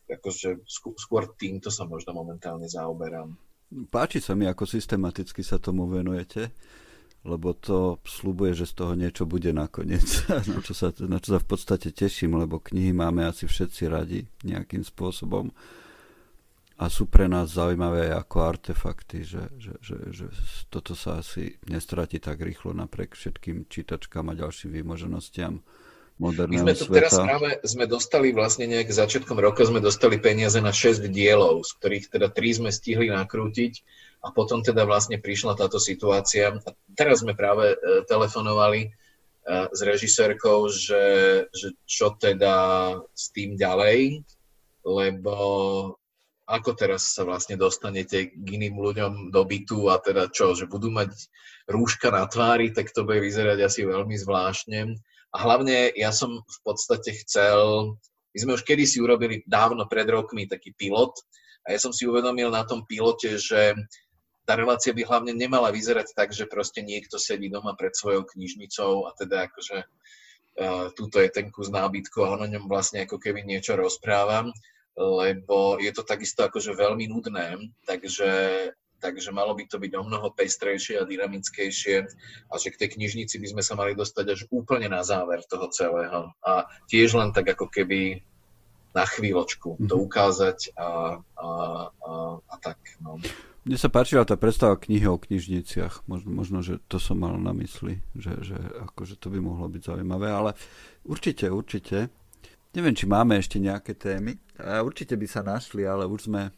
akože 0.06 0.62
skôr 1.00 1.34
týmto 1.34 1.72
sa 1.72 1.82
možno 1.88 2.14
momentálne 2.14 2.70
zaoberám. 2.70 3.34
Páči 3.90 4.22
sa 4.22 4.38
mi, 4.38 4.46
ako 4.46 4.70
systematicky 4.70 5.42
sa 5.42 5.58
tomu 5.58 5.90
venujete, 5.90 6.54
lebo 7.26 7.56
to 7.56 7.98
slúbuje, 8.06 8.54
že 8.54 8.70
z 8.70 8.74
toho 8.78 8.92
niečo 8.94 9.26
bude 9.26 9.50
nakoniec, 9.50 10.06
na 10.52 10.62
čo, 10.62 10.78
sa, 10.78 10.94
na 11.02 11.18
čo 11.18 11.34
sa 11.34 11.40
v 11.42 11.48
podstate 11.50 11.90
teším, 11.90 12.38
lebo 12.38 12.62
knihy 12.62 12.94
máme 12.94 13.26
asi 13.26 13.50
všetci 13.50 13.82
radi 13.90 14.30
nejakým 14.46 14.86
spôsobom 14.86 15.50
a 16.74 16.90
sú 16.90 17.06
pre 17.06 17.30
nás 17.30 17.54
zaujímavé 17.54 18.10
aj 18.10 18.26
ako 18.26 18.36
artefakty, 18.42 19.22
že, 19.22 19.46
že, 19.62 19.78
že, 19.78 19.96
že 20.10 20.26
toto 20.66 20.98
sa 20.98 21.22
asi 21.22 21.54
nestratí 21.70 22.18
tak 22.18 22.42
rýchlo 22.42 22.74
napriek 22.74 23.14
všetkým 23.14 23.70
čítačkám 23.70 24.26
a 24.34 24.34
ďalším 24.34 24.82
výmoženostiam 24.82 25.62
moderného 26.18 26.66
My 26.66 26.74
sme 26.74 26.78
tu 26.78 26.86
sveta. 26.90 26.94
teraz 26.98 27.12
práve 27.14 27.48
sme 27.62 27.84
dostali 27.86 28.34
vlastne 28.34 28.66
nejak 28.66 28.90
začiatkom 28.90 29.38
roka 29.38 29.62
sme 29.62 29.78
dostali 29.78 30.18
peniaze 30.18 30.58
na 30.58 30.74
6 30.74 31.06
dielov, 31.10 31.62
z 31.62 31.70
ktorých 31.78 32.04
teda 32.10 32.28
3 32.30 32.58
sme 32.58 32.70
stihli 32.74 33.06
nakrútiť 33.10 33.72
a 34.26 34.34
potom 34.34 34.62
teda 34.62 34.82
vlastne 34.82 35.18
prišla 35.18 35.58
táto 35.58 35.78
situácia. 35.78 36.54
A 36.54 36.70
teraz 36.94 37.22
sme 37.22 37.38
práve 37.38 37.74
e, 37.74 37.76
telefonovali 38.06 38.80
e, 38.86 38.90
s 39.70 39.80
režisérkou, 39.82 40.70
že, 40.70 41.04
že 41.50 41.74
čo 41.86 42.14
teda 42.18 42.54
s 43.14 43.30
tým 43.34 43.58
ďalej, 43.58 44.22
lebo 44.86 45.34
ako 46.44 46.76
teraz 46.76 47.16
sa 47.16 47.24
vlastne 47.24 47.56
dostanete 47.56 48.28
k 48.28 48.46
iným 48.46 48.76
ľuďom 48.76 49.32
do 49.32 49.42
bytu 49.48 49.88
a 49.88 49.96
teda 49.96 50.28
čo, 50.28 50.52
že 50.52 50.68
budú 50.68 50.92
mať 50.92 51.16
rúška 51.68 52.12
na 52.12 52.28
tvári, 52.28 52.68
tak 52.68 52.92
to 52.92 53.08
bude 53.08 53.24
vyzerať 53.24 53.64
asi 53.64 53.88
veľmi 53.88 54.12
zvláštne. 54.20 54.92
A 55.34 55.36
hlavne 55.40 55.90
ja 55.96 56.12
som 56.12 56.44
v 56.44 56.58
podstate 56.62 57.16
chcel, 57.24 57.96
my 58.36 58.38
sme 58.38 58.54
už 58.60 58.62
kedysi 58.62 59.00
urobili 59.00 59.40
dávno 59.48 59.88
pred 59.88 60.04
rokmi 60.06 60.44
taký 60.44 60.76
pilot 60.76 61.16
a 61.64 61.72
ja 61.72 61.78
som 61.80 61.96
si 61.96 62.04
uvedomil 62.04 62.52
na 62.52 62.68
tom 62.68 62.84
pilote, 62.84 63.40
že 63.40 63.72
tá 64.44 64.52
relácia 64.60 64.92
by 64.92 65.08
hlavne 65.08 65.32
nemala 65.32 65.72
vyzerať 65.72 66.12
tak, 66.12 66.36
že 66.36 66.44
proste 66.44 66.84
niekto 66.84 67.16
sedí 67.16 67.48
doma 67.48 67.72
pred 67.72 67.96
svojou 67.96 68.28
knižnicou 68.28 69.08
a 69.08 69.16
teda 69.16 69.48
akože 69.48 69.78
uh, 69.80 70.92
túto 70.92 71.16
je 71.24 71.32
ten 71.32 71.48
kus 71.48 71.72
nábytku 71.72 72.20
a 72.20 72.36
on 72.36 72.44
o 72.44 72.52
ňom 72.52 72.68
vlastne 72.68 73.08
ako 73.08 73.16
keby 73.16 73.40
niečo 73.40 73.72
rozprávam, 73.80 74.52
lebo 74.94 75.76
je 75.82 75.90
to 75.90 76.02
takisto 76.06 76.46
akože 76.46 76.74
veľmi 76.74 77.10
nudné, 77.10 77.58
takže 77.86 78.30
takže 79.04 79.36
malo 79.36 79.52
by 79.52 79.68
to 79.68 79.76
byť 79.76 79.92
o 80.00 80.02
mnoho 80.08 80.32
pestrejšie 80.32 80.96
a 80.96 81.04
dynamickejšie 81.04 82.08
a 82.48 82.54
že 82.56 82.72
k 82.72 82.80
tej 82.80 82.96
knižnici 82.96 83.36
by 83.36 83.52
sme 83.52 83.60
sa 83.60 83.76
mali 83.76 83.92
dostať 83.92 84.26
až 84.32 84.40
úplne 84.48 84.88
na 84.88 85.04
záver 85.04 85.44
toho 85.44 85.68
celého. 85.68 86.32
A 86.40 86.64
tiež 86.88 87.12
len 87.20 87.28
tak 87.36 87.52
ako 87.52 87.68
keby 87.68 88.24
na 88.96 89.04
chvíľočku 89.04 89.76
to 89.84 89.94
mhm. 89.98 90.02
ukázať 90.08 90.58
a, 90.78 91.20
a, 91.20 91.48
a, 91.90 92.12
a 92.40 92.54
tak. 92.64 92.78
No. 93.04 93.20
Mne 93.64 93.80
sa 93.80 93.88
páčila 93.88 94.28
tá 94.28 94.36
predstava 94.36 94.76
knihy 94.76 95.08
o 95.08 95.16
knižniciach. 95.16 96.04
Možno, 96.04 96.28
možno, 96.30 96.58
že 96.60 96.80
to 96.84 97.00
som 97.00 97.16
mal 97.20 97.34
na 97.40 97.56
mysli, 97.56 98.04
že, 98.12 98.40
že 98.44 98.56
akože 98.88 99.16
to 99.16 99.32
by 99.32 99.40
mohlo 99.40 99.66
byť 99.72 99.82
zaujímavé, 99.84 100.28
ale 100.28 100.52
určite, 101.04 101.48
určite. 101.48 102.12
Neviem, 102.74 102.94
či 102.98 103.06
máme 103.06 103.38
ešte 103.38 103.62
nejaké 103.62 103.94
témy. 103.94 104.34
Určite 104.58 105.14
by 105.14 105.26
sa 105.30 105.46
našli, 105.46 105.86
ale 105.86 106.10
už 106.10 106.26
sme 106.26 106.50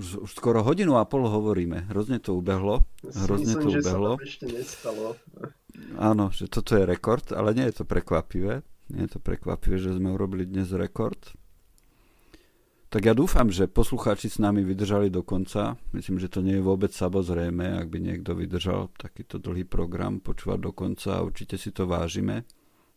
už, 0.00 0.24
už 0.24 0.30
skoro 0.32 0.64
hodinu 0.64 0.96
a 0.96 1.04
pol 1.04 1.28
hovoríme. 1.28 1.92
Hrozne 1.92 2.16
to 2.24 2.32
ubehlo. 2.32 2.88
Hrozne 3.04 3.60
Myslím, 3.60 3.60
to 3.60 3.68
ubehlo. 3.84 4.12
Že 4.16 4.24
sa 4.24 4.24
ešte 4.24 4.46
nestalo. 4.48 5.06
Áno, 6.00 6.32
že 6.32 6.48
toto 6.48 6.72
je 6.80 6.88
rekord, 6.88 7.28
ale 7.36 7.52
nie 7.52 7.68
je 7.68 7.82
to 7.82 7.84
prekvapivé. 7.84 8.64
Nie 8.90 9.04
je 9.04 9.12
to 9.16 9.20
prekvapivé, 9.20 9.76
že 9.76 9.92
sme 9.92 10.16
urobili 10.16 10.48
dnes 10.48 10.72
rekord. 10.72 11.20
Tak 12.90 13.06
ja 13.06 13.14
dúfam, 13.14 13.46
že 13.52 13.70
poslucháči 13.70 14.26
s 14.26 14.42
nami 14.42 14.66
vydržali 14.66 15.14
do 15.14 15.22
konca. 15.22 15.78
Myslím, 15.94 16.18
že 16.18 16.26
to 16.26 16.42
nie 16.42 16.58
je 16.58 16.64
vôbec 16.64 16.90
samozrejme, 16.90 17.78
ak 17.78 17.86
by 17.86 17.98
niekto 18.02 18.34
vydržal 18.34 18.90
takýto 18.98 19.38
dlhý 19.38 19.62
program 19.62 20.18
počúvať 20.18 20.58
do 20.58 20.72
konca. 20.74 21.22
Určite 21.22 21.54
si 21.54 21.70
to 21.70 21.86
vážime. 21.86 22.48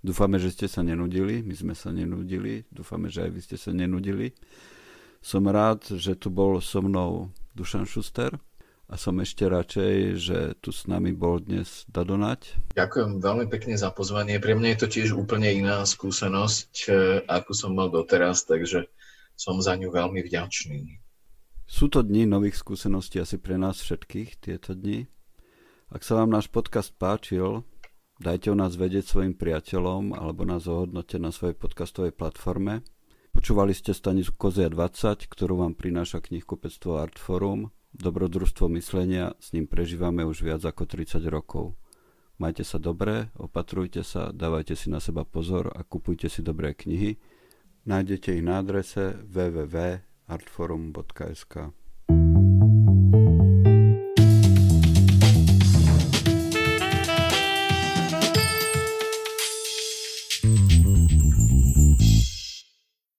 Dúfame, 0.03 0.35
že 0.35 0.51
ste 0.51 0.67
sa 0.67 0.83
nenudili. 0.83 1.39
My 1.39 1.55
sme 1.55 1.71
sa 1.71 1.87
nenudili. 1.95 2.67
Dúfame, 2.67 3.07
že 3.07 3.23
aj 3.23 3.31
vy 3.31 3.39
ste 3.39 3.55
sa 3.55 3.71
nenudili. 3.71 4.35
Som 5.23 5.47
rád, 5.47 5.95
že 5.95 6.19
tu 6.19 6.27
bol 6.27 6.59
so 6.59 6.83
mnou 6.83 7.31
Dušan 7.55 7.87
Šuster 7.87 8.35
a 8.91 8.99
som 8.99 9.15
ešte 9.23 9.47
radšej, 9.47 9.93
že 10.19 10.37
tu 10.59 10.75
s 10.75 10.91
nami 10.91 11.15
bol 11.15 11.39
dnes 11.39 11.87
Dadonať. 11.87 12.75
Ďakujem 12.75 13.23
veľmi 13.23 13.47
pekne 13.47 13.79
za 13.79 13.95
pozvanie. 13.95 14.43
Pre 14.43 14.51
mňa 14.51 14.75
je 14.75 14.79
to 14.83 14.87
tiež 14.91 15.15
úplne 15.15 15.47
iná 15.47 15.87
skúsenosť, 15.87 16.71
e, 16.91 17.23
ako 17.23 17.51
som 17.55 17.71
mal 17.71 17.87
doteraz, 17.87 18.43
takže 18.43 18.91
som 19.39 19.63
za 19.63 19.79
ňu 19.79 19.87
veľmi 19.87 20.19
vďačný. 20.19 20.99
Sú 21.63 21.87
to 21.87 22.03
dni 22.03 22.27
nových 22.27 22.59
skúseností 22.59 23.23
asi 23.23 23.39
pre 23.39 23.55
nás 23.55 23.79
všetkých, 23.79 24.35
tieto 24.43 24.75
dni. 24.75 25.07
Ak 25.87 26.03
sa 26.03 26.19
vám 26.19 26.35
náš 26.35 26.51
podcast 26.51 26.91
páčil, 26.91 27.63
dajte 28.21 28.51
o 28.51 28.57
nás 28.57 28.77
vedieť 28.77 29.05
svojim 29.05 29.33
priateľom 29.33 30.13
alebo 30.13 30.45
nás 30.45 30.69
ohodnote 30.69 31.17
na 31.17 31.33
svojej 31.33 31.57
podcastovej 31.57 32.13
platforme. 32.13 32.85
Počúvali 33.33 33.73
ste 33.73 33.93
stanicu 33.93 34.33
Kozia 34.37 34.69
20, 34.69 35.25
ktorú 35.25 35.65
vám 35.65 35.73
prináša 35.73 36.21
knihkupectvo 36.21 37.01
Artforum. 37.01 37.73
Dobrodružstvo 37.93 38.69
myslenia, 38.77 39.33
s 39.41 39.53
ním 39.53 39.65
prežívame 39.65 40.25
už 40.25 40.45
viac 40.45 40.61
ako 40.65 40.85
30 40.85 41.21
rokov. 41.29 41.77
Majte 42.37 42.65
sa 42.65 42.81
dobre, 42.81 43.29
opatrujte 43.37 44.01
sa, 44.01 44.33
dávajte 44.33 44.73
si 44.73 44.89
na 44.89 44.97
seba 44.97 45.25
pozor 45.25 45.69
a 45.69 45.85
kupujte 45.85 46.29
si 46.29 46.41
dobré 46.41 46.73
knihy. 46.73 47.21
Nájdete 47.85 48.37
ich 48.37 48.43
na 48.45 48.61
adrese 48.61 49.17
www 49.25 50.01
artforum.sk 50.27 51.82